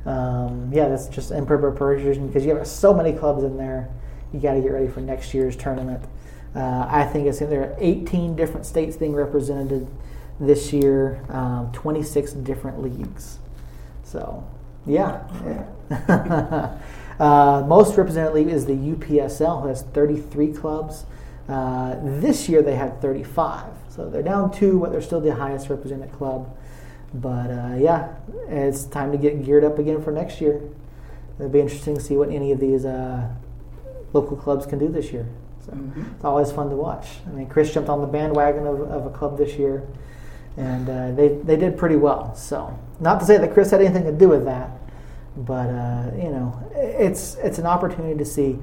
Um, 0.05 0.69
yeah, 0.71 0.87
that's 0.87 1.07
just 1.07 1.31
in 1.31 1.47
preparation 1.47 2.27
because 2.27 2.45
you 2.45 2.55
have 2.55 2.67
so 2.67 2.93
many 2.93 3.11
clubs 3.13 3.43
in 3.43 3.57
there. 3.57 3.89
You 4.31 4.39
got 4.39 4.53
to 4.53 4.61
get 4.61 4.71
ready 4.71 4.87
for 4.87 5.01
next 5.01 5.33
year's 5.33 5.55
tournament. 5.55 6.03
Uh, 6.55 6.85
I 6.89 7.05
think 7.05 7.27
it's 7.27 7.39
there 7.39 7.63
are 7.63 7.75
18 7.79 8.35
different 8.35 8.65
states 8.65 8.97
being 8.97 9.13
represented 9.13 9.87
this 10.39 10.73
year, 10.73 11.23
um, 11.29 11.71
26 11.71 12.33
different 12.33 12.81
leagues. 12.81 13.37
So, 14.03 14.45
yeah. 14.85 15.23
yeah. 15.89 16.77
uh, 17.19 17.63
most 17.67 17.95
represented 17.95 18.33
league 18.33 18.49
is 18.49 18.65
the 18.65 18.73
UPSL, 18.73 19.61
who 19.61 19.67
has 19.67 19.83
33 19.83 20.51
clubs. 20.53 21.05
Uh, 21.47 21.95
this 22.19 22.49
year 22.49 22.61
they 22.61 22.75
had 22.75 23.01
35, 23.01 23.65
so 23.89 24.09
they're 24.09 24.21
down 24.21 24.51
two, 24.51 24.79
but 24.79 24.91
they're 24.91 25.01
still 25.01 25.21
the 25.21 25.33
highest 25.33 25.69
represented 25.69 26.11
club. 26.13 26.55
But 27.13 27.51
uh, 27.51 27.75
yeah, 27.77 28.13
it's 28.47 28.83
time 28.85 29.11
to 29.11 29.17
get 29.17 29.43
geared 29.43 29.63
up 29.63 29.79
again 29.79 30.01
for 30.01 30.11
next 30.11 30.39
year. 30.39 30.61
It'll 31.37 31.49
be 31.49 31.59
interesting 31.59 31.95
to 31.95 32.01
see 32.01 32.15
what 32.15 32.29
any 32.29 32.51
of 32.51 32.59
these 32.59 32.85
uh, 32.85 33.29
local 34.13 34.37
clubs 34.37 34.65
can 34.65 34.79
do 34.79 34.87
this 34.87 35.11
year. 35.11 35.27
So 35.65 35.77
it's 36.15 36.25
always 36.25 36.51
fun 36.51 36.69
to 36.69 36.75
watch. 36.75 37.07
I 37.27 37.31
mean, 37.31 37.47
Chris 37.47 37.73
jumped 37.73 37.89
on 37.89 38.01
the 38.01 38.07
bandwagon 38.07 38.65
of, 38.65 38.81
of 38.81 39.05
a 39.05 39.09
club 39.09 39.37
this 39.37 39.53
year, 39.53 39.87
and 40.57 40.89
uh, 40.89 41.11
they 41.11 41.29
they 41.29 41.55
did 41.55 41.77
pretty 41.77 41.97
well. 41.97 42.35
So 42.35 42.77
not 42.99 43.19
to 43.19 43.25
say 43.25 43.37
that 43.37 43.53
Chris 43.53 43.71
had 43.71 43.81
anything 43.81 44.03
to 44.05 44.11
do 44.11 44.29
with 44.29 44.45
that, 44.45 44.71
but 45.37 45.69
uh, 45.69 46.11
you 46.15 46.29
know, 46.29 46.59
it's 46.73 47.35
it's 47.35 47.59
an 47.59 47.65
opportunity 47.65 48.17
to 48.17 48.25
see 48.25 48.59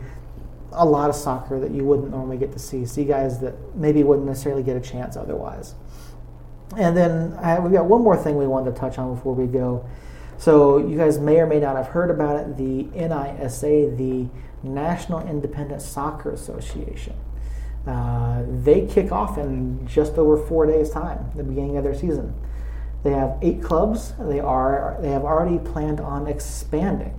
a 0.73 0.85
lot 0.85 1.09
of 1.09 1.17
soccer 1.17 1.59
that 1.61 1.71
you 1.71 1.85
wouldn't 1.85 2.11
normally 2.11 2.37
get 2.37 2.53
to 2.53 2.59
see. 2.59 2.85
See 2.85 3.05
guys 3.05 3.41
that 3.41 3.55
maybe 3.75 4.03
wouldn't 4.03 4.27
necessarily 4.27 4.63
get 4.63 4.77
a 4.77 4.81
chance 4.81 5.17
otherwise. 5.17 5.75
And 6.77 6.97
then 6.97 7.33
uh, 7.35 7.61
we've 7.63 7.73
got 7.73 7.87
one 7.87 8.03
more 8.03 8.17
thing 8.17 8.37
we 8.37 8.47
wanted 8.47 8.75
to 8.75 8.81
touch 8.81 8.99
on 8.99 9.15
before 9.15 9.35
we 9.35 9.47
go. 9.47 9.89
So 10.37 10.79
you 10.79 10.97
guys 10.97 11.19
may 11.19 11.41
or 11.41 11.47
may 11.47 11.59
not 11.59 11.77
have 11.77 11.89
heard 11.89 12.11
about 12.11 12.37
it. 12.37 12.57
The 12.57 12.85
NISA, 12.95 13.97
the 13.97 14.29
National 14.63 15.27
Independent 15.27 15.83
Soccer 15.83 16.33
Association. 16.33 17.15
Uh, 17.87 18.45
they 18.47 18.87
kick 18.87 19.13
off 19.13 19.39
in 19.39 19.87
just 19.87 20.15
over 20.15 20.37
four 20.47 20.67
days' 20.67 20.91
time, 20.91 21.31
the 21.35 21.43
beginning 21.43 21.77
of 21.77 21.85
their 21.85 21.95
season. 21.95 22.35
They 23.03 23.13
have 23.13 23.39
eight 23.41 23.63
clubs. 23.63 24.13
They 24.19 24.41
are 24.41 24.99
they 25.01 25.11
have 25.11 25.25
already 25.25 25.59
planned 25.59 26.01
on 26.01 26.27
expanding. 26.27 27.19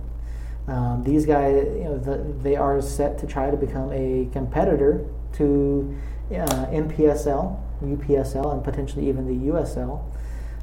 Um, 0.68 1.02
these 1.02 1.26
guys, 1.26 1.64
you 1.76 1.84
know, 1.84 1.98
the, 1.98 2.18
they 2.42 2.54
are 2.54 2.80
set 2.80 3.18
to 3.18 3.26
try 3.26 3.50
to 3.50 3.56
become 3.56 3.90
a 3.92 4.28
competitor 4.32 5.06
to 5.34 5.96
uh, 6.30 6.66
MPSL, 6.66 7.58
UPSL, 7.82 8.52
and 8.52 8.62
potentially 8.62 9.08
even 9.08 9.26
the 9.26 9.50
USL. 9.50 10.04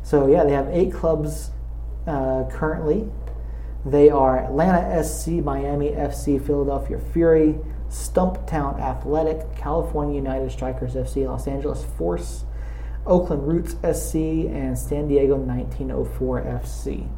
So 0.04 0.28
yeah, 0.28 0.44
they 0.46 0.54
have 0.54 0.70
eight 0.70 0.94
clubs 0.94 1.50
uh, 2.06 2.46
currently. 2.50 3.10
They 3.90 4.10
are 4.10 4.38
Atlanta 4.38 5.02
SC, 5.02 5.28
Miami 5.44 5.92
FC, 5.92 6.46
Philadelphia 6.46 7.00
Fury, 7.00 7.56
Stumptown 7.90 8.82
Athletic, 8.82 9.56
California 9.56 10.14
United 10.14 10.52
Strikers 10.52 10.96
FC, 10.96 11.26
Los 11.26 11.48
Angeles 11.48 11.86
Force, 11.98 12.44
Oakland 13.06 13.48
Roots 13.48 13.76
SC, 13.76 14.16
and 14.52 14.78
San 14.78 15.08
Diego 15.08 15.38
1904 15.38 16.42
FC. 16.42 17.10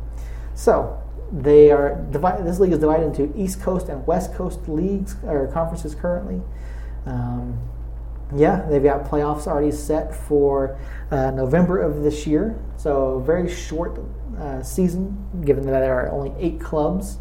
So 0.54 1.02
they 1.32 1.72
are 1.72 2.06
divided. 2.12 2.46
This 2.46 2.60
league 2.60 2.74
is 2.74 2.80
divided 2.80 3.18
into 3.18 3.36
East 3.36 3.62
Coast 3.62 3.90
and 3.90 4.06
West 4.06 4.36
Coast 4.36 4.70
leagues 4.70 5.16
or 5.24 5.48
conferences 5.48 5.96
currently. 5.96 6.40
Um, 7.08 7.58
yeah, 8.36 8.66
they've 8.70 8.84
got 8.84 9.06
playoffs 9.06 9.48
already 9.48 9.72
set 9.72 10.16
for 10.16 10.78
uh, 11.12 11.32
November 11.32 11.82
of 11.82 12.04
this 12.04 12.28
year. 12.28 12.60
So 12.78 13.20
very 13.20 13.50
short 13.50 14.00
uh, 14.38 14.62
season, 14.62 15.42
given 15.44 15.66
that 15.66 15.80
there 15.80 16.00
are 16.00 16.12
only 16.12 16.34
eight 16.40 16.60
clubs. 16.60 17.18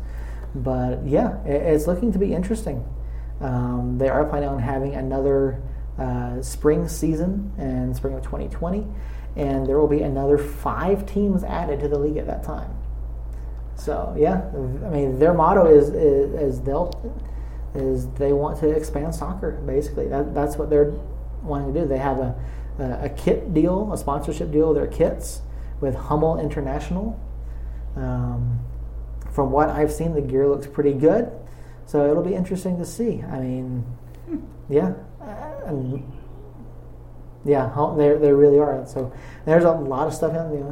But 0.55 1.07
yeah, 1.07 1.43
it, 1.45 1.63
it's 1.63 1.87
looking 1.87 2.13
to 2.13 2.19
be 2.19 2.35
interesting. 2.35 2.85
Um, 3.41 3.99
they 3.99 4.09
are 4.09 4.25
planning 4.25 4.49
on 4.49 4.59
having 4.59 4.95
another 4.95 5.63
uh, 5.99 6.43
spring 6.43 6.89
season 6.89 7.53
in 7.59 7.95
spring 7.95 8.15
of 8.15 8.23
2020, 8.23 8.87
and 9.37 9.67
there 9.67 9.79
will 9.79 9.89
be 9.89 10.03
another 10.03 10.37
five 10.37 11.07
teams 11.07 11.43
added 11.45 11.81
to 11.81 11.89
the 11.89 11.99
league 11.99 12.17
at 12.17 12.27
that 12.27 12.43
time. 12.43 12.75
So 13.77 14.15
yeah, 14.19 14.43
I 14.87 14.91
mean 14.91 15.19
their 15.19 15.33
motto 15.33 15.67
is 15.67 15.91
is, 15.91 16.35
is 16.35 16.61
they'll 16.63 16.91
is 17.75 18.09
they 18.13 18.33
want 18.33 18.59
to 18.61 18.69
expand 18.69 19.15
soccer. 19.15 19.53
Basically, 19.53 20.09
that, 20.09 20.35
that's 20.35 20.57
what 20.57 20.71
they're 20.71 20.93
wanting 21.43 21.75
to 21.75 21.81
do. 21.81 21.87
They 21.87 21.99
have 21.99 22.19
a, 22.19 22.35
a 22.79 23.07
a 23.07 23.09
kit 23.09 23.55
deal, 23.55 23.93
a 23.93 23.99
sponsorship 23.99 24.51
deal. 24.51 24.73
Their 24.75 24.87
kits 24.87 25.43
with 25.81 25.95
Hummel 25.95 26.39
International. 26.41 27.19
Um, 27.97 28.61
from 29.31 29.51
what 29.51 29.69
I've 29.69 29.93
seen, 29.93 30.15
the 30.15 30.21
gear 30.21 30.49
looks 30.49 30.67
pretty 30.67 30.93
good. 30.93 31.31
So 31.87 32.11
it'll 32.11 32.23
be 32.23 32.35
interesting 32.35 32.79
to 32.79 32.85
see. 32.85 33.23
I 33.23 33.41
mean, 33.41 33.85
yeah, 34.69 34.95
uh, 35.21 35.67
and 35.67 36.03
yeah, 37.49 37.73
they 37.97 38.13
they 38.19 38.33
really 38.33 38.59
are. 38.59 38.87
So 38.87 39.13
there's 39.47 39.65
a 39.65 39.73
lot 39.73 40.07
of 40.07 40.15
stuff 40.15 40.31
in 40.31 40.51
there. 40.51 40.67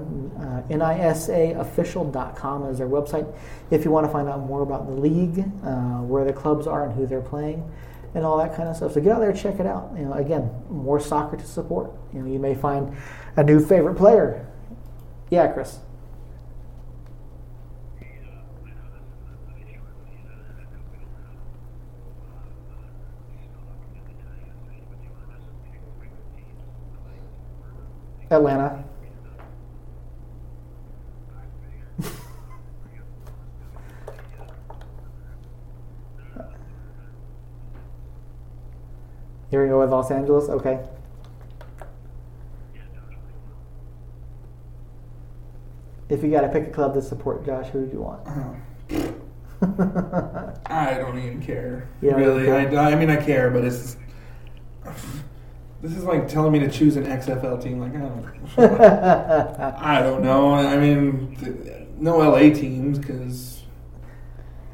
Uh, 0.47 0.63
NISAofficial.com 0.69 2.67
is 2.67 2.79
their 2.79 2.89
website. 2.89 3.33
If 3.71 3.85
you 3.85 3.91
want 3.91 4.07
to 4.07 4.13
find 4.13 4.29
out 4.29 4.41
more 4.41 4.61
about 4.63 4.87
the 4.87 4.93
league, 4.93 5.39
uh, 5.65 6.03
where 6.03 6.25
the 6.25 6.33
clubs 6.33 6.67
are, 6.67 6.85
and 6.85 6.95
who 6.95 7.07
they're 7.07 7.23
playing, 7.23 7.69
and 8.15 8.25
all 8.25 8.37
that 8.39 8.55
kind 8.55 8.69
of 8.69 8.77
stuff. 8.77 8.93
So 8.93 9.01
get 9.01 9.13
out 9.13 9.21
there, 9.21 9.33
check 9.33 9.59
it 9.59 9.67
out. 9.67 9.93
You 9.97 10.05
know, 10.05 10.13
again, 10.13 10.51
more 10.69 11.01
soccer 11.01 11.39
to 11.39 11.47
support. 11.47 11.93
You 12.13 12.21
know, 12.21 12.27
you 12.31 12.39
may 12.39 12.55
find 12.55 12.95
a 13.37 13.43
new 13.43 13.65
favorite 13.65 13.97
player. 13.97 14.47
Yeah, 15.31 15.49
Chris. 15.49 15.79
Atlanta. 28.31 28.85
Here 39.51 39.63
we 39.63 39.69
go 39.69 39.81
with 39.81 39.91
Los 39.91 40.11
Angeles. 40.11 40.49
Okay. 40.49 40.81
If 46.09 46.23
you 46.23 46.31
got 46.31 46.43
to 46.43 46.49
pick 46.49 46.69
a 46.69 46.71
club 46.71 46.95
to 46.95 47.03
support, 47.03 47.45
Josh, 47.45 47.67
who 47.69 47.81
would 47.81 47.93
you 47.93 48.01
want? 48.01 48.27
I 50.67 50.95
don't 50.95 51.19
even 51.19 51.43
care. 51.43 51.89
Don't 52.03 52.15
really, 52.15 52.51
I, 52.51 52.93
I 52.93 52.95
mean, 52.95 53.11
I 53.11 53.17
care, 53.17 53.51
but 53.51 53.65
it's 53.65 53.97
this 55.89 55.97
is 55.99 56.05
like 56.05 56.29
telling 56.29 56.53
me 56.53 56.59
to 56.61 56.71
choose 56.71 56.97
an 56.97 57.05
XFL 57.05 57.63
team. 57.63 57.81
Like 57.81 57.95
I 57.95 57.99
don't, 57.99 58.27
I 59.83 60.01
don't 60.03 60.23
know. 60.23 60.55
I 60.55 60.77
mean, 60.77 61.37
no 61.99 62.19
LA 62.19 62.51
teams 62.55 62.99
because 62.99 63.63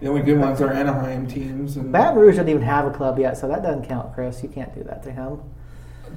the 0.01 0.09
only 0.09 0.23
good 0.23 0.39
ones 0.39 0.61
are 0.61 0.73
Anaheim 0.73 1.27
teams 1.27 1.77
and 1.77 1.93
Baton 1.93 2.19
Rouge 2.19 2.37
doesn't 2.37 2.49
even 2.49 2.63
have 2.63 2.87
a 2.87 2.91
club 2.91 3.19
yet, 3.19 3.37
so 3.37 3.49
that 3.49 3.63
doesn't 3.63 3.87
count, 3.87 4.15
Chris. 4.15 4.43
You 4.43 4.49
can't 4.49 4.75
do 4.75 4.83
that 4.85 5.03
to 5.05 5.13
him. 5.13 5.41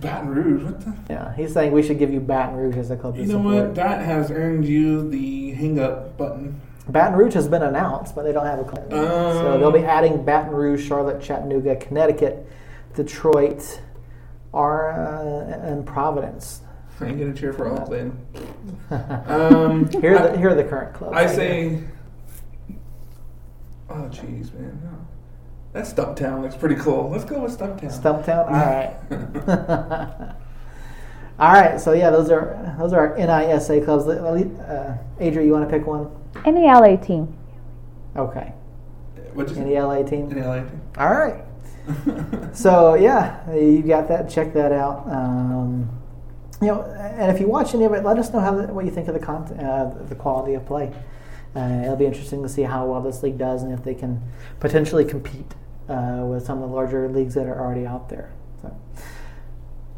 Baton 0.02 0.30
Rouge. 0.30 0.64
What 0.64 0.82
the? 0.82 0.94
Yeah, 1.10 1.36
he's 1.36 1.54
saying 1.54 1.72
we 1.72 1.82
should 1.84 2.00
give 2.00 2.12
you 2.12 2.20
Baton 2.20 2.56
Rouge 2.56 2.76
as 2.78 2.92
a 2.92 2.98
club 2.98 3.16
You 3.16 3.26
know 3.28 3.38
support. 3.38 3.56
what? 3.68 3.76
That 3.76 4.04
has 4.06 4.30
earned 4.32 4.66
you 4.66 5.10
the 5.10 5.52
hang 5.52 5.80
up 5.80 6.18
button. 6.18 6.60
Baton 6.90 7.18
Rouge 7.18 7.34
has 7.34 7.48
been 7.48 7.64
announced, 7.64 8.14
but 8.14 8.24
they 8.24 8.32
don't 8.34 8.46
have 8.46 8.60
a 8.60 8.64
club. 8.64 8.88
so 8.92 9.54
Um. 9.54 9.60
they'll 9.60 9.72
be 9.72 9.80
adding 9.86 10.24
Baton 10.26 10.52
Rouge, 10.54 10.86
Charlotte, 10.86 11.22
Chattanooga, 11.22 11.76
Connecticut, 11.78 12.46
Detroit, 12.94 13.80
are 14.56 14.92
uh, 14.92 15.70
and 15.70 15.86
Providence. 15.86 16.62
I 17.00 17.08
ain't 17.08 17.20
gonna 17.20 17.34
cheer 17.34 17.54
for 17.54 17.68
Oakland. 17.68 18.18
Um, 18.90 19.90
Here 20.02 20.16
are 20.16 20.20
I- 20.20 20.28
the 20.32 20.38
here 20.38 20.50
are 20.50 20.56
the 20.56 20.64
current 20.64 20.94
clubs. 20.96 21.16
I 21.16 21.26
right 21.26 21.30
here. 21.30 21.36
say, 21.36 21.84
oh 23.90 24.10
jeez, 24.12 24.54
man, 24.54 24.80
no. 24.84 25.08
that 25.74 25.86
Stumptown 25.86 26.42
looks 26.42 26.56
pretty 26.56 26.76
cool. 26.76 27.10
Let's 27.10 27.26
go 27.26 27.40
with 27.42 27.58
Stumptown. 27.58 27.92
Stumptown. 27.92 28.46
All 28.50 30.22
right. 30.22 30.36
All 31.40 31.52
right. 31.54 31.80
So 31.82 31.94
yeah, 31.94 32.10
those 32.12 32.30
are 32.32 32.76
those 32.80 32.94
are 32.94 33.10
our 33.10 33.18
NISA 33.18 33.82
clubs. 33.84 34.08
Uh, 34.08 34.98
Adria, 35.20 35.46
you 35.46 35.52
want 35.52 35.70
to 35.70 35.78
pick 35.78 35.86
one? 35.86 36.10
Any 36.46 36.62
LA 36.66 36.96
team. 36.96 37.36
Okay. 38.16 38.54
What'd 39.34 39.50
you 39.50 39.56
say? 39.56 39.62
Any 39.70 39.80
LA 39.80 40.04
team? 40.04 40.32
Any 40.32 40.42
LA. 40.42 40.56
Team. 40.60 40.82
All 40.98 41.10
right. 41.14 41.44
So 42.54 42.96
yeah, 42.96 43.54
you 43.54 43.82
got 43.82 44.08
that. 44.08 44.30
Check 44.30 44.54
that 44.54 44.72
out. 44.72 45.06
Um, 45.10 45.90
you 46.62 46.68
know, 46.68 46.84
and 46.84 47.30
if 47.30 47.42
you 47.42 47.48
watch 47.48 47.74
any 47.74 47.84
of 47.84 47.92
it, 47.92 48.04
let 48.04 48.18
us 48.18 48.32
know 48.32 48.40
how 48.40 48.56
the, 48.56 48.74
what 48.74 48.86
you 48.86 48.92
think 48.92 49.10
of 49.10 49.14
the 49.14 49.20
content, 49.20 49.60
uh, 49.60 49.92
the 50.08 50.16
quality 50.16 50.54
of 50.54 50.66
play. 50.66 50.94
Uh, 51.54 51.82
it'll 51.84 51.98
be 51.98 52.06
interesting 52.06 52.42
to 52.44 52.50
see 52.50 52.62
how 52.62 52.86
well 52.86 53.02
this 53.02 53.24
league 53.24 53.38
does 53.38 53.64
and 53.64 53.74
if 53.74 53.84
they 53.84 53.94
can 53.94 54.22
potentially 54.62 55.04
compete 55.04 55.54
uh, 55.90 56.24
with 56.26 56.46
some 56.46 56.62
of 56.62 56.70
the 56.70 56.76
larger 56.76 57.10
leagues 57.10 57.34
that 57.34 57.46
are 57.46 57.60
already 57.60 57.86
out 57.86 58.10
there. 58.10 58.32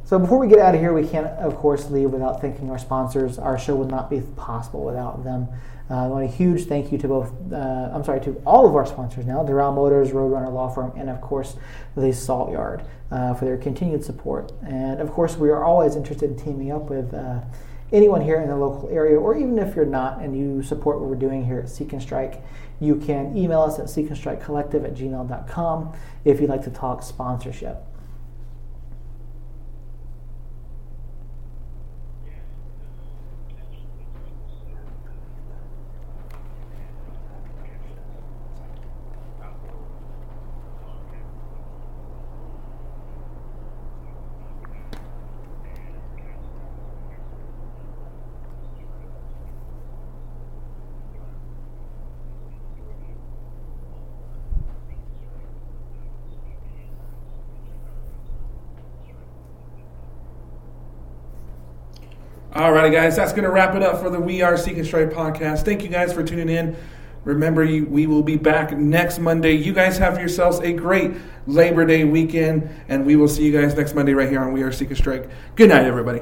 So. 0.07 0.17
Before 0.17 0.39
we 0.39 0.47
get 0.47 0.59
out 0.59 0.73
of 0.73 0.79
here, 0.79 0.93
we 0.93 1.05
can't, 1.05 1.27
of 1.27 1.57
course, 1.57 1.89
leave 1.89 2.11
without 2.11 2.39
thanking 2.39 2.71
our 2.71 2.77
sponsors. 2.77 3.37
Our 3.37 3.59
show 3.59 3.75
would 3.75 3.89
not 3.89 4.09
be 4.09 4.21
possible 4.37 4.85
without 4.85 5.25
them. 5.25 5.49
Uh, 5.89 6.05
I 6.05 6.07
want 6.07 6.23
a 6.23 6.27
huge 6.27 6.63
thank 6.63 6.93
you 6.93 6.97
to 6.99 7.09
both, 7.09 7.33
uh, 7.51 7.89
I'm 7.93 8.05
sorry, 8.05 8.21
to 8.21 8.41
all 8.45 8.65
of 8.65 8.73
our 8.73 8.85
sponsors 8.85 9.25
now, 9.25 9.43
Doral 9.43 9.75
Motors, 9.75 10.11
Roadrunner 10.11 10.51
Law 10.53 10.69
Firm, 10.69 10.93
and 10.95 11.09
of 11.09 11.19
course, 11.19 11.57
the 11.97 12.13
Salt 12.13 12.53
Yard 12.53 12.83
uh, 13.11 13.33
for 13.33 13.43
their 13.43 13.57
continued 13.57 14.01
support. 14.01 14.53
And 14.65 15.01
of 15.01 15.11
course, 15.11 15.35
we 15.35 15.49
are 15.49 15.65
always 15.65 15.97
interested 15.97 16.31
in 16.31 16.37
teaming 16.37 16.71
up 16.71 16.89
with 16.89 17.13
uh, 17.13 17.41
anyone 17.91 18.21
here 18.21 18.39
in 18.39 18.47
the 18.47 18.55
local 18.55 18.87
area, 18.87 19.19
or 19.19 19.35
even 19.37 19.59
if 19.59 19.75
you're 19.75 19.85
not 19.85 20.21
and 20.21 20.37
you 20.37 20.63
support 20.63 21.01
what 21.01 21.09
we're 21.09 21.15
doing 21.15 21.45
here 21.45 21.59
at 21.59 21.67
Seek 21.67 21.91
and 21.91 22.01
Strike, 22.01 22.41
you 22.79 22.95
can 22.95 23.35
email 23.35 23.61
us 23.61 23.77
at 23.77 23.87
seekandstrikecollective 23.87 24.85
at 24.85 24.93
gmail.com 24.93 25.93
if 26.23 26.39
you'd 26.39 26.49
like 26.49 26.63
to 26.63 26.71
talk 26.71 27.03
sponsorship. 27.03 27.83
Alrighty, 62.67 62.91
guys, 62.91 63.15
that's 63.15 63.31
going 63.31 63.45
to 63.45 63.49
wrap 63.49 63.75
it 63.75 63.81
up 63.81 64.01
for 64.01 64.09
the 64.09 64.19
We 64.19 64.41
Are 64.41 64.57
Seek 64.57 64.75
and 64.75 64.85
Strike 64.85 65.11
podcast. 65.11 65.63
Thank 65.63 65.83
you 65.83 65.87
guys 65.87 66.11
for 66.11 66.21
tuning 66.21 66.49
in. 66.49 66.75
Remember, 67.23 67.61
we 67.61 68.07
will 68.07 68.23
be 68.23 68.35
back 68.35 68.73
next 68.73 69.19
Monday. 69.19 69.53
You 69.53 69.71
guys 69.71 69.97
have 69.99 70.19
yourselves 70.19 70.59
a 70.59 70.73
great 70.73 71.13
Labor 71.45 71.85
Day 71.85 72.03
weekend, 72.03 72.69
and 72.89 73.05
we 73.05 73.15
will 73.15 73.29
see 73.29 73.45
you 73.45 73.57
guys 73.57 73.73
next 73.73 73.95
Monday 73.95 74.13
right 74.13 74.29
here 74.29 74.41
on 74.41 74.51
We 74.51 74.63
Are 74.63 74.73
Seek 74.73 74.89
and 74.89 74.97
Strike. 74.97 75.29
Good 75.55 75.69
night, 75.69 75.85
everybody. 75.85 76.19